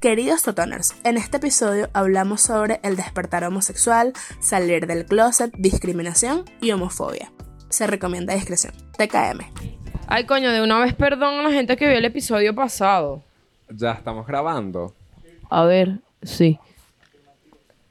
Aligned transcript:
Queridos 0.00 0.42
Totoners, 0.42 0.94
en 1.04 1.18
este 1.18 1.36
episodio 1.36 1.90
hablamos 1.92 2.40
sobre 2.40 2.80
el 2.82 2.96
despertar 2.96 3.44
homosexual, 3.44 4.14
salir 4.40 4.86
del 4.86 5.04
closet, 5.04 5.52
discriminación 5.58 6.44
y 6.62 6.70
homofobia. 6.70 7.30
Se 7.68 7.86
recomienda 7.86 8.34
discreción. 8.34 8.72
TKM. 8.96 9.40
Ay, 10.06 10.24
coño, 10.24 10.50
de 10.52 10.62
una 10.62 10.78
vez 10.80 10.94
perdón 10.94 11.38
a 11.40 11.42
la 11.42 11.50
gente 11.50 11.76
que 11.76 11.86
vio 11.86 11.98
el 11.98 12.04
episodio 12.06 12.54
pasado. 12.54 13.22
Ya 13.68 13.92
estamos 13.92 14.26
grabando. 14.26 14.94
A 15.50 15.64
ver, 15.64 15.98
sí. 16.22 16.58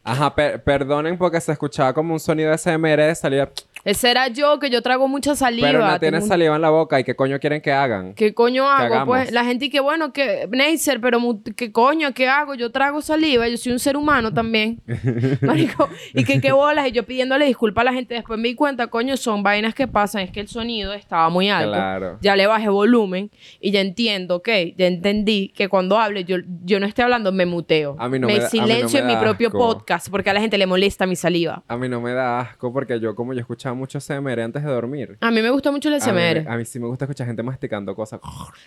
Ajá, 0.03 0.33
per- 0.33 0.63
perdonen 0.63 1.17
porque 1.17 1.39
se 1.39 1.51
escuchaba 1.51 1.93
como 1.93 2.13
un 2.13 2.19
sonido 2.19 2.49
de 2.49 2.57
SMR 2.57 3.03
de 3.03 3.15
salida. 3.15 3.49
Ese 3.83 4.11
era 4.11 4.27
yo, 4.27 4.59
que 4.59 4.69
yo 4.69 4.81
trago 4.81 5.07
mucha 5.07 5.35
saliva. 5.35 5.67
Pero 5.67 5.79
no 5.79 5.85
tengo 5.87 5.99
tiene 5.99 6.17
un- 6.19 6.27
saliva 6.27 6.55
en 6.55 6.61
la 6.61 6.69
boca. 6.69 6.99
¿Y 6.99 7.03
qué 7.03 7.15
coño 7.15 7.39
quieren 7.39 7.61
que 7.61 7.71
hagan? 7.71 8.13
¿Qué 8.13 8.33
coño 8.33 8.69
hago? 8.69 8.83
hagamos? 8.93 9.07
Pues 9.07 9.31
la 9.31 9.45
gente 9.45 9.69
que 9.69 9.79
bueno, 9.79 10.11
que 10.13 10.47
Neisser, 10.51 10.99
pero 11.01 11.19
¿qué 11.55 11.71
coño? 11.71 12.13
¿Qué 12.13 12.27
hago? 12.27 12.55
Yo 12.55 12.71
trago 12.71 13.01
saliva, 13.01 13.47
yo 13.47 13.57
soy 13.57 13.71
un 13.71 13.79
ser 13.79 13.95
humano 13.97 14.33
también. 14.33 14.81
Marico, 15.41 15.89
y 16.13 16.23
que 16.23 16.41
qué 16.41 16.51
bolas, 16.51 16.87
y 16.87 16.91
yo 16.91 17.03
pidiéndole 17.05 17.45
disculpas 17.45 17.81
a 17.83 17.85
la 17.85 17.93
gente. 17.93 18.13
Después 18.15 18.39
me 18.39 18.47
di 18.49 18.55
cuenta, 18.55 18.87
coño, 18.87 19.15
son 19.17 19.43
vainas 19.43 19.73
que 19.73 19.87
pasan, 19.87 20.21
es 20.23 20.31
que 20.31 20.39
el 20.41 20.47
sonido 20.47 20.93
estaba 20.93 21.29
muy 21.29 21.49
alto. 21.49 21.71
Claro. 21.71 22.17
Ya 22.21 22.35
le 22.35 22.47
bajé 22.47 22.69
volumen 22.69 23.31
y 23.59 23.71
ya 23.71 23.81
entiendo, 23.81 24.37
ok, 24.37 24.49
ya 24.77 24.87
entendí 24.87 25.49
que 25.55 25.67
cuando 25.69 25.97
hable, 25.97 26.23
yo, 26.25 26.37
yo 26.63 26.79
no 26.79 26.85
estoy 26.85 27.03
hablando, 27.03 27.31
me 27.31 27.45
muteo. 27.45 27.95
A 27.99 28.09
mí 28.09 28.19
no 28.19 28.27
me 28.27 28.39
da- 28.39 28.47
a 28.47 28.49
mí 28.51 28.59
no 28.59 28.65
silencio 28.67 28.97
me 28.99 29.01
en 29.01 29.07
mi 29.07 29.13
da 29.13 29.19
propio 29.21 29.47
asco. 29.49 29.57
podcast 29.59 30.09
porque 30.09 30.29
a 30.29 30.33
la 30.33 30.41
gente 30.41 30.57
le 30.57 30.65
molesta 30.65 31.05
mi 31.05 31.15
saliva. 31.15 31.63
A 31.67 31.77
mí 31.77 31.87
no 31.89 32.01
me 32.01 32.13
da 32.13 32.39
asco 32.41 32.71
porque 32.73 32.99
yo, 32.99 33.15
como 33.15 33.33
yo 33.33 33.39
escuchaba 33.39 33.68
mucho 33.73 33.99
SMR 33.99 34.41
antes 34.41 34.63
de 34.63 34.69
dormir. 34.69 35.17
A 35.21 35.31
mí 35.31 35.41
me 35.41 35.49
gusta 35.49 35.71
mucho 35.71 35.89
el 35.89 35.95
A 35.95 35.99
SMR. 35.99 36.45
a 36.47 36.57
mí 36.57 36.65
sí 36.65 36.79
me 36.79 36.87
gusta 36.87 37.05
escuchar 37.05 37.27
gente 37.27 37.43
masticando 37.43 37.95
cosas. 37.95 38.19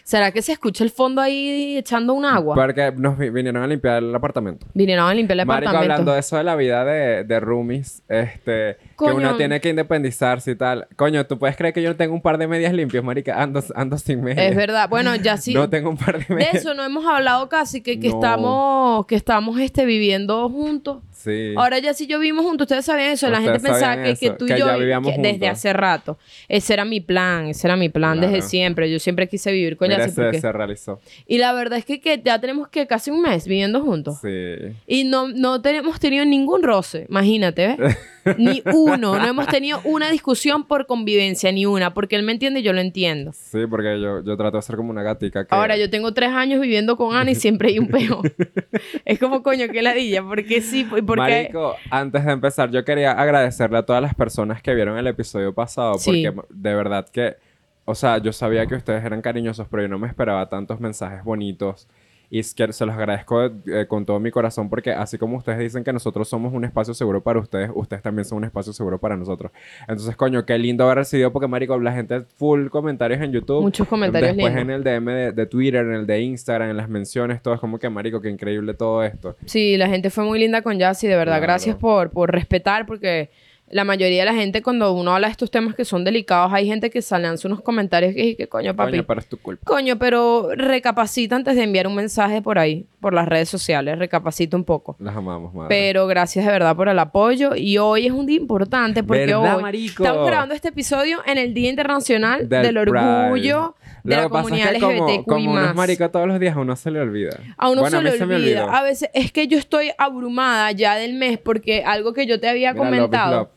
¿Será 0.05 0.31
que 0.33 0.43
se 0.43 0.53
escucha 0.53 0.85
el 0.85 0.91
fondo 0.91 1.21
ahí 1.21 1.77
echando 1.77 2.13
un 2.15 2.25
agua? 2.25 2.55
Porque 2.55 2.93
nos 2.97 3.17
vi- 3.19 3.31
vinieron 3.31 3.63
a 3.63 3.67
limpiar 3.67 4.03
el 4.03 4.15
apartamento. 4.15 4.67
Vinieron 4.75 5.09
a 5.09 5.15
limpiar 5.15 5.39
el 5.41 5.47
Marico, 5.47 5.69
apartamento. 5.71 5.93
hablando 5.95 6.13
de 6.13 6.21
eso 6.21 6.37
de 6.37 6.45
la 6.45 6.57
vida 6.57 6.85
de, 6.85 7.25
de 7.25 7.41
roomies, 7.41 8.03
este, 8.09 8.77
Coño. 9.07 9.19
que 9.19 9.25
uno 9.27 9.37
tiene 9.37 9.61
que 9.61 9.69
independizarse 9.71 10.53
y 10.53 10.57
tal. 10.57 10.87
Coño, 10.97 11.27
¿tú 11.27 11.39
puedes 11.39 11.57
creer 11.57 11.73
que 11.75 11.83
yo 11.83 11.91
no 11.91 11.97
tengo 11.97 12.15
un 12.15 12.23
par 12.23 12.39
de 12.39 12.47
medias 12.47 12.73
limpias, 12.73 13.03
marica? 13.05 13.43
Ando, 13.43 13.63
ando 13.75 13.99
sin 13.99 14.23
medias. 14.23 14.51
Es 14.51 14.57
verdad. 14.57 14.89
Bueno, 14.89 15.15
ya 15.17 15.37
sí. 15.37 15.55
No 15.63 15.69
tengo 15.69 15.91
un 15.91 15.97
par 15.97 16.19
de 16.19 16.25
de 16.25 16.35
medias. 16.35 16.55
eso 16.55 16.75
no 16.75 16.85
hemos 16.85 17.05
hablado 17.07 17.49
casi, 17.49 17.81
que, 17.83 17.99
que 18.01 18.09
No. 18.09 18.15
estamos, 18.17 19.07
que 19.07 19.15
estamos 19.15 19.61
este, 19.61 19.85
viviendo 19.85 20.49
juntos. 20.49 21.03
Sí. 21.11 21.55
Ahora 21.57 21.79
ya 21.79 21.95
sí 21.95 22.09
yo 22.09 22.19
vivimos 22.19 22.45
juntos, 22.45 22.65
ustedes 22.65 22.85
sabían 22.85 23.11
eso, 23.11 23.31
la 23.31 23.41
gente 23.41 23.61
pensaba 23.61 24.03
que, 24.03 24.17
que 24.17 24.31
tú 24.31 24.45
y 24.47 24.49
que 24.49 24.59
yo 24.59 24.77
vivíamos 24.77 25.15
que 25.15 25.21
desde 25.23 25.49
hace 25.49 25.73
rato. 25.73 26.19
Ese 26.49 26.73
era 26.75 26.85
mi 26.85 27.01
plan, 27.01 27.47
ese 27.47 27.69
era 27.69 27.77
mi 27.77 27.89
plan 27.91 28.21
desde 28.21 28.43
siempre. 28.43 28.91
Yo 28.91 28.99
siempre 28.99 29.29
quise 29.29 29.53
vivir 29.53 29.77
con 29.77 29.87
Mira, 29.89 30.01
Yassi 30.07 30.21
porque- 30.21 30.41
se 30.41 30.51
realizó. 30.51 31.01
Y 31.29 31.39
la 31.39 31.53
verdad 31.53 31.79
es 31.79 31.85
que, 31.85 32.01
que 32.01 32.21
ya 32.25 32.41
tenemos 32.41 32.67
que 32.69 32.89
casi 32.89 33.11
un 33.13 33.23
mes 33.23 33.47
viviendo 33.47 33.83
juntos. 33.83 34.19
Sí. 34.21 34.75
Y 34.89 35.05
no, 35.05 35.29
no 35.29 35.63
tenemos 35.63 36.01
tenido 36.01 36.25
ningún 36.25 36.63
roce, 36.65 37.07
imagínate, 37.09 37.77
¿ves? 37.79 37.97
ni 38.39 38.63
uno, 38.73 39.19
no 39.19 39.25
hemos 39.27 39.47
tenido 39.49 39.81
una 39.85 40.11
discusión 40.11 40.65
por 40.65 40.87
convivencia, 40.87 41.51
ni 41.53 41.67
una, 41.67 41.95
porque 41.95 42.17
él 42.17 42.23
me 42.23 42.33
entiende 42.33 42.61
y 42.61 42.63
yo 42.63 42.73
lo 42.73 42.81
entiendo. 42.81 43.33
Sí, 43.33 43.67
porque 43.69 44.01
yo, 44.01 44.23
yo 44.23 44.37
trato 44.37 44.57
de 44.57 44.63
ser 44.63 44.77
como 44.77 44.91
una 44.91 45.03
gatica 45.03 45.45
que... 45.47 45.55
Ahora, 45.55 45.77
yo 45.77 45.91
tengo 45.91 46.13
tres 46.13 46.31
años 46.31 46.61
viviendo 46.61 46.97
con 46.97 47.15
Ana 47.17 47.31
y 47.31 47.35
siempre 47.35 47.69
hay 47.71 47.79
un 47.79 47.89
peo. 47.89 48.23
es 49.05 49.19
como, 49.19 49.43
coño, 49.43 49.67
qué 49.73 49.83
ladilla, 49.83 50.23
porque 50.23 50.61
sí, 50.61 50.85
porque... 50.85 51.05
Marico, 51.17 51.77
antes 51.91 52.25
de 52.25 52.33
empezar, 52.33 52.71
yo 52.71 52.85
quería 52.85 53.13
agradecerle 53.13 53.79
a 53.79 53.83
todas 53.85 54.03
las 54.03 54.15
personas 54.15 54.63
que 54.63 54.75
vieron 54.75 54.97
el 54.99 55.07
episodio 55.07 55.55
pasado, 55.55 55.95
Sí. 55.99 56.25
porque 56.27 56.47
de 56.51 56.75
verdad 56.75 57.09
que, 57.09 57.37
o 57.85 57.95
sea, 57.95 58.19
yo 58.19 58.33
sabía 58.33 58.67
que 58.67 58.75
ustedes 58.77 59.05
eran 59.05 59.23
cariñosos, 59.23 59.67
pero 59.71 59.83
yo 59.83 59.89
no 59.89 59.99
me 59.99 60.07
esperaba 60.09 60.49
tantos 60.49 60.81
mensajes 60.81 61.25
bonitos. 61.25 61.89
Y 62.35 62.43
se 62.45 62.65
los 62.65 62.81
agradezco 62.81 63.45
eh, 63.45 63.85
con 63.87 64.07
todo 64.07 64.19
mi 64.19 64.31
corazón 64.31 64.71
porque 64.71 64.91
así 64.91 65.19
como 65.19 65.37
ustedes 65.37 65.59
dicen 65.59 65.85
que 65.85 65.93
nosotros 65.93 66.27
somos 66.27 66.55
un 66.55 66.65
espacio 66.65 66.95
seguro 66.95 67.23
para 67.23 67.39
ustedes, 67.39 67.71
ustedes 67.75 68.03
también 68.03 68.25
son 68.25 68.39
un 68.39 68.45
espacio 68.45 68.73
seguro 68.73 68.99
para 68.99 69.19
nosotros. 69.19 69.53
Entonces, 69.83 70.17
coño, 70.17 70.47
qué 70.47 70.57
lindo 70.57 70.85
haber 70.85 70.97
recibido 70.97 71.31
porque, 71.31 71.47
marico, 71.47 71.79
la 71.79 71.93
gente 71.93 72.23
full 72.39 72.69
comentarios 72.69 73.21
en 73.21 73.33
YouTube. 73.33 73.61
Muchos 73.61 73.87
comentarios 73.87 74.35
Después 74.35 74.57
en 74.57 74.71
el 74.71 74.83
DM 74.83 75.05
de, 75.05 75.33
de 75.33 75.45
Twitter, 75.45 75.85
en 75.85 75.93
el 75.93 76.07
de 76.07 76.23
Instagram, 76.23 76.71
en 76.71 76.79
las 76.79 76.89
menciones, 76.89 77.43
todo 77.43 77.53
es 77.53 77.61
como 77.61 77.79
que, 77.79 77.91
marico, 77.91 78.23
qué 78.23 78.31
increíble 78.31 78.73
todo 78.73 79.05
esto. 79.05 79.37
Sí, 79.45 79.77
la 79.77 79.91
gente 79.91 80.09
fue 80.09 80.25
muy 80.25 80.39
linda 80.39 80.63
con 80.63 80.79
Yassi, 80.79 81.09
de 81.09 81.17
verdad. 81.17 81.35
Claro. 81.35 81.43
Gracias 81.43 81.77
por, 81.77 82.09
por 82.09 82.33
respetar, 82.33 82.87
porque 82.87 83.29
la 83.73 83.85
mayoría 83.85 84.25
de 84.25 84.31
la 84.31 84.35
gente, 84.35 84.63
cuando 84.63 84.93
uno 84.93 85.15
habla 85.15 85.29
de 85.29 85.33
estos 85.33 85.51
temas 85.51 85.75
que 85.75 85.87
son 85.87 86.05
delicados, 86.05 86.53
hay 86.53 86.67
gente 86.67 86.91
que 86.91 87.03
lanza 87.19 87.49
unos 87.49 87.63
comentarios 87.63 88.15
que, 88.15 88.37
que 88.37 88.47
coño, 88.47 88.77
papi. 88.77 88.93
Coño, 88.93 89.07
pero 89.07 89.21
es 89.21 89.27
tu 89.27 89.39
culpa. 89.39 89.65
Coño, 89.65 89.99
pero 89.99 90.51
recapacita 90.55 91.37
antes 91.37 91.57
de 91.57 91.63
enviar 91.63 91.87
un 91.87 91.95
mensaje 91.95 92.43
por 92.43 92.59
ahí, 92.59 92.87
por 93.01 93.15
las 93.15 93.27
redes 93.27 93.49
sociales, 93.49 93.99
recapacita 93.99 94.59
un 94.59 94.65
poco. 94.65 94.97
Las 94.99 95.17
amamos, 95.17 95.55
madre. 95.55 95.69
Pero 95.71 96.07
gracias 96.07 96.45
de 96.45 96.53
verdad 96.53 96.77
por 96.77 96.91
el 96.91 96.99
apoyo. 96.99 97.57
Y 97.57 97.79
hoy 97.79 98.07
es 98.07 98.13
un 98.13 98.27
día 98.27 98.37
importante 98.37 99.03
porque 99.03 99.27
¿Verdad, 99.27 99.57
hoy 99.57 99.63
marico? 99.63 100.05
estamos 100.05 100.27
grabando 100.27 100.55
este 100.55 100.69
episodio 100.69 101.21
en 101.27 101.39
el 101.39 101.55
Día 101.55 101.71
Internacional 101.71 102.49
del. 102.49 102.77
Orgullo 102.77 103.75
de 104.05 104.17
Lo 104.17 104.23
la 104.23 104.29
comunidad 104.29 104.73
como, 104.81 105.07
LGBTQI+. 105.07 105.25
como 105.25 105.51
uno 105.53 105.65
es 105.65 105.75
marico 105.75 106.11
todos 106.11 106.27
los 106.27 106.41
días, 106.41 106.57
a 106.57 106.61
uno 106.61 106.77
se 106.77 106.91
le 106.91 107.01
olvida. 107.01 107.39
A 107.57 107.71
uno 107.71 107.83
Bueno, 107.83 107.99
se, 107.99 108.03
le 108.03 108.23
olvida. 108.23 108.65
A 108.65 108.83
veces 108.83 109.11
es 109.15 109.33
que 109.33 109.47
yo 109.47 109.59
estoy 109.59 109.93
abrumada 109.99 110.73
ya 110.73 110.97
del 110.97 111.15
mes 111.15 111.39
porque 111.39 111.85
algo 111.85 112.13
que 112.13 112.27
yo 112.27 112.41
te 112.41 112.49
había 112.49 112.73
Mira, 112.73 112.85
comentado, 112.85 113.37
love. 113.37 113.49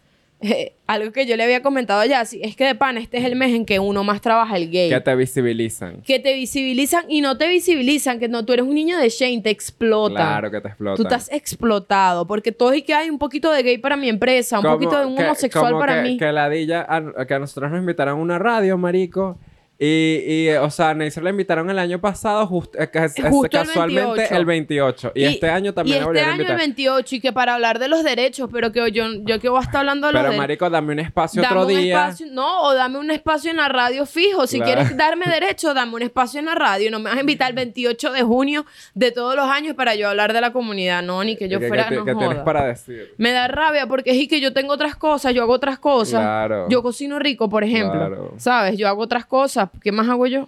Eh, 0.52 0.74
algo 0.88 1.12
que 1.12 1.26
yo 1.26 1.36
le 1.36 1.44
había 1.44 1.62
comentado 1.62 2.04
ya, 2.06 2.22
es 2.22 2.56
que 2.56 2.66
de 2.66 2.76
pan 2.76 2.98
este 2.98 3.18
es 3.18 3.26
el 3.26 3.36
mes 3.36 3.54
en 3.54 3.66
que 3.66 3.80
uno 3.80 4.04
más 4.04 4.22
trabaja 4.22 4.56
el 4.58 4.70
gay. 4.70 4.90
Que 4.90 5.02
te 5.02 5.16
visibilizan. 5.16 6.02
Que 6.02 6.20
te 6.20 6.34
visibilizan 6.34 7.06
y 7.10 7.22
no 7.22 7.38
te 7.38 7.48
visibilizan, 7.48 8.20
que 8.20 8.28
no, 8.28 8.46
tú 8.46 8.54
eres 8.54 8.66
un 8.66 8.76
niño 8.76 8.98
de 8.98 9.10
Shane, 9.10 9.42
te 9.42 9.50
explotan. 9.50 10.16
Claro 10.16 10.52
que 10.52 10.62
te 10.62 10.68
explotan. 10.70 10.96
Tú 10.98 11.04
estás 11.04 11.32
explotado, 11.32 12.28
porque 12.28 12.52
todo 12.52 12.74
y 12.74 12.82
que 12.82 12.94
hay 12.94 13.10
un 13.10 13.18
poquito 13.18 13.52
de 13.52 13.64
gay 13.64 13.78
para 13.78 13.98
mi 13.98 14.10
empresa, 14.10 14.60
un 14.60 14.66
poquito 14.66 15.00
de 15.00 15.06
un 15.06 15.16
que- 15.16 15.24
homosexual 15.24 15.78
para 15.80 16.04
que, 16.04 16.10
mí. 16.10 16.18
Que 16.18 16.32
ladilla, 16.32 16.86
a, 16.88 17.26
que 17.26 17.34
a 17.34 17.40
nosotros 17.40 17.72
nos 17.72 17.80
invitaron 17.80 18.20
a 18.20 18.22
una 18.22 18.40
radio, 18.40 18.78
marico. 18.78 19.38
Y, 19.78 20.24
y, 20.26 20.50
o 20.52 20.70
sea, 20.70 20.94
Neisser 20.94 21.22
la 21.22 21.32
invitaron 21.32 21.70
el 21.70 21.78
año 21.80 22.00
pasado, 22.00 22.48
just- 22.48 22.76
eh, 22.80 22.90
que 22.90 23.10
Justo 23.30 23.58
el 23.58 23.68
casualmente 23.68 24.02
28. 24.22 24.36
el 24.36 24.46
28. 24.46 25.12
Y, 25.16 25.24
este 25.26 25.50
año 25.50 25.74
también 25.74 25.98
y 25.98 26.00
este 26.00 26.20
a 26.20 26.24
año 26.24 26.32
el 26.34 26.36
invitar. 26.42 26.58
28, 26.58 27.16
y 27.16 27.20
que 27.20 27.34
para 27.34 27.56
hablar 27.56 27.78
de 27.80 27.90
los 27.90 28.02
derechos, 28.06 28.50
pero 28.54 28.72
que 28.72 28.90
yo, 28.94 29.06
yo 29.26 29.40
que 29.42 29.50
voy 29.50 29.60
a 29.60 29.64
estar 29.64 29.82
hablando 29.82 30.08
de 30.08 30.14
los 30.14 30.22
Pero, 30.24 30.38
marico, 30.38 30.70
dame 30.70 30.94
un 30.94 31.00
espacio 31.00 31.42
Dame 31.42 31.56
otro 31.60 31.68
un 31.76 31.82
día. 31.82 32.04
espacio, 32.08 32.28
no, 32.32 32.62
o 32.62 32.74
dame 32.74 33.00
un 33.00 33.12
espacio 33.12 33.52
en 33.52 33.58
la 33.58 33.68
radio 33.68 34.06
fijo. 34.06 34.48
Si 34.48 34.58
Claro. 34.62 34.74
quieres 34.76 34.96
darme 34.98 35.26
derecho, 35.26 35.74
dame 35.74 35.94
un 35.96 36.04
espacio 36.04 36.40
en 36.40 36.46
la 36.46 36.56
radio. 36.56 36.90
No 36.90 37.00
me 37.00 37.10
vas 37.10 37.18
a 37.18 37.20
invitar 37.20 37.50
el 37.50 37.56
28 37.56 38.14
de 38.14 38.22
junio 38.24 38.66
de 38.94 39.12
todos 39.12 39.36
los 39.36 39.50
años 39.50 39.76
para 39.76 39.94
yo 39.96 40.08
hablar 40.08 40.32
de 40.32 40.40
la 40.40 40.54
comunidad. 40.54 41.04
No, 41.04 41.22
ni 41.22 41.36
que 41.36 41.50
yo 41.50 41.60
¿Qué- 41.60 41.68
fuera. 41.68 41.90
qué- 41.90 41.96
no 41.96 42.06
qué 42.06 42.14
tienes 42.16 42.30
joda. 42.36 42.46
para 42.46 42.66
decir? 42.68 43.14
Me 43.18 43.32
da 43.34 43.50
rabia 43.50 43.88
porque 43.88 44.12
es 44.12 44.28
que 44.30 44.40
yo 44.40 44.54
tengo 44.54 44.72
otras 44.72 44.96
cosas, 44.96 45.34
yo 45.34 45.42
hago 45.44 45.52
otras 45.52 45.80
cosas. 45.80 46.22
Claro. 46.22 46.70
Yo 46.70 46.82
cocino 46.82 47.20
rico, 47.20 47.50
por 47.50 47.66
ejemplo. 47.66 48.00
Claro. 48.00 48.34
¿Sabes? 48.38 48.78
Yo 48.78 48.88
hago 48.88 49.02
otras 49.02 49.26
cosas. 49.26 49.65
¿Qué 49.82 49.92
más 49.92 50.08
hago 50.10 50.28
yo? 50.28 50.48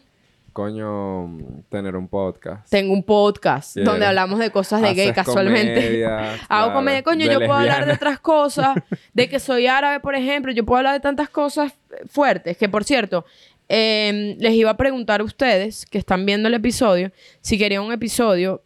Coño, 0.53 1.29
tener 1.69 1.95
un 1.95 2.07
podcast. 2.07 2.67
Tengo 2.69 2.91
un 2.91 3.03
podcast 3.03 3.78
donde 3.78 4.07
hablamos 4.07 4.39
de 4.39 4.50
cosas 4.50 4.81
de 4.81 4.95
gay 4.95 5.13
casualmente. 5.13 5.75
comedia, 5.75 6.33
Hago 6.50 6.73
comedia, 6.73 7.03
coño, 7.03 7.27
yo 7.27 7.38
puedo 7.38 7.53
hablar 7.53 7.85
de 7.85 7.94
otras 7.94 8.19
cosas, 8.19 8.75
de 9.13 9.29
que 9.29 9.39
soy 9.39 9.67
árabe, 9.67 10.00
por 10.00 10.16
ejemplo, 10.16 10.51
yo 10.51 10.66
puedo 10.66 10.79
hablar 10.79 10.94
de 10.94 11.00
tantas 11.00 11.29
cosas 11.29 11.73
fuertes, 12.09 12.57
que 12.57 12.69
por 12.69 12.83
cierto, 12.83 13.23
eh, 13.69 14.35
les 14.39 14.53
iba 14.53 14.72
a 14.72 14.77
preguntar 14.77 15.22
a 15.22 15.25
ustedes 15.25 15.85
que 15.85 16.00
están 16.00 16.25
viendo 16.25 16.47
el 16.47 16.56
episodio, 16.56 17.11
si 17.41 17.59
querían 17.59 17.83
un 17.83 17.91
episodio 17.91 18.63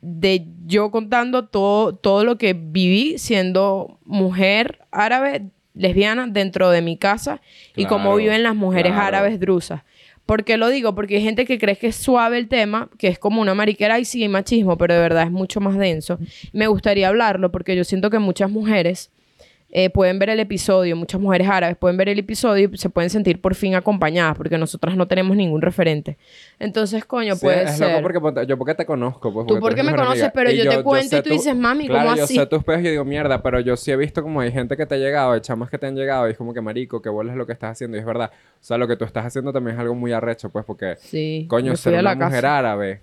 de 0.00 0.46
yo 0.66 0.90
contando 0.90 1.46
todo, 1.46 1.94
todo 1.94 2.24
lo 2.24 2.36
que 2.36 2.54
viví 2.54 3.18
siendo 3.18 3.98
mujer 4.04 4.80
árabe, 4.90 5.46
lesbiana, 5.74 6.26
dentro 6.26 6.70
de 6.70 6.82
mi 6.82 6.98
casa 6.98 7.40
y 7.74 7.86
cómo 7.86 8.14
viven 8.16 8.42
las 8.42 8.54
mujeres 8.54 8.92
claro. 8.92 9.06
árabes 9.06 9.40
drusas. 9.40 9.82
¿Por 10.26 10.44
qué 10.44 10.56
lo 10.56 10.68
digo? 10.68 10.94
Porque 10.94 11.16
hay 11.16 11.22
gente 11.22 11.44
que 11.44 11.58
cree 11.58 11.76
que 11.76 11.88
es 11.88 11.96
suave 11.96 12.38
el 12.38 12.48
tema, 12.48 12.88
que 12.98 13.08
es 13.08 13.18
como 13.18 13.42
una 13.42 13.54
mariquera 13.54 13.98
y 13.98 14.04
sí 14.04 14.22
hay 14.22 14.28
machismo, 14.28 14.78
pero 14.78 14.94
de 14.94 15.00
verdad 15.00 15.24
es 15.24 15.30
mucho 15.30 15.60
más 15.60 15.76
denso. 15.76 16.18
Me 16.52 16.66
gustaría 16.66 17.08
hablarlo 17.08 17.50
porque 17.50 17.76
yo 17.76 17.84
siento 17.84 18.10
que 18.10 18.18
muchas 18.18 18.50
mujeres 18.50 19.10
eh, 19.74 19.88
pueden 19.88 20.18
ver 20.18 20.28
el 20.28 20.38
episodio, 20.38 20.94
muchas 20.96 21.18
mujeres 21.18 21.48
árabes 21.48 21.78
pueden 21.78 21.96
ver 21.96 22.10
el 22.10 22.18
episodio 22.18 22.68
y 22.70 22.76
se 22.76 22.90
pueden 22.90 23.08
sentir 23.08 23.40
por 23.40 23.54
fin 23.54 23.74
acompañadas 23.74 24.36
porque 24.36 24.58
nosotras 24.58 24.96
no 24.98 25.08
tenemos 25.08 25.34
ningún 25.34 25.62
referente. 25.62 26.18
Entonces, 26.58 27.06
coño, 27.06 27.34
Sí, 27.36 27.40
puede 27.46 27.62
es 27.64 27.78
ser. 27.78 27.90
loco 28.02 28.20
porque 28.22 28.46
yo 28.46 28.58
porque 28.58 28.74
te 28.74 28.84
conozco, 28.84 29.32
pues. 29.32 29.46
Tú 29.46 29.54
tú 29.54 29.60
porque 29.60 29.80
eres 29.80 29.90
me 29.92 29.96
conoces, 29.96 30.22
amiga. 30.24 30.32
pero 30.34 30.50
yo 30.50 30.68
te 30.68 30.82
cuento 30.82 31.08
sé 31.08 31.18
y 31.18 31.22
tú 31.22 31.30
dices, 31.30 31.56
"Mami, 31.56 31.86
claro, 31.88 32.04
¿cómo 32.04 32.16
yo 32.18 32.24
así?" 32.24 32.34
sé 32.34 32.46
tus 32.46 32.62
peos 32.62 32.80
y 32.80 32.84
yo 32.84 32.90
digo, 32.90 33.04
mierda, 33.06 33.42
pero 33.42 33.60
yo 33.60 33.76
sí 33.78 33.90
he 33.90 33.96
visto 33.96 34.22
como 34.22 34.40
hay 34.42 34.52
gente 34.52 34.76
que 34.76 34.84
te 34.84 34.94
ha 34.96 34.98
llegado, 34.98 35.32
hay 35.32 35.40
chamas 35.40 35.70
que 35.70 35.78
te 35.78 35.86
han 35.86 35.96
llegado 35.96 36.28
y 36.28 36.32
es 36.32 36.36
como 36.36 36.52
que, 36.52 36.60
marico, 36.60 37.00
que 37.00 37.08
bolas 37.08 37.34
lo 37.34 37.46
que 37.46 37.52
estás 37.54 37.70
haciendo. 37.72 37.96
Y 37.96 38.00
es 38.00 38.06
verdad. 38.06 38.30
O 38.34 38.64
sea, 38.64 38.76
lo 38.76 38.86
que 38.86 38.96
tú 38.96 39.06
estás 39.06 39.24
haciendo 39.24 39.52
también 39.54 39.76
es 39.76 39.80
algo 39.80 39.94
muy 39.94 40.12
arrecho, 40.12 40.50
pues, 40.50 40.64
porque, 40.66 40.96
Sí. 40.98 41.46
coño, 41.48 41.74
ser 41.76 41.94
una 41.94 42.02
la 42.02 42.14
mujer 42.14 42.42
casa. 42.42 42.58
árabe, 42.58 43.00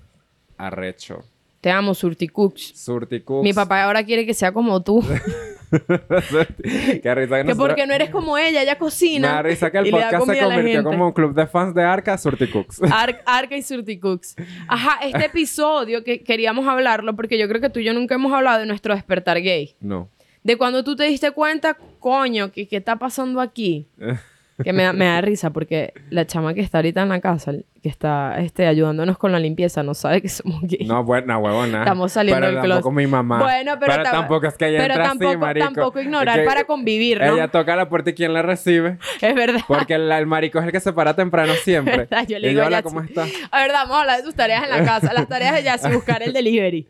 arrecho. 0.57 1.24
Te 1.62 1.71
amo, 1.71 1.94
Surti 1.94 2.27
Cooks. 2.27 2.74
Surti 2.75 3.21
Cooks. 3.21 3.44
Mi 3.44 3.54
papá 3.54 3.83
ahora 3.83 4.04
quiere 4.04 4.25
que 4.25 4.33
sea 4.33 4.51
como 4.51 4.81
tú. 4.83 5.04
Qué 5.71 7.16
risa 7.16 7.36
que 7.38 7.42
Que 7.42 7.44
nosotros- 7.44 7.57
porque 7.57 7.88
no 7.88 7.94
eres 7.94 8.10
como 8.10 8.38
ella, 8.38 8.62
ella 8.62 8.74
Me 8.74 8.77
cocina. 8.80 9.27
da 9.33 9.42
risa 9.44 9.71
que 9.71 9.77
el 9.80 9.89
podcast 9.92 10.25
se 10.25 10.39
convirtió 10.39 10.83
como 10.83 11.07
un 11.07 11.13
club 11.13 11.33
de 11.33 11.48
fans 11.48 11.74
de 11.75 11.83
Arca 11.83 12.18
Surticooks. 12.18 12.81
Ar- 12.92 13.21
Arca 13.25 13.56
y 13.56 13.62
Surticooks. 13.62 14.36
Ajá, 14.68 15.00
este 15.04 15.25
episodio 15.25 16.04
que 16.04 16.24
queríamos 16.24 16.68
hablarlo 16.68 17.16
porque 17.16 17.38
yo 17.38 17.48
creo 17.48 17.62
que 17.62 17.69
tú 17.69 17.80
y 17.80 17.83
yo 17.83 17.94
nunca 17.94 18.16
hemos 18.16 18.33
hablado 18.33 18.60
de 18.60 18.66
nuestro 18.66 18.94
despertar 18.94 19.42
gay. 19.42 19.75
no. 19.80 20.10
De 20.42 20.56
cuando 20.57 20.86
tú 20.86 20.95
te 20.95 21.04
diste 21.04 21.31
cuenta, 21.31 21.77
coño, 22.00 22.50
¿qué, 22.54 22.66
qué 22.66 22.77
está 22.77 22.95
pasando 22.95 23.42
aquí? 23.42 23.88
Que 24.63 24.73
me 24.73 24.83
da, 24.83 24.94
me 24.94 25.06
da 25.06 25.21
risa 25.21 25.51
porque 25.51 25.94
la 26.09 26.25
chama 26.27 26.53
que 26.53 26.61
está 26.61 26.79
ahorita 26.79 27.01
en 27.01 27.09
la 27.09 27.21
casa, 27.21 27.53
que 27.81 27.88
está 27.89 28.39
este, 28.39 28.67
ayudándonos 28.67 29.17
con 29.17 29.31
la 29.31 29.39
limpieza, 29.39 29.83
no 29.83 29.94
sabe 29.94 30.21
que 30.21 30.27
somos 30.29 30.61
gays. 30.63 30.88
No, 30.88 31.03
buena 31.03 31.38
huevona. 31.38 31.79
Estamos 31.79 32.11
saliendo 32.11 32.41
pero 32.41 32.47
del 32.51 32.61
closet. 32.61 32.75
tampoco 32.83 32.91
mi 32.95 33.07
mamá. 33.07 33.39
Bueno, 33.41 33.77
pero 33.79 33.94
tam- 33.94 34.11
tampoco 34.11 34.47
es 34.47 34.57
que 34.57 34.67
ella 34.67 34.79
pero 34.79 34.94
entra 34.95 35.07
tampoco- 35.09 35.29
así, 35.29 35.38
marico. 35.38 35.65
tampoco 35.65 36.00
ignorar 36.01 36.39
Es 36.39 36.44
que 36.44 36.47
para 36.50 36.63
convivir, 36.65 37.21
¿no? 37.21 37.33
Ella 37.35 37.47
toca 37.47 37.75
la 37.75 37.88
puerta 37.88 38.09
y 38.09 38.13
¿quién 38.13 38.33
la 38.33 38.41
recibe? 38.41 38.97
Es 39.21 39.33
verdad. 39.35 39.61
Porque 39.67 39.94
el, 39.94 40.11
el 40.11 40.25
marico 40.25 40.59
es 40.59 40.65
el 40.65 40.71
que 40.71 40.79
se 40.79 40.91
para 40.94 41.15
temprano 41.15 41.53
siempre. 41.53 41.97
verdad, 42.09 42.25
yo 42.27 42.38
le 42.39 42.47
y 42.47 42.50
digo 42.50 42.59
yo, 42.61 42.65
a 42.65 42.67
hola. 42.67 42.81
¿cómo 42.83 43.01
estás? 43.01 43.29
A 43.51 43.61
ver, 43.61 43.71
vamos 43.71 43.95
a 43.95 44.01
hablar 44.01 44.17
de 44.17 44.23
tus 44.23 44.35
tareas 44.35 44.63
en 44.63 44.69
la 44.71 44.83
casa. 44.83 45.13
Las 45.13 45.27
tareas 45.27 45.56
de 45.56 45.63
Yassi, 45.63 45.89
buscar 45.94 46.21
el 46.21 46.33
delivery. 46.33 46.88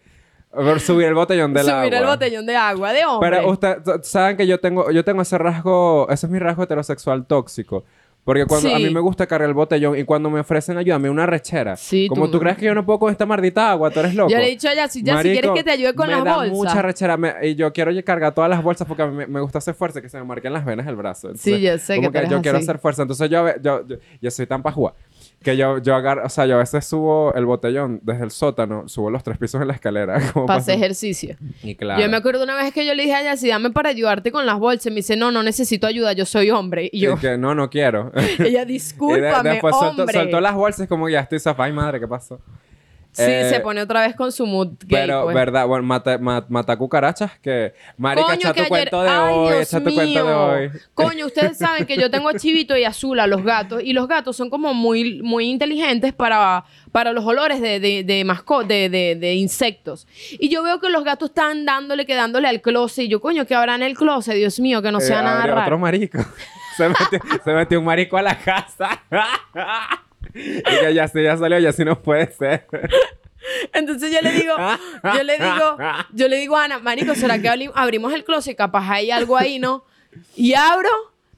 Subir 0.80 1.08
el 1.08 1.14
botellón 1.14 1.54
del 1.54 1.70
agua. 1.70 1.84
Subir 1.84 1.94
el 1.94 2.06
botellón 2.06 2.46
de 2.46 2.56
agua 2.56 2.92
de 2.94 3.06
hombre. 3.06 3.30
Pero 3.30 3.50
ustedes 3.52 4.08
saben 4.08 4.36
que 4.36 4.48
yo 4.48 4.60
tengo, 4.60 4.90
yo 4.92 5.04
tengo 5.04 5.22
ese 5.22 5.38
rasgo, 5.38 6.08
ese 6.10 6.26
es 6.26 6.32
mi 6.32 6.40
rasgo 6.40 6.64
heterosexual 6.64 7.26
tóxico. 7.26 7.84
Porque 8.26 8.46
cuando 8.46 8.76
a 8.76 8.78
mí 8.78 8.90
me 8.92 9.00
gusta 9.00 9.26
cargar 9.26 9.48
el 9.48 9.56
botellón 9.56 9.98
y 9.98 10.04
cuando 10.04 10.30
me 10.30 10.40
ofrecen 10.42 10.78
ayuda, 10.78 11.00
me 11.00 11.10
una 11.10 11.26
rechera. 11.26 11.76
Sí, 11.76 12.08
Como 12.08 12.26
tú- 12.26 12.34
tú, 12.34 12.40
crees 12.42 12.58
que 12.58 12.66
yo 12.66 12.76
no 12.76 12.86
puedo 12.86 13.00
con 13.00 13.12
esta 13.12 13.26
maldita 13.26 13.72
agua, 13.72 13.90
tú 13.90 14.02
eres 14.02 14.14
loco. 14.14 14.30
Yo 14.30 14.38
le 14.38 14.46
he 14.46 14.50
dicho 14.50 14.68
a 14.70 14.74
Yassi, 14.76 15.02
ya 15.02 15.20
si 15.24 15.32
quieres 15.32 15.50
que 15.52 15.64
te 15.64 15.72
ayude 15.72 15.96
con 15.96 16.06
me 16.08 16.14
las 16.14 16.24
da 16.26 16.36
bolsas. 16.36 16.54
mucha 16.54 16.82
rechera 16.82 17.18
me- 17.18 17.34
y 17.44 17.56
yo 17.56 17.72
quiero 17.74 17.92
cargar 18.04 18.34
todas 18.36 18.50
las 18.50 18.62
bolsas 18.62 18.88
porque 18.88 19.02
a 19.04 19.08
mí 19.08 19.26
me, 19.28 19.40
gusta 19.40 19.58
hacer 19.60 19.74
fuerza, 19.74 20.00
que 20.02 20.10
se 20.10 20.18
me 20.18 20.26
marquen 20.26 20.54
las 20.54 20.64
venas 20.64 20.86
del 20.86 20.96
brazo. 20.96 21.32
Sí, 21.36 21.60
yo 21.62 21.76
sé 21.80 21.94
que 21.96 22.00
como 22.02 22.12
tú 22.12 22.18
eres 22.20 22.30
yo 22.30 22.42
quiero 22.42 22.58
hacer 22.60 22.78
fuerza. 22.78 23.02
Entonces 23.02 23.30
yo, 23.32 23.48
yo, 23.62 23.84
yo, 23.88 23.98
yo 24.22 24.32
soy 24.32 24.46
tan 24.46 24.62
pajúa 24.62 24.94
que 25.42 25.56
yo, 25.56 25.78
yo 25.78 25.96
agarro, 25.96 26.26
o 26.26 26.30
sea, 26.30 26.46
yo 26.46 26.56
a 26.56 26.60
veces 26.60 26.84
subo 26.86 27.34
el 27.34 27.46
botellón 27.46 28.02
desde 28.04 28.24
el 28.26 28.32
sótano, 28.32 28.90
subo 28.90 29.10
los 29.10 29.24
tres 29.24 29.38
pisos 29.38 29.62
en 29.62 29.68
la 29.70 29.74
escalera. 29.74 30.20
como 30.34 30.46
Para 30.46 30.58
pa- 30.58 30.62
hacer 30.62 30.76
ejercicio. 30.76 31.38
Y 31.64 31.76
claro. 31.76 32.02
Yo 32.02 32.10
me 32.10 32.18
acuerdo 32.18 32.44
una 32.44 32.56
vez 32.56 32.74
que 32.74 32.86
yo 32.86 32.94
le 32.94 33.04
dije 33.04 33.16
a 33.16 33.24
Yassi, 33.24 33.48
dame 33.48 33.70
para 33.72 33.90
ayudarte 33.90 34.32
con 34.32 34.46
las 34.46 34.60
bolsas. 34.60 34.88
Y 34.88 34.90
me 34.90 34.96
dice, 34.98 35.16
no, 35.16 35.32
no 35.32 35.42
necesito 35.42 35.88
ayuda, 35.88 36.12
yo 36.14 36.26
soy 36.26 36.50
hombre. 36.52 36.90
Y 36.92 37.00
yo, 37.00 37.14
Y 37.14 37.20
que 37.20 37.38
no, 37.38 37.56
no 37.56 37.70
quiero. 37.70 38.12
ella, 38.40 38.64
Y 38.64 38.66
de- 38.66 38.66
discúlpame, 38.66 39.50
después 39.52 39.76
soltó, 39.76 40.02
hombre. 40.04 40.14
soltó 40.20 40.42
las 40.42 40.56
bolsas 40.56 40.88
como 40.88 41.08
ya 41.10 41.22
estoy 41.22 41.40
zafada. 41.40 41.68
Ay, 41.68 41.74
madre, 41.74 42.00
¿qué 42.00 42.08
pasó? 42.08 42.40
Sí, 43.26 43.32
Eh, 43.32 43.50
se 43.50 43.60
pone 43.60 43.82
otra 43.82 44.02
vez 44.02 44.16
con 44.16 44.32
su 44.32 44.46
mood 44.46 44.70
gay, 44.86 45.02
Pero, 45.02 45.24
pues. 45.24 45.36
verdad, 45.36 45.68
bueno, 45.68 45.84
mata, 45.86 46.18
ma- 46.18 46.46
mata 46.50 46.78
cucarachas 46.78 47.38
que... 47.40 47.74
Marica, 47.98 48.28
Coño, 48.28 48.36
echa 48.40 48.54
que 48.54 48.62
tu 48.68 48.74
ayer... 48.74 48.90
cuento 48.90 49.02
de 49.04 49.10
Ay, 49.10 49.34
hoy, 49.34 49.48
Dios 49.54 49.62
echa 49.68 49.84
tu 49.84 49.94
cuento 49.94 50.26
de 50.26 50.34
hoy. 50.34 50.72
Coño, 50.94 51.26
ustedes 51.26 51.58
saben 51.58 51.86
que 51.86 51.98
yo 51.98 52.10
tengo 52.10 52.30
a 52.30 52.34
Chivito 52.36 52.76
y 52.78 52.84
Azul, 52.86 53.20
a 53.20 53.28
los 53.28 53.44
gatos, 53.44 53.82
y 53.84 53.94
los 53.94 54.08
gatos 54.08 54.36
son 54.38 54.50
como 54.50 54.74
muy, 54.74 55.22
muy 55.22 55.46
inteligentes 55.50 56.14
para, 56.14 56.64
para 56.92 57.12
los 57.14 57.26
olores 57.26 57.62
de, 57.62 57.80
de, 57.80 58.04
de, 58.04 58.24
masco- 58.26 58.66
de, 58.66 58.90
de, 58.90 59.16
de 59.16 59.34
insectos. 59.36 60.08
Y 60.40 60.50
yo 60.50 60.64
veo 60.64 60.80
que 60.80 60.90
los 60.90 61.04
gatos 61.04 61.30
están 61.30 61.66
dándole, 61.66 62.06
quedándole 62.06 62.48
al 62.48 62.62
closet, 62.62 63.06
y 63.06 63.08
yo, 63.10 63.20
coño, 63.20 63.46
que 63.46 63.56
habrá 63.56 63.76
en 63.76 63.84
el 63.84 63.96
closet? 63.96 64.36
Dios 64.36 64.60
mío, 64.60 64.82
que 64.82 64.92
no 64.92 65.00
sea 65.00 65.20
Eh, 65.20 65.24
nada 65.24 65.46
raro. 65.46 65.62
otro 65.62 65.78
marico. 65.78 66.18
se, 66.78 66.88
metió, 66.90 67.20
se 67.44 67.52
metió 67.52 67.80
un 67.80 67.86
marico 67.86 68.16
a 68.18 68.22
la 68.22 68.38
casa. 68.38 69.02
y 70.34 70.62
que 70.62 70.94
ya 70.94 71.08
sí, 71.08 71.24
ya 71.24 71.38
salió, 71.38 71.60
ya 71.60 71.72
sí 71.72 71.84
no 71.86 72.02
puede 72.02 72.32
ser. 72.32 72.66
Entonces 73.74 74.12
yo 74.12 74.22
le 74.22 74.32
digo, 74.34 74.54
yo 75.16 75.24
le 75.24 75.34
digo, 75.38 75.78
yo 76.14 76.28
le 76.28 76.38
digo 76.38 76.58
a 76.58 76.66
Ana, 76.66 76.80
marico, 76.80 77.16
¿será 77.16 77.40
que 77.40 77.50
abri- 77.50 77.72
abrimos 77.74 78.14
el 78.14 78.24
closet? 78.24 78.56
Capaz 78.58 78.90
hay 78.90 79.12
algo 79.12 79.38
ahí, 79.38 79.60
¿no? 79.60 79.84
Y 80.36 80.54
abro 80.54 80.90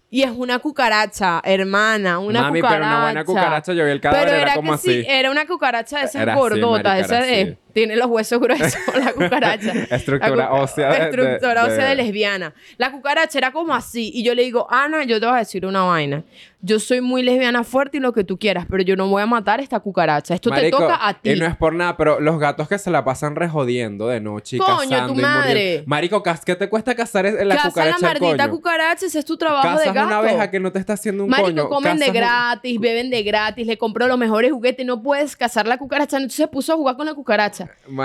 y 0.10 0.24
es 0.24 0.32
una 0.32 0.60
cucaracha, 0.60 1.42
hermana, 1.46 2.20
una 2.20 2.42
Mami, 2.42 2.60
cucaracha. 2.60 2.80
pero 2.82 2.92
una 2.96 3.04
buena 3.04 3.24
cucaracha, 3.24 3.74
yo 3.74 3.86
vi 3.86 3.92
el 3.92 4.02
cadáver, 4.02 4.26
Pero 4.26 4.36
era 4.38 4.44
era 4.48 4.56
como 4.56 4.72
que 4.74 4.78
sí, 4.80 5.00
así. 5.00 5.06
era 5.08 5.32
una 5.32 5.46
cucaracha 5.46 6.00
de 6.00 6.06
esas 6.06 6.22
Era 6.22 6.36
gordotas, 6.36 7.00
esa 7.00 7.22
de. 7.22 7.58
Tiene 7.74 7.96
los 7.96 8.08
huesos 8.08 8.40
gruesos, 8.40 8.76
la 8.98 9.14
cucaracha. 9.14 9.72
Estructura 9.92 10.36
La 10.36 10.52
ósea 10.54 10.90
de- 10.92 11.00
de- 11.00 11.06
Estructura 11.06 11.64
ósea 11.66 11.84
de 11.86 11.90
de- 11.90 11.96
lesbiana. 11.96 12.54
La 12.78 12.92
cucaracha 12.92 13.38
era 13.38 13.52
como 13.52 13.74
así. 13.74 14.12
Y 14.14 14.24
yo 14.24 14.36
le 14.36 14.44
digo, 14.44 14.68
Ana, 14.70 15.04
yo 15.04 15.20
te 15.20 15.26
voy 15.26 15.36
a 15.36 15.40
decir 15.40 15.66
una 15.66 15.84
vaina. 15.84 16.24
Yo 16.64 16.80
soy 16.80 17.02
muy 17.02 17.24
lesbiana 17.24 17.64
fuerte 17.64 17.98
y 17.98 18.00
lo 18.00 18.14
que 18.14 18.24
tú 18.24 18.38
quieras, 18.38 18.68
pero 18.70 18.84
yo 18.84 18.96
no 18.96 19.08
voy 19.08 19.24
a 19.24 19.26
matar 19.26 19.60
esta 19.62 19.80
cucaracha. 19.80 20.36
Esto 20.36 20.52
Marico, 20.52 20.78
te 20.78 20.84
toca 20.84 21.08
a 21.08 21.14
ti. 21.16 21.32
Y 21.32 21.36
no 21.40 21.48
es 21.48 21.56
por 21.58 21.74
nada, 21.74 21.98
pero 21.98 22.20
los 22.20 22.38
gatos 22.40 22.68
que 22.68 22.78
se 22.78 22.92
la 22.92 23.04
pasan 23.04 23.36
rejodiendo 23.36 24.08
de 24.10 24.20
noche 24.22 24.58
y 24.58 24.60
Coño, 24.60 24.78
cazando 24.90 25.14
tu 25.14 25.20
y 25.20 25.22
madre. 25.24 25.50
muriendo. 25.54 25.84
Marico, 25.88 26.24
¿qué 26.46 26.56
te 26.56 26.70
cuesta 26.70 26.94
cazar 26.94 27.26
en 27.26 27.48
la 27.48 27.56
Caza 27.56 27.70
cucaracha 27.70 27.98
la 28.00 28.10
al 28.12 28.20
maldita 28.22 28.50
cucaracha, 28.52 29.06
ese 29.08 29.18
es 29.18 29.26
tu 29.26 29.38
trabajo 29.38 29.70
de 29.70 29.76
Cazas 29.78 29.94
gato. 29.96 30.08
una 30.08 30.18
abeja 30.20 30.52
que 30.52 30.60
no 30.60 30.72
te 30.72 30.78
está 30.78 30.94
haciendo 30.94 31.24
un 31.24 31.32
Marico, 31.32 31.48
coño. 31.48 31.70
comen 31.70 31.98
de 31.98 32.08
un- 32.10 32.14
gratis, 32.14 32.80
beben 32.80 33.10
de 33.10 33.24
gratis, 33.24 33.66
le 33.66 33.78
compró 33.80 34.08
los 34.08 34.20
mejores 34.20 34.52
juguetes, 34.52 34.86
no 34.86 35.02
puedes 35.02 35.36
cazar 35.36 35.66
la 35.68 35.80
cucaracha. 35.80 36.18
Entonces 36.18 36.36
se 36.38 36.48
puso 36.48 36.74
a 36.74 36.76
jugar 36.76 36.96
con 36.96 37.08
la 37.08 37.16
cucaracha. 37.16 37.61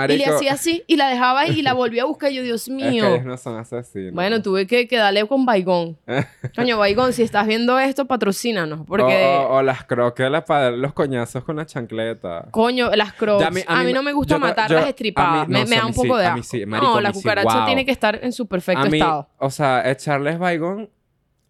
Y 0.09 0.17
le 0.17 0.25
hacía 0.25 0.53
así 0.53 0.83
y 0.87 0.95
la 0.95 1.07
dejaba 1.09 1.41
ahí 1.41 1.59
y 1.59 1.61
la 1.61 1.73
volvió 1.73 2.03
a 2.03 2.05
buscar. 2.05 2.31
Y 2.31 2.35
yo, 2.35 2.43
Dios 2.43 2.61
Es 2.67 2.67
que 2.67 2.73
mío. 2.89 3.05
ellos 3.07 3.25
no 3.25 3.37
son 3.37 3.57
asesinos. 3.57 4.13
Bueno, 4.13 4.41
tuve 4.41 4.67
que, 4.67 4.87
que 4.87 4.97
darle 4.97 5.25
con 5.27 5.45
Baigón. 5.45 5.97
Coño, 6.55 6.77
Baigón, 6.77 7.13
si 7.13 7.23
estás 7.23 7.47
viendo 7.47 7.77
esto, 7.79 8.05
patrocínanos. 8.05 8.85
Porque, 8.87 9.25
O, 9.25 9.41
o- 9.47 9.55
o 9.57 9.61
las 9.61 9.83
croquelas 9.85 10.43
para 10.43 10.63
dar 10.65 10.73
los 10.73 10.93
coñazos 10.93 11.43
con 11.43 11.55
la 11.57 11.65
chancleta. 11.65 12.47
coño, 12.51 12.89
las 12.95 13.13
crocs. 13.13 13.41
Ya, 13.41 13.47
a 13.67 13.83
mí, 13.83 13.93
no 13.93 14.03
me 14.03 14.13
gusta 14.13 14.35
yo 14.35 14.39
matarlas 14.39 14.83
yo- 14.83 14.87
estripadas. 14.89 15.43
a 15.43 15.45
mí- 15.47 15.53
me, 15.53 15.59
no, 15.63 15.67
me 15.69 15.75
da 15.75 15.81
a 15.81 15.85
un 15.85 15.91
mí 15.91 15.93
sí, 15.93 16.01
poco 16.01 16.17
de 16.17 16.25
a 16.25 16.27
asco. 16.29 16.37
mí 16.37 16.43
sí, 16.43 16.65
no, 16.65 16.95
a 16.97 17.01
la 17.01 17.09
mí 17.09 17.15
sí, 17.15 17.21
cucaracha 17.21 17.57
wow. 17.57 17.65
tiene 17.65 17.85
que 17.85 17.91
estar 17.91 18.19
en 18.23 18.31
su 18.31 18.47
perfecto 18.47 18.81
a 18.83 18.85
mí, 18.89 18.97
estado. 18.97 19.29
o 19.37 19.49
sea, 19.49 19.89
echarles 19.89 20.37
baigón 20.39 20.89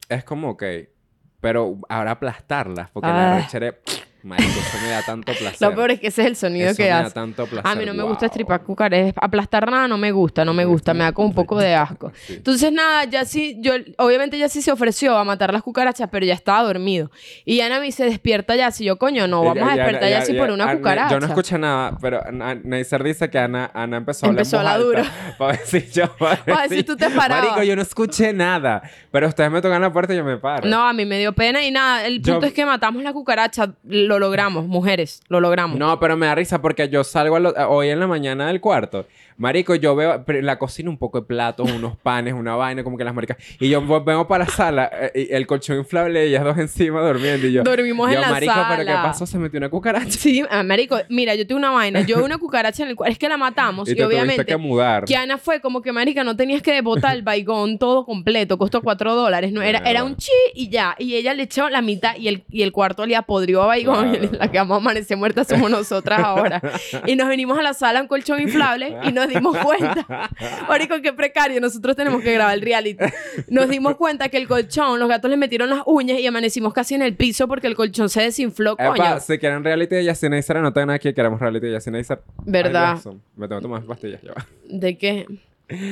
es 0.10 0.24
como, 0.24 0.50
ok. 0.52 0.64
Pero 1.40 1.78
ahora 1.88 2.12
aplastarlas, 2.12 2.90
porque 2.90 3.08
la 3.10 3.38
Ah. 3.38 3.48
Marico, 4.24 4.50
eso 4.50 4.78
me 4.84 4.90
da 4.90 5.02
tanto 5.04 5.32
placer. 5.40 5.62
Lo 5.70 5.76
peor 5.76 5.92
es 5.92 6.00
que 6.00 6.08
ese 6.08 6.22
es 6.24 6.28
el 6.28 6.36
sonido 6.36 6.68
Eso 6.70 6.78
que 6.78 6.84
me 6.84 6.90
da 6.90 7.00
hace. 7.02 7.14
tanto 7.14 7.46
placer. 7.46 7.72
A 7.72 7.76
mí 7.76 7.86
no 7.86 7.94
me 7.94 8.04
gusta 8.04 8.26
estripar 8.26 8.62
cucarachas. 8.64 9.14
Aplastar 9.22 9.70
nada 9.72 9.88
no 9.88 9.98
me 9.98 10.12
gusta, 10.12 10.44
no 10.44 10.54
me 10.54 10.66
gusta. 10.66 10.94
Me 10.94 11.04
da 11.04 11.12
como 11.14 11.28
un 11.30 11.34
poco 11.36 11.58
de 11.60 11.76
asco. 11.76 12.12
Sí. 12.28 12.34
Entonces, 12.34 12.72
nada, 12.74 13.06
ya 13.06 13.24
sí, 13.26 13.58
yo, 13.62 13.74
obviamente 13.98 14.38
ya 14.38 14.50
sí 14.50 14.62
se 14.62 14.72
ofreció 14.72 15.18
a 15.18 15.24
matar 15.24 15.54
las 15.54 15.62
cucarachas, 15.62 16.10
pero 16.12 16.26
ya 16.26 16.34
estaba 16.34 16.64
dormido. 16.64 17.10
Y 17.46 17.62
Ana 17.62 17.80
me 17.80 17.86
dice, 17.86 18.04
despierta 18.06 18.56
ya. 18.56 18.72
Si 18.72 18.84
yo, 18.84 18.98
coño, 18.98 19.28
no, 19.28 19.44
vamos 19.44 19.70
a 19.70 19.76
despertar 19.76 20.10
y- 20.10 20.12
ya, 20.12 20.22
sí 20.24 20.34
por 20.34 20.50
una 20.52 20.66
Ana- 20.66 20.76
cucaracha. 20.78 21.10
Yo 21.14 21.20
no 21.20 21.28
escuché 21.28 21.58
nada, 21.58 21.98
pero 22.02 22.22
Neisser 22.64 23.04
dice 23.04 23.30
que 23.30 23.40
Ana, 23.40 23.72
Ana 23.74 23.98
empezó 23.98 24.26
a 24.26 24.30
hablar 24.30 24.42
Empezó 24.42 24.60
a 24.60 24.64
la 24.64 24.74
alta 24.74 25.04
Para 25.38 25.52
ver 25.54 25.66
si 25.66 25.90
yo... 25.92 26.08
Para 26.18 26.44
ver 26.68 26.70
si 26.70 26.84
tú 26.84 26.98
te 26.98 27.10
parabas. 27.10 27.46
Marico, 27.52 27.64
yo 27.64 27.76
no 27.76 27.82
escuché 27.82 28.34
nada. 28.34 28.82
Pero 29.12 29.28
ustedes 29.28 29.52
me 29.52 29.62
tocan 29.62 29.82
la 29.82 29.94
puerta 29.94 30.14
y 30.14 30.18
yo 30.18 30.24
me 30.26 30.38
paro. 30.38 30.68
No, 30.68 30.88
a 30.88 30.94
mí 30.94 31.06
me 31.06 31.20
dio 31.20 31.34
pena 31.34 31.64
y 31.64 31.72
nada. 31.72 32.06
El 32.06 32.22
Yo- 32.22 32.34
punto 32.34 32.48
es 32.48 32.54
que 32.54 32.66
matamos 32.66 33.04
la 33.04 33.14
cucaracha. 33.14 33.72
Lo 34.08 34.20
logramos, 34.20 34.66
mujeres. 34.66 35.22
Lo 35.28 35.40
logramos. 35.42 35.78
No, 35.78 36.00
pero 36.00 36.16
me 36.16 36.26
da 36.28 36.36
risa 36.36 36.62
porque 36.62 36.88
yo 36.90 37.04
salgo 37.04 37.38
lo- 37.40 37.50
hoy 37.70 37.90
en 37.90 38.00
la 38.00 38.08
mañana 38.08 38.48
del 38.48 38.62
cuarto. 38.62 39.06
Marico, 39.38 39.76
yo 39.76 39.96
veo 39.96 40.24
en 40.28 40.46
la 40.46 40.58
cocina 40.58 40.90
un 40.90 40.98
poco 40.98 41.22
de 41.22 41.28
platos, 41.28 41.70
unos 41.72 41.96
panes, 42.04 42.34
una 42.34 42.56
vaina, 42.56 42.84
como 42.84 42.98
que 42.98 43.04
las 43.04 43.14
maricas. 43.14 43.38
Y 43.60 43.70
yo 43.70 43.82
vengo 44.04 44.28
para 44.28 44.46
la 44.46 44.50
sala, 44.50 44.90
eh, 44.92 45.28
y 45.30 45.34
el 45.34 45.46
colchón 45.46 45.78
inflable 45.78 46.26
y 46.26 46.30
ellas 46.30 46.44
dos 46.44 46.58
encima 46.58 47.02
durmiendo. 47.02 47.48
Y 47.48 47.54
yo, 47.54 47.64
Dormimos 47.64 48.12
en 48.12 48.22
la 48.22 48.30
marico, 48.30 48.54
¿pero 48.70 48.84
qué 48.84 48.86
sala. 48.88 49.04
pasó? 49.04 49.26
Se 49.26 49.38
metió 49.38 49.58
una 49.58 49.70
cucaracha. 49.70 50.10
Sí, 50.10 50.44
ah, 50.50 50.64
marico, 50.64 50.98
mira, 51.10 51.36
yo 51.36 51.46
tengo 51.46 51.60
una 51.60 51.72
vaina. 51.72 52.02
Yo 52.02 52.18
veo 52.18 52.26
una 52.26 52.38
cucaracha 52.40 52.84
en 52.84 52.90
el 52.90 52.96
cuarto. 52.96 53.12
Es 53.12 53.20
que 53.20 53.30
la 53.30 53.38
matamos 53.38 53.88
Y 53.88 53.92
y, 53.92 53.96
te 53.96 54.06
obviamente... 54.06 54.46
que 54.46 54.58
mudar. 54.58 55.06
Que 55.06 55.16
Ana 55.16 55.38
fue 55.38 55.62
como 55.62 55.82
que, 55.82 55.92
marica, 55.92 56.24
no 56.24 56.36
tenías 56.36 56.62
que 56.62 56.82
botar 56.82 57.16
el 57.16 57.22
baigón 57.22 57.78
todo 57.78 58.06
completo. 58.06 58.58
Costó 58.58 58.82
cuatro 58.82 59.14
dólares. 59.16 59.52
No, 59.52 59.62
era, 59.62 59.80
era 59.80 60.04
un 60.04 60.16
chi 60.16 60.32
y 60.56 60.70
ya. 60.70 60.96
Y 60.98 61.16
ella 61.16 61.34
le 61.34 61.44
echó 61.44 61.70
la 61.70 61.82
mitad 61.82 62.16
y 62.18 62.28
el, 62.28 62.44
y 62.50 62.64
el 62.64 62.72
cuarto 62.72 63.06
le 63.06 63.16
apodrió 63.16 63.62
a 63.62 63.68
baigón. 63.68 64.12
Claro. 64.12 64.30
Y 64.34 64.38
la 64.38 64.52
que 64.52 64.58
vamos 64.58 64.76
a 64.76 64.82
amanecer 64.82 65.18
muerta 65.18 65.44
somos 65.44 65.70
nosotras 65.70 66.20
ahora. 66.20 66.62
Y 67.06 67.16
nos 67.16 67.28
venimos 67.28 67.58
a 67.60 67.62
la 67.62 67.74
sala 67.74 68.02
un 68.02 68.08
colchón 68.08 68.42
inflable 68.42 68.98
y 69.04 69.12
nos 69.12 69.27
dimos 69.28 69.58
cuenta. 69.58 70.06
Marico, 70.70 71.02
qué 71.02 71.14
precario. 71.14 71.60
Nosotros 71.62 71.96
tenemos 71.96 72.22
que 72.22 72.34
grabar 72.34 72.54
el 72.56 72.62
reality. 72.62 73.04
Nos 73.50 73.70
dimos 73.70 73.96
cuenta 73.96 74.30
que 74.30 74.38
el 74.38 74.48
colchón, 74.48 75.00
los 75.00 75.08
gatos 75.10 75.30
le 75.30 75.38
metieron 75.38 75.70
las 75.70 75.82
uñas 75.86 76.20
y 76.20 76.28
amanecimos 76.28 76.74
casi 76.74 76.96
en 76.96 77.02
el 77.02 77.16
piso 77.16 77.48
porque 77.48 77.68
el 77.68 77.76
colchón 77.76 78.10
se 78.10 78.22
desinfló, 78.22 78.76
coño. 78.78 78.94
Epa, 78.96 79.20
si 79.20 79.38
quieren 79.38 79.64
reality 79.64 79.96
de 79.96 80.04
Yacine 80.04 80.42
no 80.62 80.74
tengan 80.74 80.92
aquí, 80.92 81.14
queremos 81.14 81.40
reality 81.40 81.68
de 81.68 81.74
Yacine 81.74 81.98
Neisser. 81.98 82.22
¿Verdad? 82.46 83.00
Ay, 83.06 83.12
Me 83.36 83.48
tengo 83.48 83.62
que 83.62 83.64
tomar 83.64 83.84
pastillas, 83.84 84.22
ya 84.22 84.34
va. 84.34 84.46
¿De 84.70 84.98
qué? 84.98 85.26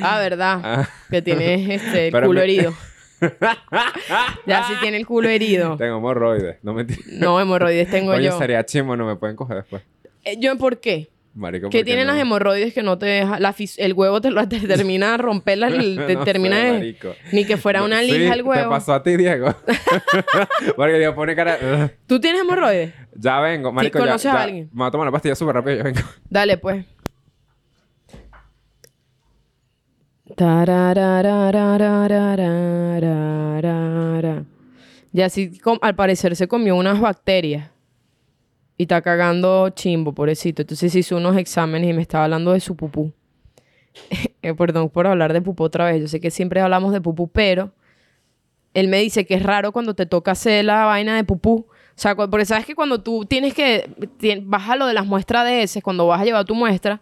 Ah, 0.01 0.19
verdad. 0.19 0.61
Ah. 0.63 0.89
Que 1.09 1.21
tienes 1.21 1.69
este, 1.69 2.07
el 2.07 2.11
Pero 2.13 2.27
culo 2.27 2.39
me- 2.39 2.43
herido. 2.45 2.73
ya 4.45 4.63
sí 4.67 4.73
tiene 4.81 4.97
el 4.97 5.05
culo 5.05 5.29
herido. 5.29 5.77
Tengo 5.77 5.97
hemorroides, 5.97 6.57
no 6.63 6.73
me 6.73 6.85
No, 7.13 7.39
hemorroides 7.39 7.89
tengo 7.89 8.11
Coño, 8.11 8.23
yo. 8.23 8.37
sería 8.37 8.65
chimo, 8.65 8.95
no 8.95 9.05
me 9.05 9.15
pueden 9.15 9.35
coger 9.35 9.57
después. 9.57 9.83
Eh, 10.23 10.37
¿Yo 10.39 10.57
por 10.57 10.79
qué? 10.79 11.09
Marico, 11.35 11.69
que 11.69 11.83
tienen 11.83 12.07
las 12.07 12.17
hemorroides 12.17 12.73
que 12.73 12.81
no 12.81 12.97
te 12.97 13.07
deja, 13.07 13.37
el 13.77 13.93
huevo 13.93 14.21
te 14.21 14.31
lo 14.31 14.47
te 14.47 14.57
termina 14.61 15.17
romperla, 15.17 15.67
te 15.67 16.15
termina 16.23 16.57
de, 16.57 16.95
ni 17.33 17.43
que 17.43 17.57
fuera 17.57 17.83
una 17.83 18.01
lija 18.01 18.33
el 18.33 18.41
huevo. 18.41 18.63
Te 18.63 18.69
pasó 18.69 18.93
a 18.93 19.03
ti, 19.03 19.17
Diego. 19.17 19.53
Porque 20.77 20.97
Diego 20.97 21.13
pone 21.13 21.35
cara. 21.35 21.91
¿Tú 22.07 22.21
tienes 22.21 22.39
hemorroides? 22.39 22.93
Ya 23.15 23.41
vengo, 23.41 23.73
marico. 23.73 23.99
¿Conoces 23.99 24.23
ya, 24.23 24.33
a 24.33 24.43
alguien? 24.43 24.69
Me 24.71 24.77
voy 24.77 24.87
a 24.87 24.91
tomar 24.91 25.07
una 25.07 25.11
pastilla 25.11 25.35
súper 25.35 25.55
rápido, 25.55 25.75
ya 25.75 25.83
vengo. 25.83 25.99
Dale, 26.29 26.57
pues. 26.57 26.85
Y 35.11 35.21
así, 35.21 35.59
al 35.81 35.95
parecer, 35.95 36.35
se 36.37 36.47
comió 36.47 36.77
unas 36.77 37.01
bacterias. 37.01 37.74
Y 38.77 38.83
está 38.83 39.01
cagando 39.01 39.69
chimbo, 39.69 40.13
pobrecito. 40.13 40.61
Entonces 40.61 40.93
hizo 40.95 41.17
unos 41.17 41.37
exámenes 41.37 41.89
y 41.89 41.93
me 41.93 42.01
estaba 42.01 42.25
hablando 42.25 42.51
de 42.51 42.59
su 42.59 42.75
pupú. 42.75 43.11
Eh, 44.41 44.53
Perdón 44.53 44.89
por 44.89 45.07
hablar 45.07 45.33
de 45.33 45.41
pupú 45.41 45.63
otra 45.63 45.85
vez. 45.85 46.01
Yo 46.01 46.07
sé 46.07 46.19
que 46.19 46.29
siempre 46.29 46.61
hablamos 46.61 46.93
de 46.93 47.01
pupú, 47.01 47.27
pero 47.27 47.71
él 48.75 48.89
me 48.89 48.99
dice 48.99 49.25
que 49.25 49.33
es 49.33 49.41
raro 49.41 49.71
cuando 49.71 49.95
te 49.95 50.05
toca 50.05 50.31
hacer 50.31 50.65
la 50.65 50.85
vaina 50.85 51.15
de 51.15 51.23
pupú. 51.23 51.65
O 51.69 51.97
sea, 51.97 52.15
porque 52.15 52.45
sabes 52.45 52.65
que 52.65 52.75
cuando 52.75 53.01
tú 53.01 53.25
tienes 53.25 53.55
que... 53.55 53.89
vas 54.43 54.69
a 54.69 54.75
lo 54.75 54.85
de 54.85 54.93
las 54.93 55.07
muestras 55.07 55.45
de 55.45 55.63
ese, 55.63 55.81
cuando 55.81 56.05
vas 56.05 56.21
a 56.21 56.25
llevar 56.25 56.45
tu 56.45 56.53
muestra, 56.53 57.01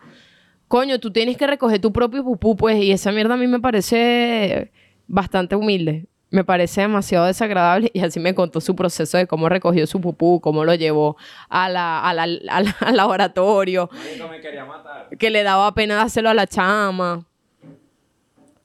coño, 0.68 1.00
tú 1.00 1.12
tienes 1.12 1.36
que 1.36 1.48
recoger 1.48 1.82
tu 1.82 1.92
propio 1.92 2.24
pupú, 2.24 2.56
pues, 2.56 2.82
y 2.82 2.92
esa 2.92 3.12
mierda 3.12 3.34
a 3.34 3.38
mí 3.38 3.48
me 3.48 3.60
parece 3.60 4.72
bastante 5.08 5.56
humilde. 5.56 6.06
Me 6.34 6.44
parece 6.44 6.82
demasiado 6.82 7.26
desagradable 7.28 7.92
y 7.94 8.00
así 8.00 8.20
me 8.20 8.34
contó 8.34 8.60
su 8.60 8.76
proceso 8.76 9.18
de 9.20 9.28
cómo 9.28 9.50
recogió 9.50 9.86
su 9.86 10.02
pupú, 10.02 10.42
cómo 10.42 10.66
lo 10.66 10.74
llevó 10.74 11.16
a 11.48 11.70
la, 11.70 12.02
a 12.02 12.12
la- 12.16 12.24
a 12.24 12.62
la- 12.62 12.76
al 12.80 12.98
laboratorio, 12.98 13.88
me 14.32 14.42
quería 14.42 14.66
matar. 14.66 15.10
que 15.20 15.30
le 15.30 15.44
daba 15.44 15.72
pena 15.76 15.96
dárselo 15.96 16.30
a 16.30 16.34
la 16.34 16.48
chama. 16.48 17.24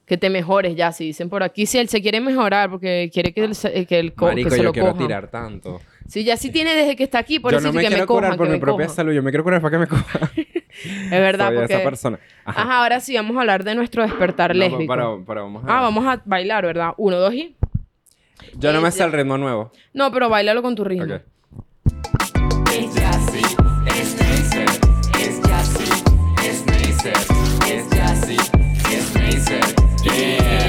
Que 0.07 0.17
te 0.17 0.31
mejores 0.31 0.75
ya, 0.75 0.91
si 0.91 1.03
dicen 1.05 1.29
por 1.29 1.43
aquí. 1.43 1.67
Si 1.67 1.77
él 1.77 1.87
se 1.89 2.01
quiere 2.01 2.19
mejorar 2.19 2.71
porque 2.71 3.11
quiere 3.13 3.31
que, 3.31 3.43
él 3.43 3.53
se- 3.53 3.71
que, 3.85 3.85
que 3.85 4.13
Marico, 4.17 4.49
se 4.49 4.57
yo 4.57 4.63
lo 4.63 4.71
quiero 4.73 4.87
coja. 4.93 4.97
tirar 5.05 5.27
tanto. 5.27 5.79
Sí, 6.07 6.23
ya 6.23 6.35
sí 6.37 6.49
tiene 6.51 6.73
desde 6.73 6.95
que 6.95 7.03
está 7.03 7.19
aquí, 7.19 7.37
por 7.39 7.51
yo 7.51 7.59
eso 7.59 7.67
no 7.67 7.73
me 7.73 7.81
que 7.81 7.87
quiero 7.87 8.01
me 8.01 8.07
cojan, 8.07 8.23
curar 8.23 8.37
por 8.37 8.47
que 8.47 8.53
mi 8.53 8.59
propia 8.59 8.85
cojan. 8.87 8.95
salud. 8.95 9.13
Yo 9.13 9.21
me 9.21 9.29
quiero 9.29 9.43
curar 9.43 9.61
para 9.61 9.71
que 9.71 9.77
me 9.77 9.85
coja. 9.87 10.31
Es 10.69 11.09
verdad, 11.09 11.47
Soy 11.47 11.57
porque... 11.57 11.73
esa 11.73 11.83
persona. 11.83 12.19
Ajá. 12.45 12.61
Ajá, 12.61 12.77
ahora 12.83 12.99
sí 12.99 13.15
vamos 13.15 13.35
a 13.37 13.41
hablar 13.41 13.63
de 13.63 13.75
nuestro 13.75 14.03
despertar 14.03 14.55
No, 14.55 14.59
lésbico. 14.59 14.95
vamos 15.25 15.65
a... 15.65 15.77
Ah, 15.77 15.81
vamos 15.81 16.05
a 16.05 16.21
bailar, 16.25 16.65
¿verdad? 16.65 16.93
Uno, 16.97 17.17
dos 17.17 17.33
y... 17.33 17.55
Yo 18.55 18.71
no 18.71 18.81
me 18.81 18.91
sé 18.91 19.03
el 19.03 19.11
ritmo 19.11 19.37
nuevo. 19.37 19.71
No, 19.93 20.11
pero 20.11 20.29
bailalo 20.29 20.61
con 20.61 20.75
tu 20.75 20.83
ritmo. 20.83 21.15
Es 30.05 30.68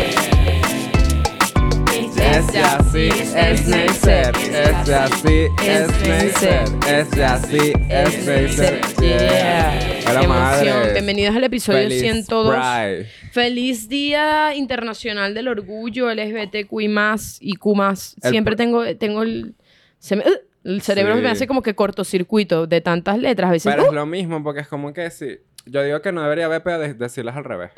ya 2.31 2.77
así, 2.77 3.09
es 3.37 3.67
Neisser. 3.67 4.33
Es 4.37 4.89
así, 4.89 5.47
es 5.65 6.03
Neisser. 6.03 6.65
Es 6.87 7.19
así, 7.19 7.73
es 7.89 8.27
Neisser. 8.27 8.81
Yeah. 9.01 10.27
Madre. 10.29 10.93
Bienvenidos 10.93 11.35
al 11.37 11.45
episodio 11.45 11.83
Feliz 11.89 12.01
102. 12.01 12.55
Pride. 12.55 13.07
Feliz 13.33 13.89
Día 13.89 14.55
Internacional 14.55 15.35
del 15.35 15.49
Orgullo 15.49 16.13
LGBTQI+, 16.13 16.89
y 17.41 17.55
Q+. 17.57 17.97
Siempre 17.97 18.55
pr- 18.55 18.57
tengo, 18.57 18.97
tengo 18.97 19.23
el... 19.23 19.55
se 19.99 20.17
me- 20.17 20.23
¡Ugh! 20.25 20.41
el 20.65 20.83
cerebro 20.83 21.17
Sí. 21.17 21.23
me 21.23 21.31
hace 21.31 21.47
como 21.47 21.63
que 21.63 21.75
cortocircuito 21.75 22.67
de 22.67 22.81
tantas 22.81 23.19
letras. 23.19 23.49
A 23.49 23.53
veces... 23.53 23.73
Pero 23.73 23.85
es 23.87 23.91
¡uh! 23.91 23.95
lo 23.95 24.07
mismo 24.07 24.43
porque 24.43 24.61
es 24.61 24.69
como 24.69 24.93
que 24.93 25.11
si... 25.11 25.39
Yo 25.67 25.83
digo 25.83 26.01
que 26.03 26.11
no 26.13 26.23
debería 26.23 26.47
haber 26.47 26.63
pero 26.63 26.79
de- 26.79 26.95
decirlas 26.95 27.37
al 27.37 27.45
revés. 27.45 27.71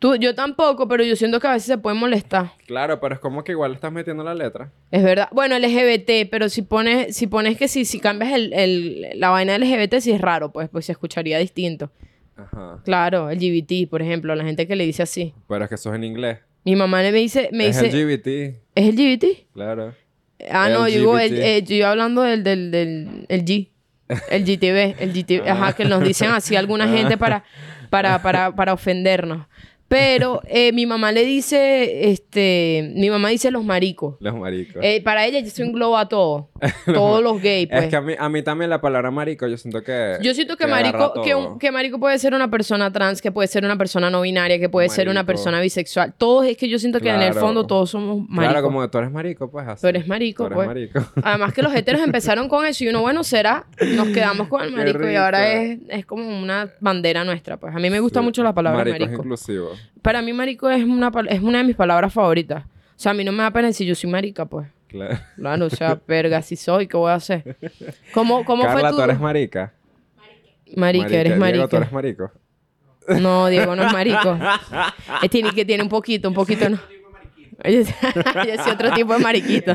Tú- 0.00 0.16
yo 0.16 0.34
tampoco, 0.34 0.88
pero 0.88 1.04
yo 1.04 1.14
siento 1.14 1.38
que 1.38 1.46
a 1.46 1.52
veces 1.52 1.66
se 1.66 1.78
pueden 1.78 2.00
molestar. 2.00 2.52
Claro, 2.66 2.98
pero 3.00 3.14
es 3.14 3.20
como 3.20 3.44
que 3.44 3.52
igual 3.52 3.70
le 3.70 3.74
estás 3.76 3.92
metiendo 3.92 4.24
la 4.24 4.34
letra. 4.34 4.72
Es 4.90 5.02
verdad. 5.04 5.28
Bueno, 5.30 5.56
LGBT, 5.56 6.26
pero 6.30 6.48
si 6.48 6.62
pones, 6.62 7.14
si 7.16 7.26
pones 7.28 7.56
que 7.58 7.68
si, 7.68 7.84
si 7.84 8.00
cambias 8.00 8.32
el, 8.32 8.52
el- 8.54 9.06
la 9.20 9.30
vaina 9.30 9.56
LGBT, 9.56 10.00
sí 10.00 10.10
es 10.10 10.20
raro, 10.20 10.50
pues, 10.52 10.68
pues 10.70 10.86
se 10.86 10.92
escucharía 10.92 11.38
distinto. 11.38 11.92
Ajá. 12.36 12.80
Claro, 12.84 13.30
LGBT, 13.30 13.86
por 13.88 14.00
ejemplo, 14.02 14.34
la 14.34 14.42
gente 14.44 14.66
que 14.66 14.74
le 14.74 14.86
dice 14.86 15.02
así. 15.02 15.34
Pero 15.46 15.64
es 15.64 15.68
que 15.68 15.74
eso 15.74 15.90
es 15.90 15.96
en 15.96 16.04
inglés. 16.04 16.38
Mi 16.64 16.74
mamá 16.76 17.02
me 17.02 17.12
dice, 17.12 17.50
me 17.52 17.66
es 17.68 17.80
dice, 17.80 17.94
LGBT. 17.94 18.26
¿es 18.74 18.86
LGBT? 18.94 19.24
Claro. 19.52 19.94
Ah, 20.50 20.70
no, 20.70 20.88
yo 20.88 20.98
digo, 20.98 21.18
el- 21.18 21.36
eh, 21.38 21.62
yo 21.62 21.86
hablando 21.86 22.22
del, 22.22 22.42
del, 22.42 22.70
del 22.70 23.26
el 23.28 23.44
G. 23.44 23.68
El 24.30 24.44
GTV, 24.44 24.96
el 24.98 25.12
GTV, 25.12 25.48
ajá, 25.48 25.74
que 25.74 25.84
nos 25.84 26.02
dicen 26.02 26.30
así 26.30 26.56
alguna 26.56 26.88
gente 26.96 27.16
para, 27.18 27.44
para, 27.90 28.20
para, 28.22 28.54
para 28.54 28.72
ofendernos. 28.72 29.46
Pero 29.90 30.40
eh, 30.46 30.70
mi 30.70 30.86
mamá 30.86 31.10
le 31.10 31.24
dice, 31.24 32.12
este, 32.12 32.92
mi 32.94 33.10
mamá 33.10 33.30
dice 33.30 33.50
los 33.50 33.64
maricos. 33.64 34.14
Los 34.20 34.36
maricos. 34.36 34.80
Eh, 34.84 35.02
para 35.02 35.26
ella 35.26 35.40
eso 35.40 35.64
engloba 35.64 36.08
todo. 36.08 36.49
Todos 36.86 37.22
los 37.22 37.40
gays, 37.42 37.68
pues. 37.68 37.84
Es 37.84 37.88
que 37.90 37.96
a 37.96 38.00
mí, 38.00 38.14
a 38.18 38.28
mí 38.28 38.42
también 38.42 38.70
la 38.70 38.80
palabra 38.80 39.10
marico, 39.10 39.46
yo 39.46 39.56
siento 39.56 39.82
que. 39.82 40.18
Yo 40.22 40.34
siento 40.34 40.56
que, 40.56 40.66
marico, 40.66 41.12
que, 41.22 41.30
todo. 41.32 41.52
un- 41.52 41.58
que 41.58 41.70
marico 41.72 41.98
puede 41.98 42.18
ser 42.18 42.34
una 42.34 42.50
persona 42.50 42.92
trans, 42.92 43.22
que 43.22 43.32
puede 43.32 43.48
ser 43.48 43.64
una 43.64 43.76
persona 43.76 44.10
no 44.10 44.20
binaria, 44.20 44.58
que 44.58 44.68
puede 44.68 44.88
ser 44.88 45.08
una 45.08 45.24
persona 45.24 45.60
bisexual. 45.60 46.12
Todos 46.16 46.46
es 46.46 46.56
que 46.56 46.68
yo 46.68 46.78
siento 46.78 47.00
que 47.00 47.08
en 47.10 47.22
el 47.22 47.34
fondo 47.34 47.66
todos 47.66 47.90
somos 47.90 48.18
maricos. 48.28 48.52
Claro, 48.52 48.62
como 48.66 48.80
que 48.82 48.88
tú 48.88 48.98
eres 48.98 49.10
marico, 49.10 49.50
pues 49.50 49.66
así. 49.68 49.80
Tú 49.82 49.88
eres 49.88 50.06
marico, 50.06 50.48
Tú 50.48 50.54
eres 50.54 50.56
pues. 50.56 50.68
marico. 50.68 51.12
Además 51.24 51.52
que 51.52 51.62
los 51.62 51.74
heteros 51.74 52.02
empezaron 52.02 52.48
con 52.48 52.66
eso 52.66 52.84
y 52.84 52.88
uno, 52.88 53.00
bueno, 53.00 53.24
será, 53.24 53.66
nos 53.94 54.08
quedamos 54.08 54.48
con 54.48 54.62
el 54.62 54.72
marico 54.72 55.08
y 55.10 55.16
ahora 55.16 55.52
es, 55.52 55.70
rico. 55.78 55.84
es 55.88 56.06
como 56.06 56.40
una 56.42 56.70
bandera 56.80 57.24
nuestra, 57.24 57.56
pues. 57.56 57.74
A 57.74 57.78
mí 57.78 57.88
me 57.90 58.00
gusta 58.00 58.20
Sí. 58.20 58.24
mucho 58.24 58.42
la 58.42 58.52
palabra 58.54 58.80
marico. 58.80 58.92
marico. 58.98 59.12
es 59.12 59.18
inclusivo. 59.18 59.68
Para 60.02 60.22
mí 60.22 60.32
marico 60.32 60.68
es 60.70 60.84
una, 60.84 61.10
es 61.28 61.40
una 61.40 61.58
de 61.58 61.64
mis 61.64 61.76
palabras 61.76 62.12
favoritas. 62.12 62.64
O 62.64 63.02
sea, 63.02 63.12
a 63.12 63.14
mí 63.14 63.24
no 63.24 63.32
me 63.32 63.42
da 63.42 63.50
pena 63.50 63.68
decir 63.68 63.86
yo 63.86 63.94
soy 63.94 64.10
marica, 64.10 64.44
pues. 64.44 64.66
Claro. 64.90 65.18
Claro, 65.36 65.66
o 65.66 65.70
sea, 65.70 66.00
verga, 66.06 66.42
si 66.42 66.56
soy, 66.56 66.86
¿qué 66.86 66.96
voy 66.96 67.10
a 67.10 67.14
hacer? 67.14 67.56
¿Cómo, 68.12 68.44
cómo 68.44 68.64
Carla, 68.64 68.80
fue 68.80 68.90
tu...? 68.90 68.96
tú 68.96 69.02
eres 69.02 69.20
marica. 69.20 69.72
marica, 70.76 71.08
eres 71.08 71.38
marica. 71.38 71.52
Diego, 71.54 71.68
tú 71.68 71.76
eres 71.76 71.92
marico. 71.92 72.32
No, 73.20 73.46
Diego 73.48 73.76
no 73.76 73.84
es 73.86 73.92
marico. 73.92 74.38
Es 75.22 75.30
tiene, 75.30 75.52
que 75.52 75.64
tiene 75.64 75.82
un 75.82 75.88
poquito, 75.88 76.28
un 76.28 76.34
poquito 76.34 76.68
no. 76.68 76.78
Yo 77.64 77.84
soy 78.64 78.72
otro 78.72 78.92
tipo 78.92 79.12
de 79.12 79.18
mariquito. 79.20 79.74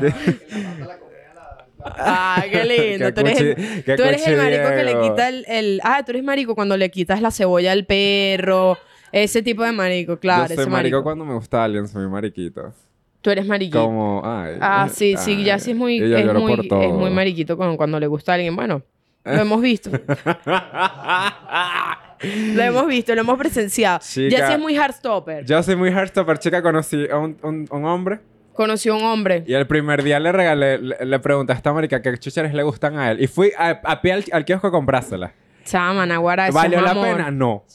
Ah, 1.83 2.43
qué 2.49 2.65
lindo. 2.65 3.13
Tú 3.13 3.21
eres, 3.21 3.39
el, 3.41 3.55
tú 3.95 4.03
eres 4.03 4.27
el 4.27 4.37
marico 4.37 4.69
que 4.69 4.83
le 4.83 4.99
quita 5.01 5.29
el, 5.29 5.45
el- 5.47 5.81
Ah, 5.83 6.01
tú 6.03 6.11
eres 6.11 6.23
marico 6.23 6.55
cuando 6.55 6.77
le 6.77 6.89
quitas 6.89 7.21
la 7.21 7.31
cebolla 7.31 7.71
al 7.71 7.85
perro. 7.85 8.77
Ese 9.11 9.41
tipo 9.41 9.63
de 9.63 9.71
marico, 9.71 10.19
claro. 10.19 10.43
yo 10.43 10.47
soy 10.55 10.63
ese 10.63 10.69
marico, 10.69 10.95
marico. 10.97 11.03
cuando 11.03 11.25
me 11.25 11.33
gusta 11.35 11.63
alguien, 11.63 11.87
soy 11.87 12.07
mariquito. 12.07 12.73
Tú 13.25 13.31
eres 13.31 13.47
mariquito. 13.47 13.83
Como, 13.83 14.21
ay. 14.23 14.53
Ah, 14.61 14.87
sí, 14.87 15.15
sí, 15.17 15.43
ya 15.43 15.55
ay, 15.55 15.59
sí 15.59 15.71
es 15.71 15.77
muy, 15.77 15.97
es 15.97 16.25
muy, 16.35 16.53
es 16.53 16.93
muy 16.93 17.09
mariquito 17.09 17.57
con- 17.57 17.75
cuando 17.75 17.99
le 17.99 18.05
gusta 18.05 18.33
a 18.33 18.35
alguien. 18.35 18.55
Bueno, 18.55 18.83
lo 19.23 19.33
hemos 19.41 19.59
visto. 19.63 19.89
lo 22.53 22.61
hemos 22.61 22.85
visto, 22.87 23.15
lo 23.15 23.21
hemos 23.21 23.37
presenciado. 23.39 23.97
Ya 23.99 24.05
Chica, 24.29 24.47
sí 24.47 24.53
es 24.53 24.59
muy 24.59 24.75
hardstopper. 24.75 25.43
Yo 25.43 25.63
soy 25.63 25.75
muy 25.75 25.91
hardstopper, 25.91 26.37
chica. 26.37 26.61
Conocí 26.61 27.07
a 27.11 27.17
un, 27.17 27.35
un, 27.41 27.67
un 27.71 27.85
hombre 27.85 28.19
Conoció 28.53 28.93
a 28.93 28.97
un 28.97 29.03
hombre. 29.05 29.43
y 29.47 29.53
el 29.55 29.65
primer 29.67 30.03
día 30.03 30.19
le 30.19 30.31
regalé, 30.31 30.77
le, 30.77 31.03
le 31.03 31.19
pregunté 31.19 31.51
a 31.53 31.55
esta 31.55 31.73
marica 31.73 32.01
qué 32.03 32.15
chucheres 32.19 32.53
le 32.53 32.61
gustan 32.61 32.97
a 32.99 33.09
él. 33.11 33.21
Y 33.21 33.27
fui 33.27 33.51
a, 33.57 33.81
a 33.83 34.01
pie 34.01 34.13
al, 34.13 34.23
al 34.31 34.45
kiosco 34.45 34.67
a 34.67 34.71
comprársela. 34.71 35.33
Chama, 35.65 36.05
Naguara, 36.05 36.51
¿Valió 36.51 36.79
la 36.79 36.91
amor. 36.91 37.07
pena? 37.17 37.31
No. 37.31 37.65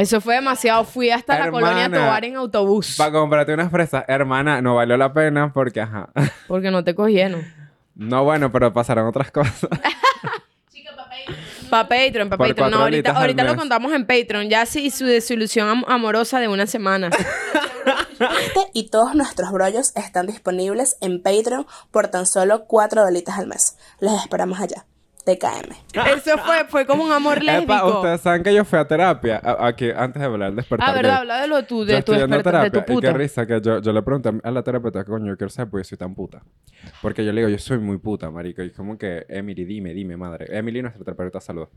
Eso 0.00 0.20
fue 0.20 0.34
demasiado. 0.36 0.84
Fui 0.84 1.10
hasta 1.10 1.38
la 1.38 1.50
colonia. 1.50 1.90
Tobar 1.90 2.24
en 2.24 2.36
autobús. 2.36 2.96
Para 2.96 3.12
comprarte 3.12 3.52
unas 3.54 3.70
fresas, 3.70 4.04
hermana, 4.08 4.62
no 4.62 4.76
valió 4.76 4.96
la 4.96 5.12
pena 5.12 5.52
porque, 5.52 5.80
ajá. 5.80 6.08
Porque 6.48 6.70
no 6.70 6.82
te 6.82 6.94
cogieron. 6.94 7.44
No, 7.94 8.24
bueno, 8.24 8.50
pero 8.50 8.72
pasaron 8.72 9.06
otras 9.06 9.30
cosas. 9.30 9.68
Pa' 11.70 11.86
Patreon, 11.86 12.28
pa' 12.28 12.36
Por 12.36 12.48
Patreon. 12.48 12.70
No, 12.72 12.78
ahorita, 12.78 13.12
ahorita 13.12 13.44
lo 13.44 13.54
contamos 13.54 13.92
en 13.92 14.04
Patreon. 14.04 14.48
Ya 14.48 14.66
sí, 14.66 14.90
su 14.90 15.04
desilusión 15.04 15.68
am- 15.68 15.84
amorosa 15.86 16.40
de 16.40 16.48
una 16.48 16.66
semana. 16.66 17.10
Este 17.10 18.60
y 18.72 18.90
todos 18.90 19.14
nuestros 19.14 19.52
brollos 19.52 19.92
están 19.96 20.26
disponibles 20.26 20.96
en 21.00 21.22
Patreon 21.22 21.66
por 21.92 22.08
tan 22.08 22.26
solo 22.26 22.64
4 22.66 23.04
dolitas 23.04 23.38
al 23.38 23.46
mes. 23.46 23.76
Les 24.00 24.12
esperamos 24.14 24.58
allá. 24.60 24.84
TKM. 25.24 25.72
Eso 26.16 26.38
fue, 26.38 26.64
fue 26.68 26.86
como 26.86 27.04
un 27.04 27.12
amor 27.12 27.38
Epa, 27.42 27.52
lésbico. 27.58 27.98
ustedes 27.98 28.20
saben 28.20 28.42
que 28.42 28.54
yo 28.54 28.64
fui 28.64 28.78
a 28.78 28.84
terapia. 28.86 29.40
a- 29.42 29.66
Aquí, 29.66 29.90
antes 29.94 30.20
de 30.20 30.26
hablar 30.26 30.48
del 30.50 30.56
despertar. 30.56 30.88
Ah, 30.90 30.92
¿verdad? 30.92 31.16
Habla 31.18 31.40
de 31.42 31.48
lo 31.48 31.62
tu, 31.64 31.80
Yo 31.80 31.84
de 31.86 31.92
tu 31.94 31.98
estudiando 32.12 32.36
despertar, 32.36 32.62
de 32.64 32.70
tu 32.70 32.72
terapia, 32.74 32.94
Y 32.94 32.96
qué 33.00 33.06
puta. 33.08 33.18
risa 33.18 33.46
que 33.46 33.60
yo, 33.60 33.80
yo 33.80 33.92
le 33.92 34.02
pregunté 34.02 34.30
a 34.42 34.50
la 34.50 34.62
terapeuta, 34.62 35.04
coño, 35.04 35.26
yo 35.26 35.36
quiero 35.36 35.50
saber 35.50 35.70
por 35.70 35.80
qué 35.80 35.84
soy 35.84 35.98
tan 35.98 36.14
puta. 36.14 36.42
Porque 37.02 37.24
yo 37.24 37.32
le 37.32 37.40
digo, 37.42 37.50
yo 37.50 37.58
soy 37.58 37.78
muy 37.78 37.98
puta, 37.98 38.30
marico. 38.30 38.62
Y 38.62 38.66
es 38.68 38.72
como 38.72 38.96
que, 38.98 39.26
Emily, 39.28 39.64
dime, 39.64 39.92
dime, 39.92 40.16
madre. 40.16 40.46
Emily, 40.50 40.82
nuestra 40.82 41.04
terapeuta, 41.04 41.40
salud. 41.40 41.68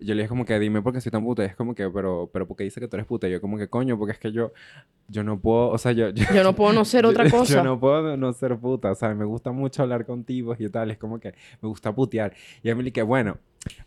Yo 0.00 0.14
le 0.14 0.22
dije 0.22 0.28
como 0.28 0.44
que, 0.44 0.58
dime 0.58 0.82
por 0.82 0.92
qué 0.92 1.00
soy 1.00 1.10
tan 1.12 1.24
puta. 1.24 1.42
Y 1.42 1.46
es 1.46 1.56
como 1.56 1.74
que, 1.74 1.88
pero, 1.90 2.28
pero 2.32 2.46
¿por 2.46 2.56
qué 2.56 2.64
dice 2.64 2.80
que 2.80 2.88
tú 2.88 2.96
eres 2.96 3.06
puta? 3.06 3.28
Y 3.28 3.32
yo 3.32 3.40
como 3.40 3.56
que, 3.58 3.68
coño, 3.68 3.98
porque 3.98 4.12
es 4.12 4.18
que 4.18 4.32
yo, 4.32 4.52
yo 5.08 5.22
no 5.22 5.38
puedo, 5.40 5.68
o 5.70 5.78
sea, 5.78 5.92
yo... 5.92 6.10
Yo, 6.10 6.24
Yo 6.34 6.42
no 6.44 6.54
puedo 6.54 6.72
no 6.72 6.84
ser 6.84 7.06
otra 7.06 7.24
yo- 7.28 7.30
cosa. 7.30 7.54
Yo 7.54 7.64
no 7.64 7.78
puedo 7.80 8.16
no 8.16 8.32
ser 8.32 8.56
puta, 8.58 8.90
o 8.92 8.94
sea, 8.94 9.14
me 9.14 9.24
gusta 9.24 9.52
mucho 9.52 9.82
hablar 9.82 10.04
contigo 10.06 10.54
y 10.58 10.68
tal. 10.68 10.90
Es 10.90 10.98
como 10.98 11.18
que 11.20 11.34
me 11.60 11.68
gusta 11.68 11.94
putear. 11.94 12.34
Y 12.62 12.70
Emily 12.70 12.92
que, 12.92 13.02
bueno, 13.02 13.38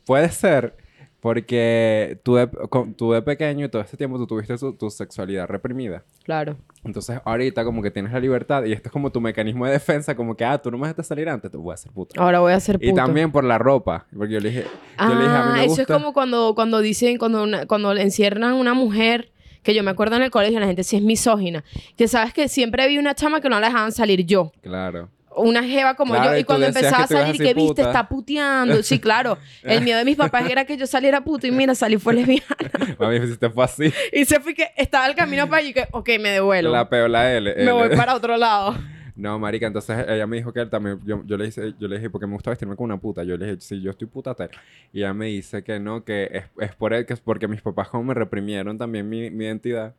puede 0.06 0.30
ser 0.30 0.76
porque 1.20 2.20
tú 2.24 2.36
de, 2.36 2.50
tú 2.96 3.12
de 3.12 3.22
pequeño 3.22 3.66
y 3.66 3.70
todo 3.70 3.82
este 3.82 3.98
tiempo 3.98 4.18
tú 4.18 4.26
tuviste 4.28 4.58
tu, 4.58 4.74
tu 4.74 4.90
sexualidad 4.90 5.48
reprimida. 5.48 6.04
Claro. 6.24 6.58
Entonces 6.84 7.20
ahorita 7.26 7.64
como 7.66 7.82
que 7.82 7.92
tienes 7.92 8.12
la 8.14 8.20
libertad 8.20 8.64
y 8.64 8.72
esto 8.72 8.88
es 8.90 8.94
como 8.94 9.12
tu 9.12 9.20
mecanismo 9.22 9.66
de 9.66 9.74
defensa, 9.74 10.16
como 10.16 10.36
que, 10.36 10.46
ah, 10.46 10.58
tú 10.58 10.72
no 10.72 10.78
me 10.78 10.84
dejaste 10.88 11.04
salir 11.04 11.28
antes, 11.30 11.52
te 11.52 11.58
voy 11.58 11.72
a 11.72 11.74
hacer 11.76 11.92
puta. 11.92 12.22
Ahora 12.22 12.40
voy 12.40 12.54
a 12.54 12.60
ser 12.60 12.78
puto. 12.80 12.90
Y 12.90 12.94
también 12.94 13.32
por 13.32 13.44
la 13.44 13.58
ropa, 13.58 14.06
porque 14.16 14.34
yo 14.36 14.40
le 14.40 14.50
dije, 14.50 14.64
yo 14.64 14.70
Ah, 14.98 15.10
le 15.10 15.16
dije 15.16 15.28
a 15.36 15.46
mí 15.46 15.52
me 15.54 15.60
eso 15.60 15.68
gusta... 15.68 15.82
es 15.84 15.88
como 15.88 16.14
cuando, 16.14 16.54
cuando 16.56 16.80
dicen, 16.80 17.18
cuando, 17.18 17.44
una- 17.44 17.66
cuando 17.66 17.92
encierran 17.96 18.44
a 18.44 18.54
una 18.56 18.74
mujer 18.74 19.32
Que 19.62 19.74
yo 19.76 19.84
me 19.84 19.92
acuerdo 19.92 20.16
en 20.16 20.22
el 20.24 20.32
colegio, 20.32 20.58
la 20.62 20.68
gente 20.68 20.84
sí 20.86 20.96
es 20.96 21.04
misógina. 21.04 21.66
Que 21.98 22.08
sabes 22.08 22.34
que 22.34 22.48
siempre 22.48 22.88
vi 22.88 22.98
una 22.98 23.14
chama 23.14 23.42
que 23.42 23.50
no 23.50 23.60
la 23.60 23.68
dejaban 23.68 23.92
salir 23.92 24.26
yo. 24.26 24.54
Claro. 24.62 25.10
Una 25.36 25.64
jeva 25.64 25.96
como 25.96 26.14
Claro, 26.14 26.34
yo. 26.34 26.40
y 26.40 26.44
cuando 26.44 26.66
empezaba 26.66 27.04
a 27.04 27.08
salir, 27.08 27.42
que 27.42 27.54
viste, 27.54 27.82
está 27.82 28.08
puteando. 28.10 28.82
Sí, 28.84 29.00
claro. 29.00 29.38
El 29.64 29.84
miedo 29.84 29.98
de 30.00 30.06
mis 30.06 30.16
papás 30.18 30.50
era 30.50 30.66
que 30.66 30.76
yo 30.78 30.88
saliera 30.88 31.22
puto 31.24 31.48
y 31.48 31.52
mira, 31.52 31.76
salí 31.76 31.98
fue 31.98 32.14
lesbiana. 32.16 32.46
Mami, 33.00 33.28
si 33.28 33.38
te 33.38 33.50
fue 33.50 33.64
así. 33.64 33.94
Y 34.12 34.26
se 34.26 34.40
fue 34.40 34.54
que 34.54 34.70
estaba 34.76 35.08
el 35.08 35.16
camino 35.16 35.48
para 35.48 35.58
allí 35.58 35.70
y 35.70 35.74
que, 35.74 35.88
ok, 35.92 36.10
me 36.20 36.30
devuelvo. 36.30 36.72
La 36.72 36.90
peo 36.90 37.08
la 37.08 37.32
L. 37.34 37.56
Me 37.64 37.72
voy 37.72 37.96
para 37.96 38.16
otro 38.16 38.36
lado. 38.38 38.76
No, 39.20 39.38
marica, 39.38 39.68
entonces 39.68 40.06
ella 40.08 40.26
me 40.28 40.38
dijo 40.38 40.54
que 40.54 40.62
él 40.62 40.70
también, 40.70 40.98
yo, 41.04 41.22
yo 41.26 41.36
le 41.36 41.48
dije, 41.48 41.74
yo 41.78 41.90
le 41.90 41.98
dije, 41.98 42.10
porque 42.10 42.26
me 42.26 42.36
gusta 42.36 42.52
vestirme 42.52 42.78
como 42.78 42.86
una 42.86 43.02
puta. 43.02 43.22
Yo 43.26 43.36
le 43.36 43.48
dije, 43.48 43.58
sí, 43.60 43.82
yo 43.82 43.92
estoy 43.92 44.08
puta 44.08 44.34
tal. 44.34 44.50
Y 44.94 45.00
ella 45.00 45.14
me 45.14 45.26
dice 45.26 45.62
que 45.62 45.78
no, 45.78 46.06
que 46.06 46.30
es, 46.32 46.46
es 46.58 46.74
por 46.74 46.94
él, 46.94 47.06
que 47.06 47.12
es 47.16 47.20
porque 47.20 47.50
mis 47.50 47.62
papás 47.62 47.90
como 47.90 48.06
me 48.06 48.14
reprimieron 48.14 48.78
también 48.78 49.10
mi, 49.10 49.30
mi 49.30 49.44
identidad. 49.44 49.94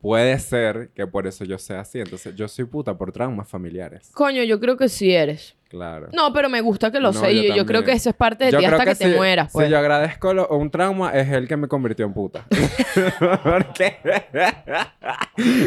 Puede 0.00 0.38
ser 0.38 0.90
que 0.94 1.06
por 1.06 1.26
eso 1.26 1.44
yo 1.44 1.58
sea 1.58 1.80
así. 1.80 1.98
Entonces, 1.98 2.34
yo 2.36 2.46
soy 2.48 2.64
puta 2.66 2.96
por 2.96 3.10
traumas 3.12 3.48
familiares. 3.48 4.10
Coño, 4.14 4.42
yo 4.44 4.60
creo 4.60 4.76
que 4.76 4.88
sí 4.88 5.12
eres. 5.12 5.54
Claro. 5.68 6.08
No, 6.12 6.32
pero 6.32 6.48
me 6.48 6.60
gusta 6.60 6.92
que 6.92 7.00
lo 7.00 7.10
No, 7.12 7.20
sé. 7.20 7.34
yo 7.34 7.42
yo, 7.42 7.56
yo 7.56 7.66
creo 7.66 7.82
que 7.82 7.90
eso 7.90 8.10
es 8.10 8.14
parte 8.14 8.44
de 8.44 8.52
Yo 8.52 8.58
ti 8.60 8.64
hasta 8.66 8.84
que, 8.84 8.94
te 8.94 9.10
si- 9.10 9.16
mueras, 9.16 9.50
pues. 9.52 9.66
Si 9.66 9.72
yo 9.72 9.78
agradezco 9.78 10.32
lo- 10.32 10.46
un 10.48 10.70
trauma, 10.70 11.10
es 11.12 11.28
el 11.32 11.48
que 11.48 11.56
me 11.56 11.66
convirtió 11.66 12.06
en 12.06 12.12
puta. 12.12 12.44
Porque 13.42 13.96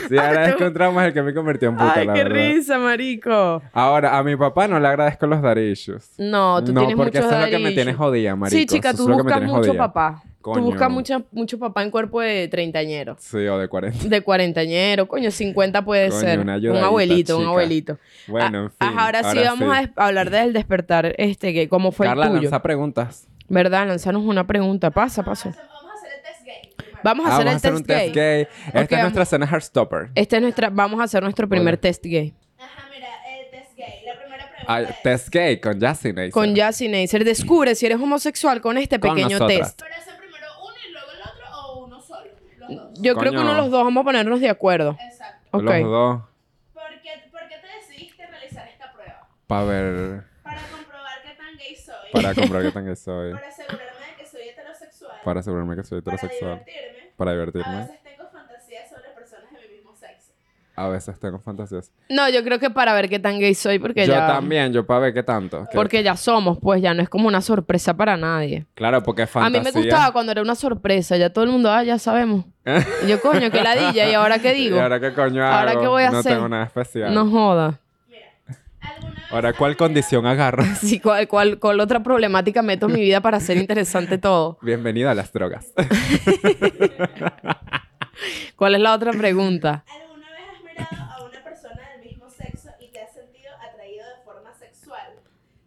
si 0.08 0.18
agradezco 0.18 0.66
un 0.66 0.74
trauma, 0.74 1.02
es 1.04 1.08
el 1.10 1.14
que 1.14 1.22
me 1.22 1.34
convirtió 1.34 1.70
en 1.70 1.76
puta, 1.76 1.94
Ay, 1.96 2.06
la 2.08 2.14
qué 2.14 2.24
verdad. 2.24 2.36
risa, 2.54 2.80
marico. 2.80 3.62
Ahora, 3.74 4.18
a 4.18 4.24
mi 4.24 4.36
papá 4.38 4.68
no 4.70 4.80
le 4.80 4.88
agradezco 4.88 5.28
los 5.28 5.42
darillos. 5.42 6.12
No, 6.18 6.64
tú 6.64 6.72
no, 6.72 6.82
tienes 6.82 6.96
porque 6.96 7.20
muchos 7.20 7.32
eso 7.32 7.40
es 7.42 7.46
lo 7.52 7.58
que 7.58 7.64
me 7.64 7.72
tiene 7.72 7.94
jodida, 7.94 8.36
marico. 8.38 8.58
Sí, 8.58 8.66
chica, 8.66 8.94
tú 8.94 9.08
buscas 9.08 9.42
mucho 9.42 9.54
jodida. 9.70 9.74
papá. 9.78 10.24
Coño. 10.54 10.64
Tú 10.66 10.70
buscas 10.72 10.90
mucha, 10.92 11.22
mucho 11.32 11.60
papá 11.60 11.84
en 11.84 11.92
cuerpo 11.92 12.22
de 12.22 12.48
treintañero. 12.48 13.16
Sí, 13.20 13.38
o 13.48 13.58
de 13.58 13.68
40. 13.68 14.08
De 14.08 14.22
cuarentañero, 14.22 15.08
coño, 15.08 15.32
50 15.32 15.84
puede 15.86 16.10
Coño, 16.10 16.20
ser. 16.22 16.40
una 16.40 16.58
Un 16.58 16.78
abuelito, 16.78 17.38
un 17.38 17.46
abuelito. 17.46 17.98
Bueno, 18.28 18.60
Ah, 18.60 18.64
en 18.64 18.70
fin. 18.70 18.78
ajá, 18.98 19.06
ahora, 19.06 19.32
sí 19.32 19.40
vamos 19.40 19.76
a 19.96 20.06
hablar 20.06 20.30
del 20.30 20.54
despertar 20.54 21.14
este 21.18 21.54
que 21.54 21.68
cómo 21.70 21.92
fue 21.92 22.06
Carla, 22.08 22.26
el 22.26 22.32
tuyo. 22.32 22.42
lanza 22.44 22.62
preguntas. 22.62 23.28
¿Verdad? 23.48 23.88
Lanzanos 23.88 24.24
una 24.24 24.46
pregunta. 24.46 24.92
Pasa, 24.92 25.24
pasa. 25.24 25.50
Vamos 25.52 25.92
a 25.92 25.94
hacer 25.98 26.12
el 26.14 26.22
test 26.24 26.46
gay. 26.46 26.96
Vamos 27.04 27.26
a 27.26 27.30
Ah, 27.30 27.34
hacer 27.36 27.46
vamos 27.46 27.46
el 27.46 27.48
a 27.48 27.56
hacer 27.56 27.72
test 27.72 27.80
un 27.82 27.86
test 27.86 28.16
gay. 28.16 28.48
Esta 28.82 28.96
es 28.96 29.02
nuestra 29.02 29.24
escena 29.24 29.46
Heartstopper. 29.48 30.10
Este 30.16 30.36
es 30.36 30.42
nuestra, 30.42 30.70
vamos 30.70 31.00
a 31.00 31.04
hacer 31.04 31.24
nuestro 31.24 31.48
primer 31.48 31.74
Hola. 31.76 31.82
test 31.82 32.04
gay. 32.06 32.34
Ajá, 32.60 32.88
mira, 32.94 33.08
el 33.40 33.50
test 33.52 33.76
gay. 33.78 33.88
La 34.06 34.20
primera 34.20 34.46
pregunta 34.50 34.66
Ah, 34.68 34.82
es... 34.82 35.02
test 35.02 35.30
gay 35.34 35.60
con 35.60 35.80
Jassy. 35.80 36.14
Con 36.32 36.56
Jassy. 36.56 36.88
Descubre 36.90 37.74
si 37.76 37.86
eres 37.86 37.98
homosexual 38.00 38.62
con 38.62 38.78
este 38.78 39.00
Con 39.00 39.16
pequeño 39.16 39.40
nosotras. 39.40 39.76
test. 39.76 39.82
¿Pero 39.82 39.96
hacer 39.96 40.18
primero 40.20 40.46
uno 40.62 40.76
y 40.88 40.92
luego 40.92 41.08
el 41.12 41.22
otro 41.22 41.58
o 41.58 41.86
uno 41.86 42.02
Yo 42.96 43.16
creo 43.16 43.32
que 43.32 43.38
Coño. 43.38 43.42
uno 43.42 43.52
de 43.52 43.58
los 43.62 43.72
dos 43.72 43.84
vamos 43.84 44.02
a 44.02 44.04
ponernos 44.06 44.40
de 44.40 44.50
acuerdo. 44.50 44.98
Exacto. 45.02 45.58
Ok. 45.58 45.64
Los 45.64 45.82
dos. 45.84 46.22
¿Por 46.74 47.02
qué, 47.02 47.30
¿Por 47.32 47.48
qué 47.48 47.56
te 47.58 47.68
decidiste 47.68 48.26
realizar 48.28 48.68
esta 48.68 48.92
prueba? 48.94 49.28
Para 49.48 49.64
ver. 49.66 50.24
Para 50.44 50.62
comprobar 50.72 51.22
qué 51.24 51.34
tan 51.36 51.58
gay 51.58 51.76
soy. 51.76 51.96
Para 52.12 52.36
comprobar 52.36 52.64
qué 52.66 52.72
tan 52.72 52.86
gay 52.86 52.96
soy. 52.96 53.34
Para 53.34 53.50
asegurarme 53.50 54.06
de 54.08 54.16
que 54.18 54.26
soy 54.28 54.42
heterosexual. 54.50 55.20
Para 55.24 55.40
asegurarme 55.40 55.76
que 55.76 55.84
soy 55.84 56.00
heterosexual. 56.00 56.60
Para 56.60 56.72
divertirme. 56.72 57.12
Para 57.18 57.32
A 57.32 57.34
divertirme. 57.34 57.82
veces 57.82 58.04
tengo 58.04 58.30
fantasías 58.30 58.90
sobre 58.90 59.10
personas 59.12 59.52
de 59.52 59.60
mi 59.68 59.74
mismo 59.76 59.96
sexo. 59.96 60.32
A 60.80 60.88
veces 60.88 61.20
tengo 61.20 61.40
fantasías. 61.40 61.92
No, 62.10 62.30
yo 62.30 62.42
creo 62.42 62.58
que 62.58 62.70
para 62.70 62.94
ver 62.94 63.10
qué 63.10 63.20
tan 63.20 63.38
gay 63.38 63.54
soy, 63.54 63.80
porque 63.80 64.08
Yo 64.08 64.14
ya. 64.14 64.28
también, 64.28 64.72
yo 64.72 64.86
para 64.86 65.02
ver 65.02 65.14
qué 65.14 65.24
tanto. 65.24 65.68
Que- 65.70 65.76
Porque 65.76 66.04
ya 66.04 66.16
somos, 66.16 66.58
pues 66.58 66.82
ya 66.82 66.94
no 66.94 67.02
es 67.04 67.10
como 67.10 67.28
una 67.28 67.42
sorpresa 67.42 67.98
para 67.98 68.16
nadie. 68.16 68.66
Claro, 68.76 69.04
porque 69.04 69.24
A 69.24 69.28
fantasía. 69.28 69.60
mí 69.60 69.66
me 69.66 69.72
gustaba 69.78 70.14
cuando 70.14 70.32
era 70.32 70.42
una 70.42 70.56
sorpresa, 70.56 71.18
ya 71.18 71.32
todo 71.32 71.44
el 71.44 71.52
mundo, 71.52 71.70
ah, 71.70 71.84
ya 71.84 72.00
sabemos. 72.00 72.46
Y 73.04 73.08
yo, 73.10 73.20
coño, 73.20 73.52
qué 73.52 73.62
ladilla, 73.62 74.10
¿y 74.10 74.14
ahora 74.14 74.40
qué 74.40 74.54
digo? 74.54 74.78
¿Y 74.78 74.80
ahora 74.80 75.02
qué 75.02 75.12
coño 75.14 75.44
hago? 75.46 75.54
¿Ahora 75.54 75.82
qué 75.82 75.88
voy 75.88 76.04
a 76.04 76.12
no 76.12 76.20
hacer? 76.20 76.34
tengo 76.36 76.48
nada 76.48 76.64
especial. 76.64 77.14
No 77.14 77.30
joda. 77.30 77.80
Mira, 78.08 78.28
¿alguna 78.80 79.16
vez 79.16 79.32
Ahora, 79.32 79.52
¿cuál 79.52 79.76
condición 79.76 80.26
agarras? 80.28 80.78
Sí, 80.80 81.02
¿cuál, 81.02 81.28
cuál, 81.28 81.60
cuál 81.60 81.82
otra 81.82 82.02
problemática 82.02 82.62
meto 82.62 82.86
en 82.86 82.94
mi 82.94 83.02
vida 83.02 83.20
para 83.20 83.36
hacer 83.36 83.58
interesante 83.58 84.18
todo? 84.18 84.58
Bienvenida 84.62 85.12
a 85.12 85.14
las 85.14 85.34
drogas. 85.34 85.74
¿Cuál 88.56 88.76
es 88.76 88.82
la 88.82 88.94
otra 88.94 89.12
pregunta? 89.12 89.84
¿Alguna 89.88 90.28
vez 90.32 90.44
has 90.50 90.90
mirado 90.92 91.14
a 91.14 91.26
una 91.30 91.44
persona 91.44 91.82
del 91.96 92.06
mismo 92.10 92.30
sexo 92.30 92.70
y 92.82 92.92
te 92.92 93.02
has 93.02 93.14
sentido 93.14 93.50
atraído 93.66 94.06
de 94.06 94.24
forma 94.26 94.54
sexual? 94.54 95.14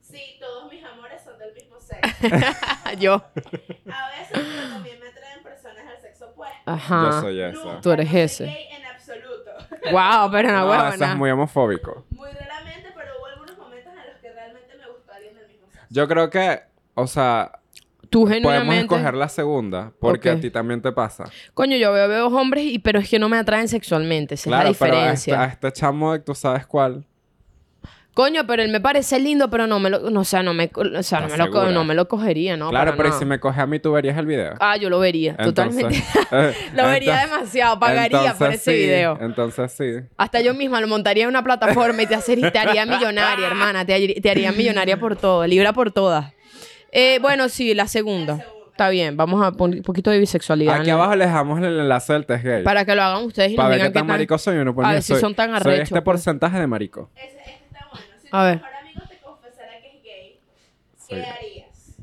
Sí, 0.03 0.20
todos 0.38 0.70
mis 0.70 0.85
amores 0.85 1.22
son 1.25 1.38
del 1.38 1.55
mismo 1.55 1.81
sexo. 1.81 2.12
yo. 2.98 3.14
A 3.14 3.20
veces, 3.20 4.30
pero 4.32 4.68
también 4.70 5.00
me 5.00 5.06
atraen 5.08 5.42
personas 5.42 5.87
del 5.87 6.00
sexo 6.00 6.26
opuesto. 6.26 6.56
Ajá. 6.66 7.02
Yo 7.11 7.20
soy 7.20 7.40
eso. 7.40 7.64
Nunca, 7.64 7.80
Tú 7.80 7.90
eres 7.92 8.06
no 8.06 8.12
soy 8.12 8.20
ese. 8.20 8.44
gay 8.46 8.66
en 8.76 8.85
absoluto. 8.87 9.50
Wow, 9.90 10.30
pero 10.30 10.48
No, 10.52 10.68
huevona. 10.68 10.94
eso 10.94 11.04
es 11.04 11.16
muy 11.16 11.30
homofóbico. 11.30 12.04
Muy 12.11 12.30
raramente, 12.30 12.88
pero 12.94 13.11
hubo 13.18 13.26
algunos 13.26 13.58
momentos 13.58 13.92
en 13.92 14.12
los 14.12 14.20
que 14.20 14.32
realmente 14.32 14.74
me 14.78 14.87
gustó 14.88 15.12
alguien 15.12 15.35
del 15.35 15.48
mismo 15.48 15.66
sexo. 15.70 15.87
Yo 15.90 16.08
creo 16.08 16.30
que, 16.30 16.61
o 16.94 17.06
sea, 17.06 17.52
Tú 18.11 18.24
podemos 18.24 18.52
genuinamente. 18.52 18.94
escoger 18.94 19.14
la 19.14 19.28
segunda, 19.30 19.92
porque 19.98 20.30
Ok. 20.30 20.37
a 20.37 20.40
ti 20.40 20.50
también 20.50 20.82
te 20.82 20.92
pasa. 20.92 21.24
Coño, 21.54 21.76
yo 21.78 21.92
veo, 21.92 22.08
veo 22.08 22.26
hombres, 22.28 22.64
y, 22.66 22.78
pero 22.78 22.98
es 23.00 23.08
que 23.08 23.18
no 23.18 23.28
me 23.30 23.38
atraen 23.38 23.68
sexualmente. 23.68 24.35
Esa 24.35 24.50
claro, 24.50 24.68
es 24.68 24.78
la 24.78 24.85
pero 24.87 24.96
a 24.96 24.98
diferencia. 24.98 25.35
este, 25.35 25.44
a 25.44 25.48
este 25.68 25.72
chamo, 25.72 26.20
tú 26.20 26.35
sabes 26.35 26.66
cuál. 26.66 27.06
Coño, 28.14 28.46
pero 28.46 28.62
él 28.62 28.70
me 28.70 28.79
parece 28.81 29.18
lindo, 29.18 29.48
pero 29.48 29.66
no 29.66 29.81
me 29.81 29.88
lo, 29.88 30.11
no, 30.11 30.20
o 30.20 30.25
sea, 30.25 30.42
no 30.42 30.53
me, 30.53 30.70
o 30.75 31.03
sea, 31.03 31.20
no 31.20 31.27
me, 31.29 31.33
¿Estás 31.33 31.48
lo, 31.48 31.70
no 31.70 31.83
me 31.85 31.96
cogería, 32.05 32.59
¿no? 32.59 32.68
claro, 32.68 32.92
pero 32.94 33.09
¿y 33.09 33.11
nada. 33.11 33.18
si 33.18 33.25
me 33.25 33.40
coge 33.40 33.59
a 33.61 33.66
mí, 33.66 33.79
tú 33.79 33.92
verías 33.92 34.18
el 34.18 34.27
video. 34.27 34.53
Ah, 34.61 34.77
yo 34.77 34.90
lo 34.90 34.98
vería, 34.98 35.35
totalmente. 35.37 35.96
eh, 36.31 36.55
lo 36.77 36.85
vería 36.88 37.22
entonces- 37.22 37.31
demasiado, 37.31 37.79
pagaría 37.81 38.35
por 38.35 38.51
ese 38.53 38.70
sí, 38.70 38.77
video. 38.77 39.18
Entonces 39.18 39.72
sí. 39.72 40.07
Hasta 40.18 40.42
yo 40.42 40.53
misma 40.53 40.83
lo 40.83 40.88
montaría 40.88 41.22
en 41.22 41.31
una 41.31 41.42
plataforma 41.42 42.03
y 42.03 42.07
te, 42.07 42.14
hacer, 42.14 42.38
te 42.53 42.59
haría 42.59 42.85
millonaria, 42.85 43.46
hermana. 43.46 43.87
Te, 43.87 43.94
haría- 43.94 44.20
te 44.20 44.31
haría 44.31 44.53
millonaria 44.53 44.98
por 45.01 45.16
todo, 45.16 45.46
libra 45.46 45.72
por 45.72 45.90
todas. 45.90 46.35
Eh, 46.92 47.18
bueno, 47.22 47.48
sí, 47.48 47.72
la 47.72 47.88
segunda. 47.88 48.44
Está 48.72 48.90
bien, 48.90 49.16
vamos 49.16 49.42
a 49.42 49.53
poner 49.53 49.79
un 49.79 49.83
poquito 49.85 50.11
de 50.11 50.18
bisexualidad. 50.18 50.81
Aquí 50.81 50.90
¿no? 50.90 50.96
abajo 50.96 51.14
les 51.16 51.29
dejamos 51.29 51.59
el 51.61 51.79
enlace 51.81 52.12
del 52.12 52.27
test 52.27 52.44
gay. 52.44 52.62
Para 52.62 52.85
que 52.85 52.94
lo 52.94 53.03
hagan 53.03 53.25
ustedes 53.25 53.53
y 53.53 53.57
Para 53.57 53.68
nos 53.68 53.70
ver 53.70 53.79
qué 53.79 53.83
digan 53.85 53.92
qué 53.92 53.98
tan 54.01 54.07
tal. 54.07 54.14
marico 54.16 54.37
soy. 54.38 54.57
Uno 54.59 54.75
pone, 54.75 54.88
A 54.88 54.92
ver 54.92 55.03
si 55.03 55.12
soy- 55.12 55.20
son 55.22 55.35
tan 55.35 55.48
Soy 55.51 55.57
arrechos, 55.57 55.83
este 55.85 55.94
pues. 55.94 56.05
porcentaje 56.05 56.59
de 56.61 56.66
marico. 56.66 57.11
A 58.33 58.40
tu 58.40 58.45
ver. 58.47 58.57
mejor 58.57 58.75
amigo 58.77 59.01
te 59.09 59.18
confesara 59.18 59.81
que 59.81 59.97
es 59.97 60.03
gay, 60.03 60.40
Sí. 60.97 61.14
¿qué 61.14 61.23
harías? 61.25 61.97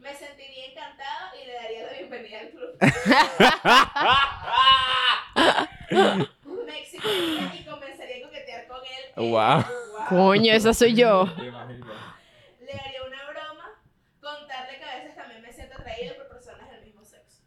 Me 0.00 0.12
sentiría 0.14 0.66
encantado 0.72 1.36
y 1.42 1.46
le 1.46 1.52
daría 1.52 1.86
la 1.86 1.92
bienvenida 1.92 2.40
al 2.40 2.48
club. 2.50 2.76
Me 6.66 6.80
excitaría 6.80 7.54
y 7.60 7.64
comenzaría 7.64 8.16
a 8.16 8.20
coquetear 8.28 8.66
con 8.66 8.80
él. 8.84 9.30
Wow. 9.30 9.30
Wow. 9.30 9.64
Coño, 10.08 10.52
esa 10.52 10.74
soy 10.74 10.94
yo. 10.94 11.26
Le 11.36 12.72
haría 12.72 13.02
una 13.06 13.30
broma, 13.30 13.70
contarle 14.20 14.78
que 14.78 14.84
a 14.84 14.96
veces 14.96 15.14
también 15.16 15.42
me 15.42 15.52
siento 15.52 15.74
atraído 15.78 16.16
por 16.16 16.28
personas 16.28 16.68
del 16.70 16.84
mismo 16.84 17.04
sexo. 17.04 17.42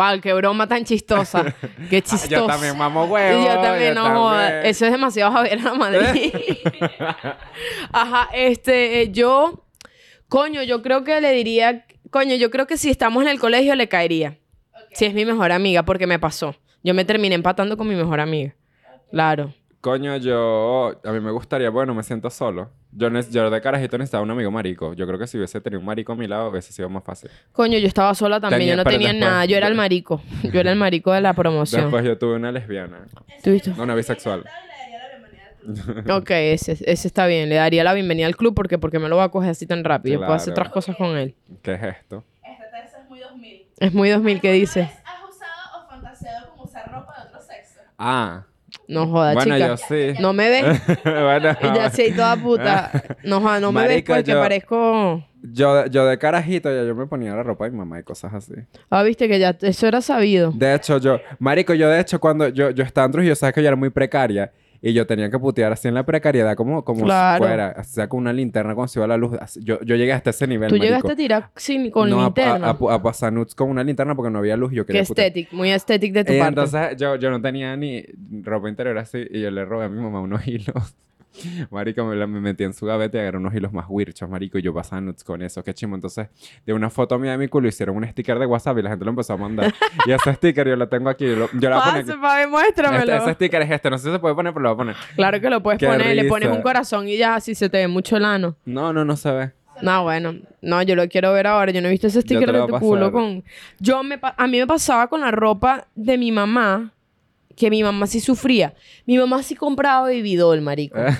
Wow, 0.00 0.18
qué 0.22 0.32
broma 0.32 0.66
tan 0.66 0.82
chistosa. 0.82 1.54
Qué 1.90 2.00
chistosa. 2.00 2.26
Yo 2.26 2.46
también 2.46 2.74
mamo 2.78 3.04
huevo. 3.04 3.38
Y 3.38 3.44
yo 3.44 3.60
también, 3.60 3.94
no 3.94 4.08
joda. 4.08 4.48
también. 4.48 4.66
Eso 4.66 4.86
es 4.86 4.92
demasiado 4.92 5.30
Javier 5.30 5.60
a 5.66 5.74
Madrid. 5.74 6.32
Ajá, 7.92 8.30
este, 8.32 9.02
eh, 9.02 9.10
yo, 9.12 9.66
coño, 10.28 10.62
yo 10.62 10.80
creo 10.80 11.04
que 11.04 11.20
le 11.20 11.32
diría, 11.32 11.84
coño, 12.10 12.34
yo 12.36 12.50
creo 12.50 12.66
que 12.66 12.78
si 12.78 12.88
estamos 12.88 13.22
en 13.22 13.28
el 13.28 13.38
colegio 13.38 13.74
le 13.74 13.88
caería. 13.88 14.38
Si 14.94 15.04
es 15.04 15.12
mi 15.12 15.26
mejor 15.26 15.52
amiga, 15.52 15.82
porque 15.82 16.06
me 16.06 16.18
pasó. 16.18 16.56
Yo 16.82 16.94
me 16.94 17.04
terminé 17.04 17.34
empatando 17.34 17.76
con 17.76 17.86
mi 17.86 17.94
mejor 17.94 18.20
amiga. 18.20 18.54
Claro. 19.10 19.52
Coño, 19.80 20.16
yo... 20.18 21.00
A 21.04 21.12
mí 21.12 21.20
me 21.20 21.30
gustaría... 21.30 21.70
Bueno, 21.70 21.94
me 21.94 22.02
siento 22.02 22.28
solo. 22.28 22.70
Yo, 22.92 23.08
de 23.08 23.60
carajito 23.62 23.96
necesitaba 23.96 24.22
un 24.22 24.30
amigo 24.30 24.50
marico. 24.50 24.92
Yo 24.94 25.06
creo 25.06 25.18
que 25.18 25.26
si 25.26 25.38
hubiese 25.38 25.60
tenido 25.60 25.80
un 25.80 25.86
marico 25.86 26.12
a 26.12 26.16
mi 26.16 26.26
lado, 26.26 26.50
hubiese 26.50 26.72
sido 26.72 26.90
más 26.90 27.02
fácil. 27.02 27.30
Coño, 27.52 27.78
yo 27.78 27.86
estaba 27.86 28.14
sola 28.14 28.40
también, 28.40 28.60
Tenía- 28.60 28.72
yo 28.74 28.76
no 28.76 28.84
tenía 28.84 29.08
después- 29.08 29.20
nada, 29.30 29.44
yo 29.46 29.56
era 29.56 29.68
el 29.68 29.74
marico. 29.74 30.20
Yo 30.42 30.60
era 30.60 30.70
el 30.72 30.76
marico 30.78 31.12
de 31.12 31.20
la 31.22 31.32
promoción. 31.32 31.82
Después 31.82 32.04
yo 32.04 32.18
tuve 32.18 32.34
una 32.36 32.52
lesbiana. 32.52 33.06
¿Tuviste? 33.42 33.70
Una 33.78 33.94
bisexual. 33.94 34.40
Encantado 34.40 34.64
y 34.64 34.68
le 34.68 34.76
daría 34.76 34.98
la 34.98 35.08
bienvenida 35.08 35.42
al 35.96 36.04
club. 36.04 36.16
Ok, 36.16 36.30
ese, 36.30 36.72
ese 36.72 37.08
está 37.08 37.26
bien. 37.26 37.48
Le 37.48 37.54
daría 37.54 37.82
la 37.84 37.94
bienvenida 37.94 38.26
al 38.26 38.36
club 38.36 38.54
porque, 38.54 38.76
porque 38.76 38.98
me 38.98 39.08
lo 39.08 39.16
va 39.16 39.24
a 39.24 39.28
coger 39.30 39.50
así 39.50 39.66
tan 39.66 39.82
rápido. 39.84 40.14
Yo 40.16 40.20
puedo 40.20 40.34
hacer 40.34 40.52
Claro. 40.52 40.68
otras 40.68 40.72
cosas 40.74 40.96
con 40.96 41.16
él. 41.16 41.34
¿Qué 41.62 41.72
es 41.74 41.82
esto? 41.82 42.22
Esta 42.42 42.70
terza 42.70 43.00
es 43.02 43.08
muy 43.08 43.20
2000. 43.20 43.66
Es 43.78 43.94
muy 43.94 44.10
2000 44.10 44.40
que 44.42 44.48
¿Alguna 44.48 44.60
dice. 44.60 44.80
vez 44.80 44.90
¿Has 45.06 45.28
usado 45.30 45.84
o 45.84 45.88
fantaseado 45.88 46.50
con 46.54 46.66
usar 46.68 46.90
ropa 46.92 47.14
de 47.22 47.28
otro 47.28 47.40
sexo? 47.40 47.80
Ah. 47.98 48.44
No 48.90 49.06
joda, 49.06 49.34
bueno, 49.34 49.54
chica. 49.54 49.66
yo 49.68 49.76
sí. 49.76 50.14
No 50.20 50.32
me 50.32 50.48
ves. 50.50 50.80
bueno. 51.04 51.56
Y 51.62 51.74
ya 51.76 51.90
sí, 51.90 52.12
toda 52.14 52.36
puta. 52.36 52.90
No, 53.24 53.40
joda, 53.40 53.60
no 53.60 53.72
me 53.72 53.86
ves 53.86 54.02
porque 54.06 54.24
yo- 54.24 54.40
parezco... 54.40 55.24
Yo, 55.42 55.86
yo 55.86 56.04
de 56.04 56.18
carajito 56.18 56.68
ya 56.70 56.84
yo 56.86 56.94
me 56.94 57.06
ponía 57.06 57.34
la 57.34 57.42
ropa 57.42 57.64
de 57.64 57.70
mi 57.70 57.78
mamá 57.78 57.98
y 57.98 58.02
cosas 58.02 58.34
así. 58.34 58.52
Ah, 58.90 59.02
viste 59.02 59.26
que 59.26 59.38
ya 59.38 59.56
eso 59.62 59.86
era 59.86 60.02
sabido. 60.02 60.52
De 60.54 60.74
hecho, 60.74 60.98
yo... 60.98 61.18
Marico, 61.38 61.72
yo 61.72 61.88
de 61.88 61.98
hecho 62.00 62.20
cuando... 62.20 62.48
Yo, 62.48 62.70
yo 62.70 62.84
estaba 62.84 63.06
en 63.06 63.12
Trujillo, 63.12 63.34
sabes 63.34 63.54
que 63.54 63.62
yo 63.62 63.68
era 63.68 63.76
muy 63.76 63.88
precaria. 63.88 64.52
Y 64.82 64.94
yo 64.94 65.06
tenía 65.06 65.30
que 65.30 65.38
putear 65.38 65.72
así 65.72 65.88
en 65.88 65.94
la 65.94 66.04
precariedad 66.06 66.56
como, 66.56 66.82
como 66.84 67.04
Claro. 67.04 67.44
si 67.44 67.48
fuera. 67.48 67.76
O 67.78 67.84
sea, 67.84 68.08
con 68.08 68.20
una 68.20 68.32
linterna 68.32 68.74
cuando 68.74 68.88
se 68.88 68.98
iba 68.98 69.06
la 69.06 69.18
luz. 69.18 69.36
Yo, 69.60 69.78
yo 69.82 69.94
llegué 69.96 70.12
hasta 70.14 70.30
ese 70.30 70.46
nivel, 70.46 70.68
Tú 70.70 70.76
marico. 70.76 70.84
llegaste 70.86 71.12
a 71.12 71.16
tirar 71.16 71.50
sin, 71.54 71.90
con 71.90 72.08
no, 72.08 72.20
a- 72.20 72.24
linterna. 72.24 72.66
A, 72.70 72.70
a, 72.90 72.94
a 72.94 73.02
pasar 73.02 73.30
nudes 73.32 73.54
con 73.54 73.68
una 73.68 73.84
linterna 73.84 74.14
porque 74.14 74.30
no 74.30 74.38
había 74.38 74.56
luz 74.56 74.72
y 74.72 74.76
yo 74.76 74.86
Qué 74.86 74.94
quería 74.94 75.04
putear. 75.06 75.26
estético, 75.26 75.54
muy 75.56 75.70
estético 75.70 76.14
de 76.14 76.24
tu 76.24 76.32
Y 76.32 76.38
parte. 76.38 76.48
entonces 76.48 76.96
yo, 76.96 77.16
yo 77.16 77.30
no 77.30 77.42
tenía 77.42 77.76
ni 77.76 78.04
ropa 78.42 78.70
interior 78.70 78.96
así 78.96 79.18
y 79.30 79.42
yo 79.42 79.50
le 79.50 79.64
robé 79.66 79.84
a 79.84 79.88
mi 79.90 80.00
mamá 80.00 80.20
unos 80.22 80.46
hilos. 80.48 80.96
Marico, 81.70 82.04
me, 82.04 82.16
la- 82.16 82.26
me 82.26 82.40
metí 82.40 82.64
en 82.64 82.72
su 82.72 82.86
gaveta 82.86 83.18
y 83.18 83.20
agarré 83.20 83.38
unos 83.38 83.54
hilos 83.54 83.72
más 83.72 83.86
wirchos, 83.88 84.28
marico, 84.28 84.58
y 84.58 84.62
yo 84.62 84.74
pasaba 84.74 85.00
nudes 85.00 85.24
con 85.24 85.42
eso, 85.42 85.62
qué 85.62 85.72
chimo. 85.74 85.94
Entonces, 85.94 86.28
de 86.66 86.72
una 86.72 86.90
foto 86.90 87.18
mía 87.18 87.32
de 87.32 87.38
mi 87.38 87.48
culo 87.48 87.68
hicieron 87.68 87.96
un 87.96 88.06
sticker 88.06 88.38
de 88.38 88.46
WhatsApp 88.46 88.78
y 88.78 88.82
la 88.82 88.90
gente 88.90 89.04
lo 89.04 89.10
empezó 89.10 89.34
a 89.34 89.36
mandar. 89.36 89.72
y 90.06 90.12
ese 90.12 90.34
sticker 90.34 90.68
yo 90.68 90.76
lo 90.76 90.88
tengo 90.88 91.08
aquí, 91.08 91.26
yo, 91.26 91.36
lo- 91.36 91.50
yo 91.52 91.70
lo 91.70 91.76
voy 91.76 91.84
a 91.88 91.90
poner 92.02 92.20
papi, 92.20 92.50
muéstramelo. 92.50 93.02
Este- 93.12 93.16
ese 93.16 93.34
sticker 93.34 93.62
es 93.62 93.70
este, 93.70 93.90
no 93.90 93.98
sé 93.98 94.06
si 94.08 94.12
se 94.12 94.18
puede 94.18 94.34
poner, 94.34 94.52
pero 94.52 94.62
lo 94.64 94.68
voy 94.70 94.74
a 94.74 94.78
poner. 94.78 94.96
Claro 95.16 95.40
que 95.40 95.50
lo 95.50 95.62
puedes 95.62 95.78
Qué 95.78 95.86
poner, 95.86 96.14
le 96.16 96.24
pones 96.24 96.48
risa. 96.48 96.56
un 96.56 96.62
corazón 96.62 97.08
y 97.08 97.16
ya 97.16 97.36
así 97.36 97.54
se 97.54 97.68
te 97.68 97.78
ve 97.78 97.88
mucho 97.88 98.16
el 98.16 98.24
ano. 98.24 98.56
No, 98.64 98.92
no, 98.92 99.04
no 99.04 99.16
se 99.16 99.30
ve. 99.30 99.50
No, 99.82 100.02
bueno, 100.02 100.34
no, 100.60 100.82
yo 100.82 100.94
lo 100.94 101.08
quiero 101.08 101.32
ver 101.32 101.46
ahora. 101.46 101.72
Yo 101.72 101.80
no 101.80 101.88
he 101.88 101.90
visto 101.90 102.06
ese 102.08 102.20
sticker 102.20 102.52
de 102.52 102.66
tu 102.66 102.78
culo 102.78 103.10
con. 103.12 103.42
Yo 103.78 104.02
me 104.02 104.18
pa- 104.18 104.34
a 104.36 104.46
mí 104.46 104.58
me 104.58 104.66
pasaba 104.66 105.06
con 105.06 105.22
la 105.22 105.30
ropa 105.30 105.86
de 105.94 106.18
mi 106.18 106.30
mamá, 106.32 106.92
que 107.60 107.68
mi 107.68 107.82
mamá 107.82 108.06
sí 108.06 108.20
sufría. 108.20 108.72
Mi 109.04 109.18
mamá 109.18 109.42
sí 109.42 109.54
compraba 109.54 110.08
bebidol, 110.08 110.62
marico. 110.62 110.96
Eh. 110.98 111.14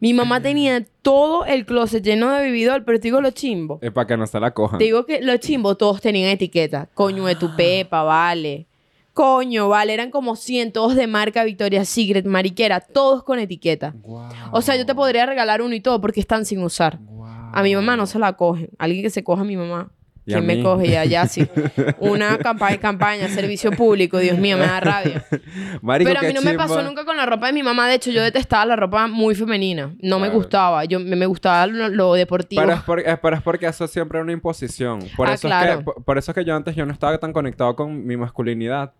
mi 0.00 0.14
mamá 0.14 0.40
tenía 0.40 0.82
todo 1.02 1.44
el 1.44 1.66
closet 1.66 2.02
lleno 2.02 2.30
de 2.30 2.40
bebidol, 2.40 2.82
pero 2.82 2.98
te 2.98 3.08
digo 3.08 3.20
lo 3.20 3.30
chimbo. 3.30 3.78
Es 3.82 3.92
para 3.92 4.06
que 4.06 4.16
no 4.16 4.26
se 4.26 4.40
la 4.40 4.52
cojan. 4.52 4.78
Te 4.78 4.86
digo 4.86 5.04
que 5.04 5.20
los 5.20 5.38
chimbos 5.40 5.76
todos 5.76 6.00
tenían 6.00 6.30
etiqueta. 6.30 6.88
Coño 6.94 7.26
de 7.26 7.34
tu 7.34 7.54
pepa, 7.54 8.02
vale. 8.04 8.66
Coño, 9.12 9.68
vale. 9.68 9.92
Eran 9.92 10.10
como 10.10 10.34
100, 10.34 10.72
todos 10.72 10.94
de 10.94 11.06
marca 11.06 11.44
Victoria's 11.44 11.90
Secret, 11.90 12.24
mariquera, 12.24 12.80
todos 12.80 13.22
con 13.22 13.38
etiqueta. 13.38 13.94
O 14.52 14.62
sea, 14.62 14.76
yo 14.76 14.86
te 14.86 14.94
podría 14.94 15.26
regalar 15.26 15.60
uno 15.60 15.74
y 15.74 15.80
todo 15.80 16.00
porque 16.00 16.20
están 16.20 16.46
sin 16.46 16.62
usar. 16.62 16.98
A 17.52 17.62
mi 17.62 17.74
mamá 17.74 17.98
no 17.98 18.06
se 18.06 18.18
la 18.18 18.32
cogen. 18.32 18.70
Alguien 18.78 19.02
que 19.02 19.10
se 19.10 19.22
coja 19.22 19.42
a 19.42 19.44
mi 19.44 19.58
mamá. 19.58 19.90
¿Quién 20.26 20.44
me 20.44 20.62
coge? 20.62 20.88
Ya, 20.90 21.04
ya, 21.04 21.26
sí. 21.26 21.46
Una 22.00 22.36
campaña, 22.38 22.78
campaña, 22.78 23.28
servicio 23.28 23.70
público. 23.70 24.18
Dios 24.18 24.36
mío, 24.38 24.58
me 24.58 24.66
da 24.66 24.80
rabia. 24.80 25.24
Marico, 25.82 26.08
Pero 26.10 26.20
a 26.20 26.22
mí 26.24 26.32
no 26.34 26.42
me 26.42 26.54
pasó 26.54 26.82
nunca 26.82 27.04
con 27.04 27.16
la 27.16 27.26
ropa 27.26 27.46
de 27.46 27.52
mi 27.52 27.62
mamá. 27.62 27.88
De 27.88 27.94
hecho, 27.94 28.10
yo 28.10 28.22
detestaba 28.22 28.66
la 28.66 28.76
ropa 28.76 29.06
muy 29.06 29.34
femenina. 29.34 29.94
No 30.00 30.18
me 30.18 30.28
gustaba. 30.28 30.84
Yo, 30.84 30.98
me, 30.98 31.14
me 31.16 31.26
gustaba 31.26 31.66
lo, 31.66 31.88
lo 31.88 32.14
deportivo. 32.14 32.60
Pero 32.60 32.74
es, 32.74 32.80
por- 32.82 33.00
es- 33.00 33.18
pero 33.20 33.36
es 33.36 33.42
porque 33.42 33.66
eso 33.66 33.86
siempre 33.86 34.18
es 34.18 34.22
una 34.24 34.32
imposición. 34.32 35.00
Por, 35.16 35.28
Ah, 35.28 35.34
eso 35.34 35.46
claro. 35.48 35.70
es 35.72 35.78
que, 35.78 35.84
por, 35.84 36.04
por 36.04 36.18
eso 36.18 36.32
es 36.32 36.34
que 36.34 36.44
yo 36.44 36.56
antes 36.56 36.74
yo 36.74 36.84
no 36.86 36.92
estaba 36.92 37.16
tan 37.18 37.32
conectado 37.32 37.76
con 37.76 38.04
mi 38.06 38.16
masculinidad. 38.16 38.92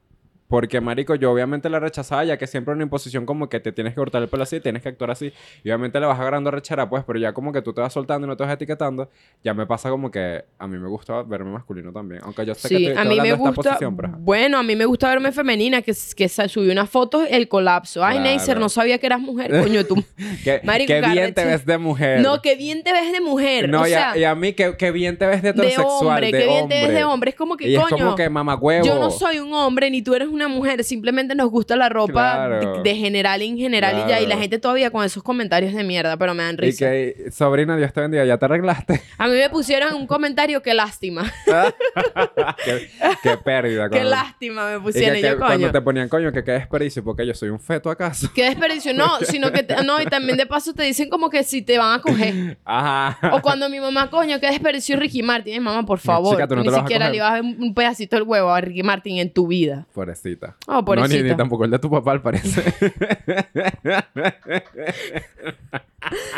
Porque, 0.49 0.81
marico, 0.81 1.15
yo 1.15 1.33
obviamente 1.33 1.69
la 1.69 1.81
rechazaba 1.81 2.25
ya 2.25 2.37
que 2.37 2.47
siempre 2.47 2.73
una 2.75 2.83
imposición 2.83 3.27
como 3.27 3.49
que 3.49 3.61
te 3.61 3.73
tienes 3.73 3.95
que 3.95 3.97
cortar 3.97 4.23
el 4.23 4.29
pelo 4.29 4.43
así, 4.45 4.61
tienes 4.61 4.83
que 4.83 4.89
actuar 4.91 5.11
así. 5.11 5.33
Y 5.65 5.71
obviamente 5.71 5.99
le 5.99 6.07
vas 6.07 6.19
agarrando 6.19 6.51
rechera, 6.51 6.89
pues, 6.89 7.05
pero 7.05 7.19
ya 7.19 7.33
como 7.33 7.53
que 7.53 7.63
tú 7.63 7.73
te 7.73 7.81
vas 7.81 7.93
soltando 7.93 8.27
y 8.27 8.29
no 8.29 8.37
te 8.37 8.45
vas 8.45 8.53
etiquetando, 8.53 9.11
ya 9.43 9.55
me 9.55 9.67
pasa 9.67 9.91
como 9.91 10.11
que 10.11 10.45
a 10.59 10.67
mí 10.67 10.79
me 10.79 10.89
gusta 10.89 11.23
verme 11.23 11.51
masculino 11.51 11.93
también. 11.93 12.21
Aunque 12.25 12.47
yo 12.47 12.55
sé 12.55 12.69
que 12.69 12.77
Sí, 12.77 12.85
te, 12.87 12.99
a 12.99 13.05
mí 13.05 13.21
me 13.21 13.31
esta 13.31 13.53
posición, 13.53 13.97
pero... 13.97 14.11
Bueno, 14.19 14.59
a 14.59 14.63
mí 14.63 14.77
me 14.77 14.85
gusta 14.85 15.09
verme 15.09 15.33
femenina, 15.33 15.83
que, 15.83 15.93
que 16.17 16.29
subí 16.29 16.71
una 16.71 16.87
foto, 16.87 17.25
el 17.29 17.49
colapso. 17.49 18.05
Ay, 18.05 18.17
Claro. 18.17 18.31
Neisser, 18.31 18.59
no 18.59 18.69
sabía 18.69 18.99
que 18.99 19.07
eras 19.07 19.21
mujer, 19.21 19.51
coño, 19.63 19.85
tú. 19.85 20.03
Qué, 20.45 20.61
Marico, 20.65 20.89
qué 20.89 21.01
bien 21.01 21.35
te 21.35 21.45
ves 21.45 21.67
de 21.67 21.77
mujer. 21.79 22.21
No, 22.21 22.41
que 22.41 22.57
bien 22.57 22.83
te 22.83 22.93
ves 22.93 23.13
de 23.13 23.21
mujer. 23.21 23.69
No, 23.69 23.83
o 23.83 23.87
y, 23.87 23.93
a, 23.93 24.17
y 24.17 24.25
a 24.25 24.35
mí, 24.35 24.53
qué, 24.53 24.75
qué 24.77 24.91
bien 24.91 25.19
te 25.19 25.27
ves 25.27 25.43
de 25.43 25.53
de 25.53 25.69
heterosexual, 25.69 26.07
hombre, 26.09 26.27
de 26.27 26.33
que 26.33 26.47
bien 26.47 26.69
te 26.69 26.75
ves 26.75 26.83
hombre. 26.85 26.99
de 26.99 27.05
hombre. 27.05 27.31
Es 27.31 27.37
como 27.37 27.57
que, 27.57 27.69
y 27.69 27.77
es 27.77 27.83
coño, 27.83 27.97
como 28.05 28.17
que 28.17 28.29
mamagüevo. 28.29 28.87
yo 28.87 28.99
no 28.99 29.11
soy 29.11 29.39
un 29.39 29.53
hombre 29.53 29.91
ni 29.91 30.03
tú 30.03 30.15
eres 30.15 30.29
una 30.37 30.49
mujer. 30.49 30.85
Simplemente 30.85 31.35
nos 31.35 31.51
gusta 31.51 31.75
la 31.77 31.89
ropa 31.89 32.13
Claro. 32.13 32.83
de, 32.83 32.91
de 32.91 32.97
general 32.97 33.43
en 33.43 33.57
general 33.57 34.03
y 34.05 34.09
ya. 34.09 34.21
Y 34.21 34.27
la 34.27 34.37
gente 34.37 34.59
todavía 34.59 34.91
con 34.91 35.05
esos 35.05 35.23
comentarios 35.23 35.73
de 35.75 35.83
mierda, 35.83 36.17
pero 36.17 36.35
me 36.35 36.43
dan 36.45 36.55
Y 36.55 36.59
risa. 36.59 36.87
que, 36.87 37.31
sobrina, 37.33 37.77
Dios 37.77 37.93
te 37.93 38.01
bendiga, 38.01 38.25
ya 38.25 38.39
te 38.39 38.45
arreglaste. 38.45 39.01
A 39.19 39.27
mí 39.27 39.35
me 39.35 39.51
pusieron 39.51 39.95
un 39.95 40.07
comentario, 40.07 40.63
qué 40.63 40.75
lástima. 40.75 41.31
qué, 42.65 42.89
qué 43.23 43.37
pérdida. 43.39 43.85
qué 43.89 43.97
cuando- 43.99 44.11
lástima 44.11 44.71
me 44.71 44.77
Y 44.77 44.81
pusieron. 44.81 45.19
Y 45.19 45.21
que 45.23 45.29
yo, 45.31 45.39
cuando 45.39 45.57
coño. 45.59 45.73
te 45.73 45.81
ponían 45.81 46.09
coño, 46.09 46.33
que 46.33 46.45
qué 46.45 46.53
desperdicio, 46.53 47.03
porque 47.05 47.27
yo 47.27 47.35
soy 47.35 47.49
un 47.49 47.61
feto 47.61 47.91
acaso. 47.91 48.31
Qué 48.35 48.45
desperdicio. 48.45 48.93
No, 48.95 49.19
sino 49.23 49.51
que... 49.53 49.63
te- 49.63 49.83
no, 49.85 50.01
y 50.01 50.07
también 50.07 50.37
de 50.37 50.47
paso 50.47 50.73
te 50.75 50.83
dicen 50.85 51.09
como 51.09 51.31
que 51.31 51.43
si 51.45 51.63
te 51.63 51.79
van 51.79 51.99
a 51.99 52.03
coger. 52.03 52.59
Ajá. 52.65 53.19
O 53.35 53.41
cuando 53.43 53.69
mi 53.69 53.81
mamá, 53.81 54.11
coño, 54.11 54.39
qué 54.41 54.49
desperdicio 54.49 54.97
Ricky 54.97 55.23
Martin. 55.23 55.63
Mamá, 55.63 55.85
por 55.87 55.99
favor. 55.99 56.35
chica, 56.37 56.47
tú 56.49 56.57
no 56.57 56.63
ni 56.63 56.69
vas 56.69 56.81
siquiera 56.81 57.09
le 57.09 57.17
ibas 57.17 57.31
a 57.31 57.35
ver 57.35 57.43
un 57.43 57.75
pedacito 57.75 58.17
del 58.17 58.25
huevo 58.25 58.51
a 58.51 58.61
Ricky 58.61 58.83
Martin 58.83 59.19
en 59.19 59.33
tu 59.33 59.47
vida. 59.47 59.87
Pobrecita. 60.27 60.57
Oh, 60.67 60.83
No, 60.83 61.07
ni, 61.09 61.37
tampoco 61.37 61.65
el 61.65 61.71
de 61.71 61.79
tu 61.79 61.91
papá, 61.91 62.13
al 62.13 62.23
parecer. 62.23 62.65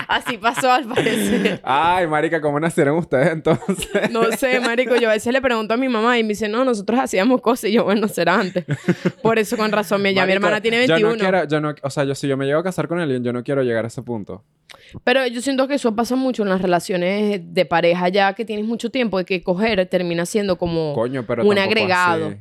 Así 0.08 0.38
pasó 0.38 0.70
al 0.70 0.86
parecer. 0.86 1.60
Ay, 1.62 2.06
marica, 2.06 2.40
¿cómo 2.40 2.58
nacieron 2.58 2.96
ustedes 2.96 3.28
entonces? 3.32 4.10
No 4.10 4.24
sé, 4.32 4.60
marico. 4.60 4.96
Yo 4.96 5.10
a 5.10 5.12
veces 5.12 5.32
le 5.32 5.42
pregunto 5.42 5.74
a 5.74 5.76
mi 5.76 5.88
mamá 5.88 6.18
y 6.18 6.22
me 6.22 6.30
dice, 6.30 6.48
no, 6.48 6.64
nosotros 6.64 6.98
hacíamos 7.00 7.40
cosas. 7.40 7.70
Y 7.70 7.74
yo, 7.74 7.84
bueno, 7.84 8.08
será 8.08 8.40
antes. 8.40 8.64
Por 9.22 9.38
eso, 9.38 9.56
con 9.56 9.70
razón, 9.70 10.02
ya 10.04 10.24
mi 10.26 10.32
hermana 10.32 10.60
tiene 10.60 10.86
Yo 10.86 10.94
21. 10.94 11.10
no 11.10 11.18
quiero, 11.18 11.44
yo 11.48 11.60
no, 11.60 11.74
o 11.82 11.90
sea, 11.90 12.04
yo 12.04 12.14
si 12.14 12.28
yo 12.28 12.36
me 12.36 12.46
llego 12.46 12.60
a 12.60 12.62
casar 12.62 12.88
con 12.88 12.98
alguien, 12.98 13.22
yo 13.22 13.32
no 13.32 13.42
quiero 13.42 13.62
llegar 13.62 13.84
a 13.84 13.88
ese 13.88 14.02
punto. 14.02 14.44
Pero 15.04 15.26
yo 15.26 15.40
siento 15.40 15.68
que 15.68 15.74
eso 15.74 15.94
pasa 15.94 16.16
mucho 16.16 16.42
en 16.42 16.48
las 16.50 16.62
relaciones 16.62 17.40
de 17.54 17.64
pareja 17.64 18.08
ya 18.08 18.32
que 18.34 18.44
tienes 18.44 18.66
mucho 18.66 18.90
tiempo 18.90 19.18
de 19.18 19.24
que 19.24 19.42
coger 19.42 19.86
termina 19.86 20.26
siendo 20.26 20.56
como 20.56 20.94
Coño, 20.94 21.24
pero 21.26 21.44
un 21.44 21.58
agregado. 21.58 22.28
así. 22.28 22.36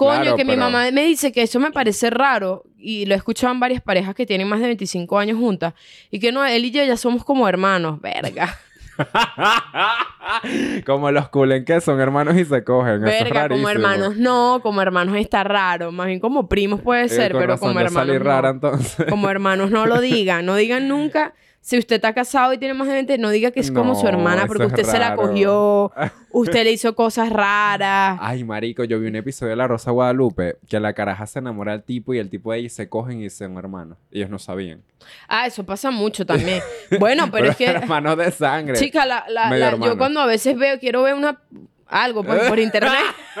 Coño, 0.00 0.20
Claro, 0.22 0.36
que 0.36 0.44
mi 0.46 0.56
mamá 0.56 0.90
me 0.92 1.04
dice 1.04 1.30
que 1.30 1.42
eso 1.42 1.60
me 1.60 1.70
parece 1.72 2.08
raro 2.08 2.64
y 2.78 3.04
lo 3.04 3.12
he 3.14 3.18
escuchado 3.18 3.52
en 3.52 3.60
varias 3.60 3.82
parejas 3.82 4.14
que 4.14 4.24
tienen 4.24 4.48
más 4.48 4.60
de 4.60 4.66
25 4.68 5.18
años 5.18 5.38
juntas 5.38 5.74
y 6.10 6.18
que 6.20 6.32
no, 6.32 6.42
él 6.44 6.64
y 6.64 6.70
yo 6.70 6.82
ya 6.84 6.96
somos 6.96 7.22
como 7.22 7.46
hermanos, 7.46 8.00
verga. 8.00 8.58
Como 10.86 11.10
los 11.10 11.28
culen 11.28 11.64
que 11.64 11.80
son 11.80 12.00
hermanos 12.00 12.36
y 12.36 12.44
se 12.44 12.62
cogen. 12.64 12.96
eso 13.04 13.06
es 13.06 13.24
Verga, 13.24 13.48
como 13.48 13.68
hermanos 13.68 14.16
no, 14.16 14.60
como 14.62 14.82
hermanos 14.82 15.16
está 15.16 15.44
raro, 15.44 15.90
más 15.92 16.06
bien 16.06 16.20
como 16.20 16.48
primos 16.48 16.80
puede 16.80 17.04
Eh, 17.04 17.08
ser, 17.08 17.32
pero 17.32 17.46
razón, 17.48 17.68
como 17.68 17.80
hermanos 17.80 18.06
salí 18.06 18.18
no. 18.18 18.24
rara 18.24 18.50
entonces. 18.50 19.06
Como 19.08 19.28
hermanos 19.30 19.70
no 19.70 19.86
lo 19.86 20.00
digan, 20.00 20.44
no 20.46 20.54
digan 20.56 20.88
nunca. 20.88 21.34
Si 21.62 21.78
usted 21.78 21.96
está 21.96 22.14
casado 22.14 22.54
y 22.54 22.58
tiene 22.58 22.72
más 22.72 22.88
de 22.88 22.94
20, 22.94 23.18
no 23.18 23.28
diga 23.28 23.50
que 23.50 23.60
es 23.60 23.70
como 23.70 23.94
su 23.94 24.08
hermana 24.08 24.46
porque 24.46 24.64
usted 24.64 24.82
se 24.82 24.98
la 24.98 25.14
cogió, 25.14 25.92
usted 26.30 26.64
le 26.64 26.72
hizo 26.72 26.94
cosas 26.94 27.28
raras. 27.30 28.18
Ay, 28.22 28.44
marico, 28.44 28.82
yo 28.84 28.98
vi 28.98 29.08
un 29.08 29.16
episodio 29.16 29.50
de 29.50 29.56
La 29.56 29.68
Rosa 29.68 29.90
Guadalupe 29.90 30.56
que 30.68 30.80
la 30.80 30.94
caraja 30.94 31.26
se 31.26 31.38
enamora 31.38 31.72
del 31.72 31.82
tipo 31.82 32.14
y 32.14 32.18
el 32.18 32.30
tipo 32.30 32.50
de 32.50 32.58
ahí 32.58 32.68
se 32.70 32.88
cogen 32.88 33.20
y 33.22 33.28
son 33.28 33.58
hermanos. 33.58 33.98
Ellos 34.10 34.30
no 34.30 34.38
sabían. 34.38 34.82
Ah, 35.28 35.46
eso 35.46 35.64
pasa 35.64 35.90
mucho 35.90 36.24
también. 36.24 36.62
Bueno, 36.98 37.30
pero 37.30 37.50
es 37.50 37.56
que 37.58 37.66
hermanos 37.66 38.16
de 38.16 38.30
sangre. 38.32 38.76
Chica, 38.78 39.04
la, 39.04 39.26
la- 39.28 39.50
la- 39.50 39.76
yo 39.76 39.98
cuando 39.98 40.20
a 40.20 40.26
veces 40.26 40.56
veo, 40.56 40.78
quiero 40.80 41.02
ver 41.02 41.14
una 41.14 41.40
algo 41.86 42.24
pues, 42.24 42.48
por 42.48 42.58
internet. 42.58 42.92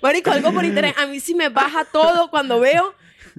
Marico, 0.00 0.30
algo 0.30 0.52
por 0.52 0.64
internet. 0.64 0.94
A 0.98 1.06
mí 1.06 1.20
sí 1.20 1.34
me 1.34 1.48
baja 1.48 1.84
todo 1.84 2.30
cuando 2.30 2.60
veo 2.60 2.94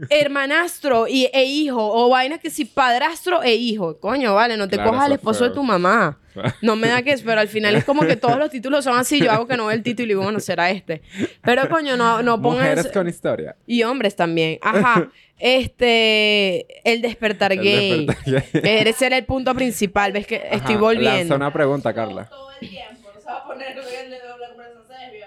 hermanastro 0.10 1.08
y, 1.08 1.30
e 1.34 1.44
hijo. 1.46 1.80
O 1.80 2.10
vaina 2.10 2.38
que 2.38 2.50
si 2.50 2.66
padrastro 2.66 3.44
e 3.44 3.56
hijo. 3.56 4.00
Coño, 4.00 4.36
vale, 4.36 4.58
no 4.58 4.68
te 4.68 4.76
Claro, 4.76 4.92
cojas 4.92 5.06
al 5.06 5.12
esposo 5.14 5.44
de 5.46 5.52
tu 5.52 5.64
mamá. 5.64 6.20
No 6.62 6.76
me 6.78 6.88
da 6.88 7.02
que 7.02 7.12
es, 7.12 7.22
pero 7.22 7.42
al 7.42 7.50
final 7.50 7.76
es 7.76 7.84
como 7.84 8.04
que 8.04 8.16
todos 8.16 8.38
los 8.38 8.50
títulos 8.50 8.84
son 8.86 8.98
así. 8.98 9.20
Yo 9.20 9.32
hago 9.32 9.46
que 9.48 9.58
no 9.58 9.66
vea 9.66 9.76
el 9.76 9.84
título 9.84 10.06
y 10.06 10.08
digo, 10.10 10.24
bueno, 10.24 10.40
será 10.40 10.70
este. 10.72 11.02
Pero 11.42 11.68
coño, 11.68 11.98
no, 11.98 12.22
no 12.22 12.42
pongas... 12.42 12.70
Mujeres 12.70 12.92
con 12.94 13.10
historia. 13.10 13.58
Y 13.66 13.84
hombres 13.84 14.16
también. 14.16 14.58
Ajá. 14.62 15.10
Este... 15.42 16.68
El 16.90 17.02
despertar 17.02 17.54
El 17.54 17.62
gay. 17.62 18.06
despertar 18.06 18.62
gay. 18.62 18.88
Ese 18.88 19.06
era 19.06 19.18
el 19.18 19.26
punto 19.26 19.56
principal. 19.56 20.12
Ves 20.12 20.28
que 20.28 20.42
estoy 20.52 20.76
volviendo. 20.76 21.18
Lanza 21.18 21.36
una 21.36 21.54
pregunta, 21.54 21.94
Carla. 21.94 22.26
Todo 22.26 22.52
el 22.60 22.70
tiempo. 22.70 23.10
No 23.14 23.22
se 23.22 23.26
va 23.26 23.38
a 23.38 23.46
poner 23.46 23.70
el 23.70 24.10
de 24.10 24.20
doble 24.20 24.46
conversación 24.50 24.84
serio. 24.88 25.26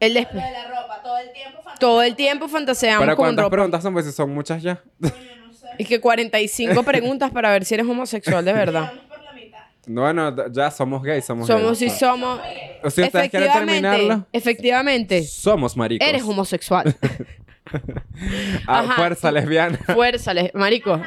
El 0.00 0.14
despe- 0.14 0.32
de 0.32 0.50
la 0.52 0.68
ropa, 0.68 1.00
todo 1.02 1.18
el 1.18 1.32
tiempo 1.32 1.56
fantasía. 1.62 1.78
Todo 1.80 2.02
el 2.02 2.14
tiempo 2.16 2.48
fantaseamos 2.48 3.00
¿Pero 3.04 3.16
con 3.16 3.24
cuántas 3.24 3.42
ropa. 3.44 3.50
preguntas 3.56 3.82
son? 3.82 3.92
Pues 3.94 4.06
si 4.06 4.12
son 4.12 4.30
muchas 4.34 4.62
ya. 4.62 4.80
Y 5.80 5.84
que 5.84 6.00
45 6.00 6.82
preguntas 6.82 7.30
para 7.30 7.50
ver 7.52 7.64
si 7.64 7.74
eres 7.74 7.86
homosexual 7.86 8.44
de 8.44 8.52
verdad. 8.52 8.92
Bueno, 9.86 10.34
ya 10.52 10.70
somos 10.72 11.02
gays, 11.02 11.24
somos 11.24 11.46
Somos 11.46 11.78
gays. 11.80 11.94
y 11.94 11.96
somos. 11.98 12.40
O 12.82 12.90
si 12.90 13.02
ustedes 13.02 13.30
quieren 13.30 13.52
terminarlo, 13.52 14.26
efectivamente, 14.32 15.22
somos 15.24 15.76
maricos. 15.76 16.06
eres 16.08 16.22
homosexual. 16.22 16.94
Ah, 18.66 18.80
Ajá. 18.80 18.94
fuerza 18.94 19.30
lesbiana. 19.30 19.78
Fuerza, 19.92 20.32
les- 20.32 20.54
marico. 20.54 20.94
El 20.96 21.02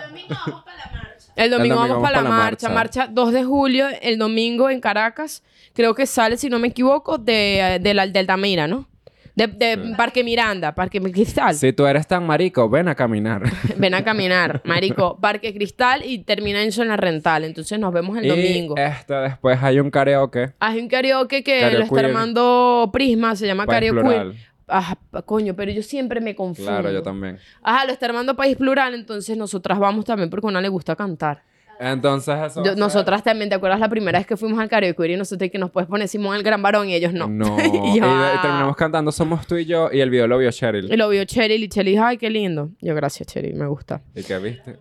domingo 0.00 0.36
vamos 0.36 0.62
para 0.62 0.76
la 0.78 0.90
marcha. 0.92 1.32
El 1.36 1.50
domingo, 1.50 1.76
vamos 1.76 2.02
para 2.02 2.22
la, 2.22 2.28
marcha. 2.30 2.68
marcha. 2.68 3.00
marcha. 3.00 3.12
2 3.12 3.32
de 3.32 3.44
julio, 3.44 3.88
el 4.00 4.16
domingo 4.18 4.70
en 4.70 4.80
Caracas. 4.80 5.42
Creo 5.76 5.94
que 5.94 6.06
sale, 6.06 6.36
si 6.38 6.48
no 6.48 6.58
me 6.58 6.68
equivoco, 6.68 7.18
de, 7.18 7.78
de 7.80 7.94
la, 7.94 8.06
de 8.06 8.18
Altamira, 8.18 8.66
¿no? 8.66 8.88
De, 9.34 9.46
de 9.48 9.94
Parque 9.98 10.24
Miranda, 10.24 10.74
Parque 10.74 10.98
Cristal. 10.98 11.54
Si 11.54 11.70
tú 11.74 11.84
eres 11.86 12.06
tan 12.06 12.26
marico, 12.26 12.70
ven 12.70 12.88
a 12.88 12.94
caminar. 12.94 13.42
Ven 13.76 13.92
a 13.92 14.02
caminar, 14.02 14.62
marico. 14.64 15.18
Parque 15.20 15.52
Cristal 15.52 16.02
y 16.06 16.20
termina 16.24 16.62
eso 16.62 16.80
en 16.80 16.88
la 16.88 16.96
rental. 16.96 17.44
Entonces 17.44 17.78
nos 17.78 17.92
vemos 17.92 18.16
el 18.16 18.26
domingo. 18.26 18.74
Y 18.78 18.80
este, 18.80 19.12
después 19.12 19.62
hay 19.62 19.78
un 19.78 19.90
karaoke. 19.90 20.54
Hay 20.58 20.78
un 20.80 20.88
karaoke 20.88 21.44
que 21.44 21.70
lo 21.70 21.80
está 21.82 21.94
queer. 21.94 22.06
armando 22.06 22.88
Prisma, 22.90 23.36
se 23.36 23.46
llama 23.46 23.66
Karaoke 23.66 24.00
plural. 24.00 24.34
Ajá, 24.68 24.96
pa- 25.10 25.20
coño, 25.20 25.54
pero 25.54 25.70
yo 25.70 25.82
siempre 25.82 26.22
me 26.22 26.34
confundo. 26.34 26.70
Claro, 26.70 26.90
yo 26.90 27.02
también. 27.02 27.38
Ajá, 27.62 27.84
lo 27.84 27.92
está 27.92 28.06
armando 28.06 28.34
País 28.36 28.56
Plural, 28.56 28.94
entonces 28.94 29.36
nosotras 29.36 29.78
vamos 29.78 30.06
también 30.06 30.30
porque 30.30 30.46
a 30.46 30.48
una 30.48 30.62
le 30.62 30.68
gusta 30.70 30.96
cantar. 30.96 31.42
Entonces 31.78 32.34
eso... 32.46 32.64
Yo- 32.64 32.74
nosotras 32.74 33.22
también, 33.22 33.48
¿te 33.50 33.54
acuerdas 33.56 33.78
la 33.80 33.88
primera 33.88 34.18
vez 34.18 34.26
que 34.26 34.36
fuimos 34.36 34.58
al 34.60 34.68
karaoke 34.68 35.12
y 35.12 35.16
nosotros 35.16 35.50
que 35.50 35.58
nos 35.58 35.70
puedes 35.70 35.88
poner 35.88 36.08
Simón 36.08 36.36
el 36.36 36.42
gran 36.42 36.62
varón 36.62 36.88
y 36.88 36.94
ellos 36.94 37.12
no? 37.12 37.28
No. 37.28 37.56
y, 37.58 37.66
y, 37.96 38.00
yo, 38.00 38.04
ah. 38.06 38.38
terminamos 38.40 38.76
cantando 38.76 39.12
Somos 39.12 39.46
tú 39.46 39.56
y 39.56 39.66
yo 39.66 39.90
y 39.92 40.00
el 40.00 40.10
video 40.10 40.26
lo 40.26 40.38
vio 40.38 40.50
Cheryl. 40.50 40.92
Y 40.92 40.96
lo 40.96 41.08
vio 41.08 41.24
Cheryl 41.24 41.62
y 41.62 41.68
Cheryl 41.68 41.92
dijo, 41.92 42.04
ay, 42.04 42.16
qué 42.18 42.30
lindo. 42.30 42.70
Yo, 42.80 42.94
gracias, 42.94 43.28
Cheryl, 43.28 43.54
me 43.54 43.66
gusta. 43.66 44.00
¿Y 44.14 44.22
qué 44.22 44.38
viste? 44.38 44.78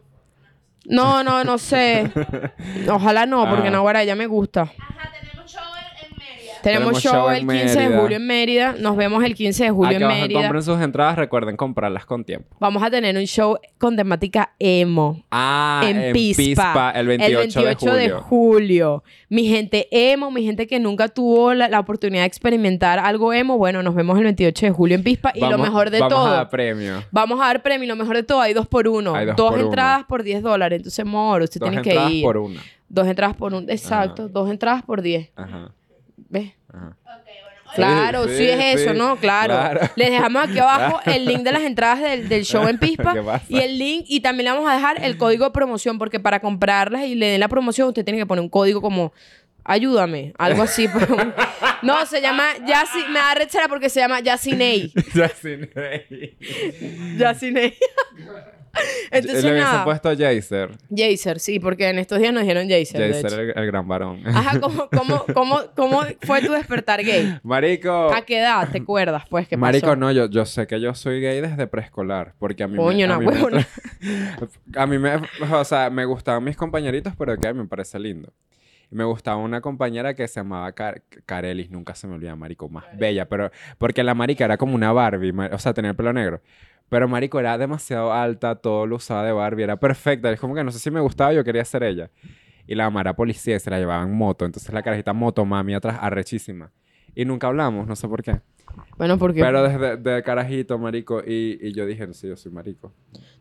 No, 0.85 1.23
no, 1.23 1.43
no 1.43 1.57
sé. 1.57 2.11
Ojalá 2.89 3.25
no, 3.25 3.49
porque 3.49 3.67
Ah. 3.67 3.71
no, 3.71 3.77
ahora 3.79 4.03
ella 4.03 4.15
me 4.15 4.27
gusta. 4.27 4.61
Ajá, 4.61 5.11
tenemos 5.19 5.51
show 5.51 5.61
en, 5.99 6.05
en 6.11 6.17
Mérida. 6.17 6.53
Tenemos, 6.73 7.01
show, 7.01 7.29
el 7.29 7.41
en 7.41 7.47
15 7.47 7.79
de 7.89 7.97
julio 7.97 8.17
en 8.17 8.27
Mérida. 8.27 8.75
Nos 8.79 8.95
vemos 8.97 9.23
el 9.23 9.35
15 9.35 9.63
de 9.65 9.69
julio 9.71 9.97
en 9.97 10.07
Mérida. 10.07 10.39
compren 10.41 10.61
sus 10.63 10.81
entradas, 10.81 11.15
recuerden 11.17 11.55
comprarlas 11.57 12.05
con 12.05 12.23
tiempo. 12.25 12.55
Vamos 12.59 12.81
a 12.83 12.89
tener 12.89 13.15
un 13.17 13.25
show 13.25 13.57
con 13.77 13.95
temática 13.95 14.53
emo. 14.59 15.23
Ah, 15.31 15.81
en, 15.85 16.13
Pispa, 16.13 16.41
Pispa, 16.43 16.91
el 16.91 17.07
28, 17.07 17.61
de 17.63 17.75
julio. 17.75 18.21
julio. 18.21 19.03
Mi 19.29 19.47
gente 19.47 19.87
emo, 19.91 20.31
mi 20.31 20.43
gente 20.43 20.67
que 20.67 20.79
nunca 20.79 21.07
tuvo 21.07 21.53
la, 21.53 21.67
la 21.69 21.79
oportunidad 21.79 22.23
de 22.23 22.27
experimentar 22.27 22.99
algo 22.99 23.33
emo, 23.33 23.57
bueno, 23.57 23.83
nos 23.83 23.93
vemos 23.95 24.17
el 24.17 24.23
28 24.23 24.65
de 24.67 24.71
julio 24.71 24.95
en 24.95 25.03
Pispa. 25.03 25.31
Y 25.35 25.41
lo 25.41 25.51
Vamos- 25.51 25.67
mejor 25.67 25.89
de 25.89 25.99
vamos 25.99 26.13
todo, 26.13 26.27
a 26.27 26.31
dar 26.31 26.49
premio. 26.49 27.03
vamos 27.11 27.39
a 27.41 27.45
dar 27.45 27.61
premio. 27.61 27.85
y 27.85 27.87
Lo 27.87 27.95
mejor 27.95 28.15
de 28.15 28.23
todo, 28.23 28.41
hay 28.41 28.53
dos 28.53 28.67
por 28.67 28.87
uno. 28.87 29.13
Hay 29.15 29.25
dos 29.27 29.35
dos 29.35 29.49
por 29.51 29.59
uno. 29.59 29.67
entradas 29.67 30.05
por 30.05 30.23
10 30.23 30.41
dólares. 30.41 30.77
Entonces, 30.77 30.99
amor, 30.99 31.41
usted 31.43 31.59
Dos 31.59 31.69
tiene 31.69 31.81
que 31.83 31.89
entradas 31.91 32.11
ir. 32.11 32.23
por 32.23 32.37
una. 32.37 32.61
Dos 32.89 33.07
entradas 33.07 33.35
por 33.35 33.53
un. 33.53 33.69
Exacto, 33.69 34.27
dos 34.29 34.49
entradas 34.49 34.83
por 34.83 35.01
10. 35.01 35.29
Ajá, 35.35 35.71
¿Ves? 36.29 36.53
ajá. 36.73 36.97
Claro, 37.75 38.27
sí, 38.27 38.37
sí, 38.37 38.43
es 38.43 38.79
eso, 38.79 38.91
sí, 38.93 38.97
¿no? 38.97 39.17
Claro. 39.17 39.53
claro. 39.53 39.81
Les 39.95 40.09
dejamos 40.09 40.43
aquí 40.43 40.57
abajo 40.59 41.01
el 41.05 41.25
link 41.25 41.41
de 41.41 41.51
las 41.51 41.63
entradas 41.63 42.01
del, 42.01 42.29
del 42.29 42.45
show 42.45 42.67
en 42.67 42.77
Pispa. 42.79 43.13
¿Qué 43.13 43.21
pasa? 43.21 43.45
y 43.49 43.59
el 43.59 43.77
link, 43.77 44.05
y 44.07 44.21
también 44.21 44.45
le 44.45 44.51
vamos 44.51 44.69
a 44.69 44.75
dejar 44.75 45.03
el 45.03 45.17
código 45.17 45.45
de 45.45 45.51
promoción, 45.51 45.97
porque 45.97 46.19
para 46.19 46.39
comprarlas 46.39 47.03
y 47.03 47.15
le 47.15 47.27
den 47.27 47.39
la 47.39 47.49
promoción, 47.49 47.89
usted 47.89 48.05
tiene 48.05 48.19
que 48.19 48.25
poner 48.25 48.41
un 48.41 48.49
código 48.49 48.81
como 48.81 49.13
ayúdame, 49.63 50.33
algo 50.37 50.63
así. 50.63 50.87
no, 51.81 52.05
se 52.05 52.21
llama 52.21 52.45
Yassi, 52.65 52.99
me 53.09 53.19
da 53.19 53.33
rechera 53.35 53.67
porque 53.67 53.89
se 53.89 53.99
llama 53.99 54.21
Yasinei. 54.21 54.93
Ya 55.13 55.29
sin 55.29 55.69
rey. 55.73 56.37
Yasinei. 57.17 57.77
Entonces, 59.11 59.43
Le 59.43 59.51
hubiesen 59.53 59.83
puesto 59.83 60.09
Jaser. 60.17 60.71
Jaser, 60.95 61.39
sí, 61.39 61.59
porque 61.59 61.89
en 61.89 61.99
estos 61.99 62.19
días 62.19 62.33
nos 62.33 62.43
dijeron 62.43 62.67
Jaser. 62.69 63.13
Jaser, 63.13 63.39
el, 63.39 63.53
el 63.55 63.65
gran 63.67 63.87
varón. 63.87 64.21
Ajá, 64.25 64.59
¿cómo, 64.61 64.89
cómo, 64.89 65.25
cómo, 65.33 65.59
¿cómo 65.75 66.01
fue 66.21 66.41
tu 66.41 66.51
despertar 66.51 67.03
gay? 67.03 67.39
Marico. 67.43 68.13
¿A 68.13 68.23
qué 68.23 68.39
edad 68.39 68.67
te 68.71 68.79
acuerdas, 68.79 69.23
pues? 69.29 69.47
¿Qué 69.47 69.57
Marico, 69.57 69.87
pasó? 69.87 69.95
no, 69.95 70.11
yo, 70.11 70.29
yo 70.29 70.45
sé 70.45 70.67
que 70.67 70.79
yo 70.81 70.93
soy 70.93 71.21
gay 71.21 71.41
desde 71.41 71.67
preescolar, 71.67 72.33
porque 72.39 72.63
a 72.63 72.67
mí 72.67 72.75
Coño, 72.77 73.07
me... 73.07 73.13
a 73.13 73.17
una 73.17 73.19
mí 73.19 73.25
me- 73.25 73.31
huevona. 73.31 73.67
a 74.75 74.85
mí 74.87 74.97
me... 74.97 75.11
O 75.51 75.63
sea, 75.63 75.89
me 75.89 76.05
gustaban 76.05 76.43
mis 76.43 76.55
compañeritos, 76.57 77.13
pero 77.17 77.37
que 77.37 77.47
a 77.47 77.53
mí 77.53 77.59
me 77.59 77.67
parece 77.67 77.99
lindo. 77.99 78.33
Me 78.91 79.03
gustaba 79.03 79.37
una 79.37 79.61
compañera 79.61 80.13
que 80.13 80.27
se 80.27 80.39
llamaba 80.39 80.71
Car- 80.73 81.01
Carelis, 81.25 81.71
nunca 81.71 81.95
se 81.95 82.07
me 82.07 82.15
olvida, 82.15 82.35
marico, 82.35 82.69
más 82.69 82.85
bella, 82.97 83.27
pero... 83.27 83.51
Porque 83.77 84.03
la 84.03 84.13
marica 84.13 84.45
era 84.45 84.57
como 84.57 84.75
una 84.75 84.91
Barbie, 84.91 85.33
o 85.51 85.57
sea, 85.57 85.73
tenía 85.73 85.91
el 85.91 85.97
pelo 85.97 86.13
negro. 86.13 86.41
Pero 86.89 87.07
marico 87.07 87.39
era 87.39 87.57
demasiado 87.57 88.13
alta, 88.13 88.55
todo 88.55 88.85
lo 88.85 88.97
usaba 88.97 89.23
de 89.25 89.31
Barbie, 89.31 89.63
era 89.63 89.77
perfecta. 89.77 90.31
Es 90.31 90.39
como 90.39 90.53
que 90.55 90.63
no 90.63 90.71
sé 90.71 90.79
si 90.79 90.91
me 90.91 90.99
gustaba, 90.99 91.33
yo 91.33 91.43
quería 91.43 91.65
ser 91.65 91.83
ella. 91.83 92.09
Y 92.67 92.75
la 92.75 92.85
mamá 92.85 93.01
era 93.01 93.15
policía 93.15 93.55
y 93.55 93.59
se 93.59 93.69
la 93.69 93.79
llevaba 93.79 94.03
en 94.03 94.13
moto. 94.13 94.45
Entonces 94.45 94.71
la 94.73 94.81
carajita 94.83 95.13
moto 95.13 95.45
mami 95.45 95.73
atrás, 95.73 95.97
arrechísima. 96.01 96.71
Y 97.15 97.25
nunca 97.25 97.47
hablamos, 97.47 97.87
no 97.87 97.95
sé 97.95 98.07
por 98.07 98.21
qué. 98.23 98.41
Bueno, 98.97 99.17
porque 99.17 99.39
Pero 99.41 99.63
desde 99.63 99.97
de 99.97 100.21
carajito, 100.23 100.77
marico, 100.77 101.21
y, 101.25 101.57
y 101.61 101.71
yo 101.73 101.85
dije, 101.85 102.13
sí, 102.13 102.27
yo 102.27 102.35
soy 102.35 102.51
marico. 102.51 102.93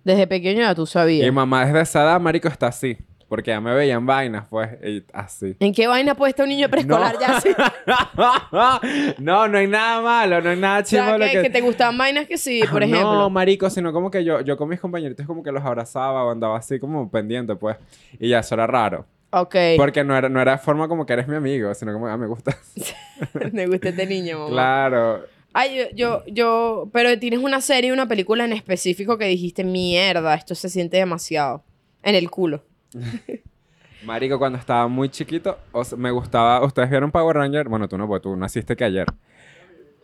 desde 0.05 0.27
pequeño 0.27 0.61
ya 0.61 0.75
tú 0.75 0.83
Y 0.83 0.87
sabías. 0.87 1.33
mamá 1.33 1.67
desde 1.67 1.81
esa 1.81 2.03
edad, 2.03 2.21
marico, 2.21 2.49
está 2.49 2.69
así. 2.69 2.97
Porque 3.35 3.51
ya 3.51 3.61
me 3.61 3.75
veían 3.75 4.07
vainas, 4.07 4.47
pues, 4.49 4.71
y 4.85 5.03
así. 5.13 5.57
¿En 5.59 5.75
qué 5.75 5.89
vaina 5.89 6.15
puede 6.15 6.31
estar 6.31 6.45
un 6.45 6.51
niño 6.51 6.69
preescolar 6.69 7.15
No. 7.15 7.21
ya 7.21 7.37
así? 7.37 7.49
no, 9.19 9.49
no 9.49 9.59
hay 9.59 9.67
nada 9.67 10.01
malo, 10.01 10.41
no 10.41 10.51
hay 10.51 10.57
nada 10.57 10.79
O 10.79 10.83
chivo 10.85 11.03
sea, 11.03 11.19
que, 11.19 11.33
que... 11.33 11.43
que 11.43 11.51
te 11.51 11.61
gustaban 11.61 11.99
vainas 11.99 12.29
que 12.29 12.39
sí, 12.39 12.63
por 12.71 12.85
ejemplo. 12.85 13.13
No, 13.13 13.31
marico, 13.31 13.69
sino 13.71 13.93
como 13.93 14.09
que 14.09 14.23
yo, 14.23 14.41
yo 14.43 14.57
con 14.57 14.69
mis 14.69 14.79
compañeritos 14.79 15.27
como 15.27 15.43
que 15.43 15.51
los 15.51 15.65
abrazaba 15.65 16.23
o 16.25 16.31
andaba 16.31 16.59
así 16.59 16.79
como 16.79 17.11
pendiente, 17.11 17.57
pues. 17.57 17.77
Y 18.21 18.29
ya, 18.29 18.39
eso 18.39 18.55
era 18.55 18.69
raro. 18.69 19.05
Ok. 19.31 19.57
Porque 19.79 20.05
no 20.05 20.17
era, 20.17 20.29
no 20.29 20.41
era 20.41 20.57
forma 20.57 20.87
como 20.87 21.05
que 21.05 21.15
eres 21.15 21.27
mi 21.27 21.35
amigo, 21.35 21.75
sino 21.75 21.93
como, 21.93 22.07
ah, 22.07 22.17
me 22.17 22.29
gusta. 22.29 22.57
Me 23.53 23.67
gusta 23.67 23.89
este 23.89 24.07
niño, 24.07 24.39
mamá. 24.39 24.51
claro. 24.51 25.25
Ay, 25.53 25.77
yo, 25.77 25.85
yo, 25.93 26.23
yo... 26.29 26.89
Pero 26.93 27.19
tienes 27.19 27.41
una 27.41 27.61
serie, 27.61 27.93
una 27.93 28.07
película 28.07 28.45
en 28.45 28.53
específico 28.53 29.19
que 29.19 29.25
dijiste, 29.25 29.65
mierda, 29.65 30.35
esto 30.37 30.55
se 30.55 30.69
siente 30.69 30.99
demasiado. 30.99 31.65
En 32.05 32.15
el 32.15 32.31
culo. 32.31 32.63
Marico, 34.05 34.39
cuando 34.39 34.59
estaba 34.59 34.87
muy 34.87 35.09
chiquito, 35.09 35.59
o 35.73 35.83
sea, 35.85 35.97
me 35.97 36.11
gustaba. 36.11 36.63
¿Ustedes 36.65 36.91
vieron 36.91 37.11
Power 37.11 37.37
Ranger? 37.37 37.69
Bueno, 37.69 37.89
tú 37.89 37.97
no, 37.97 38.07
porque 38.07 38.23
tú 38.25 38.37
naciste 38.37 38.77
que 38.77 38.85
ayer. 38.85 39.07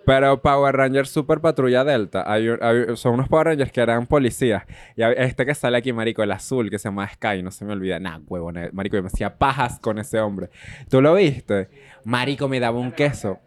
Pero 0.06 0.40
Power 0.40 0.74
Ranger 0.74 1.06
Super 1.06 1.40
Patrulla 1.40 1.84
Delta. 1.84 2.24
hay 2.26 2.48
un- 2.48 2.58
hay- 2.62 2.96
son 2.96 3.14
unos 3.14 3.28
Power 3.28 3.48
Rangers 3.48 3.70
que 3.70 3.82
eran 3.82 4.06
policías. 4.06 4.64
Y 4.96 5.02
hay- 5.02 5.14
este 5.18 5.44
que 5.44 5.54
sale 5.54 5.76
aquí, 5.76 5.92
Marico, 5.92 6.22
el 6.22 6.30
azul, 6.32 6.70
que 6.70 6.78
se 6.78 6.88
llama 6.88 7.06
Sky, 7.08 7.42
no 7.42 7.50
se 7.50 7.66
me 7.66 7.74
olvida. 7.74 8.00
Nah, 8.00 8.18
huevo, 8.26 8.50
Marico, 8.72 8.96
yo 8.96 9.02
me 9.02 9.08
hacía 9.08 9.36
pajas 9.36 9.78
con 9.78 9.98
ese 9.98 10.18
hombre. 10.18 10.48
¿Tú 10.88 11.02
lo 11.02 11.14
viste? 11.14 11.68
Marico, 12.04 12.48
me 12.48 12.58
daba 12.58 12.78
un 12.78 12.92
queso. 12.92 13.38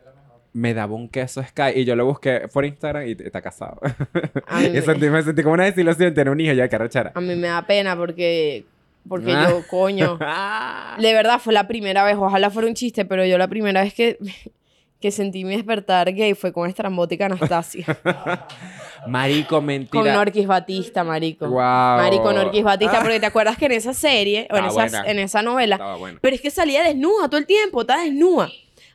Me 0.54 0.76
daba 0.76 0.94
un 0.94 1.10
queso 1.10 1.42
Sky. 1.42 1.72
Y 1.78 1.86
yo 1.86 1.96
lo 1.96 2.06
busqué 2.06 2.48
por 2.54 2.64
Instagram 2.64 3.08
y 3.08 3.12
está 3.20 3.42
casado. 3.42 3.80
Y 4.64 4.70
me- 4.70 4.82
sentí, 4.84 5.10
me 5.10 5.24
sentí 5.24 5.42
como 5.42 5.56
una 5.56 5.64
desilusión 5.66 6.14
tener 6.14 6.30
un 6.32 6.40
hijo 6.40 6.54
ya 6.54 6.68
que 6.70 6.76
arrechara. 6.76 7.12
A 7.16 7.20
mí 7.22 7.36
me 7.36 7.48
da 7.48 7.66
pena 7.66 7.98
porque... 7.98 8.66
Porque 9.08 9.32
Ah. 9.34 9.48
yo, 9.50 9.64
coño... 9.68 10.18
De 11.00 11.14
verdad, 11.14 11.40
fue 11.40 11.54
la 11.54 11.68
primera 11.68 12.04
vez. 12.04 12.16
Ojalá 12.18 12.50
fuera 12.50 12.68
un 12.68 12.74
chiste, 12.76 13.06
pero 13.06 13.26
yo 13.26 13.38
la 13.38 13.48
primera 13.48 13.82
vez 13.82 13.94
que... 13.94 14.18
Que 15.04 15.12
sentí 15.12 15.44
mi 15.44 15.54
despertar 15.58 16.14
gay 16.14 16.34
fue 16.34 16.54
con 16.54 16.70
estrambótica 16.70 17.26
Anastasia. 17.26 17.86
Marico, 19.08 19.58
Con 19.58 19.66
mentira. 19.66 20.14
Norquis 20.14 20.48
Batista, 20.48 21.04
marico. 21.04 21.50
Marico 21.50 22.32
Norquis 22.32 22.64
Batista, 22.64 23.00
Ah. 23.00 23.02
porque 23.02 23.20
te 23.20 23.26
acuerdas 23.26 23.58
que 23.58 23.66
en 23.66 23.74
esa 23.74 23.94
serie, 23.94 24.48
o 24.50 24.56
en, 24.56 24.64
Estaba 24.64 24.86
esa, 24.86 24.98
buena. 25.00 25.12
en 25.12 25.20
esa 25.20 25.42
novela, 25.42 25.98
pero 26.22 26.36
es 26.36 26.42
que 26.42 26.50
salía 26.52 26.84
desnuda 26.84 27.28
todo 27.28 27.38
el 27.38 27.46
tiempo, 27.46 27.82
estaba 27.82 28.02
desnuda. 28.02 28.50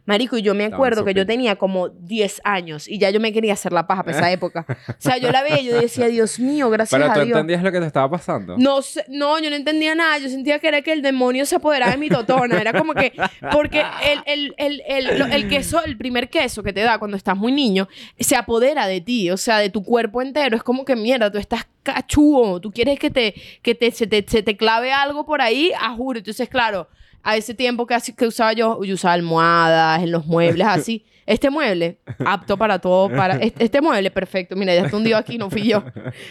Marico, 0.08 0.38
y 0.38 0.42
yo 0.42 0.54
me 0.54 0.64
acuerdo 0.64 1.04
que 1.04 1.12
yo 1.12 1.26
tenía 1.26 1.56
como 1.56 1.90
10 1.90 2.40
años 2.42 2.88
y 2.88 2.98
ya 2.98 3.10
yo 3.10 3.20
me 3.20 3.30
quería 3.30 3.52
hacer 3.52 3.72
la 3.74 3.86
paja 3.86 4.04
para 4.04 4.16
esa 4.16 4.32
época. 4.32 4.64
O 4.88 4.94
sea, 4.96 5.18
yo 5.18 5.30
la 5.30 5.42
veía 5.42 5.60
y 5.60 5.66
yo 5.66 5.78
decía, 5.78 6.06
Dios 6.06 6.40
mío, 6.40 6.70
gracias 6.70 6.98
Pero 6.98 7.12
tú 7.12 7.20
a 7.20 7.24
Dios. 7.24 7.36
entendías 7.36 7.62
lo 7.62 7.70
que 7.70 7.78
te 7.80 7.86
estaba 7.86 8.10
pasando. 8.10 8.56
No, 8.56 8.80
sé- 8.80 9.04
no, 9.08 9.38
yo 9.38 9.50
no 9.50 9.56
entendía 9.56 9.94
nada. 9.94 10.16
Yo 10.16 10.30
sentía 10.30 10.60
que 10.60 10.68
era 10.68 10.80
que 10.80 10.92
el 10.92 11.02
demonio 11.02 11.44
se 11.44 11.56
apoderaba 11.56 11.92
de 11.92 11.98
mi 11.98 12.08
totona. 12.08 12.58
Era 12.58 12.72
como 12.72 12.94
que, 12.94 13.12
porque 13.52 13.84
el, 14.26 14.54
el, 14.56 14.80
el, 14.88 15.20
el, 15.30 15.48
queso, 15.50 15.84
el 15.84 15.98
primer 15.98 16.30
queso 16.30 16.62
que 16.62 16.72
te 16.72 16.80
da 16.80 16.98
cuando 16.98 17.18
estás 17.18 17.36
muy 17.36 17.52
niño, 17.52 17.86
se 18.18 18.34
apodera 18.34 18.86
de 18.86 19.02
ti, 19.02 19.30
o 19.30 19.36
sea, 19.36 19.58
de 19.58 19.68
tu 19.68 19.84
cuerpo 19.84 20.22
entero. 20.22 20.56
Es 20.56 20.62
como 20.62 20.86
que 20.86 20.96
mierda, 20.96 21.30
tú 21.30 21.36
estás 21.36 21.66
cachudo, 21.82 22.62
tú 22.62 22.70
quieres 22.72 22.98
que 22.98 23.10
te, 23.10 23.34
que 23.60 23.74
te, 23.74 23.90
se, 23.90 24.06
te, 24.06 24.24
se 24.26 24.42
te 24.42 24.56
clave 24.56 24.90
algo 24.90 25.26
por 25.26 25.42
ahí, 25.42 25.70
a 25.78 25.90
juro. 25.94 26.18
Entonces, 26.18 26.48
claro, 26.48 26.88
a 27.22 27.36
ese 27.36 27.54
tiempo 27.54 27.86
que, 27.86 27.94
así- 27.94 28.14
que 28.14 28.26
usaba 28.26 28.52
yo, 28.52 28.82
yo 28.84 28.94
usaba 28.94 29.14
almohadas 29.14 30.02
en 30.02 30.10
los 30.12 30.26
muebles, 30.26 30.66
así. 30.68 31.04
Este 31.26 31.50
mueble, 31.50 31.98
apto 32.24 32.56
para 32.56 32.78
todo, 32.78 33.10
para... 33.10 33.36
Este, 33.36 33.62
este 33.64 33.82
mueble, 33.82 34.10
perfecto. 34.10 34.56
Mira, 34.56 34.74
ya 34.74 34.84
está 34.86 34.96
hundido 34.96 35.18
aquí, 35.18 35.36
no 35.36 35.50
fui 35.50 35.68
yo. 35.68 35.84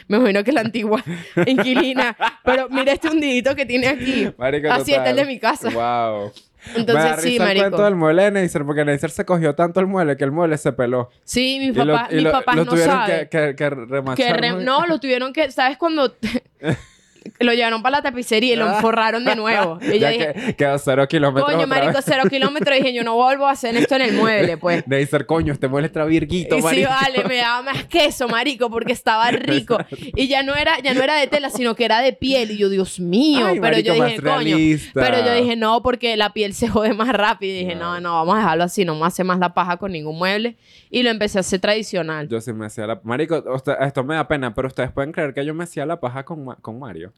Me 0.08 0.18
imagino 0.18 0.44
que 0.44 0.52
la 0.52 0.62
antigua 0.62 1.04
inquilina. 1.46 2.18
Pero 2.44 2.68
mira 2.72 2.94
este 2.94 3.08
hundidito 3.10 3.56
que 3.56 3.68
tiene 3.68 3.90
aquí. 3.90 4.28
Marico, 4.40 4.70
Así 4.72 4.94
está 4.94 5.04
total. 5.04 5.08
el 5.10 5.16
de 5.18 5.26
mi 5.26 5.40
casa. 5.40 5.70
Wow. 5.70 6.32
Entonces, 6.76 7.12
Me 7.16 7.22
sí, 7.22 7.30
risa 7.30 7.44
el 7.44 7.48
marico. 7.48 7.64
cuento 7.66 7.84
del 7.84 7.96
mueble 7.96 8.24
de 8.24 8.32
Neisser, 8.32 8.66
porque 8.66 8.84
Neisser 8.86 9.12
se 9.12 9.24
cogió 9.24 9.54
tanto 9.54 9.80
el 9.80 9.86
mueble 9.86 10.18
que 10.18 10.24
el 10.24 10.32
mueble 10.32 10.58
se 10.58 10.74
peló. 10.74 11.12
Sí, 11.24 11.60
mis 11.62 11.78
papás, 11.78 12.12
mis 12.12 12.24
lo- 12.24 12.32
papás 12.32 12.56
lo 12.56 12.66
no 12.66 12.72
tuvieron 12.72 12.96
saben. 12.96 13.28
que, 13.30 13.38
que, 13.50 13.56
que 13.56 13.70
remachar. 13.70 14.16
Que 14.16 14.34
re- 14.34 14.64
no, 14.64 14.88
lo 14.88 15.00
tuvieron 15.00 15.32
que... 15.32 15.52
¿Sabes 15.52 15.78
cuando... 15.78 16.16
lo 17.40 17.54
llevaron 17.54 17.82
para 17.82 17.98
la 17.98 18.02
tapicería 18.02 18.54
y 18.54 18.56
lo 18.56 18.68
forraron 18.76 19.26
de 19.26 19.36
nuevo. 19.36 19.80
Y 19.88 19.92
yo 19.94 19.96
ya 19.98 20.10
dije, 20.10 20.34
que 20.34 20.56
quedó 20.56 20.78
cero 20.78 21.08
kilómetros 21.08 21.46
coño, 21.46 21.66
otra 21.66 21.68
marico, 21.68 21.94
vez. 21.94 22.06
cero 22.06 22.24
kilómetros. 22.30 22.76
Y 22.78 22.80
dije, 22.82 22.94
yo 22.94 23.04
no 23.04 23.16
vuelvo 23.16 23.48
a 23.48 23.52
hacer 23.52 23.76
esto 23.78 23.96
en 23.96 24.02
el 24.02 24.14
mueble, 24.14 24.58
pues. 24.60 24.88
Neisser, 24.88 25.26
coño, 25.26 25.54
este 25.54 25.68
mueble 25.68 25.88
está 25.88 26.04
virguito, 26.06 26.56
Y 26.56 26.60
sí, 26.60 26.64
marico. 26.64 26.90
vale, 26.90 27.24
me 27.26 27.38
daba 27.38 27.62
más 27.64 27.86
queso, 27.86 28.28
marico, 28.28 28.70
porque 28.70 28.92
estaba 28.94 29.30
rico. 29.32 29.78
Y 30.16 30.28
ya 30.28 30.44
no 30.44 30.56
era, 30.56 30.80
ya 30.82 30.94
no 30.94 31.02
era 31.04 31.16
de 31.16 31.28
tela, 31.28 31.50
sino 31.50 31.76
que 31.76 31.86
era 31.86 32.02
de 32.02 32.14
piel. 32.14 32.52
Y 32.52 32.58
yo, 32.58 32.70
Dios 32.70 33.00
mío. 33.00 33.46
Ay, 33.48 33.60
pero 33.60 33.80
yo 33.80 33.94
dije, 33.94 34.18
coño. 34.22 34.36
realista. 34.36 35.02
Pero 35.02 35.26
yo 35.26 35.34
dije, 35.34 35.56
no, 35.56 35.82
porque 35.84 36.16
la 36.18 36.34
piel 36.34 36.54
se 36.54 36.68
jode 36.68 36.94
más 36.94 37.10
rápido. 37.10 37.54
Y 37.54 37.60
dije, 37.60 37.76
no, 37.76 38.00
no, 38.00 38.14
vamos 38.14 38.36
a 38.36 38.40
dejarlo 38.40 38.64
así, 38.66 38.86
no 38.86 38.96
me 38.96 39.06
hace 39.06 39.24
más 39.24 39.40
la 39.40 39.54
paja 39.54 39.78
con 39.78 39.92
ningún 39.92 40.18
mueble. 40.18 40.58
Y 40.90 41.04
lo 41.04 41.10
empecé 41.10 41.38
a 41.38 41.42
hacer 41.42 41.60
tradicional. 41.60 42.28
Yo 42.30 42.40
sí 42.42 42.54
me 42.54 42.66
hacía 42.66 42.88
la... 42.88 43.00
Marico, 43.04 43.44
usted- 43.54 43.76
esto 43.82 44.04
me 44.04 44.16
da 44.16 44.28
pena, 44.28 44.54
pero 44.54 44.68
ustedes 44.68 44.92
pueden 44.92 45.12
creer 45.12 45.34
que 45.34 45.46
yo 45.46 45.54
me 45.54 45.64
hacía 45.64 45.86
la 45.86 46.00
paja 46.00 46.24
con, 46.24 46.46
con 46.62 46.80
Mario. 46.80 47.14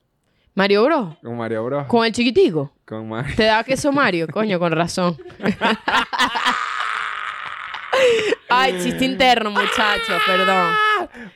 Mario 0.60 0.84
Bros. 0.84 1.16
Con 1.24 1.38
Mario 1.38 1.64
Bros. 1.64 1.88
Con 1.88 2.06
el 2.06 2.12
chiquitico. 2.12 2.74
Con 2.84 3.08
Mario. 3.08 3.34
Te 3.34 3.46
da 3.46 3.64
queso 3.64 3.94
Mario, 3.94 4.28
coño, 4.28 4.60
con 4.60 4.74
razón. 4.74 5.16
Ay, 8.50 8.78
chiste 8.84 9.06
interno, 9.06 9.52
muchachos, 9.52 10.22
perdón. 10.26 10.74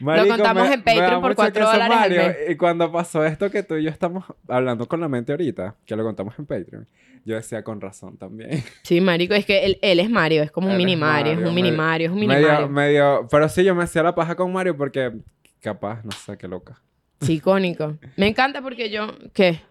Marico, 0.01 0.27
contamos 0.27 0.69
en 0.69 0.81
Patreon 0.83 1.21
por 1.21 1.29
mucha 1.29 1.35
cuatro 1.35 1.61
risa, 1.61 1.71
dólares 1.71 1.97
al 1.97 2.09
Mario. 2.09 2.23
mes. 2.23 2.37
Y 2.49 2.55
cuando 2.57 2.91
pasó 2.91 3.23
esto 3.23 3.49
que 3.49 3.63
tú 3.63 3.75
y 3.75 3.83
yo 3.83 3.89
estamos 3.89 4.25
hablando 4.49 4.85
con 4.89 4.99
la 4.99 5.07
mente 5.07 5.31
ahorita, 5.31 5.75
que 5.85 5.95
lo 5.95 6.03
contamos 6.03 6.37
en 6.37 6.45
Patreon, 6.45 6.85
yo 7.23 7.35
decía 7.35 7.63
con 7.63 7.79
razón 7.79 8.17
también. 8.17 8.61
Sí, 8.83 8.99
marico, 8.99 9.35
es 9.35 9.45
que 9.45 9.63
él, 9.65 9.79
él 9.81 10.01
es 10.01 10.09
Mario, 10.09 10.43
es 10.43 10.51
como 10.51 10.67
un 10.67 10.73
Él 10.73 10.79
mini 10.79 10.97
Mario, 10.97 11.31
es 11.31 11.39
un 11.47 11.55
mini 11.55 11.71
Mario, 11.71 12.07
es 12.07 12.11
un 12.13 12.19
mini 12.19 12.33
medio, 12.33 12.47
Mario. 12.49 12.67
medio, 12.67 13.27
pero 13.31 13.47
sí, 13.47 13.63
yo 13.63 13.73
me 13.73 13.83
hacía 13.83 14.03
la 14.03 14.13
paja 14.13 14.35
con 14.35 14.51
Mario 14.51 14.75
porque 14.75 15.13
capaz, 15.61 16.03
no 16.03 16.11
sé, 16.11 16.37
qué 16.37 16.49
loca. 16.49 16.81
Sí, 17.23 17.33
icónico. 17.35 17.97
Me 18.17 18.27
encanta 18.27 18.61
porque 18.61 18.89
yo, 18.89 19.07
¿qué? 19.33 19.61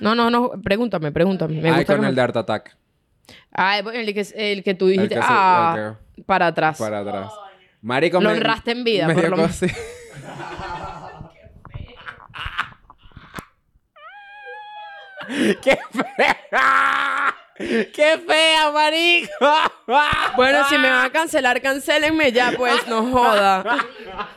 No, 0.00 0.14
no, 0.14 0.30
no, 0.30 0.52
pregúntame, 0.62 1.12
pregúntame. 1.12 1.60
Me 1.60 1.68
Ay, 1.70 1.76
gusta 1.78 1.94
con 1.94 2.02
que 2.02 2.06
el 2.08 2.12
me- 2.12 2.16
de 2.16 2.22
Art 2.22 2.36
Attack. 2.36 2.76
Ah, 3.52 3.80
bueno, 3.82 3.98
el 3.98 4.12
que, 4.14 4.26
el 4.34 4.62
que 4.62 4.74
tú 4.74 4.86
El 4.86 4.92
dijiste, 4.92 5.14
que 5.16 5.20
se- 5.20 5.26
ah, 5.28 5.94
el 6.16 6.24
para 6.24 6.46
atrás. 6.48 6.78
para 6.78 7.00
atrás. 7.00 7.32
Marico, 7.82 8.20
Lo 8.20 8.30
honraste 8.30 8.72
en 8.72 8.84
vida, 8.84 9.06
me 9.06 9.14
por 9.14 9.28
lo 9.30 9.36
menos. 9.36 9.60
¡Qué 15.62 15.78
fea! 15.92 17.34
¡Qué 17.58 18.18
fea, 18.26 18.70
marico! 18.70 19.34
Bueno, 20.36 20.68
si 20.68 20.78
me 20.78 20.88
van 20.90 21.06
a 21.06 21.10
cancelar, 21.10 21.60
cancelenme 21.60 22.30
ya, 22.32 22.52
pues, 22.56 22.86
no 22.86 23.04
joda. 23.10 23.64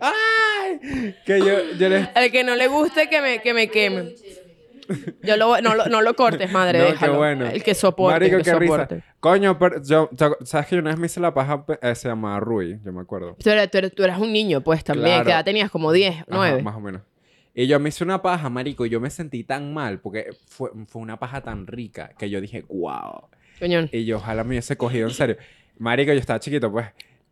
¡Ay! 0.00 1.14
Que 1.24 1.38
yo, 1.38 1.72
yo 1.78 1.88
les... 1.88 2.08
El 2.14 2.30
que 2.32 2.44
no 2.44 2.56
le 2.56 2.66
guste, 2.68 3.08
que 3.08 3.20
me, 3.20 3.40
que 3.42 3.54
me 3.54 3.68
queme. 3.68 4.14
Yo 5.22 5.36
lo, 5.36 5.60
no, 5.60 5.74
lo, 5.74 5.86
no 5.86 6.00
lo 6.00 6.14
cortes, 6.14 6.50
madre, 6.50 6.78
No, 6.78 6.86
qué 6.86 6.92
déjalo. 6.92 7.16
bueno. 7.18 7.46
El 7.46 7.62
que 7.62 7.74
soporte, 7.74 8.14
Marico, 8.14 8.36
el 8.36 8.42
que 8.42 8.50
qué 8.50 8.58
risa. 8.58 8.72
soporte. 8.72 9.02
Coño, 9.20 9.58
pero 9.58 9.82
yo... 9.82 10.08
¿Sabes 10.44 10.66
que 10.66 10.76
yo 10.76 10.80
una 10.80 10.90
vez 10.90 10.98
me 10.98 11.06
hice 11.06 11.20
la 11.20 11.34
paja? 11.34 11.64
eh, 11.82 11.94
se 11.94 12.08
llamaba 12.08 12.40
Rui, 12.40 12.78
yo 12.84 12.92
me 12.92 13.00
acuerdo. 13.02 13.36
Tú 13.42 13.50
eras, 13.50 13.70
tú, 13.70 13.78
eras, 13.78 13.92
tú 13.92 14.02
eras 14.02 14.18
un 14.18 14.32
niño, 14.32 14.62
pues, 14.62 14.82
también. 14.84 15.08
Claro. 15.08 15.24
Que 15.26 15.30
edad 15.32 15.44
tenías 15.44 15.70
como 15.70 15.92
10, 15.92 16.14
Ajá, 16.16 16.24
9. 16.28 16.62
más 16.62 16.76
o 16.76 16.80
menos. 16.80 17.02
Y 17.54 17.66
yo 17.66 17.78
me 17.80 17.88
hice 17.90 18.04
una 18.04 18.22
paja, 18.22 18.48
marico, 18.48 18.86
y 18.86 18.88
yo 18.88 19.00
me 19.00 19.10
sentí 19.10 19.42
tan 19.44 19.74
mal 19.74 19.98
porque 20.00 20.30
fue, 20.46 20.70
fue 20.86 21.02
una 21.02 21.18
paja 21.18 21.42
tan 21.42 21.66
rica 21.66 22.10
que 22.18 22.30
yo 22.30 22.40
dije, 22.40 22.64
wow. 22.68 23.28
Coño. 23.58 23.88
Y 23.90 24.04
yo 24.04 24.18
ojalá 24.18 24.44
me 24.44 24.50
hubiese 24.50 24.76
cogido 24.76 25.08
en 25.08 25.14
serio. 25.14 25.36
Marico, 25.78 26.12
yo 26.12 26.20
estaba 26.20 26.38
chiquito, 26.40 26.70
pues. 26.70 26.86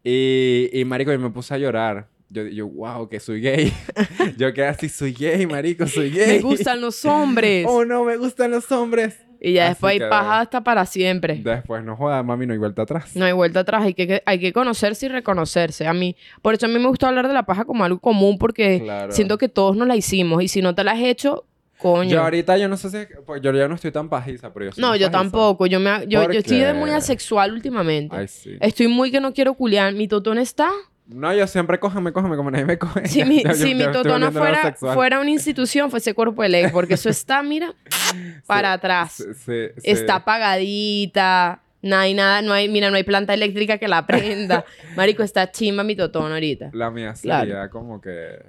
Y, 0.09 0.71
y 0.73 0.85
marico, 0.85 1.11
yo 1.13 1.19
me 1.19 1.31
puse 1.31 1.53
a 1.53 1.59
llorar. 1.59 2.07
Yo, 2.29 2.45
yo, 2.47 2.69
wow, 2.69 3.09
que 3.09 3.19
soy 3.19 3.41
gay. 3.41 3.73
yo 4.39 4.53
quedé 4.55 4.67
así, 4.69 4.89
soy 4.89 5.13
gay, 5.13 5.45
marico, 5.47 5.85
soy 5.89 6.11
gay. 6.11 6.37
Me 6.37 6.41
gustan 6.43 6.81
los 6.81 7.05
hombres. 7.05 7.67
Oh, 7.69 7.85
no, 7.85 8.05
me 8.05 8.17
gustan 8.17 8.53
los 8.53 8.71
hombres. 8.71 9.19
y 9.41 9.55
ya 9.55 9.65
Así 9.65 9.71
después 9.71 9.93
hay 10.01 10.09
paja 10.09 10.41
hasta 10.43 10.63
para 10.63 10.87
siempre. 10.87 11.41
Después, 11.43 11.83
no 11.83 11.97
jodas, 11.97 12.25
mami, 12.25 12.47
no 12.47 12.53
hay 12.53 12.59
vuelta 12.61 12.83
atrás. 12.83 13.17
No 13.17 13.25
hay 13.25 13.33
vuelta 13.33 13.61
atrás, 13.61 13.83
hay 13.83 13.95
que, 13.95 14.23
hay 14.25 14.39
que 14.39 14.53
conocerse 14.53 15.07
y 15.07 15.09
reconocerse. 15.09 15.89
A 15.89 15.93
mí, 15.93 16.15
por 16.41 16.55
eso 16.55 16.67
a 16.67 16.69
mí 16.69 16.79
me 16.79 16.87
gusta 16.87 17.09
hablar 17.09 17.27
de 17.27 17.35
la 17.35 17.45
paja 17.45 17.65
como 17.65 17.83
algo 17.85 17.99
común, 17.99 18.39
porque 18.39 18.81
Claro. 18.83 19.11
siento 19.13 19.39
que 19.39 19.49
todos 19.49 19.77
nos 19.77 19.89
la 19.89 19.97
hicimos. 19.97 20.41
Y 20.41 20.47
si 20.49 20.63
no 20.63 20.73
te 20.77 20.85
la 20.85 20.93
has 20.93 21.01
hecho, 21.01 21.47
coño. 21.79 22.11
Yo 22.11 22.23
ahorita, 22.23 22.57
yo 22.59 22.69
no 22.69 22.77
sé 22.77 22.91
si... 22.91 23.15
pues, 23.27 23.41
yo 23.43 23.53
ya 23.53 23.69
no 23.69 23.75
estoy 23.75 23.91
tan 23.93 24.09
pajiza, 24.09 24.53
pero 24.53 24.67
yo 24.67 24.73
soy 24.73 24.83
no, 24.83 24.97
yo 24.97 25.07
pajiza. 25.07 25.11
tampoco. 25.11 25.67
Yo, 25.67 25.81
me, 25.81 26.07
yo, 26.09 26.23
¿Por 26.25 26.33
yo 26.33 26.39
estoy 26.41 26.59
de 26.61 26.75
muy 26.75 26.91
asexual 26.91 27.53
últimamente. 27.53 28.15
Ay, 28.17 28.29
sí. 28.29 28.57
Estoy 28.61 28.89
muy 28.89 29.11
que 29.11 29.21
no 29.21 29.33
quiero 29.33 29.55
culiar. 29.55 29.93
Mi 29.95 30.09
totón 30.09 30.39
está. 30.39 30.71
No, 31.09 31.33
yo 31.33 31.47
siempre 31.47 31.79
cójame, 31.79 32.13
cójame, 32.13 32.37
como 32.37 32.51
nadie 32.51 32.65
me 32.65 32.79
coge. 32.79 33.07
Si 33.07 33.25
mi, 33.25 33.43
Yo- 33.45 33.53
si 33.55 33.75
mi 33.77 33.85
yo 33.85 33.93
totona 33.93 34.33
fuera, 34.33 34.75
fuera 34.75 35.21
una 35.21 35.31
institución, 35.31 35.89
fuese 35.91 36.15
cuerpo 36.15 36.43
de 36.43 36.49
ley. 36.49 36.67
Porque 36.73 36.95
eso 36.95 37.09
está, 37.09 37.43
mira, 37.45 37.73
para 38.47 38.73
atrás. 38.73 39.25
Sí. 39.45 39.67
Está 39.85 40.17
apagadita. 40.17 41.61
No 41.83 41.97
hay 41.97 42.15
nada, 42.15 42.43
no 42.43 42.53
hay, 42.53 42.69
mira, 42.69 42.91
no 42.91 42.97
hay 42.97 43.05
planta 43.05 43.33
eléctrica 43.35 43.79
que 43.79 43.87
la 43.87 44.05
prenda. 44.07 44.65
Marico, 44.97 45.23
está 45.23 45.53
chimba 45.53 45.85
mi 45.85 45.95
totón 45.95 46.33
ahorita. 46.33 46.71
La 46.73 46.91
mía 46.91 47.15
Claro. 47.23 47.45
sería 47.47 47.69
como 47.71 48.01
que... 48.01 48.41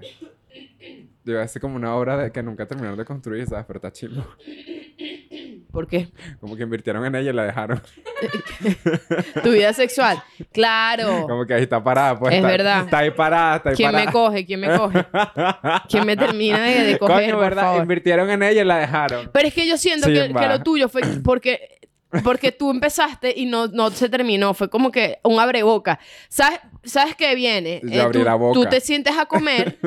A 1.36 1.40
decir 1.42 1.62
como 1.62 1.76
una 1.76 1.96
obra 1.96 2.18
de 2.18 2.32
que 2.32 2.42
nunca 2.44 2.66
terminaron 2.66 2.98
de 2.98 3.06
construir, 3.06 3.46
¿sabes? 3.48 3.66
Pero 3.68 3.78
está 3.78 3.92
chido. 3.92 4.26
¿Por 5.72 5.88
qué? 5.88 6.10
Como 6.40 6.56
que 6.56 6.64
invirtieron 6.64 7.06
en 7.06 7.16
ella 7.16 7.30
y 7.30 7.34
la 7.34 7.44
dejaron. 7.46 7.82
Tu 9.44 9.52
vida 9.52 9.74
sexual. 9.74 10.22
Claro. 10.52 11.28
Como 11.28 11.46
que 11.46 11.54
ahí 11.54 11.64
está 11.64 11.84
parada, 11.84 12.18
pues. 12.18 12.34
Es 12.34 12.38
está, 12.40 12.48
verdad. 12.48 12.84
Está 12.86 12.98
ahí 13.00 13.12
parada, 13.12 13.56
está 13.58 13.70
ahí 13.70 13.76
¿Quién 13.76 13.92
me 13.94 14.06
coge? 14.12 14.46
¿Quién 14.46 14.60
me 14.60 14.76
coge? 14.76 15.06
¿Quién 15.90 16.06
me 16.06 16.18
termina 16.18 16.64
de, 16.64 16.84
de 16.84 16.98
coger, 16.98 17.16
Coño, 17.18 17.34
por 17.34 17.44
¿verdad? 17.44 17.62
favor? 17.64 17.82
Invirtieron 17.82 18.30
en 18.30 18.44
ella 18.44 18.62
y 18.62 18.66
la 18.66 18.78
dejaron. 18.78 19.30
Pero 19.32 19.48
es 19.48 19.54
que 19.54 19.68
yo 19.68 19.78
siento 19.78 20.08
Sí, 20.08 20.14
que, 20.14 20.34
que 20.34 20.48
lo 20.48 20.64
tuyo 20.64 20.90
fue 20.90 21.02
porque... 21.24 21.77
Porque 22.24 22.52
tú 22.54 22.72
empezaste 22.72 23.34
y 23.36 23.46
no, 23.46 23.68
no 23.68 23.90
se 23.92 24.08
terminó. 24.08 24.54
Fue 24.54 24.70
como 24.70 24.92
que 24.92 25.20
un 25.24 25.40
abreboca. 25.40 26.00
¿Sabes, 26.30 26.60
¿Sabes 26.84 27.16
qué 27.16 27.36
viene? 27.36 27.82
Abrí 28.02 28.20
tú, 28.20 28.24
la 28.26 28.36
boca. 28.36 28.54
tú 28.60 28.66
te 28.66 28.80
sientes 28.80 29.18
a 29.18 29.26
comer 29.26 29.78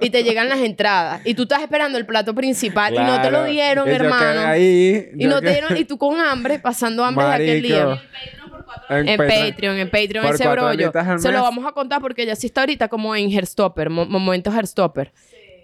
y 0.00 0.10
te 0.10 0.24
llegan 0.24 0.48
las 0.48 0.58
entradas. 0.58 1.20
Y 1.24 1.34
tú 1.34 1.42
estás 1.42 1.62
esperando 1.62 1.96
el 1.96 2.06
plato 2.06 2.34
principal 2.34 2.92
y 2.94 2.98
no 2.98 3.22
te 3.22 3.30
lo 3.30 3.44
dieron, 3.44 3.88
Y 3.88 3.92
hermano. 3.92 4.40
ahí. 4.40 5.10
Y 5.16 5.26
no 5.26 5.40
te 5.40 5.50
dieron... 5.52 5.76
Y 5.76 5.84
tú 5.84 5.96
con 5.96 6.18
hambre, 6.20 6.58
pasando 6.58 7.04
hambre 7.04 7.24
de 7.26 7.32
aquel 7.34 7.62
día. 7.62 8.02
En 8.88 9.08
En 9.08 9.16
Patreon. 9.16 9.50
Patreon, 9.50 9.76
en 9.78 9.90
Patreon 9.90 10.26
ese 10.26 10.48
brollo. 10.48 10.92
Se 11.18 11.30
lo 11.32 11.42
vamos 11.42 11.64
a 11.66 11.72
contar 11.72 12.00
porque 12.00 12.22
ella 12.22 12.34
sí 12.36 12.46
está 12.48 12.62
ahorita 12.62 12.88
como 12.88 13.14
en 13.14 13.30
Herstopper, 13.32 13.90
mo- 13.90 14.06
momentos 14.06 14.52
Herstopper. 14.54 15.12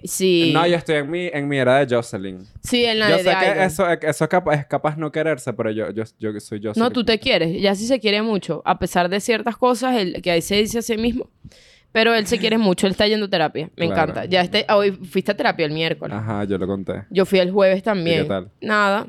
Sí. 0.04 0.50
No, 0.54 0.66
yo 0.66 0.76
estoy 0.76 0.96
en 0.96 1.10
mi, 1.10 1.26
en 1.32 1.48
mi 1.48 1.58
era 1.58 1.84
de 1.84 1.94
Jocelyn. 1.94 2.44
Sí, 2.62 2.84
en 2.84 2.98
la 2.98 3.10
Yo 3.10 3.16
de 3.18 3.22
sé 3.24 3.30
que 3.38 3.64
eso, 3.64 3.88
eso 3.90 4.24
es, 4.24 4.28
capaz, 4.30 4.54
es 4.54 4.66
capaz 4.66 4.96
no 4.96 5.10
quererse, 5.12 5.52
pero 5.52 5.70
yo, 5.70 5.90
yo, 5.90 6.04
yo 6.18 6.40
soy 6.40 6.58
Jocelyn. 6.62 6.82
No, 6.82 6.90
tú 6.90 7.04
te 7.04 7.18
quieres. 7.18 7.60
Ya 7.60 7.74
sí 7.74 7.86
se 7.86 7.98
quiere 8.00 8.22
mucho. 8.22 8.62
A 8.64 8.78
pesar 8.78 9.08
de 9.08 9.20
ciertas 9.20 9.56
cosas, 9.56 9.96
él, 9.96 10.20
que 10.22 10.30
ahí 10.30 10.42
se 10.42 10.56
dice 10.56 10.78
a 10.78 10.82
sí 10.82 10.96
mismo. 10.96 11.30
Pero 11.92 12.14
él 12.14 12.26
se 12.26 12.38
quiere 12.38 12.58
mucho. 12.58 12.86
Él 12.86 12.90
está 12.90 13.06
yendo 13.06 13.26
a 13.26 13.30
terapia. 13.30 13.70
Me 13.76 13.86
Claro. 13.86 14.02
encanta. 14.12 14.24
Ya 14.26 14.42
este, 14.42 14.66
hoy 14.68 14.92
fuiste 14.92 15.32
a 15.32 15.36
terapia 15.36 15.64
el 15.64 15.72
miércoles. 15.72 16.14
Ajá, 16.14 16.44
yo 16.44 16.58
lo 16.58 16.66
conté. 16.66 17.04
Yo 17.10 17.24
fui 17.24 17.38
el 17.38 17.50
jueves 17.50 17.82
también. 17.82 18.18
¿Y 18.20 18.22
qué 18.24 18.28
tal? 18.28 18.50
Nada. 18.60 19.06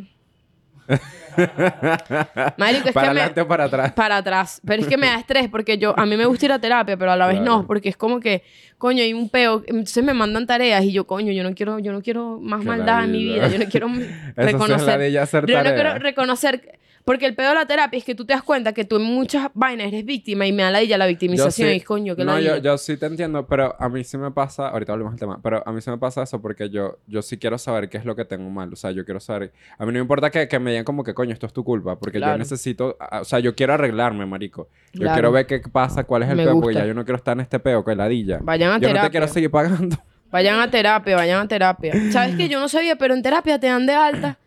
Marico, 2.57 2.87
es 2.89 2.93
para 2.93 3.07
que 3.09 3.13
me... 3.13 3.19
adelante 3.19 3.41
o 3.41 3.47
para 3.47 3.63
atrás. 3.65 3.91
para 3.93 4.17
atrás. 4.17 4.61
Pero 4.65 4.81
es 4.81 4.87
que 4.87 4.97
me 4.97 5.07
da 5.07 5.15
estrés 5.19 5.49
porque 5.49 5.77
yo, 5.77 5.97
a 5.97 6.05
mí 6.05 6.17
me 6.17 6.25
gusta 6.25 6.45
ir 6.45 6.51
a 6.51 6.59
terapia, 6.59 6.97
pero 6.97 7.11
a 7.11 7.15
la 7.15 7.27
vez 7.27 7.37
Claro. 7.37 7.57
no, 7.61 7.67
porque 7.67 7.89
es 7.89 7.97
como 7.97 8.19
que, 8.19 8.43
coño, 8.77 9.03
hay 9.03 9.13
un 9.13 9.29
peo, 9.29 9.63
entonces 9.67 10.03
me 10.03 10.13
mandan 10.13 10.47
tareas 10.47 10.83
y 10.83 10.91
yo, 10.91 11.05
coño, 11.05 11.31
yo 11.31 11.43
no 11.43 11.53
quiero, 11.53 11.79
yo 11.79 11.91
no 11.91 12.01
quiero 12.01 12.39
más 12.39 12.63
maldad 12.63 13.03
en 13.03 13.11
mi 13.11 13.23
vida, 13.23 13.47
yo 13.49 13.59
no 13.59 13.65
quiero 13.65 13.87
sí 13.95 14.03
es 14.35 14.35
reconocer. 14.35 14.87
ladilla 14.87 15.23
hacer 15.23 15.45
yo 15.45 15.63
no 15.63 15.73
quiero 15.73 15.99
reconocer, 15.99 16.79
porque 17.05 17.25
el 17.25 17.35
pedo 17.35 17.49
de 17.49 17.55
la 17.55 17.65
terapia 17.65 17.97
es 17.97 18.03
que 18.03 18.15
tú 18.15 18.25
te 18.25 18.33
das 18.33 18.43
cuenta 18.43 18.73
que 18.73 18.83
tú 18.83 18.97
en 18.97 19.03
muchas 19.03 19.49
vainas 19.53 19.87
eres 19.87 20.03
víctima 20.03 20.45
y 20.45 20.51
me 20.51 20.63
da 20.63 20.71
ladilla 20.71 20.97
la 20.97 21.05
victimización 21.07 21.69
Yo 21.69 21.73
sí- 21.73 21.77
y 21.77 21.81
coño, 21.81 22.15
que 22.17 22.25
no, 22.25 22.33
yo, 22.39 22.49
ladilla. 22.49 22.71
yo 22.71 22.77
sí 22.77 22.97
te 22.97 23.05
entiendo, 23.05 23.47
pero 23.47 23.75
a 23.79 23.87
mí 23.87 24.03
sí 24.03 24.17
me 24.17 24.31
pasa, 24.31 24.67
ahorita 24.69 24.91
hablemos 24.91 25.13
del 25.13 25.19
tema, 25.21 25.39
pero 25.41 25.63
a 25.65 25.71
mí 25.71 25.79
sí 25.81 25.89
me 25.89 25.97
pasa 25.97 26.23
eso 26.23 26.41
porque 26.41 26.69
yo, 26.69 26.97
yo 27.07 27.21
sí 27.21 27.37
quiero 27.37 27.57
saber 27.57 27.87
qué 27.89 27.97
es 27.97 28.03
lo 28.05 28.15
que 28.15 28.25
tengo 28.25 28.49
mal, 28.49 28.73
o 28.73 28.75
sea, 28.75 28.91
yo 28.91 29.05
quiero 29.05 29.19
saber, 29.21 29.53
a 29.77 29.85
mí 29.85 29.87
no 29.87 29.93
me 29.93 29.99
importa 29.99 30.29
que, 30.31 30.47
que 30.49 30.59
me 30.59 30.73
como 30.83 31.03
que 31.03 31.13
coño, 31.13 31.33
esto 31.33 31.45
es 31.45 31.53
tu 31.53 31.63
culpa, 31.63 31.97
porque 31.99 32.17
Claro. 32.19 32.33
yo 32.33 32.37
necesito, 32.39 32.97
o 33.11 33.23
sea, 33.25 33.39
yo 33.39 33.55
quiero 33.55 33.73
arreglarme, 33.73 34.25
marico, 34.25 34.69
yo 34.93 35.01
Claro. 35.01 35.13
quiero 35.15 35.31
ver 35.31 35.45
qué 35.47 35.59
pasa, 35.71 36.03
cuál 36.03 36.23
es 36.23 36.29
el 36.29 36.37
peo, 36.37 36.59
porque 36.59 36.75
ya 36.75 36.85
yo 36.85 36.93
no 36.93 37.03
quiero 37.05 37.17
estar 37.17 37.33
en 37.35 37.41
este 37.41 37.59
peo, 37.59 37.83
que 37.83 37.95
ladilla. 37.95 38.39
Vayan 38.41 38.71
a 38.71 38.73
yo 38.75 38.87
no 38.87 38.93
terapia. 38.93 39.01
te 39.03 39.11
quiero 39.11 39.27
seguir 39.27 39.51
pagando. 39.51 39.97
Vayan 40.31 40.59
a 40.59 40.69
terapia, 40.69 41.15
vayan 41.15 41.39
a 41.45 41.47
terapia. 41.47 41.93
¿Sabes 42.11 42.35
que 42.35 42.49
Yo 42.49 42.59
no 42.59 42.67
sabía, 42.67 42.97
pero 42.97 43.13
en 43.13 43.21
terapia 43.23 43.57
te 43.59 43.67
dan 43.67 43.85
de 43.85 43.93
alta. 43.93 44.37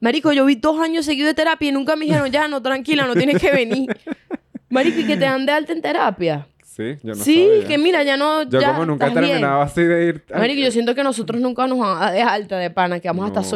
Marico, 0.00 0.32
yo 0.32 0.44
vi 0.44 0.56
dos 0.56 0.80
años 0.80 1.04
seguidos 1.04 1.28
de 1.30 1.34
terapia 1.34 1.68
y 1.68 1.72
nunca 1.72 1.94
me 1.94 2.06
dijeron, 2.06 2.28
ya, 2.30 2.48
no, 2.48 2.60
tranquila, 2.60 3.06
no 3.06 3.14
tienes 3.14 3.40
que 3.40 3.52
venir. 3.52 3.88
Marico, 4.68 4.98
y 5.00 5.04
que 5.06 5.16
te 5.16 5.24
dan 5.24 5.46
de 5.46 5.52
alta 5.52 5.72
en 5.72 5.80
terapia. 5.80 6.46
Sí, 6.64 6.96
yo 7.02 7.14
no 7.14 7.22
sí, 7.22 7.46
sabía. 7.48 7.68
que 7.68 7.78
mira, 7.78 8.02
ya 8.04 8.16
no. 8.16 8.42
Yo 8.44 8.60
ya 8.60 8.72
como 8.72 8.86
nunca 8.86 9.06
he 9.06 9.08
estás 9.08 9.22
bien. 9.22 9.32
terminado 9.36 9.62
así 9.62 9.82
de 9.82 10.04
ir... 10.06 10.24
Marico, 10.32 10.60
yo 10.60 10.70
siento 10.70 10.94
que 10.94 11.02
nosotros 11.02 11.40
nunca 11.40 11.66
nos 11.66 11.84
a 11.84 11.98
dar 12.00 12.12
de 12.12 12.22
alta 12.22 12.58
de 12.58 12.70
pana, 12.70 13.00
que 13.00 13.08
vamos 13.08 13.24
a 13.24 13.28
estar 13.28 13.42
No. 13.42 13.48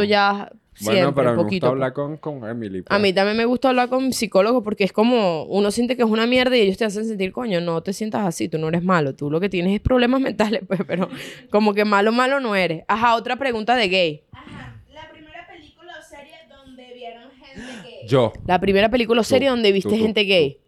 Siempre, 0.74 1.02
Bueno, 1.02 1.14
pero 1.14 1.28
a 1.30 1.32
me 1.32 1.42
poquito. 1.42 1.66
gusta 1.66 1.72
hablar 1.72 1.92
con, 1.92 2.16
con 2.16 2.48
Emily. 2.48 2.80
A 2.80 2.82
pues. 2.84 3.00
mí 3.00 3.12
también 3.12 3.36
me 3.36 3.44
gusta 3.44 3.68
hablar 3.68 3.88
con 3.88 4.12
psicólogos 4.12 4.62
porque 4.64 4.84
es 4.84 4.92
como 4.92 5.44
uno 5.44 5.70
siente 5.70 5.96
que 5.96 6.02
es 6.02 6.08
una 6.08 6.26
mierda 6.26 6.56
y 6.56 6.60
ellos 6.62 6.76
te 6.78 6.84
hacen 6.84 7.04
sentir, 7.06 7.32
coño, 7.32 7.60
no 7.60 7.82
te 7.82 7.92
sientas 7.92 8.26
así, 8.26 8.48
tú 8.48 8.58
no 8.58 8.68
eres 8.68 8.82
malo, 8.82 9.14
tú 9.14 9.30
lo 9.30 9.40
que 9.40 9.48
tienes 9.48 9.74
es 9.74 9.80
problemas 9.80 10.20
mentales, 10.22 10.62
pues, 10.66 10.80
pero 10.86 11.08
como 11.50 11.74
que 11.74 11.84
malo, 11.84 12.12
malo 12.12 12.40
no 12.40 12.54
eres. 12.56 12.84
Ajá, 12.88 13.14
otra 13.16 13.36
pregunta 13.36 13.76
de 13.76 13.88
gay. 13.88 14.22
Ajá. 14.32 14.80
La 14.92 15.10
primera 15.10 15.46
película 15.46 15.92
o 15.98 16.02
serie 16.02 16.34
donde 16.48 16.94
vieron 16.94 17.30
gente 17.32 17.62
que. 17.82 18.06
Yo. 18.08 18.32
La 18.46 18.60
primera 18.60 18.88
película 18.88 19.20
o 19.20 19.24
serie 19.24 19.48
Tú, 19.48 19.54
donde 19.54 19.72
viste 19.72 19.90
tú, 19.90 19.96
tú, 19.96 20.02
gente 20.02 20.22
gay. 20.24 20.58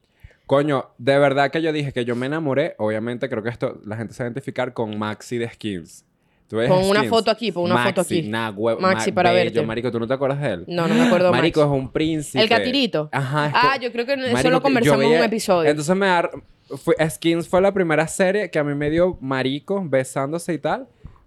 Coño, 0.47 0.91
de 0.99 1.19
verdad 1.19 1.51
que 1.51 1.63
yo 1.63 1.73
dije 1.73 1.93
que 1.93 2.05
yo 2.05 2.15
me 2.17 2.27
enamoré. 2.27 2.75
Obviamente 2.79 3.31
creo 3.31 3.43
que 3.43 3.49
esto 3.49 3.81
la 3.87 3.97
gente 3.97 4.13
se 4.13 4.23
va 4.23 4.27
a 4.27 4.29
identificar 4.29 4.75
con 4.75 4.99
Maxi 4.99 5.39
de 5.39 5.49
Skins. 5.49 6.05
¿Tú 6.55 6.59
ves 6.59 6.69
Pon 6.69 6.85
una 6.85 7.01
Skins? 7.01 7.11
foto 7.11 7.31
aquí, 7.33 7.51
pon 7.51 7.65
una 7.65 7.75
Maxi, 7.75 7.89
foto 7.89 8.01
aquí. 8.03 8.23
Nah, 8.23 8.53
hue- 8.53 8.79
Maxi, 8.79 9.11
ma- 9.11 9.15
para 9.17 9.33
bello, 9.33 9.45
verte. 9.55 9.67
Marico, 9.67 9.91
¿tú 9.91 9.99
no 9.99 10.07
te 10.07 10.15
acuerdas 10.15 10.41
de 10.41 10.53
él? 10.53 10.65
No, 10.69 10.87
no 10.87 10.95
me 10.95 11.03
acuerdo 11.03 11.33
más. 11.33 11.41
Marico 11.41 11.63
es 11.63 11.67
un 11.69 11.91
príncipe. 11.91 12.41
¿El 12.41 12.49
catirito? 12.49 13.09
Ajá. 13.11 13.47
es 13.49 13.53
Ah, 13.57 13.73
co- 13.75 13.81
yo 13.83 13.91
creo 13.91 14.07
que 14.07 14.13
eso 14.13 14.33
Marico, 14.33 14.51
lo 14.51 14.63
conversamos 14.63 14.99
yo 14.99 15.03
en 15.03 15.09
un 15.09 15.15
veía- 15.15 15.25
episodio. 15.27 15.69
Entonces 15.71 15.97
me 15.97 16.07
da... 16.07 16.31
fue- 16.77 16.95
Skins 17.11 17.49
fue 17.49 17.61
la 17.61 17.73
primera 17.73 18.07
serie 18.07 18.51
que 18.51 18.59
a 18.61 18.63
mí 18.65 18.73
me 18.77 18.89
dio 18.89 19.19
marico 19.21 19.83
besándose 19.85 20.55
y 20.55 20.59
tal. 20.59 20.87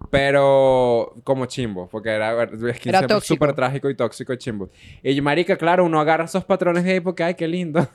Pero 0.10 1.14
como 1.24 1.45
chimbo, 1.47 1.88
porque 1.89 2.10
era, 2.10 2.32
Skins 2.47 2.64
Era 2.64 2.99
siempre 2.99 3.08
tóxico. 3.08 3.34
súper 3.36 3.54
trágico 3.54 3.89
y 3.89 3.95
tóxico 3.95 4.34
y 4.34 4.38
chimbo. 4.38 4.70
Y 5.04 5.20
marica, 5.22 5.58
claro, 5.58 5.84
uno 5.86 5.99
agarra 5.99 6.26
esos 6.26 6.45
patrones 6.45 6.84
gay 6.84 6.99
porque, 7.01 7.24
ay, 7.24 7.36
qué 7.36 7.47
lindo. 7.47 7.88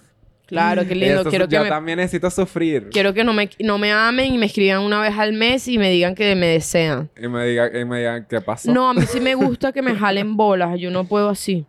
Claro, 0.47 0.87
qué 0.87 0.95
lindo. 0.95 1.21
Eso- 1.23 1.31
quiero 1.31 1.49
que 1.49 1.55
yo 1.57 1.63
me 1.63 1.69
también 1.71 1.99
necesito 1.99 2.29
sufrir. 2.31 2.91
Quiero 2.91 3.15
que 3.15 3.25
no 3.25 3.33
me, 3.33 3.49
no 3.61 3.79
me 3.79 3.91
amen 3.93 4.35
y 4.35 4.39
me 4.39 4.47
escriban 4.47 4.81
una 4.83 5.01
vez 5.01 5.17
al 5.19 5.33
mes 5.33 5.67
y 5.69 5.79
me 5.79 5.89
digan 5.91 6.15
que 6.15 6.35
me 6.37 6.47
desean. 6.47 7.09
Y 7.21 7.27
me 7.29 7.47
digan, 7.47 7.71
y 7.75 7.85
me 7.87 7.99
digan 7.99 8.27
¿qué 8.29 8.41
pasó? 8.41 8.71
No, 8.73 8.91
a 8.91 8.95
mí 8.95 9.03
sí 9.07 9.21
me 9.21 9.35
gusta 9.35 9.73
que 9.73 9.81
me 9.81 9.95
jalen 9.95 10.37
bolas. 10.37 10.79
Yo 10.79 10.91
no 10.91 11.05
puedo 11.05 11.31
así. 11.31 11.65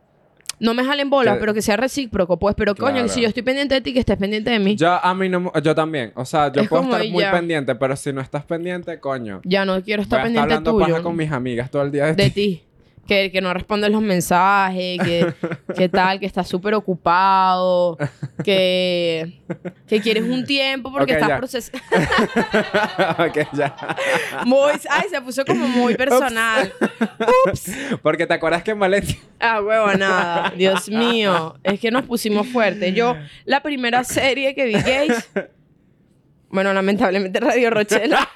No 0.60 0.74
me 0.74 0.84
jalen 0.86 1.10
bolas, 1.10 1.36
Que- 1.36 1.40
pero 1.42 1.54
que 1.54 1.62
sea 1.62 1.76
recíproco. 1.78 2.38
Pues, 2.40 2.56
pero 2.56 2.76
coño, 2.76 2.92
Claro. 2.94 3.08
que 3.08 3.14
si 3.14 3.22
yo 3.22 3.28
estoy 3.28 3.44
pendiente 3.44 3.76
de 3.76 3.82
ti, 3.82 3.94
que 3.94 4.00
estés 4.00 4.18
pendiente 4.18 4.50
de 4.52 4.60
mí. 4.60 4.76
Yo 4.76 4.92
a 4.92 5.14
mí 5.14 5.28
no, 5.30 5.52
yo 5.62 5.76
también. 5.76 6.12
O 6.16 6.24
sea, 6.26 6.52
yo 6.52 6.62
Es 6.62 6.68
puedo 6.70 6.84
estar 6.84 7.06
muy 7.10 7.22
ya. 7.24 7.32
pendiente, 7.32 7.76
pero 7.76 7.96
si 7.96 8.14
no 8.14 8.22
estás 8.22 8.44
pendiente, 8.44 9.00
coño. 9.00 9.42
Ya 9.44 9.66
no 9.66 9.82
quiero 9.82 10.02
Voy 10.02 10.04
estar 10.04 10.20
a 10.20 10.22
estar 10.22 10.24
pendiente 10.24 10.40
hablando 10.56 10.72
tuyo. 10.74 10.86
paja 10.94 11.04
con 11.04 11.16
mis 11.16 11.32
amigas 11.32 11.70
todo 11.72 11.82
el 11.84 11.92
día 11.92 12.06
de, 12.08 12.14
De 12.16 12.30
ti. 12.30 12.64
Que, 13.06 13.34
que 13.34 13.42
no 13.42 13.54
respondes 13.54 13.92
los 13.92 14.02
mensajes, 14.02 14.98
que, 15.04 15.34
que 15.76 15.90
tal, 15.90 16.22
que 16.22 16.26
estás 16.26 16.48
súper 16.48 16.74
ocupado, 16.74 17.98
que, 18.46 19.42
que 19.88 20.00
quieres 20.00 20.24
un 20.24 20.46
tiempo 20.46 20.90
porque 20.90 21.14
Ok, 21.18 21.22
estás 21.22 21.38
procesando. 21.38 21.84
Ok, 23.28 23.38
ya. 23.54 23.76
Muy, 24.46 24.72
ay, 24.90 25.10
se 25.10 25.22
puso 25.22 25.44
como 25.44 25.68
muy 25.68 25.96
personal. 25.96 26.72
Porque 28.02 28.26
te 28.26 28.34
acuerdas 28.36 28.64
que 28.64 28.72
en 28.72 28.80
Valencia. 28.80 29.18
Ah, 29.40 29.62
huevo, 29.62 29.94
nada. 29.96 30.54
Dios 30.56 30.88
mío. 30.90 31.56
Es 31.64 31.82
que 31.82 31.92
nos 31.92 32.04
pusimos 32.06 32.48
fuertes. 32.48 32.96
Yo, 32.96 33.18
la 33.44 33.62
primera 33.62 34.06
serie 34.06 34.56
que 34.56 34.66
vi 34.66 34.74
gays. 34.74 35.30
Bueno, 36.50 36.72
lamentablemente 36.74 37.40
Radio 37.42 37.70
Rochela. 37.70 38.30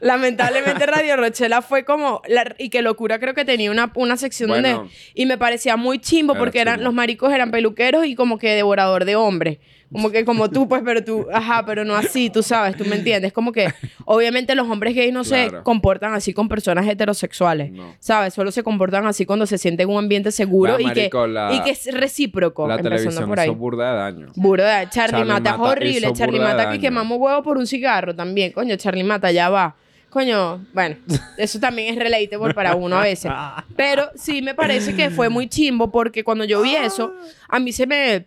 Lamentablemente 0.00 0.86
Radio 0.86 1.16
Rochela 1.16 1.62
fue 1.62 1.84
como. 1.84 2.22
la- 2.28 2.54
y 2.58 2.68
qué 2.70 2.82
locura, 2.82 3.18
creo 3.18 3.34
que 3.34 3.44
tenía 3.44 3.70
una, 3.70 3.90
una 3.94 4.16
sección 4.16 4.48
Bueno. 4.50 4.68
donde. 4.68 4.92
Y 5.14 5.26
me 5.26 5.38
parecía 5.38 5.76
muy 5.76 5.98
chimbo 5.98 6.32
Era 6.34 6.40
porque 6.40 6.60
eran, 6.60 6.74
chimbo. 6.76 6.84
los 6.84 6.94
maricos 6.94 7.32
eran 7.32 7.50
peluqueros 7.50 8.06
y 8.06 8.14
como 8.14 8.38
que 8.38 8.54
devorador 8.54 9.04
de 9.04 9.16
hombres. 9.16 9.58
Como 9.92 10.10
que 10.10 10.24
como 10.24 10.50
tú, 10.50 10.68
pues, 10.68 10.82
pero 10.84 11.02
tú, 11.02 11.26
ajá, 11.32 11.64
pero 11.64 11.84
no 11.84 11.94
así, 11.96 12.28
tú 12.28 12.42
sabes, 12.42 12.76
tú 12.76 12.84
me 12.84 12.96
entiendes. 12.96 13.32
Como 13.32 13.52
que, 13.52 13.68
obviamente, 14.04 14.54
los 14.54 14.68
hombres 14.68 14.94
gays 14.94 15.12
no 15.14 15.24
se 15.24 15.48
Claro. 15.48 15.64
comportan 15.64 16.12
así 16.12 16.34
con 16.34 16.46
personas 16.48 16.86
heterosexuales. 16.86 17.72
No. 17.72 17.94
¿Sabes? 17.98 18.34
Solo 18.34 18.50
se 18.52 18.62
comportan 18.62 19.06
así 19.06 19.24
cuando 19.24 19.46
se 19.46 19.56
sienten 19.56 19.88
en 19.88 19.94
un 19.94 20.02
ambiente 20.04 20.30
seguro 20.30 20.74
Va, 20.74 20.82
y, 20.82 20.84
marico, 20.84 21.22
que, 21.22 21.28
la- 21.28 21.54
y 21.54 21.62
que 21.62 21.70
es 21.70 21.88
recíproco. 21.92 22.68
La 22.68 22.78
televisión 22.78 23.26
por 23.26 23.40
ahí. 23.40 23.48
hizo 23.48 23.56
burda 23.56 23.92
de 23.92 23.98
daño. 23.98 24.32
Burda. 24.36 24.90
Charlie, 24.90 25.12
Charlie 25.18 25.32
Mata 25.32 25.50
es 25.50 25.56
horrible. 25.58 26.12
Charlie 26.12 26.38
de 26.38 26.44
Mata 26.44 26.70
que 26.70 26.78
quemamos 26.80 27.18
huevo 27.18 27.42
por 27.42 27.56
un 27.56 27.66
cigarro 27.66 28.14
también. 28.14 28.52
Coño, 28.52 28.76
Charlie 28.76 29.04
Mata, 29.04 29.30
ya 29.32 29.48
va. 29.48 29.74
Coño, 30.10 30.64
bueno, 30.74 30.96
eso 31.38 31.58
también 31.60 31.92
es 31.94 31.98
relatable 31.98 32.52
para 32.54 32.74
uno 32.74 32.98
a 32.98 33.02
veces. 33.02 33.30
Pero 33.76 34.10
sí 34.16 34.42
me 34.42 34.54
parece 34.54 34.94
que 34.94 35.10
fue 35.10 35.28
muy 35.28 35.48
chimbo 35.48 35.90
porque 35.90 36.24
cuando 36.24 36.44
yo 36.44 36.60
vi 36.62 36.74
eso, 36.76 37.12
a 37.48 37.58
mí 37.58 37.72
se 37.72 37.86
me... 37.86 38.26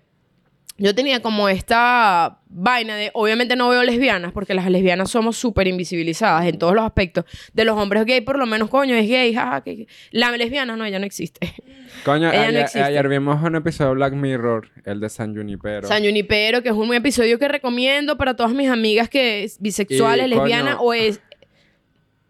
Yo 0.78 0.95
tenía 0.95 1.22
como 1.22 1.47
esta 1.47 2.39
vaina 2.47 2.95
de, 2.95 3.11
obviamente 3.13 3.55
no 3.55 3.69
veo 3.69 3.84
lesbianas, 3.84 4.32
porque 4.32 4.53
las 4.55 4.67
lesbianas 4.69 5.11
somos 5.11 5.38
súper 5.38 5.67
invisibilizadas 5.67 6.45
en 6.47 6.57
todos 6.57 6.74
los 6.74 6.84
aspectos. 6.84 7.26
De 7.53 7.65
los 7.65 7.78
hombres 7.78 8.03
gay, 8.05 8.22
por 8.22 8.39
lo 8.39 8.47
menos, 8.47 8.69
coño, 8.69 8.95
es 8.95 9.07
gay, 9.07 9.34
jaja, 9.34 9.61
que... 9.61 9.86
La 10.11 10.32
lesbiana, 10.32 10.76
no, 10.76 10.84
ella 10.86 10.97
no 10.97 11.05
existe. 11.05 11.53
Coño, 12.05 12.30
Ella 12.32 12.41
no 12.43 12.47
ayer, 12.47 12.59
existe. 12.61 12.82
ayer 12.84 13.07
vimos 13.09 13.43
un 13.43 13.55
episodio 13.57 13.89
de 13.89 13.95
Black 13.95 14.13
Mirror, 14.13 14.69
el 14.86 14.99
de 15.01 15.09
San 15.09 15.36
Junipero. 15.36 15.88
San 15.88 16.03
Junipero, 16.03 16.63
que 16.63 16.69
es 16.69 16.76
un 16.76 16.91
episodio 16.95 17.38
que 17.38 17.47
recomiendo 17.47 18.17
para 18.17 18.36
todas 18.36 18.53
mis 18.53 18.69
amigas 18.69 19.07
que 19.09 19.43
es 19.43 19.59
bisexuales, 19.59 20.26
Y, 20.26 20.30
lesbianas 20.30 20.78
coño, 20.78 20.88
o 20.89 20.93
es 20.93 21.22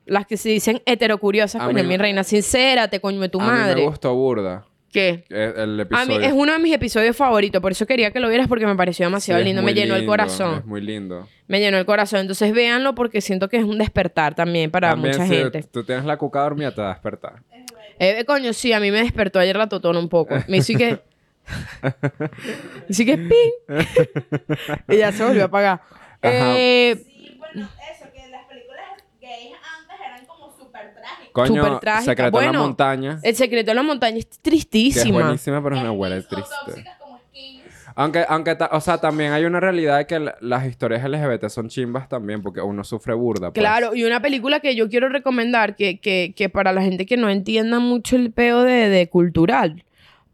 las 0.05 0.25
que 0.25 0.35
se 0.35 0.49
dicen 0.49 0.81
heterocuriosas, 0.85 1.61
coño, 1.63 1.75
mí- 1.83 1.83
mi 1.89 1.95
reina, 1.97 2.23
sincérate, 2.23 2.99
coño, 2.99 3.19
de 3.21 3.29
tu 3.29 3.39
a 3.39 3.43
mí 3.45 3.49
madre. 3.49 3.81
me 3.81 3.87
gustó 3.87 4.13
burda. 4.13 4.65
¿Qué? 4.91 5.23
eh, 5.29 5.53
El 5.57 5.79
A 5.79 5.83
episodio. 5.83 6.19
mí 6.19 6.25
es 6.25 6.33
uno 6.33 6.51
de 6.53 6.59
mis 6.59 6.73
episodios 6.73 7.15
favoritos, 7.15 7.61
por 7.61 7.71
eso 7.71 7.85
quería 7.85 8.11
que 8.11 8.19
lo 8.19 8.27
vieras 8.29 8.47
porque 8.47 8.65
me 8.65 8.75
pareció 8.75 9.05
demasiado 9.05 9.39
Sí, 9.39 9.45
lindo, 9.45 9.61
me 9.63 9.73
llenó 9.73 9.93
el 9.95 10.01
lindo, 10.01 10.11
corazón. 10.11 10.59
Es 10.59 10.65
muy 10.65 10.81
lindo. 10.81 11.27
Me 11.47 11.59
llenó 11.59 11.77
el 11.77 11.85
corazón, 11.85 12.19
entonces 12.21 12.51
véanlo 12.53 12.93
porque 12.95 13.21
siento 13.21 13.47
que 13.49 13.57
es 13.57 13.63
un 13.63 13.77
despertar 13.77 14.35
también 14.35 14.69
para 14.71 14.89
También 14.89 15.13
mucha 15.17 15.27
si 15.27 15.35
gente. 15.35 15.63
tú 15.63 15.83
tienes 15.83 16.03
la 16.05 16.17
cuca 16.17 16.41
dormida, 16.41 16.73
te 16.75 16.81
va 16.81 16.91
a 16.91 16.93
despertar. 16.93 17.41
Eh, 17.99 18.25
coño, 18.25 18.51
sí, 18.53 18.73
a 18.73 18.79
mí 18.79 18.89
me 18.91 18.99
despertó 19.01 19.39
ayer 19.39 19.55
la 19.55 19.69
totona 19.69 19.99
un 19.99 20.09
poco. 20.09 20.35
Me 20.47 20.57
hizo 20.57 20.77
que. 20.77 20.99
Así 22.89 23.05
que 23.05 23.17
¡ping! 23.17 23.51
y 24.89 24.97
ya 24.97 25.11
se 25.11 25.23
volvió 25.25 25.43
a 25.43 25.45
apagar. 25.45 25.81
Ajá. 26.21 26.53
Eh, 26.57 26.95
Sí, 27.05 27.35
bueno, 27.37 27.69
eso, 27.93 28.05
que 28.13 28.27
las 28.29 28.45
películas 28.45 28.85
gays 29.19 29.53
antes 29.79 29.95
eran 30.05 30.25
como 30.25 30.51
súper 30.57 30.93
trágicas. 30.93 31.20
Coño, 31.31 31.63
Súper 31.63 31.79
trágica. 31.79 32.11
Secreto 32.11 32.39
en 32.39 32.45
la 32.45 32.49
Bueno, 32.51 32.63
montaña. 32.63 33.19
el 33.23 33.35
secreto 33.35 33.71
de 33.71 33.75
la 33.75 33.83
montaña 33.83 34.17
es 34.17 34.25
Que 34.25 34.31
es 34.31 34.39
tristísima. 34.39 35.19
buenísima, 35.23 35.63
pero 35.63 35.75
es 35.75 35.81
una 35.81 35.91
huele 35.91 36.21
triste. 36.23 36.49
tóxicas 36.65 36.97
como 36.99 37.17
skins. 37.29 37.61
Aunque, 37.95 38.25
aunque 38.27 38.55
ta- 38.55 38.69
o 38.71 38.79
sea, 38.81 38.97
también 38.99 39.33
hay 39.33 39.43
una 39.45 39.59
realidad 39.59 39.97
de 39.97 40.07
que 40.07 40.19
la- 40.19 40.35
las 40.41 40.65
historias 40.65 41.03
LGBT 41.03 41.49
son 41.49 41.67
chimbas 41.69 42.07
también, 42.09 42.41
porque 42.41 42.61
uno 42.61 42.83
sufre 42.83 43.13
burda. 43.13 43.51
pues. 43.51 43.61
Claro, 43.61 43.93
y 43.95 44.03
una 44.05 44.21
película 44.21 44.59
que 44.61 44.75
yo 44.75 44.89
quiero 44.89 45.09
recomendar, 45.09 45.75
que, 45.75 45.99
que, 45.99 46.33
que 46.35 46.49
para 46.49 46.71
la 46.73 46.81
gente 46.81 47.05
que 47.05 47.17
no 47.17 47.29
entienda 47.29 47.79
mucho 47.79 48.15
el 48.15 48.31
peo 48.31 48.63
de, 48.63 48.87
de 48.89 49.09
cultural, 49.09 49.83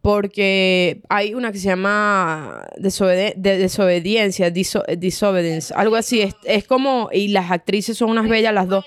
porque 0.02 1.02
hay 1.10 1.34
una 1.34 1.52
que 1.52 1.58
se 1.60 1.68
llama 1.68 2.64
desobede- 2.78 3.34
de 3.36 3.58
desobediencia, 3.58 4.50
diso- 4.54 4.86
disobedience, 4.98 5.74
algo 5.76 5.96
así, 5.98 6.22
es, 6.22 6.34
es 6.46 6.66
como, 6.66 7.10
y 7.12 7.28
las 7.30 7.52
actrices 7.52 7.98
son 7.98 8.10
unas 8.12 8.30
bellas 8.30 8.54
las 8.54 8.68
dos. 8.70 8.86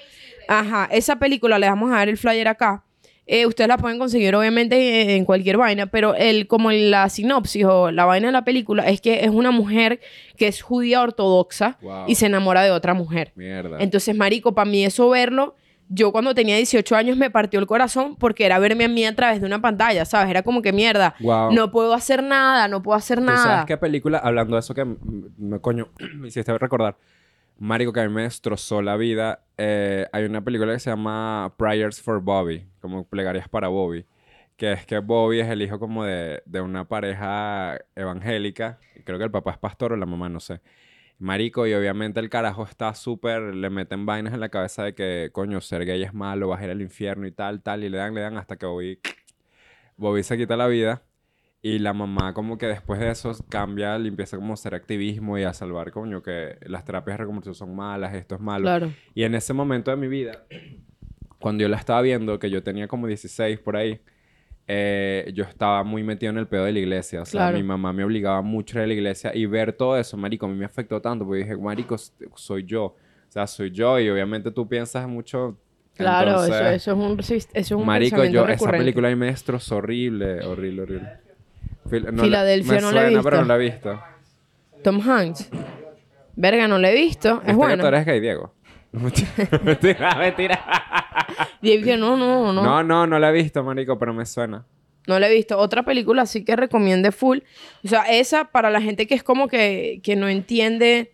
Ajá, 0.52 0.88
esa 0.90 1.16
película, 1.18 1.58
le 1.58 1.68
vamos 1.68 1.92
a 1.92 1.96
dar 1.96 2.08
el 2.08 2.16
flyer 2.16 2.48
acá. 2.48 2.84
Eh, 3.26 3.46
ustedes 3.46 3.68
la 3.68 3.78
pueden 3.78 3.98
conseguir 4.00 4.34
obviamente 4.34 5.14
en 5.14 5.24
cualquier 5.24 5.56
vaina, 5.56 5.86
pero 5.86 6.16
el, 6.16 6.48
como 6.48 6.72
la 6.72 7.08
sinopsis 7.08 7.64
o 7.64 7.92
la 7.92 8.04
vaina 8.04 8.26
de 8.26 8.32
la 8.32 8.42
película 8.44 8.88
es 8.88 9.00
que 9.00 9.24
es 9.24 9.30
una 9.30 9.52
mujer 9.52 10.00
que 10.36 10.48
es 10.48 10.60
judía 10.62 11.00
ortodoxa 11.02 11.78
Wow. 11.80 12.06
y 12.08 12.16
se 12.16 12.26
enamora 12.26 12.62
de 12.62 12.72
otra 12.72 12.92
mujer. 12.92 13.30
Mierda. 13.36 13.76
Entonces, 13.78 14.16
marico, 14.16 14.52
para 14.52 14.68
mí 14.68 14.84
eso 14.84 15.08
verlo, 15.10 15.54
yo 15.88 16.10
cuando 16.10 16.34
tenía 16.34 16.56
18 16.56 16.96
años 16.96 17.16
me 17.16 17.30
partió 17.30 17.60
el 17.60 17.66
corazón 17.68 18.16
porque 18.16 18.44
era 18.46 18.58
verme 18.58 18.84
a 18.86 18.88
mí 18.88 19.04
a 19.04 19.14
través 19.14 19.40
de 19.40 19.46
una 19.46 19.60
pantalla, 19.62 20.04
¿sabes? 20.04 20.28
Era 20.30 20.42
como 20.42 20.60
que 20.60 20.72
mierda, 20.72 21.14
Wow. 21.20 21.52
no 21.52 21.70
puedo 21.70 21.94
hacer 21.94 22.24
nada, 22.24 22.66
no 22.66 22.82
puedo 22.82 22.96
hacer 22.98 23.18
¿Tú 23.18 23.24
nada. 23.26 23.44
sabes 23.44 23.66
qué 23.66 23.76
película, 23.76 24.18
hablando 24.18 24.56
de 24.56 24.60
eso 24.60 24.74
que 24.74 24.84
me 25.38 25.60
coño, 25.60 25.88
me 26.16 26.26
hiciste 26.26 26.56
recordar? 26.58 26.96
Marico, 27.60 27.92
que 27.92 28.00
a 28.00 28.08
mí 28.08 28.14
me 28.14 28.22
destrozó 28.22 28.80
la 28.80 28.96
vida. 28.96 29.44
eh, 29.58 30.06
hay 30.12 30.24
una 30.24 30.42
película 30.42 30.72
que 30.72 30.78
se 30.80 30.88
llama 30.90 31.54
Prayers 31.58 32.00
for 32.00 32.20
Bobby, 32.22 32.66
como 32.80 33.06
plegarias 33.06 33.50
para 33.50 33.68
Bobby. 33.68 34.06
Que 34.56 34.72
es 34.72 34.86
que 34.86 34.98
Bobby 35.00 35.40
es 35.40 35.48
el 35.48 35.60
hijo 35.62 35.78
como 35.78 36.04
de, 36.04 36.42
de 36.46 36.60
una 36.62 36.88
pareja 36.88 37.78
evangélica. 37.94 38.78
Creo 39.04 39.18
que 39.18 39.24
el 39.24 39.30
papá 39.30 39.52
es 39.52 39.58
pastor 39.58 39.92
o 39.92 39.96
la 39.96 40.06
mamá, 40.06 40.30
no 40.30 40.40
sé. 40.40 40.62
Marico, 41.18 41.66
y 41.66 41.74
obviamente 41.74 42.20
el 42.20 42.30
carajo 42.30 42.64
está 42.64 42.94
súper, 42.94 43.42
le 43.54 43.70
meten 43.70 44.06
vainas 44.06 44.34
en 44.34 44.40
la 44.40 44.48
cabeza 44.50 44.84
de 44.84 44.94
que, 44.94 45.30
coño, 45.32 45.60
ser 45.60 45.84
gay 45.86 46.02
es 46.02 46.14
malo, 46.14 46.48
vas 46.48 46.62
a 46.62 46.64
ir 46.64 46.70
al 46.70 46.82
infierno 46.82 47.26
y 47.26 47.32
tal, 47.32 47.62
tal, 47.62 47.84
y 47.84 47.90
le 47.90 47.98
dan, 47.98 48.14
le 48.14 48.22
dan 48.22 48.38
hasta 48.38 48.56
que 48.56 48.66
Bobby, 48.66 49.00
Bobby 49.96 50.22
se 50.22 50.36
quita 50.38 50.56
la 50.56 50.66
vida. 50.68 51.02
Y 51.62 51.78
la 51.78 51.92
mamá 51.92 52.32
como 52.32 52.56
que 52.56 52.66
después 52.66 52.98
de 53.00 53.10
eso 53.10 53.32
cambia 53.50 53.98
y 53.98 54.08
empieza 54.08 54.36
como 54.38 54.52
a 54.52 54.54
hacer 54.54 54.74
activismo 54.74 55.36
y 55.38 55.42
a 55.42 55.52
salvar, 55.52 55.90
coño, 55.90 56.22
que 56.22 56.56
las 56.62 56.84
terapias 56.86 57.14
de 57.14 57.18
reconversión 57.24 57.54
son 57.54 57.76
malas, 57.76 58.14
esto 58.14 58.34
es 58.36 58.40
malo. 58.40 58.62
Claro. 58.64 58.92
Y 59.14 59.24
en 59.24 59.34
ese 59.34 59.52
momento 59.52 59.90
de 59.90 59.96
mi 59.98 60.08
vida, 60.08 60.44
cuando 61.38 61.62
yo 61.62 61.68
la 61.68 61.76
estaba 61.76 62.00
viendo, 62.00 62.38
que 62.38 62.48
yo 62.48 62.62
tenía 62.62 62.88
como 62.88 63.06
16 63.06 63.58
por 63.58 63.76
ahí, 63.76 64.00
eh, 64.66 65.30
yo 65.34 65.44
estaba 65.44 65.82
muy 65.84 66.02
metido 66.02 66.30
en 66.30 66.38
el 66.38 66.46
pedo 66.46 66.64
de 66.64 66.72
la 66.72 66.78
iglesia. 66.78 67.22
O 67.22 67.26
sea, 67.26 67.40
Claro. 67.40 67.56
mi 67.58 67.62
mamá 67.62 67.92
me 67.92 68.04
obligaba 68.04 68.40
mucho 68.40 68.78
a 68.78 68.80
ir 68.80 68.84
a 68.84 68.86
la 68.86 68.94
iglesia 68.94 69.32
y 69.34 69.44
ver 69.44 69.72
todo 69.74 69.98
eso, 69.98 70.16
marico, 70.16 70.46
a 70.46 70.48
mí 70.48 70.54
me 70.56 70.64
afectó 70.64 71.00
tanto 71.02 71.26
porque 71.26 71.40
dije, 71.40 71.56
marico, 71.56 71.96
soy 72.36 72.64
yo. 72.64 72.84
O 72.84 72.96
sea, 73.32 73.46
soy 73.46 73.70
yo 73.70 74.00
y 74.00 74.08
obviamente 74.08 74.50
tú 74.50 74.66
piensas 74.66 75.06
mucho... 75.06 75.58
Claro, 75.94 76.42
eso, 76.42 76.44
entonces- 76.46 76.72
eso 76.76 76.92
es 76.92 76.96
un, 76.96 77.20
eso 77.20 77.34
es 77.52 77.70
un 77.72 77.84
Marico, 77.84 78.24
yo, 78.24 78.46
esa 78.48 78.70
película 78.70 79.08
a 79.08 79.10
mí 79.10 79.16
me 79.16 79.26
destrozó 79.26 79.76
horrible, 79.76 80.40
horrible, 80.46 80.82
horrible. 80.82 81.08
Fil- 81.90 82.04
no 82.06 82.12
la- 82.12 82.22
Filadelfia 82.22 82.74
me 82.74 82.80
no 82.80 82.92
la 82.92 83.00
he 83.00 83.04
suena, 83.06 83.22
pero 83.22 83.36
visto. 83.36 83.40
no 83.40 83.44
la 83.48 83.54
he 83.54 83.58
visto. 83.70 84.02
Tom 84.82 85.00
Hanks. 85.10 85.50
Verga, 86.36 86.68
no 86.68 86.78
lo 86.78 86.86
he 86.88 86.94
visto. 86.94 87.34
¿Viste 87.36 87.50
Es 87.50 87.56
que 87.56 87.56
bueno. 87.56 87.82
tú 87.82 87.86
eres 87.88 88.06
gay, 88.06 88.20
Diego? 88.20 88.54
mentira, 88.92 90.16
mentira. 90.16 90.64
Dije, 91.62 91.96
no, 91.96 92.16
no, 92.16 92.52
no, 92.52 92.62
No, 92.62 92.82
no, 92.82 93.06
no 93.06 93.18
la 93.18 93.30
he 93.30 93.32
visto, 93.32 93.62
marico, 93.62 93.98
pero 93.98 94.12
me 94.14 94.24
suena. 94.26 94.64
No 95.06 95.18
la 95.18 95.28
he 95.28 95.34
visto. 95.34 95.58
Otra 95.58 95.82
película 95.84 96.26
sí 96.26 96.44
que 96.44 96.56
recomiende 96.56 97.12
full. 97.12 97.38
O 97.84 97.88
sea, 97.88 98.02
esa 98.10 98.44
para 98.50 98.70
la 98.70 98.80
gente 98.80 99.06
que 99.06 99.14
es 99.14 99.22
como 99.22 99.48
que, 99.48 100.00
que 100.02 100.16
no 100.16 100.28
entiende. 100.28 101.12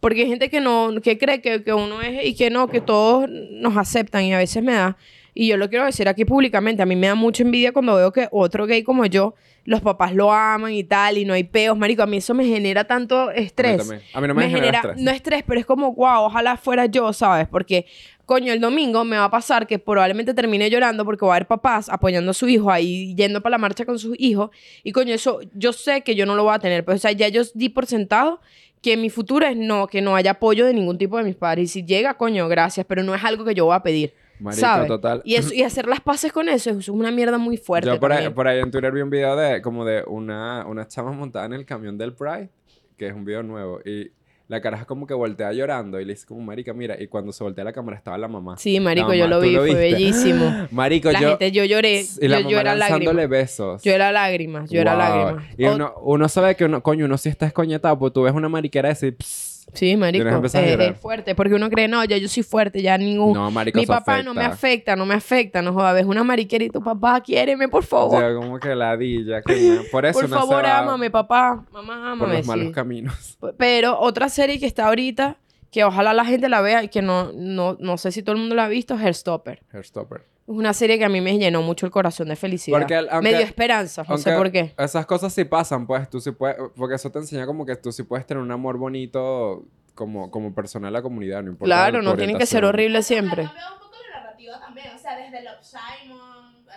Porque 0.00 0.22
hay 0.22 0.28
gente 0.28 0.50
que 0.50 0.60
no, 0.60 0.90
que 1.02 1.18
cree 1.18 1.40
que, 1.40 1.62
que 1.62 1.72
uno 1.72 2.02
es 2.02 2.24
y 2.26 2.34
que 2.34 2.50
no, 2.50 2.68
que 2.68 2.80
todos 2.80 3.28
nos 3.28 3.76
aceptan 3.76 4.22
y 4.24 4.34
a 4.34 4.38
veces 4.38 4.62
me 4.62 4.72
da. 4.72 4.96
Y 5.32 5.48
yo 5.48 5.56
lo 5.56 5.68
quiero 5.68 5.84
decir 5.86 6.08
aquí 6.08 6.24
públicamente. 6.24 6.82
A 6.82 6.86
mí 6.86 6.94
me 6.94 7.06
da 7.08 7.14
mucha 7.14 7.42
envidia 7.42 7.72
cuando 7.72 7.96
veo 7.96 8.12
que 8.12 8.28
otro 8.30 8.66
gay 8.66 8.82
como 8.82 9.04
yo, 9.06 9.34
los 9.64 9.80
papás 9.80 10.14
lo 10.14 10.32
aman 10.32 10.72
y 10.72 10.84
tal, 10.84 11.18
y 11.18 11.24
no 11.24 11.32
hay 11.32 11.44
peos, 11.44 11.76
marico. 11.76 12.02
A 12.02 12.06
mí 12.06 12.18
eso 12.18 12.34
me 12.34 12.44
genera 12.44 12.84
tanto 12.84 13.30
estrés. 13.30 13.90
A 14.12 14.20
mí 14.20 14.28
no 14.28 14.34
me 14.34 14.48
genera 14.48 14.78
estrés. 14.78 14.96
No 14.98 15.10
estrés, 15.10 15.42
pero 15.46 15.58
es 15.60 15.66
como, 15.66 15.94
wow, 15.94 16.24
ojalá 16.24 16.56
fuera 16.56 16.86
yo, 16.86 17.12
¿sabes? 17.12 17.48
Porque, 17.48 17.86
coño, 18.26 18.52
el 18.52 18.60
domingo 18.60 19.04
me 19.04 19.16
va 19.16 19.24
a 19.24 19.30
pasar 19.30 19.66
que 19.66 19.78
probablemente 19.78 20.34
termine 20.34 20.68
llorando 20.68 21.04
porque 21.04 21.24
va 21.24 21.32
a 21.32 21.36
haber 21.36 21.46
papás 21.46 21.88
apoyando 21.88 22.32
a 22.32 22.34
su 22.34 22.48
hijo 22.48 22.70
ahí, 22.70 23.14
yendo 23.14 23.40
para 23.40 23.52
la 23.52 23.58
marcha 23.58 23.86
con 23.86 23.98
sus 23.98 24.14
hijos. 24.18 24.50
Y, 24.82 24.92
coño, 24.92 25.14
eso 25.14 25.40
yo 25.54 25.72
sé 25.72 26.02
que 26.02 26.14
yo 26.14 26.26
no 26.26 26.34
lo 26.34 26.44
voy 26.44 26.54
a 26.54 26.58
tener. 26.58 26.84
Pero, 26.84 26.96
o 26.96 26.98
sea, 26.98 27.12
ya 27.12 27.28
yo 27.28 27.42
di 27.54 27.70
por 27.70 27.86
sentado 27.86 28.40
que 28.82 28.98
mi 28.98 29.08
futuro 29.08 29.46
es 29.46 29.56
no, 29.56 29.86
que 29.86 30.02
no 30.02 30.14
haya 30.14 30.32
apoyo 30.32 30.66
de 30.66 30.74
ningún 30.74 30.98
tipo 30.98 31.16
de 31.16 31.24
mis 31.24 31.36
padres. 31.36 31.64
Y 31.64 31.68
si 31.68 31.86
llega, 31.86 32.18
coño, 32.18 32.48
gracias, 32.48 32.84
pero 32.86 33.02
no 33.02 33.14
es 33.14 33.24
algo 33.24 33.46
que 33.46 33.54
yo 33.54 33.64
voy 33.64 33.74
a 33.74 33.82
pedir. 33.82 34.12
Marico, 34.40 34.60
¿sabes? 34.60 34.88
total. 34.88 35.22
Y, 35.24 35.36
eso, 35.36 35.54
y 35.54 35.62
hacer 35.64 35.86
las 35.86 36.00
paces 36.00 36.32
con 36.32 36.48
eso 36.48 36.70
es 36.70 36.88
una 36.88 37.10
mierda 37.10 37.38
muy 37.38 37.56
fuerte. 37.56 37.88
Yo 37.88 38.00
por 38.00 38.12
ahí, 38.12 38.16
también. 38.18 38.34
por 38.34 38.48
ahí 38.48 38.60
en 38.60 38.70
Twitter 38.70 38.92
vi 38.92 39.00
un 39.00 39.10
video 39.10 39.36
de 39.36 39.62
como 39.62 39.84
de 39.84 40.02
una, 40.06 40.66
una 40.66 40.86
chama 40.88 41.12
montada 41.12 41.46
en 41.46 41.52
el 41.54 41.64
camión 41.64 41.96
del 41.98 42.12
Pride, 42.14 42.50
que 42.96 43.06
es 43.08 43.14
un 43.14 43.24
video 43.24 43.42
nuevo, 43.42 43.80
y 43.84 44.10
la 44.46 44.60
caraja 44.60 44.84
como 44.84 45.06
que 45.06 45.14
voltea 45.14 45.50
llorando 45.54 45.98
y 45.98 46.04
le 46.04 46.12
dice 46.12 46.26
como, 46.26 46.42
marica, 46.42 46.74
mira, 46.74 47.00
y 47.00 47.06
cuando 47.08 47.32
se 47.32 47.42
voltea 47.42 47.64
la 47.64 47.72
cámara 47.72 47.96
estaba 47.96 48.18
la 48.18 48.28
mamá. 48.28 48.58
Sí, 48.58 48.78
marico, 48.78 49.14
yo 49.14 49.26
lo 49.26 49.40
¿tú 49.40 49.46
vi, 49.46 49.56
fue 49.56 49.72
bellísimo. 49.74 50.66
Marico, 50.70 51.10
La 51.10 51.20
yo... 51.20 51.28
gente, 51.30 51.50
yo 51.50 51.64
lloré, 51.64 52.04
y 52.20 52.28
la 52.28 52.40
yo, 52.40 52.42
mamá 52.44 52.50
yo 52.50 52.60
era 52.60 52.74
lanzándole 52.74 53.22
lágrimas. 53.22 53.30
besos. 53.30 53.82
Yo 53.82 53.92
era 53.92 54.12
lágrimas, 54.12 54.68
yo 54.70 54.80
era 54.82 54.94
lágrimas. 54.96 55.44
Y 55.56 55.64
O- 55.64 55.74
uno, 55.74 55.94
uno 56.02 56.28
sabe 56.28 56.56
que 56.56 56.66
uno, 56.66 56.82
coño, 56.82 57.06
uno 57.06 57.16
sí 57.16 57.30
está 57.30 57.46
escoñetado, 57.46 57.98
pues 57.98 58.12
tú 58.12 58.22
ves 58.22 58.34
una 58.34 58.50
mariquera 58.50 58.90
y 58.90 58.94
"Psst". 58.94 59.53
Sí, 59.74 59.96
marico, 59.96 60.28
a 60.28 60.40
es, 60.46 60.54
es 60.54 60.98
fuerte, 60.98 61.34
porque 61.34 61.54
uno 61.54 61.68
cree, 61.68 61.88
no, 61.88 62.04
ya 62.04 62.16
yo 62.16 62.28
soy 62.28 62.42
fuerte, 62.42 62.80
ya 62.80 62.96
ningún... 62.96 63.34
No, 63.34 63.50
marico, 63.50 63.78
Mi 63.78 63.86
papá 63.86 64.22
no 64.22 64.32
me 64.32 64.40
afecta. 64.42 64.54
afecta, 64.54 64.96
no 64.96 65.06
me 65.06 65.14
afecta, 65.14 65.62
no 65.62 65.72
jodas, 65.72 65.94
ves 65.94 66.04
una 66.06 66.24
mariquera 66.24 66.64
y 66.64 66.70
tu 66.70 66.82
papá, 66.82 67.20
quiéreme, 67.20 67.68
por 67.68 67.82
favor. 67.84 68.20
Ya, 68.22 68.34
como 68.34 68.58
que 68.58 68.74
ladilla, 68.74 69.42
que 69.42 69.80
Por 69.90 70.06
eso 70.06 70.20
por 70.20 70.30
no 70.30 70.36
se 70.36 70.40
favor, 70.46 70.64
va 70.64 70.78
ámame, 70.78 71.10
papá. 71.10 71.64
Mamá, 71.72 71.94
por 72.18 72.28
ámame, 72.28 72.38
los 72.38 72.46
malos 72.46 72.66
sí. 72.66 72.72
caminos. 72.72 73.38
Pero 73.58 73.98
otra 73.98 74.28
serie 74.28 74.58
que 74.58 74.66
está 74.66 74.86
ahorita, 74.86 75.36
que 75.70 75.84
ojalá 75.84 76.14
la 76.14 76.24
gente 76.24 76.48
la 76.48 76.60
vea 76.60 76.84
y 76.84 76.88
que 76.88 77.02
no, 77.02 77.32
no, 77.32 77.76
no 77.80 77.98
sé 77.98 78.12
si 78.12 78.22
todo 78.22 78.36
el 78.36 78.40
mundo 78.40 78.54
la 78.54 78.66
ha 78.66 78.68
visto, 78.68 78.94
es 78.94 79.00
Hairstopper. 79.00 79.62
Hairstopper. 79.72 80.24
Es 80.46 80.54
una 80.54 80.74
serie 80.74 80.98
que 80.98 81.04
a 81.06 81.08
mí 81.08 81.20
me 81.22 81.38
llenó 81.38 81.62
mucho 81.62 81.86
el 81.86 81.92
corazón 81.92 82.28
de 82.28 82.36
felicidad. 82.36 82.78
Porque 82.78 82.94
el- 82.94 83.08
aunque- 83.10 83.30
me 83.30 83.36
dio 83.36 83.46
esperanza, 83.46 84.04
no 84.08 84.18
sé 84.18 84.32
por 84.36 84.50
qué. 84.52 84.74
Esas 84.78 85.06
cosas 85.06 85.32
sí 85.32 85.44
pasan, 85.44 85.86
pues 85.86 86.08
tú 86.10 86.20
sí 86.20 86.32
puedes, 86.32 86.56
porque 86.76 86.96
eso 86.96 87.10
te 87.10 87.18
enseña 87.18 87.46
como 87.46 87.64
que 87.64 87.76
tú 87.76 87.90
sí 87.92 88.02
puedes 88.02 88.26
tener 88.26 88.42
un 88.42 88.50
amor 88.50 88.76
bonito 88.76 89.64
como, 89.94 90.30
como 90.30 90.54
persona 90.54 90.88
de 90.88 90.92
la 90.92 91.00
comunidad, 91.02 91.42
no 91.42 91.50
importa. 91.52 91.64
Claro, 91.74 92.02
no 92.02 92.14
tiene 92.16 92.36
que 92.36 92.44
ser 92.46 92.64
horrible 92.64 93.02
siempre. 93.02 93.44
cambiado 93.44 93.74
un 93.74 93.80
poco 93.80 93.94
la 94.12 94.20
narrativa 94.20 94.60
también, 94.60 94.86
o 94.94 94.98
sea, 94.98 95.16
desde 95.16 95.42
Love 95.42 95.62
Simon, 95.62 96.18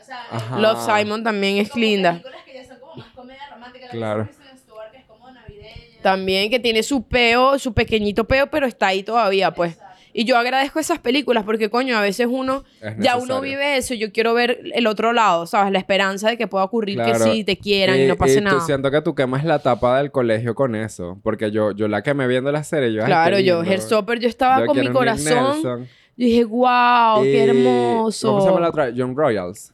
o 0.01 0.05
sea, 0.05 0.19
Ajá. 0.31 0.59
Love 0.59 0.79
Simon 0.85 1.23
también 1.23 1.57
es 1.57 1.69
como 1.69 1.81
linda. 1.83 2.11
películas 2.13 2.41
que 2.45 2.53
ya 2.53 2.65
son 2.65 2.79
como 2.79 2.95
más 2.95 3.07
comedia 3.09 3.41
romántica, 3.51 3.85
la 3.87 3.91
que 3.91 3.97
Claro. 3.97 4.21
hizo 4.23 4.31
Kristen 4.39 4.57
Stewart, 4.59 4.91
que 4.91 4.97
es 4.99 5.05
como 5.05 5.29
navideña. 5.31 6.01
También 6.01 6.49
que 6.49 6.59
tiene 6.59 6.83
su 6.83 7.03
peo, 7.03 7.59
su 7.59 7.73
pequeñito 7.73 8.23
peo, 8.25 8.47
pero 8.49 8.65
está 8.65 8.87
ahí 8.87 9.03
todavía, 9.03 9.53
pues. 9.53 9.77
Y 10.19 10.25
yo 10.25 10.35
agradezco 10.35 10.79
esas 10.79 10.97
películas 10.97 11.43
porque, 11.43 11.69
coño, 11.69 11.95
a 11.95 12.01
veces 12.01 12.25
uno, 12.27 12.63
ya 12.97 13.17
uno 13.17 13.39
vive 13.39 13.77
eso, 13.77 13.93
yo 13.93 14.11
quiero 14.11 14.33
ver 14.33 14.59
el 14.73 14.87
otro 14.87 15.13
lado, 15.13 15.45
¿sabes? 15.45 15.71
La 15.71 15.77
esperanza 15.77 16.27
de 16.29 16.37
que 16.39 16.47
pueda 16.47 16.63
ocurrir 16.63 16.95
Claro. 16.95 17.23
que 17.23 17.31
sí, 17.31 17.43
te 17.43 17.55
quieran 17.59 17.99
y, 17.99 18.07
no 18.07 18.15
pase 18.15 18.37
tú 18.39 18.43
nada. 18.45 18.61
siento 18.61 18.89
que 18.89 18.99
tú 19.03 19.13
quemas 19.13 19.45
la 19.45 19.59
tapa 19.59 19.99
del 19.99 20.09
colegio 20.09 20.55
con 20.55 20.73
eso, 20.73 21.19
porque 21.21 21.51
yo, 21.51 21.69
yo 21.69 21.87
la 21.87 22.01
quemé 22.01 22.25
viendo 22.25 22.51
la 22.51 22.63
serie, 22.63 22.91
yo, 22.93 23.05
Claro, 23.05 23.37
yo. 23.37 23.61
Hairstopper, 23.61 24.17
yo 24.19 24.27
estaba 24.27 24.61
Yo 24.61 24.65
con 24.65 24.79
mi 24.79 24.89
corazón. 24.89 25.87
Yo 26.17 26.25
dije, 26.25 26.45
wow, 26.45 27.21
qué 27.21 27.45
Y- 27.45 27.49
hermoso. 27.49 28.27
¿Cómo 28.29 28.41
se 28.41 28.47
llama 28.47 28.59
la 28.61 28.69
otra? 28.69 28.89
Young 28.89 29.15
Royals. 29.15 29.71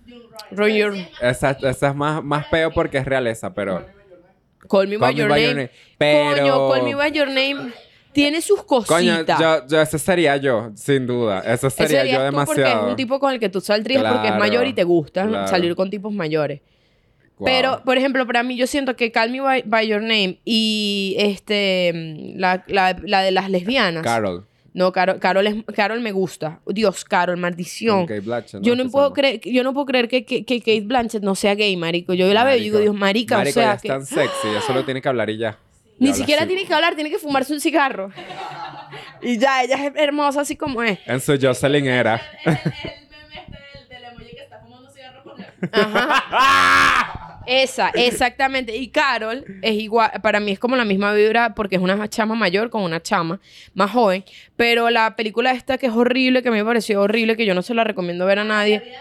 Roger, 0.51 1.07
Esa, 1.21 1.51
esa 1.51 1.87
es 1.89 1.95
más, 1.95 2.21
más 2.21 2.47
peo 2.47 2.69
porque 2.71 2.97
es 2.97 3.05
realeza, 3.05 3.53
pero... 3.53 3.85
Call 4.69 4.87
Me 4.89 4.97
By 4.97 5.13
Call 5.13 5.15
Me 5.15 5.19
Your 5.21 5.29
By 5.29 5.41
Name. 5.41 5.47
Your 5.47 5.55
Name. 5.55 5.69
Pero- 5.97 6.35
Coño, 6.41 6.69
Call 6.69 6.83
Me 6.83 6.95
By 6.95 7.11
Your 7.13 7.27
Name 7.27 7.73
tiene 8.13 8.41
sus 8.41 8.63
Coño, 8.63 8.85
cositas. 8.85 9.39
yo, 9.39 9.67
yo, 9.67 9.81
ese 9.81 9.99
sería 9.99 10.37
yo, 10.37 10.71
sin 10.75 11.05
duda. 11.07 11.39
Ese 11.41 11.67
Ese 11.67 11.69
sería 11.71 12.01
serías 12.01 12.17
yo 12.19 12.29
tú 12.29 12.35
porque 12.45 12.51
demasiado. 12.61 12.85
es 12.85 12.89
un 12.91 12.95
tipo 12.95 13.19
con 13.19 13.33
el 13.33 13.39
que 13.39 13.49
tú 13.49 13.59
saldrías 13.61 14.03
porque 14.11 14.27
es 14.29 14.35
mayor 14.37 14.65
y 14.67 14.73
te 14.73 14.83
gusta 14.83 15.27
claro. 15.27 15.47
salir 15.47 15.75
con 15.75 15.89
tipos 15.89 16.13
mayores. 16.13 16.61
Wow. 17.39 17.45
Pero, 17.47 17.81
por 17.83 17.97
ejemplo, 17.97 18.25
para 18.27 18.43
mí 18.43 18.55
yo 18.55 18.67
siento 18.67 18.95
que 18.95 19.11
Call 19.11 19.31
Me 19.31 19.41
By, 19.41 19.63
By 19.65 19.87
Your 19.87 20.01
Name 20.01 20.39
y 20.45 21.15
este 21.17 22.33
la, 22.37 22.63
la- 22.67 22.95
la 23.03 23.21
de 23.23 23.31
las 23.31 23.49
lesbianas. 23.49 24.03
Carol. 24.03 24.45
No, 24.75 24.91
Carol, 24.91 25.19
Carol, 25.19 25.45
es- 25.47 25.55
Carol 25.75 25.99
me 26.01 26.11
gusta. 26.11 26.59
Dios, 26.67 27.05
Carol, 27.05 27.37
maldición. 27.37 28.05
Kate 28.07 28.21
Blanchett, 28.21 28.53
¿no? 28.55 28.61
Yo 28.61 28.75
no 28.75 28.89
puedo 28.89 29.13
creer, 29.13 29.39
yo 29.41 29.63
no 29.63 29.71
puedo 29.73 29.85
creer 29.85 30.07
que, 30.07 30.25
que, 30.25 30.43
que 30.45 30.59
Kate 30.59 30.81
Blanchett 30.81 31.21
no 31.23 31.35
sea 31.35 31.53
gay, 31.55 31.75
marico. 31.77 32.13
Yo 32.13 32.31
la 32.33 32.43
veo 32.43 32.57
y 32.57 32.61
digo. 32.61 32.79
Dios, 32.79 32.95
marica, 32.95 33.37
Marico, 33.37 33.59
o 33.59 33.63
sea, 33.63 33.73
es 33.73 33.81
que- 33.81 33.87
tan 33.87 34.05
sexy, 34.05 34.47
eso 34.57 34.73
lo 34.73 34.83
tiene 34.83 35.01
que 35.01 35.09
hablar 35.09 35.29
y 35.29 35.37
ya. 35.37 35.57
Ni 35.99 36.13
siquiera 36.13 36.41
así. 36.43 36.49
tiene 36.49 36.65
que 36.65 36.73
hablar, 36.73 36.95
tiene 36.95 37.09
que 37.09 37.19
fumarse 37.19 37.53
un 37.53 37.61
cigarro. 37.61 38.11
y 39.21 39.37
ya, 39.37 39.63
ella 39.63 39.75
es 39.87 39.93
hermosa 39.95 40.41
así 40.41 40.55
como 40.55 40.81
es. 40.83 40.99
En 41.05 41.19
su 41.19 41.37
Jocelyn 41.39 41.85
era. 41.87 42.21
El, 42.45 42.51
el, 42.53 42.57
el 42.57 43.09
meme 43.09 43.41
este 43.45 43.57
del, 43.77 43.89
del 43.89 44.03
emoji 44.11 44.35
que 44.35 44.43
está 44.43 44.59
fumando 44.59 44.89
cigarro 44.91 45.23
con 45.23 45.39
él. 45.41 45.47
Ajá. 45.71 47.33
Esa, 47.45 47.89
exactamente. 47.89 48.75
Y 48.75 48.87
Carol 48.87 49.45
es 49.61 49.73
igual, 49.73 50.11
para 50.21 50.39
mí 50.39 50.51
es 50.51 50.59
como 50.59 50.75
la 50.75 50.85
misma 50.85 51.13
vibra 51.13 51.53
porque 51.53 51.75
es 51.75 51.81
una 51.81 52.07
chama 52.07 52.35
mayor 52.35 52.69
con 52.69 52.83
una 52.83 53.01
chama 53.01 53.39
más 53.73 53.91
joven. 53.91 54.23
Pero 54.55 54.89
la 54.89 55.15
película 55.15 55.51
esta 55.51 55.77
que 55.77 55.87
es 55.87 55.93
horrible, 55.93 56.41
que 56.41 56.49
a 56.49 56.51
mí 56.51 56.57
me 56.57 56.65
pareció 56.65 57.01
horrible, 57.01 57.35
que 57.35 57.45
yo 57.45 57.53
no 57.53 57.61
se 57.61 57.73
la 57.73 57.83
recomiendo 57.83 58.25
ver 58.25 58.39
a 58.39 58.43
nadie. 58.43 58.93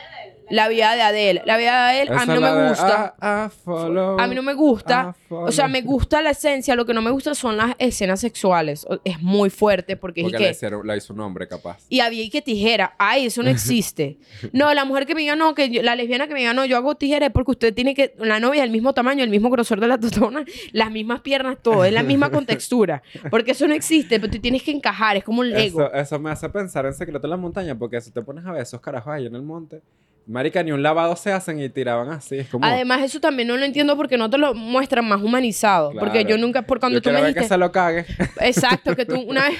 La 0.52 0.68
vida 0.68 0.94
de 0.94 1.02
Adele. 1.02 1.42
La 1.46 1.56
vida 1.56 1.70
de 1.88 2.00
Adele 2.02 2.10
a 2.14 2.26
mí 2.26 2.38
no 2.40 2.46
es 2.46 2.54
me 2.54 2.68
gusta. 2.68 3.14
"Ah, 3.20 3.48
I 3.50 3.58
follow, 3.64 4.20
A 4.20 4.26
mí 4.26 4.34
no 4.34 4.42
me 4.42 4.52
gusta. 4.52 5.14
Follow". 5.28 5.46
O 5.48 5.52
sea, 5.52 5.66
me 5.66 5.80
gusta 5.80 6.20
la 6.20 6.30
esencia. 6.30 6.76
Lo 6.76 6.84
que 6.84 6.92
no 6.92 7.00
me 7.00 7.10
gusta 7.10 7.34
son 7.34 7.56
las 7.56 7.74
escenas 7.78 8.20
sexuales. 8.20 8.86
Es 9.04 9.20
muy 9.22 9.48
fuerte 9.48 9.96
porque, 9.96 10.20
es 10.20 10.24
Porque 10.30 10.54
que... 10.60 10.70
la, 10.70 10.80
la 10.84 10.96
hizo 10.96 11.14
un 11.14 11.20
hombre, 11.20 11.48
capaz. 11.48 11.78
Y 11.88 12.00
había 12.00 12.22
y 12.22 12.28
que 12.28 12.42
tijera. 12.42 12.94
Ay, 12.98 13.26
eso 13.26 13.42
no 13.42 13.48
existe. 13.56 14.18
No, 14.52 14.72
la 14.74 14.84
mujer 14.84 15.06
que 15.06 15.14
me 15.14 15.22
diga 15.22 15.36
no, 15.36 15.54
que 15.54 15.70
yo- 15.70 15.82
la 15.82 15.96
lesbiana 15.96 16.28
que 16.28 16.34
me 16.34 16.40
diga 16.40 16.52
no, 16.52 16.64
yo 16.66 16.76
hago 16.76 16.96
tijera 16.96 17.26
es 17.26 17.32
porque 17.32 17.52
usted 17.52 17.72
tiene 17.74 17.94
que. 17.94 18.14
La 18.18 18.38
novia 18.38 18.60
es 18.60 18.66
el 18.66 18.72
mismo 18.72 18.92
tamaño, 18.92 19.24
el 19.24 19.30
mismo 19.30 19.48
grosor 19.48 19.80
de 19.80 19.88
la 19.88 19.98
totona, 19.98 20.44
las 20.72 20.90
mismas 20.90 21.22
piernas, 21.22 21.56
todo, 21.62 21.84
es 21.86 21.92
la 21.94 22.02
misma 22.02 22.30
contextura. 22.30 23.02
Porque 23.30 23.52
eso 23.52 23.66
no 23.66 23.74
existe, 23.74 24.20
pero 24.20 24.30
tú 24.30 24.38
tienes 24.38 24.62
que 24.62 24.70
encajar, 24.70 25.16
es 25.16 25.24
como 25.24 25.40
un 25.40 25.50
Lego. 25.50 25.80
Eso, 25.86 25.94
eso 25.94 26.18
me 26.18 26.30
hace 26.30 26.48
pensar 26.50 26.84
en 26.84 26.92
Secreto 26.92 27.20
de 27.22 27.28
la 27.28 27.36
Montaña, 27.38 27.74
porque 27.74 28.00
si 28.02 28.10
te 28.10 28.20
pones 28.20 28.44
a 28.44 28.52
ver 28.52 28.60
esos 28.62 28.80
carajos 28.82 29.14
ahí 29.14 29.24
en 29.26 29.34
el 29.34 29.42
monte, 29.42 29.80
marica, 30.26 30.62
ni 30.62 30.70
un 30.72 30.82
lavado 30.82 31.16
se 31.16 31.32
hacen 31.32 31.60
y 31.60 31.68
tiraban 31.68 32.10
así. 32.10 32.38
Es 32.38 32.48
como... 32.48 32.64
Además, 32.64 33.02
eso 33.02 33.20
también 33.20 33.48
no 33.48 33.56
lo 33.56 33.64
entiendo 33.64 33.96
porque 33.96 34.16
no 34.16 34.30
te 34.30 34.38
lo 34.38 34.54
muestran 34.54 35.06
más 35.06 35.20
humanizado. 35.22 35.92
Porque 35.98 36.24
yo 36.24 36.38
nunca, 36.38 36.62
por 36.62 36.78
cuando 36.80 36.98
Yo 36.98 37.02
tú 37.02 37.10
me 37.10 37.16
dijiste. 37.20 37.40
que 37.40 37.48
se 37.48 37.58
lo 37.58 37.72
cague. 37.72 38.06
Exacto, 38.40 38.94
que 38.96 39.04
tú 39.04 39.20
una 39.20 39.48
vez, 39.48 39.58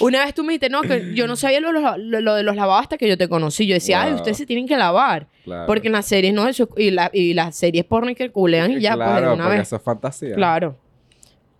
una 0.00 0.24
vez 0.24 0.34
tú 0.34 0.42
me 0.42 0.52
dijiste, 0.54 0.68
no, 0.70 0.82
que 0.82 1.14
yo 1.14 1.26
no 1.26 1.36
sabía 1.36 1.60
lo, 1.60 1.72
lo- 1.72 1.96
lo 1.96 2.34
de 2.34 2.42
los 2.42 2.56
lavados 2.56 2.82
hasta 2.82 2.98
que 2.98 3.08
yo 3.08 3.16
te 3.16 3.28
conocí. 3.28 3.66
Yo 3.66 3.74
decía, 3.74 4.02
ay, 4.02 4.12
ustedes 4.14 4.36
se 4.36 4.46
tienen 4.46 4.66
que 4.66 4.76
lavar. 4.76 5.28
Claro. 5.44 5.66
Porque 5.66 5.86
en 5.86 5.92
las 5.92 6.06
series 6.06 6.34
no, 6.34 6.48
eso, 6.48 6.68
y, 6.76 6.90
la, 6.90 7.08
y 7.12 7.32
las 7.34 7.56
series 7.56 7.84
porno 7.84 8.12
que 8.14 8.30
culean 8.30 8.72
y 8.72 8.80
ya, 8.80 8.94
claro, 8.94 9.12
pues 9.12 9.24
de 9.24 9.32
una 9.34 9.48
vez. 9.48 9.60
eso 9.62 9.76
es 9.76 9.82
fantasía. 9.82 10.34
Claro. 10.34 10.76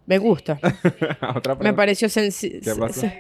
Me 0.07 0.19
gusta. 0.19 0.59
Otra 1.35 1.55
Me 1.57 1.73
pareció 1.73 2.09
sencillo. 2.09 2.61
¿Qué 2.63 2.75
pasó? 2.79 3.11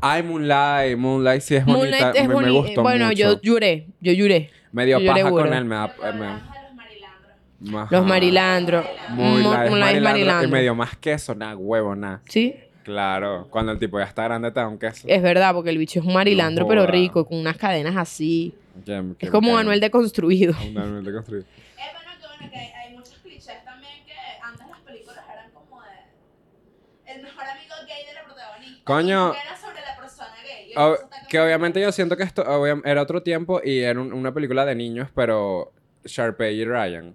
Ay, 0.00 0.22
Moonlight. 0.22 0.96
Moonlight 0.98 1.40
sí 1.42 1.56
es 1.56 1.64
bonita. 1.64 1.84
Moonlight 1.86 2.16
es 2.16 2.28
me, 2.28 2.34
me 2.36 2.50
gustó 2.50 2.82
Bueno, 2.82 3.06
mucho. 3.06 3.16
yo 3.18 3.40
lloré. 3.40 3.86
Yo 4.00 4.12
lloré. 4.12 4.50
Me 4.72 4.84
dio 4.86 4.98
yo 5.00 5.12
paja 5.12 5.30
con 5.30 5.52
él. 5.52 5.64
Me 5.64 5.74
da... 5.74 5.86
eh, 5.86 6.12
me- 6.12 6.26
A 6.26 6.40
los 6.62 6.74
marilandros. 6.74 7.74
Ajá. 7.74 7.88
Los 7.90 8.06
marilandros. 8.06 8.86
Moonlight, 9.10 9.42
Mo- 9.44 9.54
es 9.64 9.70
Moonlight 9.70 9.96
es 9.96 10.02
marilandro, 10.02 10.48
Y 10.48 10.52
me 10.52 10.62
dio 10.62 10.74
más 10.74 10.96
queso, 10.98 11.34
nada, 11.34 11.56
huevo, 11.56 11.94
nada. 11.96 12.20
Sí, 12.28 12.54
Claro. 12.84 13.48
Cuando 13.50 13.72
el 13.72 13.80
tipo 13.80 13.98
ya 13.98 14.04
está 14.04 14.22
grande, 14.24 14.48
te 14.52 14.60
da 14.60 14.68
un 14.68 14.78
queso. 14.78 15.08
es 15.08 15.20
verdad, 15.22 15.52
porque 15.54 15.70
el 15.70 15.78
bicho 15.78 15.98
es 15.98 16.06
un 16.06 16.12
marilandro, 16.14 16.62
No 16.64 16.68
pero 16.68 16.82
joda. 16.82 16.92
rico, 16.92 17.26
con 17.26 17.38
unas 17.38 17.56
cadenas 17.56 17.96
así. 17.96 18.54
Que- 18.84 19.02
Es 19.18 19.30
como 19.30 19.48
que- 19.48 19.54
un 19.54 19.58
Anuel 19.60 19.80
deconstruido. 19.80 20.54
Un 20.70 20.78
Anuel 20.78 21.04
deconstruido. 21.04 21.46
Eh, 21.46 21.82
bueno, 21.92 22.10
que 22.20 22.26
bueno, 22.38 22.52
que 22.52 22.58
hay, 22.58 22.68
hay 22.72 22.94
muchos 22.94 23.14
clichés 23.24 23.64
también 23.64 24.04
que 24.06 24.12
antes 24.40 24.68
las 24.68 24.78
películas 24.82 25.24
eran 25.32 25.50
como 25.50 25.80
de 25.82 27.12
el 27.12 27.22
mejor 27.22 27.42
amigo 27.44 27.74
gay 27.88 28.06
de 28.06 28.14
la 28.14 28.22
protagonista. 28.24 28.82
Coño. 28.84 29.30
Y 29.30 29.32
que 29.32 29.42
era 29.48 29.56
sobre 29.56 29.80
la 29.80 29.96
persona 29.96 30.34
gay. 30.46 30.65
Y 30.65 30.65
Ob- 30.76 30.94
está 30.94 31.26
que 31.28 31.40
obviamente 31.40 31.80
yo 31.80 31.90
siento 31.92 32.16
que 32.16 32.22
esto 32.22 32.44
era 32.84 33.02
otro 33.02 33.22
tiempo 33.22 33.60
y 33.64 33.80
era 33.80 34.00
un- 34.00 34.12
una 34.12 34.32
película 34.32 34.64
de 34.64 34.74
niños, 34.74 35.08
pero 35.14 35.72
Sharpay 36.04 36.60
y 36.60 36.64
Ryan. 36.64 37.14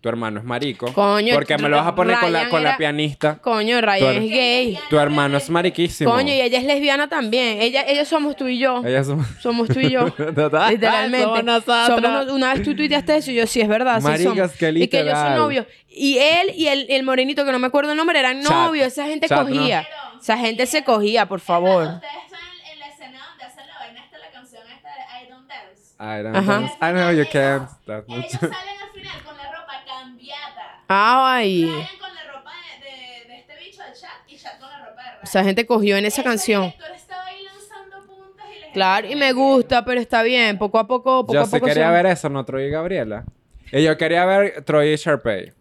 Tu 0.00 0.10
hermano 0.10 0.38
es 0.38 0.44
marico. 0.44 0.92
Coño, 0.92 1.34
Porque 1.34 1.56
me 1.56 1.66
lo 1.70 1.78
vas 1.78 1.86
a 1.86 1.94
poner 1.94 2.18
con 2.18 2.30
la, 2.30 2.50
con 2.50 2.62
la 2.62 2.76
pianista. 2.76 3.38
Coño, 3.40 3.80
Ryan 3.80 4.16
es 4.22 4.30
gay. 4.30 4.78
Tu 4.90 4.98
hermano 4.98 5.38
es 5.38 5.48
mariquísimo. 5.48 6.10
Coño, 6.12 6.28
y 6.28 6.42
ella 6.42 6.58
es 6.58 6.64
lesbiana 6.64 7.08
también. 7.08 7.62
Ella, 7.62 7.84
ellos 7.88 8.06
somos 8.06 8.36
tú 8.36 8.46
y 8.46 8.58
yo. 8.58 8.82
Ella 8.84 9.00
es 9.00 9.08
un- 9.08 9.24
Somos 9.40 9.66
tú 9.66 9.80
y 9.80 9.88
yo. 9.88 10.10
Total. 10.34 10.70
Literalmente. 10.72 11.24
Somos. 11.24 11.64
Somos 11.86 12.26
una 12.32 12.52
vez 12.52 12.62
tú 12.62 12.76
tuiteaste 12.76 13.16
eso 13.16 13.30
y 13.30 13.36
yo, 13.36 13.46
sí, 13.46 13.62
es 13.62 13.68
verdad. 13.68 13.96
sí 14.00 14.04
Maricas, 14.06 14.34
somos. 14.34 14.52
qué 14.58 14.68
Y 14.76 14.88
que 14.88 15.00
ellos 15.00 15.18
son 15.18 15.36
novios. 15.36 15.66
Y 15.88 16.18
él 16.18 16.50
y 16.54 16.66
el, 16.66 16.84
el 16.90 17.02
morenito, 17.02 17.46
que 17.46 17.52
no 17.52 17.58
me 17.58 17.68
acuerdo 17.68 17.92
el 17.92 17.96
nombre, 17.96 18.18
eran 18.18 18.42
novios. 18.42 18.88
Esa 18.88 19.06
gente 19.06 19.26
Chat, 19.26 19.38
¿no? 19.38 19.44
cogía. 19.46 19.88
Esa 20.20 20.36
gente 20.36 20.66
se 20.66 20.84
cogía, 20.84 21.24
por 21.26 21.40
favor. 21.40 21.82
Ustedes 21.84 22.12
están 22.26 22.40
en, 22.66 22.72
en 22.74 22.78
la 22.80 22.88
escena 22.88 23.26
donde 23.30 23.44
hacen 23.44 23.66
la 23.66 23.78
vaina 23.78 24.04
esta, 24.04 24.18
la 24.18 24.30
canción 24.30 24.62
esta 24.68 24.88
de 24.90 25.26
I 25.98 26.22
Don't 26.22 26.32
Dance. 26.34 26.38
I 26.38 26.52
don't 26.52 26.66
Ajá. 26.66 26.76
I 26.80 26.92
know 26.92 27.10
you 27.12 27.24
can't. 27.30 27.68
That's 27.86 28.08
Ellos 28.08 28.32
not- 28.32 28.40
salen 28.40 28.82
al 28.82 28.90
final 28.92 29.22
con 29.24 29.36
la 29.36 29.52
ropa 29.52 29.72
cambiada. 29.86 30.82
Ay. 30.88 31.64
Ryan 31.64 31.86
con 31.98 32.14
la 32.14 32.32
ropa 32.32 32.50
de, 32.80 33.36
este 33.36 33.56
bicho 33.58 33.82
de 33.82 33.92
chat 33.92 34.10
y 34.28 34.36
chat 34.36 34.58
con 34.58 34.68
la 34.70 34.78
ropa 34.86 35.02
de 35.02 35.08
Ryan. 35.10 35.22
O 35.22 35.26
sea, 35.26 35.44
gente 35.44 35.66
cogió 35.66 35.96
en 35.96 36.04
esa 36.06 36.20
Eso, 36.22 36.30
canción. 36.30 36.64
El 36.64 36.70
director 36.72 36.96
estaba 36.96 37.24
ahí 37.26 37.42
lanzando 37.44 38.06
puntas 38.06 38.46
y 38.48 38.54
la 38.54 38.60
gente- 38.62 38.72
Claro, 38.72 39.06
y 39.08 39.14
me 39.14 39.32
gusta, 39.32 39.84
pero 39.84 40.00
está 40.00 40.22
bien. 40.22 40.58
Poco 40.58 40.78
a 40.78 40.86
poco, 40.86 41.22
poco 41.26 41.32
Yo 41.34 41.40
a 41.42 41.44
sí 41.46 41.50
poco. 41.52 41.66
quería 41.66 41.86
se- 41.86 41.92
ver 41.92 42.06
eso, 42.06 42.28
no 42.28 42.44
Troy 42.44 42.64
y 42.64 42.70
Gabriela. 42.70 43.24
Y 43.72 43.82
yo 43.82 43.96
quería 43.96 44.24
ver 44.24 44.62
Troy 44.64 44.92
y 44.92 44.96
Sharpay. 44.96 45.52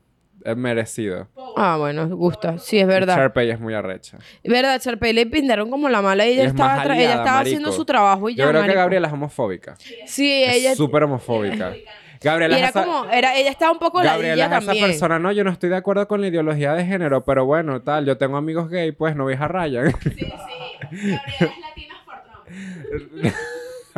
Es 0.46 0.58
merecido. 0.58 1.28
Ah, 1.56 1.78
bueno, 1.78 2.08
gusta. 2.10 2.58
Sí, 2.58 2.80
es 2.80 2.88
verdad. 2.88 3.16
Sharpay 3.16 3.50
es 3.52 3.60
muy 3.60 3.74
arrecha. 3.74 4.18
Es 4.44 4.52
verdad, 4.52 4.80
Charpey 4.82 5.14
le 5.14 5.26
pintaron 5.26 5.70
como 5.70 5.88
la 5.90 6.02
mala 6.02 6.26
y 6.26 6.32
ella 6.34 6.44
Y 6.44 6.46
es 6.48 6.52
estaba, 6.52 6.76
tra- 6.78 6.84
ella 6.86 6.94
aliada, 6.94 7.12
estaba 7.14 7.38
marico. 7.38 7.48
haciendo 7.58 7.72
su 7.72 7.86
trabajo 7.86 8.30
y 8.30 8.36
ya. 8.36 8.44
Yo 8.46 8.50
creo 8.52 8.64
que. 8.64 8.74
Gabriela 8.74 9.08
es 9.08 9.14
homofóbica. 9.14 9.76
Sí, 10.06 10.44
ella. 10.44 10.72
Es 10.72 10.78
súper 10.78 11.04
homofóbica. 11.04 11.78
Y 11.78 12.26
Gabriela 12.26 12.58
era 12.58 12.68
es 12.68 12.76
esa- 12.76 12.86
como, 12.86 13.10
era, 13.12 13.36
ella 13.36 13.50
estaba 13.50 13.72
un 13.72 13.80
poco 13.80 14.00
Gabriela 14.00 14.46
es 14.58 14.64
esa 14.64 14.74
persona, 14.74 15.20
no, 15.20 15.32
yo 15.34 15.44
no 15.44 15.52
estoy 15.52 15.70
de 15.70 15.76
acuerdo 15.76 16.08
con 16.08 16.22
la 16.22 16.28
ideología 16.28 16.74
de 16.74 16.86
género, 16.86 17.26
pero 17.26 17.46
bueno, 17.46 17.82
tal, 17.82 18.06
yo 18.06 18.18
tengo 18.18 18.38
amigos 18.38 18.70
gay, 18.70 18.92
pues 18.94 19.16
no 19.16 19.28
a 19.28 19.48
Ryan. 19.48 19.92
Sí, 20.02 20.10
sí. 20.12 20.26
Gabriela 20.26 21.22
es 21.40 21.60
latina 21.60 21.96
for 22.06 23.22
Trump. 23.22 23.36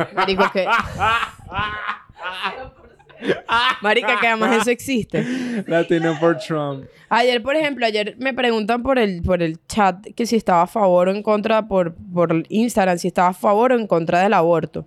Marico, 0.16 0.50
que. 0.52 0.66
Marica, 3.82 4.18
que 4.20 4.26
además 4.26 4.62
eso 4.62 4.70
existe. 4.70 5.24
Latino 5.66 6.16
for 6.16 6.36
Trump. 6.38 6.86
Ayer, 7.08 7.42
por 7.42 7.56
ejemplo, 7.56 7.86
ayer 7.86 8.16
me 8.18 8.34
preguntan 8.34 8.82
por 8.82 8.98
el, 8.98 9.22
por 9.22 9.42
el 9.42 9.58
chat 9.66 10.06
que 10.14 10.26
si 10.26 10.36
estaba 10.36 10.62
a 10.62 10.66
favor 10.66 11.08
o 11.08 11.12
en 11.12 11.22
contra, 11.22 11.68
por, 11.68 11.94
por 11.94 12.42
Instagram, 12.48 12.98
si 12.98 13.08
estaba 13.08 13.28
a 13.28 13.34
favor 13.34 13.72
o 13.72 13.78
en 13.78 13.86
contra 13.86 14.20
del 14.22 14.34
aborto. 14.34 14.86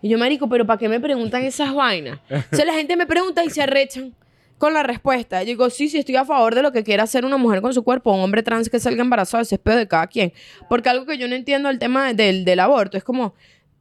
Y 0.00 0.08
yo, 0.08 0.18
marico, 0.18 0.48
pero 0.48 0.66
¿para 0.66 0.78
qué 0.78 0.88
me 0.88 1.00
preguntan 1.00 1.42
esas 1.44 1.74
vainas? 1.74 2.20
O 2.52 2.56
sea, 2.56 2.64
la 2.64 2.74
gente 2.74 2.96
me 2.96 3.06
pregunta 3.06 3.44
y 3.44 3.50
se 3.50 3.62
arrechan 3.62 4.14
con 4.58 4.72
la 4.72 4.82
respuesta. 4.82 5.42
Yo 5.42 5.48
digo, 5.48 5.70
sí, 5.70 5.88
sí, 5.88 5.98
estoy 5.98 6.16
a 6.16 6.24
favor 6.24 6.54
de 6.54 6.62
lo 6.62 6.72
que 6.72 6.82
quiera 6.82 7.02
hacer 7.02 7.24
una 7.24 7.36
mujer 7.36 7.60
con 7.60 7.74
su 7.74 7.82
cuerpo, 7.82 8.12
un 8.12 8.20
hombre 8.20 8.42
trans 8.42 8.68
que 8.70 8.78
salga 8.78 9.02
embarazado, 9.02 9.42
ese 9.42 9.56
es 9.56 9.60
pedo 9.60 9.76
de 9.76 9.88
cada 9.88 10.06
quien. 10.06 10.32
Porque 10.68 10.88
algo 10.88 11.06
que 11.06 11.18
yo 11.18 11.28
no 11.28 11.34
entiendo 11.34 11.68
del 11.68 11.78
tema 11.78 12.12
del, 12.12 12.44
del 12.44 12.60
aborto 12.60 12.96
es 12.96 13.04
como, 13.04 13.34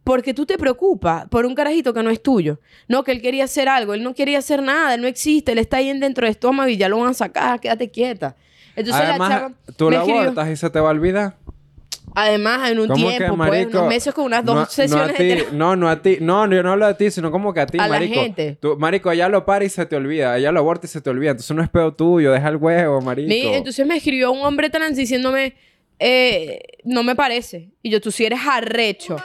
porque 0.05 0.33
tú 0.33 0.45
te 0.45 0.57
preocupas 0.57 1.27
por 1.27 1.45
un 1.45 1.53
carajito 1.55 1.93
que 1.93 2.01
no 2.03 2.09
es 2.11 2.21
tuyo. 2.23 2.59
No, 2.87 3.03
que 3.03 3.11
él 3.11 3.21
quería 3.21 3.43
hacer 3.43 3.67
algo, 3.67 3.93
él 3.93 4.03
no 4.03 4.13
quería 4.15 4.37
hacer 4.37 4.61
nada, 4.63 4.93
él 4.95 5.01
no 5.01 5.07
existe, 5.07 5.51
él 5.51 5.57
está 5.57 5.77
ahí 5.77 5.89
en 5.89 5.99
dentro 5.99 6.25
del 6.25 6.31
estómago 6.31 6.69
y 6.69 6.77
ya 6.77 6.87
lo 6.87 6.99
van 6.99 7.09
a 7.09 7.13
sacar, 7.13 7.59
quédate 7.59 7.89
quieta. 7.91 8.35
Entonces 8.77 9.01
la 9.03 9.09
Además, 9.09 9.29
chava 9.29 9.51
tú 9.75 9.89
escribió- 9.89 10.19
abortas 10.21 10.49
y 10.49 10.55
se 10.55 10.69
te 10.69 10.79
va 10.79 10.87
a 10.89 10.91
olvidar. 10.91 11.35
Además, 12.17 12.69
en 12.69 12.79
un 12.79 12.87
¿Cómo 12.87 13.07
tiempo, 13.09 13.17
que, 13.17 13.27
pues, 13.27 13.37
marico? 13.37 13.77
unos 13.79 13.89
meses 13.89 14.13
con 14.13 14.25
unas 14.25 14.45
dos 14.45 14.55
no, 14.55 14.65
sesiones 14.67 15.07
no 15.07 15.13
a 15.13 15.17
ti, 15.17 15.23
de. 15.25 15.47
No, 15.51 15.75
no 15.75 15.89
a 15.89 16.01
ti. 16.01 16.17
No, 16.21 16.49
yo 16.49 16.63
no 16.63 16.71
hablo 16.71 16.87
de 16.87 16.93
ti, 16.93 17.11
sino 17.11 17.29
como 17.29 17.53
que 17.53 17.59
a 17.59 17.65
ti, 17.65 17.77
A 17.77 17.87
la 17.87 17.95
marico. 17.99 18.21
gente. 18.21 18.57
Tú- 18.61 18.77
marico, 18.77 19.11
ella 19.11 19.27
lo 19.27 19.43
para 19.45 19.65
y 19.65 19.69
se 19.69 19.85
te 19.85 19.95
olvida. 19.97 20.37
Ella 20.37 20.51
lo 20.53 20.59
aborta 20.59 20.85
y 20.85 20.89
se 20.89 21.01
te 21.01 21.09
olvida. 21.09 21.31
Entonces 21.31 21.53
no 21.57 21.61
es 21.61 21.67
pedo 21.69 21.93
tuyo. 21.93 22.31
Deja 22.31 22.47
el 22.49 22.55
huevo, 22.57 23.01
marico. 23.01 23.27
Mi- 23.27 23.53
entonces 23.55 23.85
me 23.85 23.97
escribió 23.97 24.31
un 24.31 24.45
hombre 24.45 24.69
trans 24.69 24.95
diciéndome, 24.95 25.55
eh, 25.99 26.61
no 26.85 27.03
me 27.03 27.15
parece. 27.15 27.71
Y 27.81 27.89
yo, 27.89 27.99
tú 27.99 28.11
sí 28.11 28.23
eres 28.23 28.39
arrecho. 28.49 29.17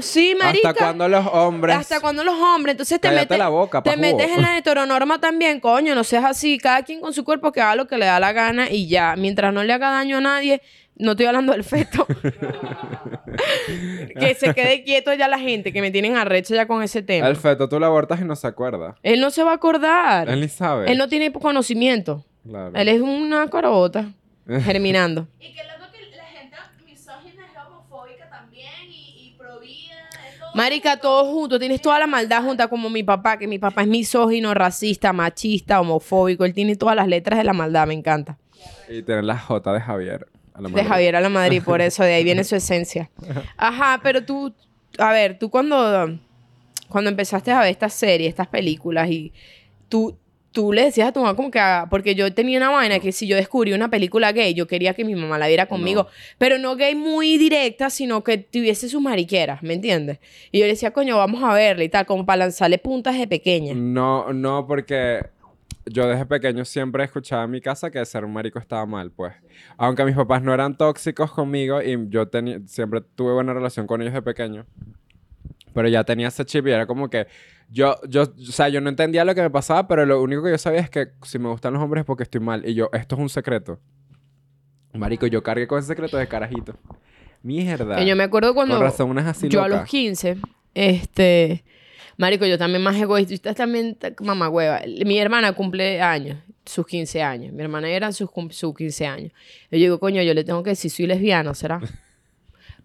Sí, 0.00 0.34
marica. 0.38 0.70
¿Hasta 0.70 0.84
cuándo 0.84 1.08
los 1.08 1.26
hombres? 1.26 1.76
Hasta 1.76 2.00
cuando 2.00 2.24
los 2.24 2.34
hombres, 2.34 2.72
entonces 2.74 3.00
te 3.00 3.08
Cállate 3.08 3.24
metes, 3.24 3.38
la 3.38 3.48
boca, 3.48 3.82
te 3.82 3.96
metes 3.96 4.30
en 4.30 4.42
la 4.42 4.58
heteronorma 4.58 5.20
también, 5.20 5.60
coño, 5.60 5.94
no 5.94 6.04
seas 6.04 6.24
así, 6.24 6.58
cada 6.58 6.82
quien 6.82 7.00
con 7.00 7.12
su 7.12 7.24
cuerpo 7.24 7.52
que 7.52 7.60
haga 7.60 7.76
lo 7.76 7.86
que 7.86 7.96
le 7.96 8.06
da 8.06 8.20
la 8.20 8.32
gana 8.32 8.70
y 8.70 8.88
ya, 8.88 9.14
mientras 9.16 9.52
no 9.52 9.64
le 9.64 9.72
haga 9.72 9.90
daño 9.90 10.18
a 10.18 10.20
nadie, 10.20 10.60
no 10.96 11.12
estoy 11.12 11.26
hablando 11.26 11.52
del 11.52 11.64
feto. 11.64 12.06
que 14.18 14.34
se 14.34 14.54
quede 14.54 14.82
quieto 14.82 15.12
ya 15.14 15.28
la 15.28 15.38
gente, 15.38 15.72
que 15.72 15.80
me 15.80 15.90
tienen 15.90 16.16
arrecha 16.16 16.54
ya 16.54 16.66
con 16.66 16.82
ese 16.82 17.02
tema. 17.02 17.28
El 17.28 17.36
feto 17.36 17.68
tú 17.68 17.78
lo 17.78 17.86
abortas 17.86 18.20
y 18.20 18.24
no 18.24 18.34
se 18.36 18.46
acuerda. 18.46 18.96
Él 19.02 19.20
no 19.20 19.30
se 19.30 19.42
va 19.42 19.52
a 19.52 19.54
acordar. 19.54 20.28
Él 20.28 20.40
ni 20.40 20.48
sabe. 20.48 20.90
Él 20.90 20.98
no 20.98 21.08
tiene 21.08 21.32
conocimiento. 21.32 22.24
Claro. 22.48 22.72
Él 22.74 22.88
es 22.88 23.00
una 23.00 23.48
carota 23.48 24.06
germinando. 24.46 25.26
Y 25.40 25.52
que 25.52 25.60
gente 25.60 26.56
misógina 26.84 27.44
es 27.46 27.52
homofóbica 27.66 28.28
también 28.30 28.70
y, 28.88 29.32
y 29.34 29.34
pro 29.38 29.60
vida. 29.60 29.94
es 30.28 30.38
todo- 30.38 30.45
Marica, 30.56 30.96
todo 30.98 31.26
junto, 31.26 31.58
tienes 31.58 31.82
toda 31.82 31.98
la 31.98 32.06
maldad 32.06 32.42
junta 32.42 32.68
como 32.68 32.88
mi 32.88 33.02
papá, 33.02 33.38
que 33.38 33.46
mi 33.46 33.58
papá 33.58 33.82
es 33.82 33.88
misógino, 33.88 34.54
racista, 34.54 35.12
machista, 35.12 35.80
homofóbico, 35.80 36.46
él 36.46 36.54
tiene 36.54 36.76
todas 36.76 36.96
las 36.96 37.06
letras 37.08 37.38
de 37.38 37.44
la 37.44 37.52
maldad, 37.52 37.86
me 37.86 37.92
encanta. 37.92 38.38
Y 38.88 39.02
tener 39.02 39.24
la 39.24 39.38
J 39.38 39.72
de 39.72 39.80
Javier. 39.80 40.26
a 40.54 40.62
la 40.62 40.68
De. 40.70 40.82
Javier 40.84 41.16
a 41.16 41.20
la 41.20 41.28
Madrid, 41.28 41.62
por 41.62 41.80
eso, 41.82 42.02
de 42.02 42.14
ahí 42.14 42.24
viene 42.24 42.42
su 42.42 42.56
esencia. 42.56 43.10
Ajá, 43.58 44.00
pero 44.02 44.24
tú, 44.24 44.54
a 44.98 45.12
ver, 45.12 45.38
tú 45.38 45.50
cuando, 45.50 46.18
cuando 46.88 47.10
empezaste 47.10 47.52
a 47.52 47.60
ver 47.60 47.70
estas 47.70 47.92
series, 47.92 48.30
estas 48.30 48.48
películas, 48.48 49.10
y 49.10 49.34
tú, 49.90 50.16
tú 50.56 50.72
le 50.72 50.84
decías 50.84 51.08
a 51.08 51.12
tu 51.12 51.20
mamá 51.20 51.36
como 51.36 51.50
que, 51.50 51.58
ah, 51.58 51.86
porque 51.90 52.14
yo 52.14 52.32
tenía 52.32 52.56
una 52.56 52.70
vaina 52.70 52.98
que 52.98 53.12
si 53.12 53.26
yo 53.26 53.36
descubrí 53.36 53.74
una 53.74 53.90
película 53.90 54.32
gay, 54.32 54.54
yo 54.54 54.66
quería 54.66 54.94
que 54.94 55.04
mi 55.04 55.14
mamá 55.14 55.36
la 55.36 55.48
viera 55.48 55.66
conmigo, 55.66 56.04
No. 56.04 56.08
pero 56.38 56.56
no 56.56 56.76
gay 56.76 56.94
muy 56.94 57.36
directa, 57.36 57.90
sino 57.90 58.24
que 58.24 58.38
tuviese 58.38 58.88
sus 58.88 59.02
mariqueras, 59.02 59.62
¿me 59.62 59.74
entiendes? 59.74 60.18
Y 60.50 60.60
yo 60.60 60.64
le 60.64 60.70
decía, 60.70 60.92
coño, 60.92 61.18
vamos 61.18 61.42
a 61.44 61.52
verla 61.52 61.84
y 61.84 61.90
tal, 61.90 62.06
como 62.06 62.24
para 62.24 62.38
lanzarle 62.38 62.78
puntas 62.78 63.18
de 63.18 63.26
pequeña. 63.28 63.74
No, 63.74 64.32
no, 64.32 64.66
porque 64.66 65.26
yo 65.84 66.08
desde 66.08 66.24
pequeño 66.24 66.64
siempre 66.64 67.04
escuchaba 67.04 67.44
en 67.44 67.50
mi 67.50 67.60
casa 67.60 67.90
que 67.90 68.02
ser 68.06 68.24
un 68.24 68.32
marico 68.32 68.58
estaba 68.58 68.86
mal, 68.86 69.10
pues. 69.10 69.34
Aunque 69.76 70.06
mis 70.06 70.16
papás 70.16 70.42
no 70.42 70.54
eran 70.54 70.78
tóxicos 70.78 71.30
conmigo 71.32 71.82
y 71.82 71.98
yo 72.08 72.24
siempre 72.64 73.02
tuve 73.14 73.34
buena 73.34 73.52
relación 73.52 73.86
con 73.86 74.00
ellos 74.00 74.14
de 74.14 74.22
pequeño. 74.22 74.64
Pero 75.76 75.88
ya 75.88 76.04
tenía 76.04 76.28
ese 76.28 76.46
chip 76.46 76.66
y 76.68 76.70
era 76.70 76.86
como 76.86 77.10
que 77.10 77.26
yo, 77.68 77.96
yo, 78.08 78.22
o 78.22 78.50
sea, 78.50 78.70
yo 78.70 78.80
no 78.80 78.88
entendía 78.88 79.26
lo 79.26 79.34
que 79.34 79.42
me 79.42 79.50
pasaba, 79.50 79.86
pero 79.86 80.06
lo 80.06 80.22
único 80.22 80.42
que 80.42 80.52
yo 80.52 80.56
sabía 80.56 80.80
es 80.80 80.88
que 80.88 81.08
si 81.22 81.38
me 81.38 81.50
gustan 81.50 81.74
los 81.74 81.82
hombres 81.82 82.00
es 82.00 82.06
porque 82.06 82.22
estoy 82.22 82.40
mal. 82.40 82.66
Y 82.66 82.72
yo, 82.72 82.88
esto 82.94 83.14
es 83.16 83.20
un 83.20 83.28
secreto. 83.28 83.78
Marico, 84.94 85.26
yo 85.26 85.42
cargué 85.42 85.66
con 85.66 85.78
ese 85.78 85.88
secreto 85.88 86.16
de 86.16 86.26
carajito. 86.28 86.78
Mierda. 87.42 87.96
Que 87.96 88.06
yo 88.06 88.16
me 88.16 88.22
acuerdo 88.24 88.54
cuando 88.54 88.76
Con 88.76 88.84
razón, 88.84 89.18
así 89.18 89.50
yo 89.50 89.62
a 89.62 89.68
los 89.68 89.84
15, 89.84 90.38
este, 90.72 91.62
marico, 92.16 92.46
yo 92.46 92.56
también 92.56 92.82
más 92.82 92.96
egoísta, 92.96 93.34
ustedes 93.34 93.56
también, 93.56 93.98
mamá 94.20 94.48
hueva. 94.48 94.80
Mi 95.04 95.18
hermana 95.18 95.52
cumple 95.52 96.00
años, 96.00 96.38
sus 96.64 96.86
15 96.86 97.22
años. 97.22 97.52
Mi 97.52 97.62
hermana 97.62 97.90
era 97.90 98.12
sus, 98.12 98.30
sus 98.52 98.74
15 98.74 99.06
años. 99.06 99.32
Yo 99.70 99.76
digo, 99.78 100.00
coño, 100.00 100.22
yo 100.22 100.32
le 100.32 100.42
tengo 100.42 100.62
que 100.62 100.70
decir, 100.70 100.90
soy 100.90 101.06
lesbiana, 101.06 101.52
¿será? 101.52 101.82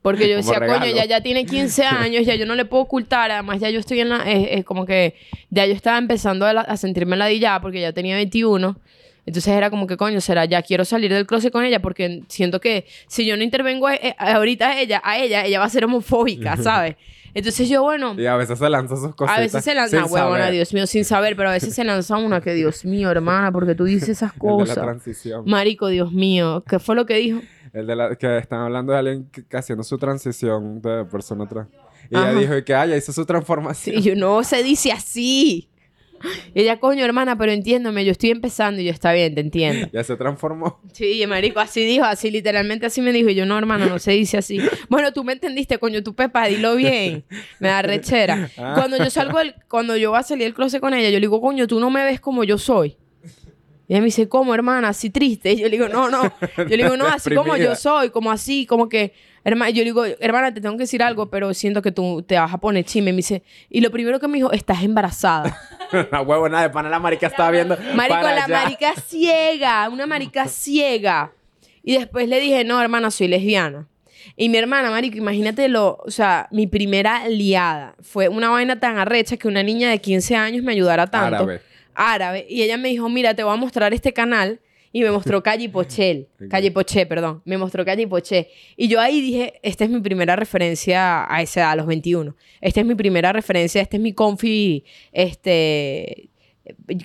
Porque 0.02 0.28
yo 0.28 0.38
decía, 0.38 0.60
coño, 0.60 0.88
ya, 0.95 1.06
ya 1.06 1.22
tiene 1.22 1.45
15 1.45 1.84
años, 1.86 2.26
ya 2.26 2.34
yo 2.36 2.45
no 2.45 2.56
le 2.56 2.66
puedo 2.66 2.84
ocultar. 2.84 3.30
Además, 3.32 3.60
ya 3.60 3.70
yo 3.70 3.80
estoy 3.80 3.99
en 3.99 4.10
la. 4.10 4.18
Es, 4.30 4.60
es 4.60 4.66
como 4.66 4.86
que. 4.86 5.16
Ya 5.52 5.66
yo 5.66 5.74
estaba 5.74 5.97
empezando 5.97 6.45
a, 6.45 6.54
la- 6.54 6.62
a 6.62 6.78
sentirme 6.78 7.16
ladillada 7.18 7.62
porque 7.62 7.80
ya 7.82 7.93
tenía 7.93 8.16
21. 8.16 8.78
Entonces 9.28 9.54
era 9.54 9.70
como 9.70 9.86
que, 9.86 9.97
coño, 9.97 10.20
será, 10.20 10.45
ya 10.45 10.64
quiero 10.64 10.84
salir 10.84 11.14
del 11.14 11.28
closet 11.28 11.54
con 11.54 11.64
ella 11.64 11.80
porque 11.80 12.24
siento 12.28 12.60
que 12.60 12.88
si 13.08 13.24
yo 13.28 13.38
no 13.38 13.43
intervengo 13.43 13.88
eh, 13.88 13.99
eh, 14.02 14.16
ahorita 14.18 14.70
a 14.72 14.82
ella, 14.82 14.99
a 15.04 15.20
ella, 15.20 15.45
ella 15.45 15.60
va 15.60 15.66
a 15.66 15.70
ser 15.70 15.86
homofóbica, 15.86 16.58
¿sabes? 16.58 16.95
Entonces 17.36 17.70
yo, 17.70 17.84
bueno. 17.84 18.16
Y 18.18 18.26
a 18.26 18.36
veces 18.36 18.58
se 18.58 18.68
lanza 18.68 18.95
sus 18.95 19.14
cositas. 19.16 19.38
A 19.38 19.39
veces 19.41 19.64
se 19.64 19.76
lanza, 19.76 20.06
huevona. 20.06 20.49
Dios 20.49 20.74
mío, 20.74 20.88
sin 20.88 21.06
saber, 21.06 21.36
pero 21.36 21.49
a 21.49 21.54
veces 21.54 21.76
se 21.76 21.84
lanza 21.84 22.18
una 22.18 22.41
que, 22.41 22.56
Dios 22.56 22.84
mío, 22.84 23.12
hermana, 23.12 23.52
porque 23.52 23.76
tú 23.76 23.84
dices 23.86 24.10
esas 24.10 24.32
El 24.36 24.39
de 24.39 24.47
la 24.47 24.56
cosas. 24.58 24.76
transición. 24.84 25.43
Marico, 25.45 25.88
Dios 25.88 26.12
mío, 26.12 26.64
¿qué 26.68 26.80
fue 26.80 26.95
lo 26.95 27.06
que 27.06 27.14
dijo? 27.18 27.41
El 27.74 27.88
de 27.88 27.96
la, 27.96 28.16
que 28.16 28.38
están 28.38 28.62
hablando 28.62 28.92
de 28.94 29.00
alguien 29.00 29.30
que, 29.32 29.46
haciendo 29.58 29.84
su 29.84 29.98
transición 29.98 30.82
de 30.82 31.06
persona 31.06 31.48
trans. 31.48 31.70
Y 32.10 32.16
Ajá. 32.16 32.32
ella 32.32 32.40
dijo 32.40 32.58
y 32.58 32.64
que, 32.64 32.74
ah, 32.74 32.86
ya 32.86 32.98
hizo 32.98 33.14
su 33.14 33.26
transformación. 33.26 33.98
Y 33.98 34.02
yo, 34.02 34.16
no 34.16 34.44
se 34.44 34.62
dice 34.64 34.92
así. 34.92 35.70
Y 36.54 36.62
ella, 36.62 36.80
coño, 36.80 37.04
hermana, 37.04 37.36
pero 37.36 37.52
entiéndome, 37.52 38.06
yo 38.06 38.12
estoy 38.12 38.30
empezando 38.30 38.80
y 38.80 38.86
yo, 38.86 38.92
está 38.92 39.12
bien, 39.12 39.34
te 39.34 39.42
entiendo. 39.42 39.88
Ya 39.92 40.04
se 40.04 40.16
transformó. 40.16 40.80
Sí, 40.94 41.24
marico, 41.28 41.60
así 41.60 41.84
dijo, 41.84 42.06
así 42.06 42.30
literalmente 42.30 42.86
así 42.86 43.02
me 43.02 43.12
dijo. 43.12 43.30
Y 43.30 43.36
yo, 43.36 43.46
no, 43.48 43.58
hermano, 43.58 43.88
no 43.88 43.98
se 43.98 44.12
dice 44.12 44.38
así. 44.38 44.60
Bueno, 44.90 45.14
tú 45.14 45.24
me 45.24 45.34
entendiste, 45.34 45.80
coño, 45.80 46.04
tu 46.04 46.14
pepa, 46.14 46.46
dilo 46.46 46.76
bien. 46.76 47.24
Me 47.60 47.70
da 47.70 47.82
rechera. 47.82 48.50
Ah. 48.58 48.74
Cuando 48.76 48.98
yo 48.98 49.10
salgo, 49.10 49.40
del- 49.40 49.56
cuando 49.68 49.96
yo 49.98 50.12
voy 50.12 50.20
a 50.20 50.24
salir 50.24 50.44
del 50.44 50.54
closet 50.54 50.80
con 50.82 50.94
ella, 50.94 51.10
yo 51.10 51.16
le 51.16 51.22
digo, 51.22 51.42
coño, 51.42 51.66
tú 51.66 51.80
no 51.80 51.90
me 51.90 52.04
ves 52.04 52.20
como 52.20 52.44
yo 52.44 52.58
soy. 52.60 52.98
Y 53.92 53.94
ella 53.94 54.00
me 54.04 54.06
dice, 54.06 54.30
¿cómo, 54.30 54.56
hermana? 54.56 54.88
Así 54.88 55.10
triste. 55.10 55.52
Y 55.52 55.58
yo 55.58 55.66
le 55.66 55.72
digo, 55.72 55.89
no, 55.89 56.10
no. 56.10 56.24
Yo 56.58 56.64
le 56.64 56.78
digo, 56.78 56.96
no, 56.96 57.08
así 57.08 57.36
como 57.36 57.58
yo 57.58 57.76
soy, 57.76 58.10
como 58.10 58.32
así, 58.32 58.66
como 58.66 58.88
que, 58.88 59.12
hermana, 59.44 59.70
yo 59.70 59.80
le 59.80 59.84
digo, 59.84 60.06
hermana, 60.22 60.54
te 60.54 60.62
tengo 60.62 60.78
que 60.78 60.84
decir 60.84 61.04
algo, 61.04 61.30
pero 61.30 61.54
siento 61.54 61.82
que 61.82 61.92
tú 61.92 62.24
te 62.26 62.39
vas 62.39 62.54
a 62.54 62.58
poner 62.58 62.86
chisme. 62.86 63.10
Y 63.10 63.14
me 63.14 63.18
dice, 63.18 63.44
y 63.70 63.82
lo 63.82 63.92
primero 63.92 64.18
que 64.22 64.30
me 64.30 64.38
dijo, 64.38 64.54
estás 64.54 64.82
embarazada. 64.82 65.60
la 66.12 66.22
huevona 66.22 66.62
de 66.62 66.70
pana 66.70 66.88
la 66.88 67.00
marica 67.00 67.28
estaba 67.28 67.52
viendo. 67.52 67.76
Marico, 67.94 68.22
para 68.22 68.34
la 68.34 68.46
allá. 68.46 68.64
marica 68.64 68.94
ciega, 68.96 69.89
una 69.89 70.08
marica 70.08 70.48
ciega. 70.48 71.34
Y 71.84 71.98
después 71.98 72.30
le 72.30 72.39
dije, 72.39 72.64
no, 72.64 72.82
hermana, 72.82 73.12
soy 73.12 73.28
lesbiana. 73.28 73.89
Y 74.38 74.48
mi 74.48 74.58
hermana, 74.58 74.89
marico, 74.89 75.18
imagínate 75.18 75.68
lo, 75.68 75.98
o 76.06 76.12
sea, 76.12 76.48
mi 76.50 76.66
primera 76.66 77.28
liada 77.28 77.96
fue 78.00 78.30
una 78.30 78.48
vaina 78.48 78.80
tan 78.80 78.98
arrecha 78.98 79.36
que 79.36 79.50
una 79.50 79.64
niña 79.64 79.89
de 79.89 80.00
15 80.00 80.38
años 80.38 80.64
me 80.64 80.72
ayudara 80.72 81.08
tanto. 81.08 81.36
Árabe. 81.36 81.71
Árabe. 81.96 82.46
Y 82.50 82.64
ella 82.64 82.78
me 82.78 82.89
dijo, 82.89 83.10
mira, 83.10 83.34
te 83.34 83.44
voy 83.44 83.54
a 83.54 83.58
mostrar 83.58 83.94
este 83.94 84.14
canal 84.14 84.60
y 84.94 85.02
me 85.02 85.12
mostró 85.12 85.42
Calle 85.44 85.70
Pochel. 85.70 86.28
Calle 86.50 86.72
Poché, 86.72 87.06
perdón. 87.06 87.42
Me 87.46 87.58
mostró 87.58 87.86
Calle 87.86 88.08
Poché. 88.08 88.50
Y 88.76 88.88
yo 88.88 89.00
ahí 89.00 89.22
dije, 89.22 89.60
esta 89.64 89.84
es 89.84 89.89
mi 89.89 90.00
primera 90.02 90.36
referencia 90.36 91.26
a 91.34 91.42
esa 91.42 91.62
edad, 91.62 91.72
a 91.72 91.76
los 91.76 91.86
21. 91.86 92.36
Esta 92.62 92.82
es 92.82 92.86
mi 92.86 92.96
primera 92.96 93.34
referencia, 93.34 93.82
este 93.82 93.98
es 93.98 94.04
mi 94.04 94.14
confi, 94.14 94.84
este 95.12 96.30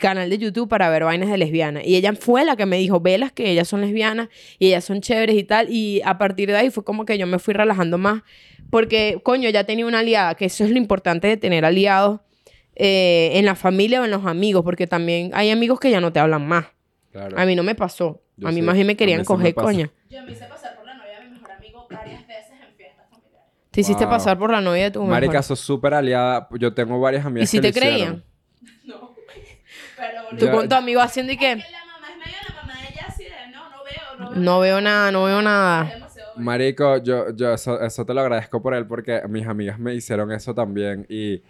canal 0.00 0.28
de 0.30 0.38
YouTube 0.38 0.68
para 0.68 0.88
ver 0.90 1.04
vainas 1.04 1.30
de 1.30 1.38
lesbianas. 1.38 1.84
Y 1.84 1.96
ella 1.96 2.12
fue 2.14 2.44
la 2.44 2.56
que 2.56 2.66
me 2.66 2.78
dijo, 2.78 3.00
velas 3.00 3.32
que 3.32 3.50
ellas 3.50 3.68
son 3.68 3.80
lesbianas 3.80 4.28
y 4.58 4.68
ellas 4.68 4.84
son 4.84 5.00
chéveres 5.00 5.36
y 5.36 5.44
tal. 5.44 5.70
Y 5.70 6.02
a 6.04 6.18
partir 6.18 6.48
de 6.48 6.56
ahí 6.56 6.70
fue 6.70 6.84
como 6.84 7.04
que 7.04 7.18
yo 7.18 7.26
me 7.26 7.38
fui 7.38 7.54
relajando 7.54 7.98
más. 7.98 8.22
Porque, 8.70 9.20
coño, 9.22 9.48
ya 9.50 9.64
tenía 9.64 9.86
una 9.86 10.00
aliada, 10.00 10.34
que 10.34 10.46
eso 10.46 10.64
es 10.64 10.70
lo 10.70 10.76
importante 10.76 11.28
de 11.28 11.36
tener 11.36 11.64
aliados 11.64 12.20
eh, 12.76 13.32
en 13.34 13.44
la 13.44 13.54
familia 13.54 14.00
o 14.00 14.04
en 14.04 14.10
los 14.10 14.24
amigos, 14.26 14.62
porque 14.62 14.86
también 14.86 15.30
hay 15.34 15.50
amigos 15.50 15.80
que 15.80 15.90
ya 15.90 16.00
no 16.00 16.12
te 16.12 16.20
hablan 16.20 16.46
más. 16.46 16.66
Claro. 17.12 17.38
A 17.38 17.44
mí 17.46 17.56
no 17.56 17.62
me 17.62 17.74
pasó. 17.74 18.22
Yo 18.36 18.48
a 18.48 18.50
mí 18.52 18.60
sí. 18.60 18.62
más 18.62 18.74
bien 18.74 18.86
me 18.86 18.96
querían 18.96 19.20
me 19.20 19.24
coger, 19.24 19.54
pasa. 19.54 19.66
coño. 19.66 19.90
Yo 20.10 20.22
me 20.22 20.32
hice 20.32 20.44
pasar 20.46 20.76
por 20.76 20.84
la 20.86 20.94
novia 20.94 21.18
de 21.20 21.24
mi 21.26 21.30
mejor 21.32 21.52
amigo 21.52 21.86
varias 21.90 22.26
veces 22.26 22.52
en 22.68 22.76
fiestas 22.76 23.06
familiares. 23.10 23.48
Te 23.70 23.80
hiciste 23.80 24.04
Wow. 24.04 24.10
pasar 24.12 24.38
por 24.38 24.50
la 24.52 24.60
novia 24.60 24.84
de 24.84 24.90
tu 24.90 24.98
mejor. 25.00 25.10
Marica, 25.14 25.42
sos 25.42 25.58
súper 25.60 25.94
aliada. 25.94 26.46
Yo 26.58 26.74
tengo 26.74 27.00
varias 27.00 27.24
amigas 27.24 27.48
¿Y 27.48 27.56
si 27.56 27.60
que 27.60 27.72
te 27.72 27.78
creían? 27.80 28.22
No. 28.84 29.14
Pero 29.96 30.38
Tú 30.38 30.44
Ya- 30.46 30.52
con 30.52 30.68
tu 30.68 30.74
amigo 30.74 31.00
haciendo 31.00 31.32
y 31.32 31.36
qué? 31.38 31.52
Es 31.52 31.64
que 31.64 31.70
la 31.72 31.84
mamá 31.86 32.08
es 32.12 32.18
medio 32.18 32.38
la 32.48 32.54
mamá 32.62 32.80
de 32.82 32.88
ella 32.92 33.04
así 33.08 33.24
de 33.24 33.30
no, 33.52 33.70
no 33.70 33.84
veo, 33.84 34.18
no 34.18 34.30
veo. 34.30 34.38
No 34.42 34.60
veo 34.60 34.80
nada, 34.80 35.10
no 35.12 35.24
veo 35.24 35.42
nada. 35.42 35.92
Marico, 36.36 36.98
yo, 37.02 37.34
yo 37.34 37.54
eso, 37.54 37.80
eso 37.80 38.04
te 38.04 38.12
lo 38.12 38.20
agradezco 38.20 38.60
por 38.60 38.74
él 38.74 38.86
porque 38.86 39.22
mis 39.28 39.46
amigas 39.46 39.78
me 39.78 39.94
hicieron 39.94 40.30
eso 40.32 40.54
también 40.54 41.06
y 41.08 41.42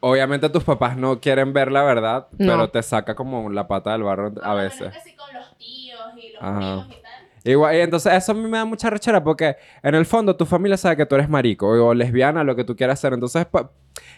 obviamente 0.00 0.48
tus 0.50 0.64
papás 0.64 0.96
no 0.96 1.20
quieren 1.20 1.52
ver 1.52 1.70
la 1.72 1.82
verdad, 1.82 2.28
No. 2.38 2.52
pero 2.52 2.70
te 2.70 2.82
saca 2.82 3.14
como 3.14 3.50
la 3.50 3.66
pata 3.68 3.92
del 3.92 4.02
barro 4.02 4.32
a 4.42 4.54
veces. 4.54 4.92
que 4.92 5.00
sí 5.00 5.16
con 5.16 5.32
los 5.34 5.56
tíos 5.58 6.00
y 6.16 6.32
los 6.32 6.42
Ajá. 6.42 6.60
primos 6.82 6.86
y 6.98 7.02
tal. 7.02 7.12
Igual, 7.44 7.76
y 7.76 7.80
entonces 7.80 8.12
eso 8.12 8.32
a 8.32 8.34
mí 8.34 8.42
me 8.48 8.58
da 8.58 8.64
mucha 8.64 8.90
rechera 8.90 9.22
porque 9.22 9.56
en 9.82 9.94
el 9.94 10.04
fondo 10.04 10.34
tu 10.34 10.44
familia 10.46 10.76
sabe 10.76 10.96
que 10.96 11.06
tú 11.06 11.14
eres 11.14 11.28
marico 11.28 11.68
o 11.68 11.94
lesbiana, 11.94 12.42
lo 12.42 12.56
que 12.56 12.64
tú 12.64 12.74
quieras 12.74 12.98
hacer. 12.98 13.12
Entonces, 13.12 13.46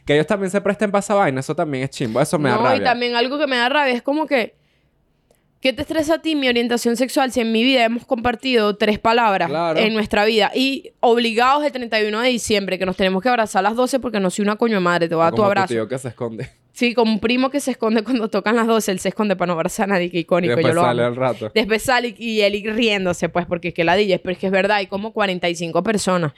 que 0.06 0.14
ellos 0.14 0.26
también 0.26 0.50
se 0.50 0.60
presten 0.62 0.90
para 0.90 1.00
esa 1.00 1.14
vaina, 1.14 1.40
eso 1.40 1.54
también 1.54 1.84
es 1.84 1.90
chimbo. 1.90 2.20
Eso 2.22 2.38
me 2.38 2.48
da 2.48 2.56
no, 2.56 2.62
rabia. 2.62 2.78
y 2.80 2.84
también 2.84 3.14
algo 3.14 3.38
que 3.38 3.46
me 3.46 3.56
da 3.58 3.68
rabia 3.68 3.92
es 3.94 4.02
como 4.02 4.26
que. 4.26 4.56
¿Qué 5.60 5.72
te 5.72 5.82
estresa 5.82 6.14
a 6.14 6.18
ti 6.22 6.36
mi 6.36 6.48
orientación 6.48 6.96
sexual 6.96 7.32
si 7.32 7.40
en 7.40 7.50
mi 7.50 7.64
vida 7.64 7.84
hemos 7.84 8.06
compartido 8.06 8.76
tres 8.76 9.00
palabras 9.00 9.48
Claro. 9.48 9.78
en 9.80 9.92
nuestra 9.92 10.24
vida? 10.24 10.52
Y 10.54 10.92
obligados 11.00 11.64
el 11.64 11.72
31 11.72 12.20
de 12.20 12.28
diciembre, 12.28 12.78
que 12.78 12.86
nos 12.86 12.96
tenemos 12.96 13.22
que 13.22 13.28
abrazar 13.28 13.60
a 13.60 13.62
las 13.70 13.74
12 13.76 13.98
porque 13.98 14.20
no 14.20 14.30
soy 14.30 14.44
una 14.44 14.54
coño 14.54 14.80
madre, 14.80 15.08
te 15.08 15.16
voy 15.16 15.22
a 15.22 15.24
dar 15.26 15.32
tu 15.32 15.36
Como 15.38 15.46
abrazo. 15.48 15.74
tío 15.74 15.88
que 15.88 15.98
se 15.98 16.08
esconde. 16.08 16.48
Sí, 16.72 16.94
como 16.94 17.10
un 17.12 17.18
primo 17.18 17.50
que 17.50 17.58
se 17.58 17.72
esconde 17.72 18.04
cuando 18.04 18.28
tocan 18.30 18.54
las 18.54 18.68
12, 18.68 18.92
él 18.92 19.00
se 19.00 19.08
esconde 19.08 19.34
para 19.34 19.48
no 19.48 19.54
abrazar 19.54 19.90
a 19.90 19.94
nadie, 19.94 20.12
que 20.12 20.20
icónico, 20.20 20.54
después 20.54 20.72
yo 20.72 20.80
lo 20.80 20.86
sale 20.86 21.02
amo. 21.02 21.08
al 21.10 21.16
rato. 21.16 21.50
Después 21.52 21.82
sale 21.82 22.14
y 22.16 22.34
y 22.38 22.40
él 22.42 22.62
riéndose, 22.72 23.28
pues, 23.28 23.46
porque 23.46 23.68
es 23.68 23.74
que 23.74 23.82
ladilla, 23.82 24.18
pero 24.20 24.32
es 24.34 24.38
que 24.38 24.46
es 24.46 24.52
verdad, 24.52 24.76
hay 24.76 24.86
como 24.86 25.12
45 25.12 25.82
personas. 25.82 26.34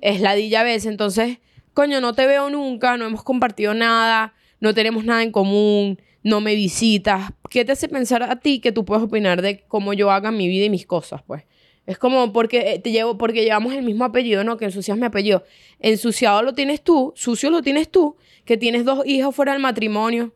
Es 0.00 0.22
ladilla 0.22 0.60
a 0.62 0.64
veces, 0.64 0.86
entonces, 0.86 1.36
coño, 1.74 2.00
no 2.00 2.14
te 2.14 2.26
veo 2.26 2.48
nunca, 2.48 2.96
no 2.96 3.04
hemos 3.04 3.22
compartido 3.22 3.74
nada, 3.74 4.32
no 4.58 4.72
tenemos 4.72 5.04
nada 5.04 5.22
en 5.22 5.32
común, 5.32 6.00
no 6.24 6.40
me 6.40 6.56
visitas. 6.56 7.30
¿Qué 7.48 7.64
te 7.64 7.72
hace 7.72 7.88
pensar 7.88 8.24
a 8.24 8.40
ti 8.40 8.58
que 8.58 8.72
tú 8.72 8.84
puedes 8.84 9.04
opinar 9.04 9.42
de 9.42 9.60
cómo 9.68 9.92
yo 9.92 10.10
haga 10.10 10.32
mi 10.32 10.48
vida 10.48 10.64
y 10.64 10.70
mis 10.70 10.86
cosas, 10.86 11.22
pues? 11.24 11.44
Es 11.86 11.98
como 11.98 12.32
porque 12.32 12.72
eh, 12.72 12.78
te 12.78 12.90
llevo, 12.90 13.18
porque 13.18 13.44
llevamos 13.44 13.74
el 13.74 13.84
mismo 13.84 14.06
apellido, 14.06 14.42
no, 14.42 14.56
que 14.56 14.64
ensucias 14.64 14.96
mi 14.96 15.04
apellido. 15.04 15.44
Ensuciado 15.80 16.42
lo 16.42 16.54
tienes 16.54 16.82
tú, 16.82 17.12
sucio 17.14 17.50
lo 17.50 17.60
tienes 17.60 17.90
tú, 17.90 18.16
que 18.46 18.56
tienes 18.56 18.86
dos 18.86 19.06
hijos 19.06 19.36
fuera 19.36 19.52
del 19.52 19.60
matrimonio. 19.60 20.34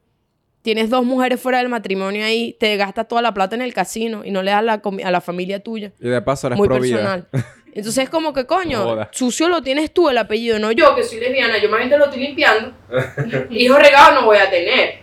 Tienes 0.61 0.91
dos 0.91 1.07
mujeres 1.07 1.41
fuera 1.41 1.59
del 1.59 1.71
matrimonio 1.71 2.25
ahí, 2.25 2.55
te 2.61 2.77
gastas 2.77 3.09
toda 3.09 3.23
la 3.23 3.33
plata 3.33 3.57
en 3.57 3.63
el 3.63 3.73
casino 3.73 4.25
y 4.25 4.31
no 4.31 4.43
le 4.43 4.51
das 4.51 4.63
la 4.63 4.83
a 5.05 5.11
la 5.11 5.21
familia 5.23 5.63
tuya. 5.63 5.93
Y 5.99 6.09
de 6.09 6.21
paso 6.21 6.49
eres 6.49 6.59
Muy 6.59 6.69
vida. 6.81 7.27
Entonces 7.79 8.03
es 8.05 8.11
como 8.11 8.33
que, 8.33 8.45
coño, 8.45 8.83
Joda. 8.83 9.09
sucio 9.13 9.49
lo 9.49 9.63
tienes 9.63 9.95
tú, 9.95 10.09
el 10.09 10.19
apellido, 10.19 10.59
no 10.59 10.73
yo, 10.73 10.97
que 10.97 11.05
soy 11.05 11.21
lesbiana, 11.21 11.59
yo 11.59 11.69
más 11.69 11.79
bien 11.79 11.89
te 11.91 11.97
lo 11.97 12.07
estoy 12.07 12.19
limpiando. 12.21 12.73
Hijos 13.51 13.79
regados 13.81 14.21
no 14.21 14.27
voy 14.27 14.37
a 14.37 14.51
tener. 14.51 14.99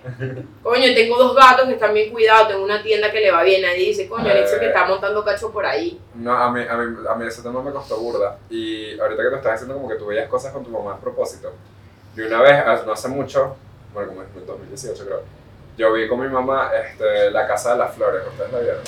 Coño, 0.61 0.93
tengo 0.93 1.17
dos 1.17 1.33
gatos 1.37 1.67
que 1.67 1.75
están 1.75 1.93
bien 1.93 2.11
cuidados, 2.11 2.49
tengo 2.49 2.65
una 2.65 2.83
tienda 2.83 3.09
que 3.13 3.21
le 3.21 3.31
va 3.31 3.43
bien. 3.43 3.61
Nadie 3.61 3.77
dice, 3.85 4.09
coño, 4.09 4.29
Alexa 4.29 4.59
que 4.59 4.67
está 4.67 4.85
montando 4.85 5.23
cacho 5.23 5.51
por 5.53 5.65
ahí. 5.65 5.97
No, 6.15 6.35
a 6.35 6.51
mí, 6.51 6.59
a, 6.69 6.75
mí, 6.75 6.97
a 7.09 7.15
mí 7.15 7.25
ese 7.25 7.41
tema 7.43 7.61
me 7.63 7.71
costó 7.71 7.97
burda. 7.97 8.39
Y 8.49 8.99
ahorita 8.99 9.23
que 9.23 9.29
te 9.29 9.35
estás 9.37 9.51
diciendo 9.53 9.75
como 9.75 9.87
que 9.87 9.95
tú 9.95 10.07
veías 10.07 10.27
cosas 10.27 10.51
con 10.51 10.65
tu 10.65 10.69
mamá 10.69 10.95
a 10.95 10.99
propósito. 10.99 11.53
Y 12.17 12.21
una 12.23 12.41
vez, 12.41 12.59
hace- 12.59 12.85
no 12.85 12.91
hace 12.91 13.07
mucho, 13.07 13.55
bueno, 13.93 14.09
como 14.09 14.21
en 14.23 14.27
el 14.35 14.45
2018 14.45 15.05
creo, 15.05 15.23
yo 15.77 15.93
vi 15.93 16.09
con 16.09 16.19
mi 16.19 16.27
mamá 16.27 16.71
este, 16.75 17.31
La 17.31 17.47
Casa 17.47 17.71
de 17.71 17.77
las 17.79 17.95
Flores, 17.95 18.21
¿ustedes 18.29 18.51
la 18.51 18.59
vieron? 18.59 18.81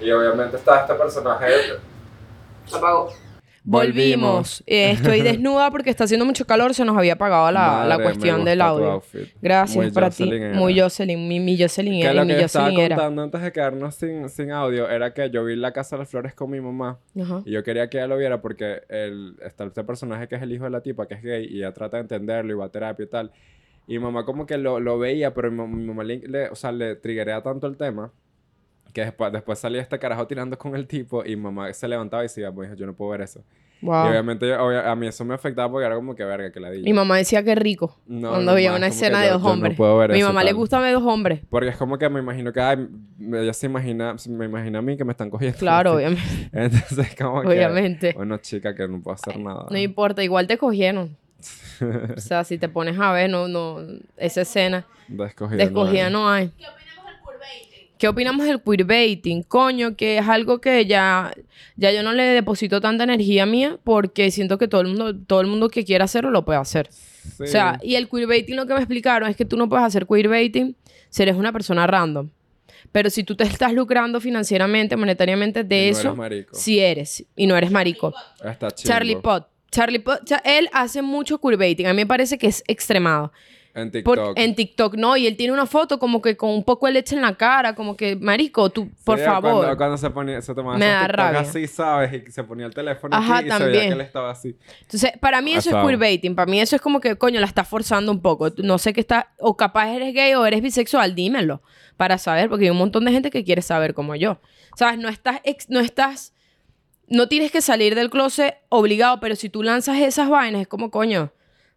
Y 0.00 0.10
obviamente 0.10 0.56
está 0.56 0.80
este 0.80 0.94
personaje... 0.94 1.46
Apagó. 2.72 3.10
Volvimos. 3.66 4.62
Eh, 4.66 4.90
estoy 4.90 5.22
desnuda 5.22 5.70
porque 5.70 5.88
está 5.88 6.04
haciendo 6.04 6.26
mucho 6.26 6.46
calor, 6.46 6.74
se 6.74 6.84
nos 6.84 6.96
había 6.98 7.14
apagado 7.14 7.50
la, 7.50 7.86
la 7.86 7.98
cuestión 7.98 8.44
del 8.44 8.60
audio. 8.60 9.02
Gracias 9.40 9.76
Muy 9.76 9.90
para 9.90 10.08
Jocelyn 10.08 10.30
ti. 10.30 10.36
era. 10.44 10.54
Muy 10.58 10.78
Jocelyn, 10.78 11.26
mi, 11.28 11.40
mi 11.40 11.58
Jocelyn 11.58 11.94
Que 11.94 12.02
era, 12.02 12.12
lo 12.12 12.24
mi 12.26 12.34
que 12.34 12.42
estaba 12.44 12.70
era. 12.70 12.96
contando 12.96 13.22
antes 13.22 13.40
de 13.40 13.52
quedarnos 13.52 13.94
sin, 13.94 14.28
sin 14.28 14.50
audio 14.52 14.88
era 14.90 15.14
que 15.14 15.30
yo 15.30 15.44
vi 15.44 15.56
La 15.56 15.72
Casa 15.72 15.96
de 15.96 16.00
las 16.02 16.10
Flores 16.10 16.34
con 16.34 16.50
mi 16.50 16.60
mamá. 16.60 16.98
Ajá. 17.18 17.42
Y 17.46 17.52
yo 17.52 17.64
quería 17.64 17.88
que 17.88 17.96
ella 17.96 18.06
lo 18.06 18.18
viera 18.18 18.42
porque 18.42 18.82
el, 18.90 19.36
está 19.42 19.64
este 19.64 19.82
personaje 19.82 20.28
que 20.28 20.34
es 20.34 20.42
el 20.42 20.52
hijo 20.52 20.64
de 20.64 20.70
la 20.70 20.82
tipa, 20.82 21.08
que 21.08 21.14
es 21.14 21.22
gay, 21.22 21.46
y 21.50 21.56
ella 21.58 21.72
trata 21.72 21.96
de 21.96 22.02
entenderlo 22.02 22.52
y 22.52 22.56
va 22.56 22.66
a 22.66 22.68
terapia 22.70 23.04
y 23.04 23.08
tal. 23.08 23.32
Y 23.86 23.94
mi 23.94 24.00
mamá 24.04 24.26
como 24.26 24.44
que 24.46 24.58
lo, 24.58 24.78
lo 24.78 24.98
veía, 24.98 25.32
pero 25.32 25.50
mi, 25.50 25.58
mam- 25.58 25.68
mi 25.74 25.84
mamá 25.86 26.04
le, 26.04 26.18
le- 26.18 26.48
o 26.50 26.54
sea, 26.54 26.70
le 26.70 26.96
triggerea 26.96 27.42
tanto 27.42 27.66
el 27.66 27.76
tema 27.78 28.12
que 28.94 29.02
después, 29.02 29.30
después 29.32 29.58
salía 29.58 29.82
este 29.82 29.98
carajo 29.98 30.26
tirando 30.26 30.56
con 30.56 30.74
el 30.74 30.86
tipo 30.86 31.22
y 31.26 31.36
mamá 31.36 31.70
se 31.74 31.86
levantaba 31.86 32.22
y 32.22 32.26
decía, 32.26 32.50
pues 32.50 32.74
yo 32.76 32.86
no 32.86 32.94
puedo 32.94 33.10
ver 33.10 33.20
eso. 33.22 33.42
Y 33.82 33.86
Wow. 33.86 34.08
obviamente 34.08 34.48
yo- 34.48 34.64
obvia- 34.64 34.90
a 34.90 34.96
mí 34.96 35.06
eso 35.08 35.26
me 35.26 35.34
afectaba 35.34 35.70
porque 35.70 35.84
era 35.84 35.94
como 35.96 36.14
que 36.14 36.24
verga, 36.24 36.50
que 36.50 36.58
la 36.58 36.70
di. 36.70 36.82
Mi 36.82 36.94
mamá 36.94 37.18
decía 37.18 37.42
que 37.42 37.54
rico 37.54 37.98
No, 38.06 38.30
cuando 38.30 38.54
veía 38.54 38.70
una 38.70 38.86
que 38.86 38.94
escena 38.94 39.20
de 39.20 39.26
yo- 39.26 39.32
dos 39.34 39.42
no 39.42 39.50
hombres. 39.50 39.76
ver 39.76 40.10
Mi 40.12 40.18
eso, 40.20 40.28
mamá 40.28 40.42
le 40.42 40.52
gusta 40.54 40.80
ver 40.80 40.94
dos 40.94 41.02
hombres. 41.02 41.40
Porque 41.50 41.68
es 41.68 41.76
como 41.76 41.98
que 41.98 42.08
me 42.08 42.20
imagino 42.20 42.50
que 42.50 42.60
ay, 42.62 42.88
ella 43.20 43.52
se 43.52 43.66
imagina, 43.66 44.16
me 44.30 44.46
imagina 44.46 44.78
a 44.78 44.82
mí 44.82 44.96
que 44.96 45.04
me 45.04 45.10
están 45.12 45.28
cogiendo. 45.28 45.58
Claro, 45.58 45.92
obviamente. 45.96 46.22
Entonces 46.52 47.14
como 47.14 47.42
que... 47.42 47.48
Obviamente. 47.48 48.12
Bueno, 48.14 48.38
chica, 48.38 48.74
que 48.74 48.88
no 48.88 49.02
puedo 49.02 49.16
hacer 49.16 49.38
nada. 49.38 49.66
No 49.68 49.76
importa, 49.76 50.22
igual 50.24 50.46
te 50.46 50.56
cogieron. 50.56 51.16
O 52.16 52.20
sea, 52.20 52.44
si 52.44 52.56
te 52.56 52.68
pones 52.70 52.98
a 52.98 53.12
ver, 53.12 53.28
no, 53.28 53.48
no, 53.48 53.78
esa 54.16 54.42
escena 54.42 54.86
De 55.08 55.26
escogida. 55.26 55.58
de 55.58 55.64
escogida 55.64 56.08
no 56.08 56.30
hay. 56.30 56.50
¿Qué 58.04 58.08
opinamos 58.08 58.44
del 58.44 58.60
queerbaiting? 58.60 59.44
Coño, 59.44 59.96
que 59.96 60.18
es 60.18 60.28
algo 60.28 60.60
que 60.60 60.84
ya, 60.84 61.32
ya 61.76 61.90
yo 61.90 62.02
no 62.02 62.12
le 62.12 62.22
deposito 62.22 62.82
tanta 62.82 63.02
energía 63.02 63.46
mía 63.46 63.78
porque 63.82 64.30
siento 64.30 64.58
que 64.58 64.68
todo 64.68 64.82
el 64.82 64.88
mundo, 64.88 65.16
todo 65.16 65.40
el 65.40 65.46
mundo 65.46 65.70
que 65.70 65.86
quiera 65.86 66.04
hacerlo 66.04 66.30
lo 66.30 66.44
puede 66.44 66.58
hacer. 66.58 66.90
Sí. 66.92 67.44
O 67.44 67.46
sea, 67.46 67.80
y 67.82 67.94
el 67.94 68.10
queerbaiting 68.10 68.56
lo 68.56 68.66
que 68.66 68.74
me 68.74 68.80
explicaron 68.80 69.30
es 69.30 69.36
que 69.36 69.46
tú 69.46 69.56
no 69.56 69.70
puedes 69.70 69.86
hacer 69.86 70.06
queerbaiting 70.06 70.76
si 71.08 71.22
eres 71.22 71.34
una 71.34 71.50
persona 71.50 71.86
random. 71.86 72.28
Pero 72.92 73.08
si 73.08 73.24
tú 73.24 73.36
te 73.36 73.44
estás 73.44 73.72
lucrando 73.72 74.20
financieramente, 74.20 74.96
monetariamente 74.96 75.60
Y 75.60 75.64
de 75.64 75.90
no 75.92 75.98
eso, 75.98 76.16
sí 76.52 76.80
eres. 76.80 77.24
Y 77.34 77.46
no 77.46 77.56
eres 77.56 77.70
marico. 77.70 78.12
Está 78.44 78.70
chido. 78.70 78.92
Charlie 78.92 79.16
Pot. 79.16 79.48
Charlie 79.70 80.00
Pot, 80.00 80.30
él 80.44 80.68
hace 80.74 81.00
mucho 81.00 81.38
queerbaiting. 81.38 81.86
A 81.86 81.94
mí 81.94 82.02
me 82.02 82.06
parece 82.06 82.36
que 82.36 82.48
es 82.48 82.62
extremado. 82.66 83.32
En 83.76 83.90
Por- 84.04 84.16
TikTok. 84.18 84.32
en 84.38 84.54
TikTok, 84.54 84.94
no. 84.94 85.16
Y 85.16 85.26
él 85.26 85.36
tiene 85.36 85.52
una 85.52 85.66
foto 85.66 85.98
como 85.98 86.22
que 86.22 86.36
con 86.36 86.50
un 86.50 86.62
poco 86.62 86.86
de 86.86 86.92
leche 86.92 87.16
en 87.16 87.22
la 87.22 87.34
cara. 87.34 87.74
Como 87.74 87.96
que, 87.96 88.14
marico, 88.14 88.70
tú, 88.70 88.88
por 89.02 89.18
Sí, 89.18 89.24
favor. 89.24 89.56
Cuando, 89.64 89.76
cuando 89.76 89.96
se 89.96 90.10
ponía, 90.10 90.40
se 90.42 90.54
tomaba 90.54 90.78
Me 90.78 90.86
da 90.86 91.00
TikTok 91.00 91.16
rabia. 91.16 91.40
así, 91.40 91.66
¿sabes? 91.66 92.22
Y 92.28 92.30
se 92.30 92.44
ponía 92.44 92.66
el 92.66 92.72
teléfono 92.74 93.16
Ajá, 93.16 93.38
aquí 93.38 93.48
y 93.48 93.50
se 93.50 93.56
veía 93.58 93.58
también. 93.64 93.88
que 93.88 93.94
él 93.94 94.00
estaba 94.00 94.30
así. 94.30 94.56
Entonces, 94.82 95.12
para 95.20 95.40
mí 95.40 95.54
eso 95.54 95.70
es 95.76 95.84
queerbaiting. 95.86 96.36
Para 96.36 96.48
mí 96.48 96.60
eso 96.60 96.76
es 96.76 96.82
como 96.82 97.00
que, 97.00 97.16
coño, 97.16 97.40
la 97.40 97.46
estás 97.46 97.66
forzando 97.66 98.12
un 98.12 98.22
poco. 98.22 98.50
No 98.58 98.78
sé 98.78 98.92
qué 98.92 99.00
está... 99.00 99.32
O 99.40 99.56
capaz 99.56 99.88
eres 99.90 100.14
gay 100.14 100.34
o 100.34 100.46
eres 100.46 100.62
bisexual. 100.62 101.16
Dímelo. 101.16 101.60
Para 101.96 102.16
saber. 102.18 102.48
Porque 102.48 102.66
hay 102.66 102.70
un 102.70 102.76
montón 102.78 103.04
de 103.04 103.10
gente 103.10 103.30
que 103.32 103.42
quiere 103.42 103.60
saber 103.60 103.92
como 103.92 104.14
yo. 104.14 104.38
¿Sabes? 104.76 105.00
No 105.00 105.08
estás... 105.08 105.40
ex- 105.42 105.68
no 105.68 105.80
estás... 105.80 106.32
No 107.08 107.26
tienes 107.28 107.50
que 107.50 107.60
salir 107.60 107.96
del 107.96 108.08
closet 108.08 108.54
obligado. 108.68 109.18
Pero 109.18 109.34
si 109.34 109.48
tú 109.48 109.64
lanzas 109.64 109.98
esas 109.98 110.28
vainas, 110.28 110.60
es 110.62 110.68
como, 110.68 110.92
coño... 110.92 111.32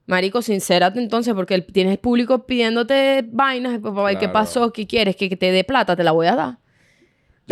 Marico, 0.07 0.41
sincérate 0.41 0.99
entonces, 0.99 1.33
porque 1.33 1.53
el- 1.53 1.65
tienes 1.65 1.97
público 1.97 2.45
pidiéndote 2.47 3.25
vainas. 3.29 3.79
papá, 3.79 4.13
¿y 4.13 4.15
¿Qué 4.15 4.29
pasó? 4.29 4.71
¿Qué 4.71 4.87
quieres? 4.87 5.15
¿Que, 5.17 5.29
te 5.35 5.51
dé 5.51 5.63
plata? 5.63 5.95
Te 5.95 6.03
la 6.03 6.13
voy 6.13 6.27
a 6.27 6.35
dar. 6.35 6.49
Yo 6.51 6.57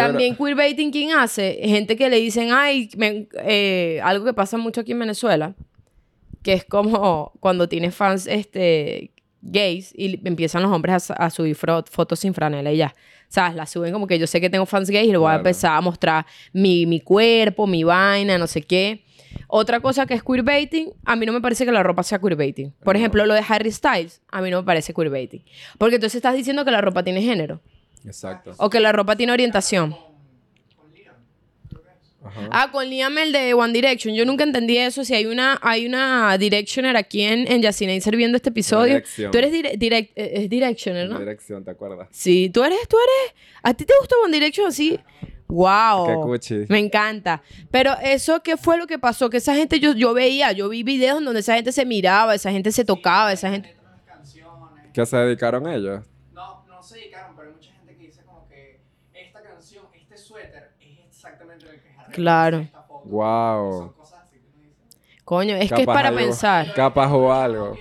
También 0.08 0.36
queerbaiting, 0.36 0.92
¿quién 0.92 1.12
hace? 1.12 1.60
Gente 1.64 1.96
que 1.98 2.10
le 2.10 2.18
dicen, 2.20 2.50
ay, 2.52 2.90
me- 2.98 3.28
eh, 3.44 4.00
algo 4.04 4.26
que 4.26 4.34
pasa 4.34 4.58
mucho 4.58 4.82
aquí 4.82 4.94
en 4.94 5.00
Venezuela, 5.00 5.54
que 6.44 6.54
es 6.54 6.64
como 6.66 7.34
cuando 7.42 7.68
tienes 7.68 7.94
fans 7.94 8.26
este, 8.28 9.12
gays 9.42 9.94
y 9.96 10.20
empiezan 10.26 10.64
los 10.64 10.72
hombres 10.72 11.12
a, 11.12 11.14
a 11.16 11.30
subir 11.30 11.56
fotos 11.56 12.20
sin 12.20 12.34
franela 12.34 12.72
y 12.72 12.78
ya. 12.78 12.96
¿Sabes? 13.28 13.56
Las 13.56 13.70
suben 13.72 13.92
como 13.92 14.08
que 14.08 14.18
yo 14.18 14.28
sé 14.28 14.40
que 14.40 14.50
tengo 14.50 14.66
fans 14.66 14.90
gays 14.90 15.08
y 15.10 15.12
le 15.12 15.18
voy 15.18 15.32
a 15.32 15.36
empezar 15.36 15.76
a 15.76 15.82
mostrar 15.82 16.26
mi, 16.54 16.86
mi 16.86 17.02
cuerpo, 17.02 17.68
mi 17.68 17.84
vaina, 17.84 18.38
no 18.38 18.48
sé 18.48 18.62
qué. 18.62 19.04
Otra 19.48 19.80
cosa 19.80 20.06
que 20.06 20.14
es 20.16 20.24
queerbaiting, 20.24 20.92
a 21.06 21.16
mí 21.16 21.26
no 21.26 21.34
me 21.34 21.42
parece 21.42 21.66
que 21.66 21.72
la 21.72 21.84
ropa 21.84 22.04
sea 22.04 22.20
queerbaiting. 22.20 22.74
Por 22.84 22.96
ejemplo, 22.96 23.26
lo 23.26 23.34
de 23.34 23.44
Harry 23.48 23.72
Styles, 23.72 24.22
a 24.32 24.42
mí 24.42 24.50
no 24.50 24.62
me 24.62 24.66
parece 24.66 24.94
queerbaiting. 24.94 25.44
Porque 25.78 25.96
entonces 25.96 26.16
estás 26.16 26.36
diciendo 26.36 26.66
que 26.66 26.72
la 26.72 26.82
ropa 26.82 27.04
tiene 27.04 27.22
género 27.22 27.62
Exacto. 28.06 28.52
o 28.58 28.70
que 28.70 28.80
la 28.80 28.92
ropa 28.92 29.16
tiene 29.16 29.32
orientación. 29.34 29.96
Ajá. 32.24 32.50
Ah, 32.52 32.72
con 32.72 32.90
Liam 32.90 33.16
el 33.20 33.32
de 33.32 33.54
One 33.54 33.72
Direction. 33.72 34.16
Yo 34.16 34.26
nunca 34.26 34.44
entendí 34.44 34.78
eso. 34.78 35.06
Si 35.06 35.14
hay 35.14 35.28
una, 35.28 35.60
hay 35.62 35.86
una 35.86 36.36
Directioner 36.40 36.98
aquí 36.98 37.22
en, 37.22 37.50
en 37.52 37.62
Yacinaiser 37.62 38.16
viendo 38.16 38.36
este 38.38 38.50
episodio. 38.50 38.96
Dirección. 38.96 39.32
Tú 39.32 39.38
eres 39.38 39.52
dire- 39.54 39.78
direct, 39.78 40.12
eh, 40.18 40.32
es 40.34 40.50
Directioner, 40.50 41.08
¿no? 41.08 41.20
dirección, 41.20 41.64
¿te 41.64 41.70
acuerdas? 41.70 42.08
Sí, 42.10 42.50
tú 42.52 42.64
eres, 42.64 42.80
tú 42.88 42.98
eres. 42.98 43.36
¿A 43.62 43.76
ti 43.76 43.86
te 43.86 43.94
gusta 44.00 44.16
One 44.24 44.34
Direction 44.34 44.66
así? 44.68 45.00
Wow. 45.48 46.08
Qué 46.08 46.14
cuchi. 46.16 46.66
Me 46.70 46.80
encanta. 46.80 47.42
Pero 47.72 47.94
eso, 48.02 48.42
¿qué 48.42 48.58
fue 48.58 48.78
lo 48.78 48.88
que 48.88 48.98
pasó? 49.00 49.30
Que 49.30 49.38
esa 49.38 49.54
gente 49.56 49.80
yo, 49.80 49.94
yo 49.94 50.14
veía, 50.14 50.52
yo 50.54 50.70
vi 50.70 50.84
videos 50.84 51.24
donde 51.24 51.40
esa 51.42 51.56
gente 51.56 51.72
se 51.72 51.86
miraba, 51.86 52.34
esa 52.36 52.52
gente 52.52 52.72
se 52.72 52.84
tocaba, 52.84 53.32
esa 53.32 53.50
gente. 53.52 53.76
¿Qué 54.94 55.06
se 55.06 55.18
dedicaron 55.18 55.68
ellos? 55.70 56.04
No, 56.34 56.66
no 56.68 56.82
se 56.82 56.96
dedicaron, 56.98 57.36
pero 57.36 57.50
hay 57.50 57.56
mucha 57.56 57.72
gente 57.74 57.96
que 57.96 58.04
dice 58.08 58.24
como 58.24 58.48
que 58.48 58.80
esta 59.14 59.42
canción, 59.44 59.86
este 59.94 60.18
suéter 60.18 60.72
es 60.80 61.00
exactamente 61.10 61.66
el 61.70 61.82
que 61.82 61.90
Harry 62.00 62.12
Claro. 62.14 62.68
Wow. 63.06 63.72
Son 63.80 63.90
cosas 63.94 64.20
así 64.24 64.38
que 64.40 64.48
uno 64.48 64.62
dice. 64.64 65.22
Coño, 65.26 65.56
es 65.58 65.72
que 65.72 65.82
es 65.82 65.86
para 65.86 66.08
algo- 66.10 66.20
pensar. 66.22 66.74
Capaz 66.74 67.12
o 67.12 67.32
algo. 67.32 67.78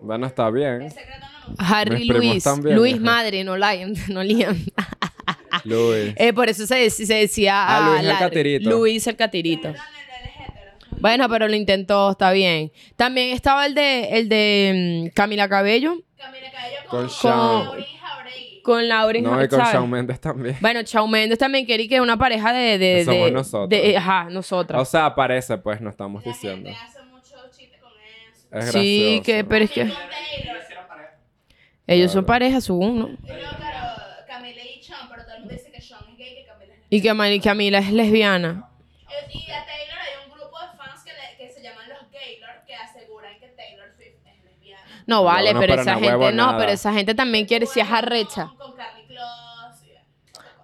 Bueno, 0.00 0.26
está 0.26 0.50
bien. 0.50 0.88
Harry 1.58 2.04
Luis. 2.04 2.44
Luis 2.64 3.00
madre, 3.00 3.44
no 3.44 3.56
Liam. 3.56 3.92
No 4.08 4.22
Liam. 4.24 4.56
Luis. 5.66 6.14
Eh, 6.16 6.32
por 6.32 6.48
eso 6.48 6.66
se, 6.66 6.86
dec- 6.86 6.90
se 7.06 7.14
decía. 7.14 7.64
Ah, 7.66 7.88
Luis 7.90 8.00
el 8.00 8.06
Larry. 8.08 8.18
catirito. 8.24 8.70
Luis 8.70 9.06
el 9.06 9.16
catirito. 9.16 9.74
Bueno, 10.98 11.28
pero 11.28 11.46
lo 11.46 11.54
intentó, 11.54 12.12
está 12.12 12.32
bien. 12.32 12.72
También 12.96 13.30
estaba 13.34 13.66
el 13.66 13.74
de, 13.74 14.08
el 14.18 14.28
de 14.30 15.08
mm, 15.10 15.14
Camila 15.14 15.46
Cabello 15.48 15.98
Camila 16.16 16.50
Cabello 16.50 16.76
Con 16.88 17.00
con, 17.00 17.08
Shawn. 17.08 17.64
Jauregui. 17.66 18.62
con 18.62 18.88
Lauren 18.88 19.22
No, 19.24 19.44
y 19.44 19.48
con 19.48 19.58
¿sabes? 19.58 19.74
Shawn 19.74 19.90
Mendes 19.90 20.20
también. 20.20 20.56
Bueno, 20.60 20.80
Shawn 20.82 21.10
Mendes 21.10 21.38
también 21.38 21.66
quería 21.66 21.86
que 21.86 21.96
es 21.96 22.00
una 22.00 22.16
pareja 22.16 22.52
de... 22.54 22.78
de, 22.78 23.04
Somos 23.04 23.26
de- 23.26 23.30
nosotros. 23.30 23.68
de- 23.68 23.96
ajá, 23.96 24.24
nosotras. 24.30 24.80
O 24.80 24.84
sea, 24.86 25.14
parece, 25.14 25.58
pues, 25.58 25.82
no 25.82 25.90
estamos 25.90 26.24
La 26.24 26.32
diciendo. 26.32 26.70
gente 26.70 26.82
hace 26.82 27.02
mucho 27.10 27.34
chiste 27.54 27.78
con 27.78 27.92
eso. 27.92 28.66
Es 28.66 28.72
sí, 28.72 29.00
gracioso. 29.18 29.22
que, 29.24 29.44
pero 29.44 29.64
es 29.66 29.70
que 29.70 29.80
Con 29.82 29.92
ellos 31.88 32.10
son 32.10 32.24
pareja, 32.24 32.60
según, 32.62 32.98
¿no? 32.98 33.08
No, 33.08 33.16
claro, 33.18 34.02
Camila 34.26 34.62
y 34.64 34.82
Sean, 34.82 35.08
pero 35.10 35.22
todo 35.24 35.34
el 35.34 35.40
mundo 35.40 35.54
dice 35.54 35.70
que 35.70 35.80
Sean 35.80 36.00
es 36.10 36.16
gay 36.18 36.44
y 36.90 37.00
que 37.02 37.12
Mari- 37.14 37.40
Camila 37.40 37.78
es 37.78 37.92
lesbiana. 37.92 38.68
Eh, 39.08 39.28
Y 39.32 39.50
a 39.50 39.64
Taylor 39.64 39.98
hay 39.98 40.24
un 40.26 40.32
grupo 40.38 40.56
de 40.60 40.76
fans 40.76 41.02
que, 41.04 41.12
le- 41.12 41.36
que 41.38 41.52
se 41.52 41.62
llaman 41.62 41.88
los 41.88 42.10
Gaylord 42.10 42.64
que 42.66 42.74
aseguran 42.74 43.38
que 43.38 43.48
Taylor 43.48 43.88
Swift 43.96 44.26
es 44.26 44.44
lesbiana. 44.44 45.04
No 45.06 45.22
vale, 45.24 45.52
no, 45.54 45.60
pero 45.60 45.72
pero 45.72 45.82
esa 45.82 45.92
no 45.94 46.00
gente 46.00 46.32
no, 46.32 46.46
nada. 46.46 46.58
pero 46.58 46.72
esa 46.72 46.92
gente 46.92 47.14
también 47.14 47.46
quiere 47.46 47.66
si 47.66 47.80
es 47.80 47.90
arrecha. 47.90 48.46
Con, 48.48 48.56
con 48.58 48.76
Carly 48.76 49.04
Close 49.06 49.86
y. 49.86 49.90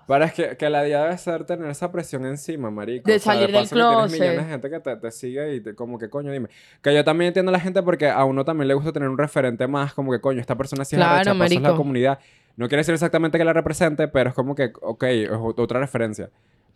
Pero 0.06 0.24
es 0.24 0.32
que, 0.34 0.56
que 0.56 0.68
la 0.68 0.86
idea 0.86 1.04
debe 1.04 1.16
ser 1.18 1.44
tener 1.46 1.70
esa 1.70 1.90
presión 1.92 2.26
encima, 2.26 2.70
marico. 2.70 3.08
De 3.08 3.16
O 3.16 3.18
sea, 3.20 3.34
salir 3.34 3.52
del 3.52 3.62
paso 3.62 3.74
que 3.76 3.80
tienes 3.80 3.96
closet. 3.96 4.20
millones 4.20 4.44
de 4.46 4.50
gente 4.52 4.70
que 4.70 4.80
te, 4.80 4.96
te 4.96 5.10
sigue 5.12 5.54
y 5.54 5.60
te- 5.60 5.74
como 5.76 5.98
que 5.98 6.10
coño, 6.10 6.32
dime. 6.32 6.48
Que 6.82 6.92
yo 6.94 7.04
también 7.04 7.28
entiendo 7.28 7.50
a 7.50 7.52
la 7.52 7.60
gente 7.60 7.82
porque 7.82 8.08
a 8.08 8.24
uno 8.24 8.44
también 8.44 8.68
le 8.68 8.74
gusta 8.74 8.92
tener 8.92 9.08
un 9.08 9.16
referente 9.18 9.66
más, 9.68 9.94
como 9.94 10.10
que 10.12 10.20
coño, 10.20 10.40
esta 10.40 10.56
persona 10.56 10.84
sí 10.84 10.96
es 10.96 10.98
Claro, 10.98 11.14
arrecha, 11.14 11.30
paso 11.32 11.44
es 11.44 11.50
la 11.54 11.60
marico. 11.60 11.76
comunidad. 11.76 12.18
No 12.56 12.68
quiere 12.68 12.80
decir 12.80 12.94
exactamente 12.94 13.38
que 13.38 13.44
la 13.44 13.52
represente, 13.52 14.08
pero 14.08 14.30
es 14.30 14.34
como 14.36 14.54
que, 14.54 14.72
ok, 14.80 15.02
es 15.04 15.30
ot- 15.30 15.54
otra 15.58 15.80
referencia. 15.80 16.28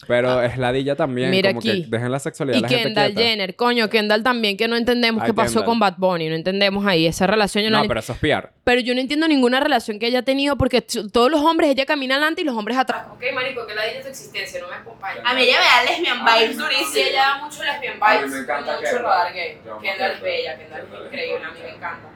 Pero 0.07 0.43
es 0.43 0.59
ladilla 0.59 0.95
también, 0.95 1.29
Ah. 1.29 1.31
Mira 1.31 1.51
como 1.51 1.61
aquí. 1.61 1.85
que 1.85 1.89
dejen 1.89 2.13
la 2.13 2.19
sexualidad 2.19 2.59
Y 2.59 2.61
la 2.61 2.69
gente 2.69 2.83
Kendall 2.85 3.15
quieta. 3.15 3.21
Jenner, 3.31 3.57
coño, 3.57 3.89
Kendall 3.89 4.23
también, 4.23 4.59
que 4.59 4.69
no 4.69 4.77
entendemos 4.77 5.23
Ay, 5.23 5.29
qué 5.31 5.35
pasó 5.35 5.61
Kendall. 5.61 5.65
con 5.65 5.79
Bad 5.79 5.95
Bunny, 5.97 6.29
no 6.29 6.35
entendemos 6.35 6.85
ahí 6.85 7.07
esa 7.07 7.27
relación. 7.27 7.65
Yo 7.65 7.71
no, 7.71 7.81
No, 7.81 7.89
pero 7.89 8.01
eso 8.01 8.13
es 8.13 8.19
PR. 8.19 8.51
pero 8.63 8.83
yo 8.83 8.95
no 8.95 9.01
entiendo 9.01 9.27
ninguna 9.27 9.59
relación 9.59 9.99
que 9.99 10.09
ella 10.09 10.19
ha 10.19 10.23
tenido 10.23 10.57
porque 10.57 10.83
todos 10.83 11.31
los 11.31 11.41
hombres, 11.41 11.71
ella 11.71 11.87
camina 11.87 12.17
adelante 12.17 12.43
y 12.43 12.45
los 12.45 12.55
hombres 12.55 12.77
atrás. 12.77 13.07
Ok, 13.11 13.23
marico, 13.35 13.67
que 13.67 13.75
la 13.75 13.85
diga 13.87 14.03
su 14.03 14.09
existencia, 14.09 14.61
no 14.61 14.69
me 14.69 14.75
acompaña. 14.75 15.23
A 15.25 15.33
mí 15.33 15.41
ella 15.45 15.57
me 15.61 15.65
da 15.65 15.91
lesbian 15.91 16.25
vibes 16.27 16.51
Sí, 16.57 16.63
durísimo. 16.63 17.07
ella 17.09 17.23
da 17.23 17.39
mucho 17.45 17.65
lesbian 17.65 17.95
vibes, 17.99 18.33
me 18.33 18.39
encanta 18.41 18.73
mucho 18.73 18.83
Kendall. 18.85 19.03
radar 19.03 19.33
gay. 19.33 19.59
Kendall 19.83 20.11
es 20.13 20.21
bella, 20.21 20.59
Kendall 20.59 20.81
es 20.83 21.07
increíble, 21.07 21.45
a 21.47 21.51
mí 21.53 21.59
me 21.63 21.69
encanta. 21.71 22.09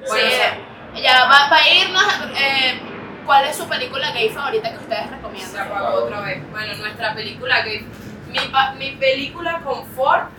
Sí, 0.00 0.04
Bueno, 0.08 0.26
o 0.26 0.30
sea, 0.30 1.02
ya 1.02 1.24
va 1.28 1.50
para 1.50 1.68
irnos. 1.68 2.40
Eh, 2.40 2.80
¿Cuál 3.28 3.44
es 3.44 3.56
su 3.56 3.68
película 3.68 4.10
gay 4.12 4.30
favorita 4.30 4.70
que 4.70 4.78
ustedes 4.78 5.04
Se 5.04 5.14
recomiendan? 5.16 5.68
apagó 5.68 5.98
otra 6.04 6.20
vez. 6.22 6.50
Bueno, 6.50 6.74
nuestra 6.78 7.14
película 7.14 7.60
gay. 7.62 7.86
Mi, 8.30 8.38
pa- 8.50 8.72
mi 8.72 8.92
película 8.92 9.60
confort 9.62 10.30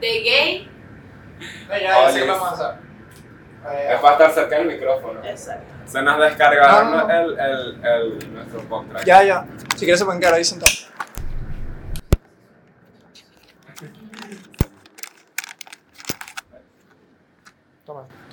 de 0.00 0.06
gay. 0.22 0.70
Ya, 1.68 1.78
ya 1.78 1.94
sé 2.08 2.14
Oye, 2.16 2.20
qué 2.24 2.30
vamos 2.30 2.48
a 2.48 2.52
hacer. 2.54 2.80
Eh, 3.70 3.88
Es 3.94 4.00
para 4.00 4.12
estar 4.14 4.30
cerca 4.32 4.56
del 4.56 4.66
micrófono. 4.68 5.20
Exacto. 5.24 5.66
Se 5.84 6.00
nos 6.00 6.18
descargaron 6.20 6.90
No, 6.90 6.96
no, 7.02 7.06
no. 7.06 7.12
El, 7.12 7.38
el, 7.38 7.84
el, 7.84 8.34
nuestro 8.34 8.60
podcast. 8.62 9.04
Ya, 9.04 9.22
ya. 9.22 9.44
Si 9.76 9.80
quieres 9.84 9.98
se 9.98 10.06
pueden 10.06 10.20
quedar 10.22 10.34
ahí 10.34 10.44
sentados. 10.44 10.88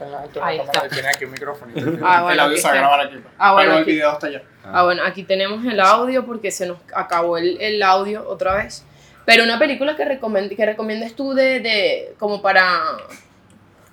Toma, 0.06 0.12
ten 0.12 0.12
la, 0.12 0.22
ten 0.28 0.41
la 0.41 0.47
Ahí 0.47 0.58
cámara 0.58 0.80
está. 0.82 0.88
y 0.88 0.89
tiene 0.89 1.08
aquí 1.10 1.26
un 1.26 1.32
micrófono. 1.32 1.72
Ah, 2.04 2.22
bueno, 2.24 2.32
el 2.32 2.39
audio 2.39 2.52
aquí 2.54 2.62
se 2.62 2.68
va 2.68 2.74
a 2.74 2.76
está. 2.76 2.88
grabar 2.88 2.99
aquí. 3.08 3.16
Ah, 3.38 3.54
bueno, 3.54 3.68
pero 3.70 3.78
el 3.78 3.82
aquí- 3.84 3.91
video 3.91 4.12
está 4.14 4.28
allá. 4.28 4.41
Ah, 4.64 4.84
bueno, 4.84 5.04
aquí 5.06 5.24
tenemos 5.24 5.66
el 5.66 5.80
audio 5.80 6.26
porque 6.26 6.52
se 6.52 6.66
nos 6.68 6.78
acabó 6.93 7.38
el, 7.38 7.60
el 7.62 7.82
audio 7.84 8.28
otra 8.28 8.56
vez. 8.56 8.86
Pero 9.26 9.43
una 9.43 9.60
película 9.60 9.95
que, 9.95 10.04
recomend 10.06 10.56
que 10.56 10.66
recomiendes 10.66 11.16
tú 11.16 11.34
de, 11.34 11.60
de. 11.60 12.16
como 12.20 12.41
para. 12.41 12.82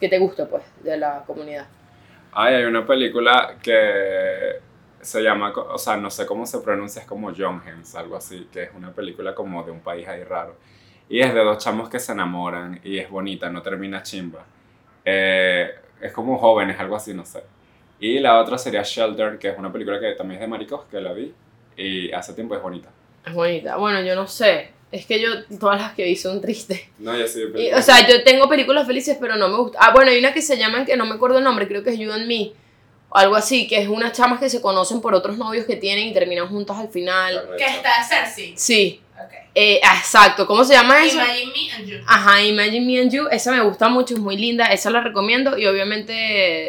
que 0.01 0.09
te 0.09 0.19
guste, 0.19 0.47
pues, 0.47 0.63
de 0.83 0.97
la 0.97 1.23
comunidad. 1.27 1.67
Ay, 2.33 2.55
hay 2.55 2.65
una 2.65 2.87
película 2.87 3.57
que 3.63 4.61
se 5.01 5.23
llama, 5.23 5.53
co- 5.53 5.69
o 5.73 5.79
sea, 5.79 5.97
no 5.97 6.11
sé 6.11 6.25
cómo 6.27 6.47
se 6.47 6.59
pronuncia, 6.61 7.03
es 7.03 7.09
como 7.09 7.33
John 7.37 7.63
Hens, 7.67 7.95
algo 7.95 8.17
así, 8.17 8.49
que 8.53 8.65
es 8.65 8.71
una 8.75 8.93
película 8.93 9.35
como 9.35 9.63
de 9.65 9.71
un 9.71 9.81
país 9.81 10.07
ahí 10.09 10.23
raro. 10.25 10.57
Y 11.09 11.21
es 11.21 11.33
de 11.33 11.41
dos 11.43 11.59
chamos 11.59 11.89
que 11.89 11.99
se 11.99 12.13
enamoran 12.13 12.81
y 12.85 12.99
es 12.99 13.09
bonita, 13.11 13.49
no 13.51 13.63
termina 13.63 14.03
chimba. 14.03 14.45
Eh, 15.05 15.71
es 16.01 16.13
como 16.13 16.39
jóvenes, 16.39 16.79
algo 16.79 16.97
así, 16.97 17.15
no 17.15 17.25
sé. 17.25 17.43
Y 18.01 18.21
la 18.21 18.41
otra 18.41 18.59
sería 18.59 18.83
Shelter, 18.83 19.39
que 19.39 19.49
es 19.49 19.59
una 19.59 19.73
película 19.73 19.99
que 19.99 20.13
también 20.13 20.41
es 20.41 20.41
de 20.43 20.47
maricos, 20.49 20.85
que 20.91 21.01
la 21.01 21.13
vi 21.13 21.35
y 21.77 22.13
hace 22.13 22.33
tiempo 22.35 22.55
es 22.55 22.63
bonita. 22.63 22.89
Es 23.25 23.35
bonita. 23.35 23.77
Bueno, 23.77 24.01
yo 24.03 24.15
no 24.15 24.27
sé. 24.27 24.73
Es 24.91 25.05
que 25.05 25.21
yo, 25.21 25.29
todas 25.59 25.81
las 25.81 25.93
que 25.93 26.05
vi 26.05 26.17
son 26.17 26.41
tristes. 26.41 26.81
No, 26.99 27.17
yo 27.17 27.27
sí. 27.27 27.43
Y, 27.57 27.73
o 27.73 27.83
sea, 27.83 28.07
yo 28.09 28.25
tengo 28.25 28.49
películas 28.49 28.87
felices, 28.87 29.19
pero 29.21 29.37
no 29.37 29.49
me 29.49 29.57
gusta. 29.57 29.79
Ah, 29.81 29.93
bueno, 29.93 30.11
hay 30.11 30.19
una 30.19 30.33
que 30.33 30.41
se 30.41 30.57
llama, 30.57 30.85
que 30.85 30.97
no 30.97 31.05
me 31.05 31.15
acuerdo 31.15 31.39
el 31.39 31.45
nombre, 31.45 31.69
creo 31.69 31.83
que 31.83 31.91
es 31.91 31.99
You 31.99 32.13
and 32.13 32.27
Me. 32.27 32.53
O 33.11 33.17
algo 33.17 33.37
así, 33.37 33.67
que 33.67 33.81
es 33.81 33.89
unas 33.89 34.13
chamas 34.13 34.39
que 34.39 34.49
se 34.49 34.61
conocen 34.61 35.01
por 35.01 35.15
otros 35.15 35.37
novios 35.37 35.67
que 35.67 35.77
tienen 35.77 36.09
y 36.09 36.13
terminan 36.13 36.49
juntas 36.49 36.79
al 36.79 36.89
final. 36.89 37.51
Que 37.59 37.67
está 37.67 38.03
Cersei. 38.03 38.55
Sí. 38.57 39.01
Eh, 39.61 39.81
exacto. 39.83 40.47
¿Cómo 40.47 40.63
se 40.63 40.75
llama 40.75 41.05
eso? 41.05 41.17
Imagine 41.17 41.53
Me 41.53 41.73
and 41.73 41.87
You. 41.89 41.97
Ajá, 42.07 42.43
Imagine 42.45 42.87
Me 42.87 43.01
and 43.01 43.11
You, 43.11 43.27
esa 43.29 43.51
me 43.51 43.61
gusta 43.61 43.89
mucho, 43.89 44.15
es 44.15 44.21
muy 44.21 44.37
linda, 44.37 44.67
esa 44.67 44.89
la 44.89 45.01
recomiendo 45.01 45.59
y 45.59 45.67
obviamente 45.67 46.13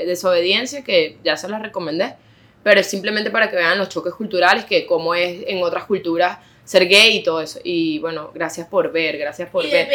Desobediencia, 0.07 0.83
que 0.83 1.17
ya 1.23 1.37
se 1.37 1.47
la 1.47 1.59
recomendé, 1.59 2.15
pero 2.63 2.79
es 2.79 2.89
simplemente 2.89 3.29
para 3.29 3.47
que 3.47 3.57
vean 3.57 3.77
los 3.77 3.89
choques 3.89 4.15
culturales, 4.15 4.65
que 4.65 4.87
como 4.87 5.13
es 5.13 5.43
en 5.45 5.61
otras 5.61 5.83
culturas 5.83 6.39
ser 6.69 6.87
gay 6.87 7.17
y 7.17 7.23
todo 7.23 7.41
eso. 7.41 7.59
Y 7.63 7.97
bueno, 7.97 8.29
gracias 8.31 8.67
por 8.67 8.91
ver, 8.91 9.17
gracias 9.17 9.49
por 9.49 9.65
y 9.65 9.71
ver. 9.71 9.87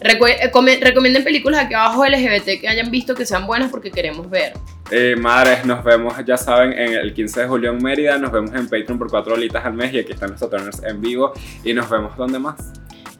Recue- 0.00 0.36
eh, 0.40 0.80
recomienden 0.82 1.22
películas 1.22 1.64
aquí 1.64 1.74
abajo 1.74 2.04
LGBT 2.04 2.60
que 2.60 2.68
hayan 2.68 2.90
visto 2.90 3.14
que 3.14 3.24
sean 3.24 3.46
buenas 3.46 3.70
porque 3.70 3.92
queremos 3.92 4.28
ver. 4.28 4.54
Eh, 4.90 5.14
madres, 5.16 5.64
nos 5.64 5.84
vemos, 5.84 6.14
ya 6.26 6.36
saben, 6.36 6.72
en 6.72 6.94
el 6.94 7.14
15 7.14 7.42
de 7.42 7.46
julio 7.46 7.70
en 7.70 7.78
Mérida. 7.82 8.18
Nos 8.18 8.32
vemos 8.32 8.50
en 8.52 8.64
Patreon 8.68 8.98
por 8.98 9.08
4 9.10 9.34
holitas 9.34 9.64
al 9.64 9.74
mes. 9.74 9.92
Y 9.94 10.00
aquí 10.00 10.12
están 10.12 10.32
los 10.32 10.40
Saturners 10.40 10.82
en 10.82 11.00
vivo. 11.00 11.32
Y 11.62 11.72
nos 11.72 11.88
vemos 11.88 12.16
donde 12.16 12.40
más. 12.40 12.56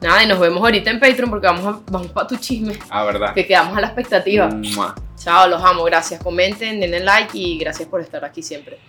Nada, 0.01 0.21
y 0.23 0.27
nos 0.27 0.39
vemos 0.39 0.61
ahorita 0.61 0.89
en 0.91 0.99
Patreon 0.99 1.29
porque 1.29 1.47
vamos, 1.47 1.65
a- 1.65 1.79
vamos 1.89 2.07
para 2.11 2.27
tu 2.27 2.35
chisme, 2.35 2.73
Ah, 2.89 3.05
verdad. 3.05 3.33
que 3.33 3.45
quedamos 3.47 3.77
a 3.77 3.81
la 3.81 3.87
expectativa. 3.87 4.47
Mua. 4.49 4.93
Chao, 5.15 5.47
los 5.47 5.63
amo, 5.63 5.83
gracias, 5.85 6.21
comenten, 6.21 6.79
denle 6.81 6.99
like 7.01 7.37
y 7.37 7.57
gracias 7.59 7.87
por 7.87 8.01
estar 8.01 8.25
aquí 8.25 8.41
siempre. 8.41 8.79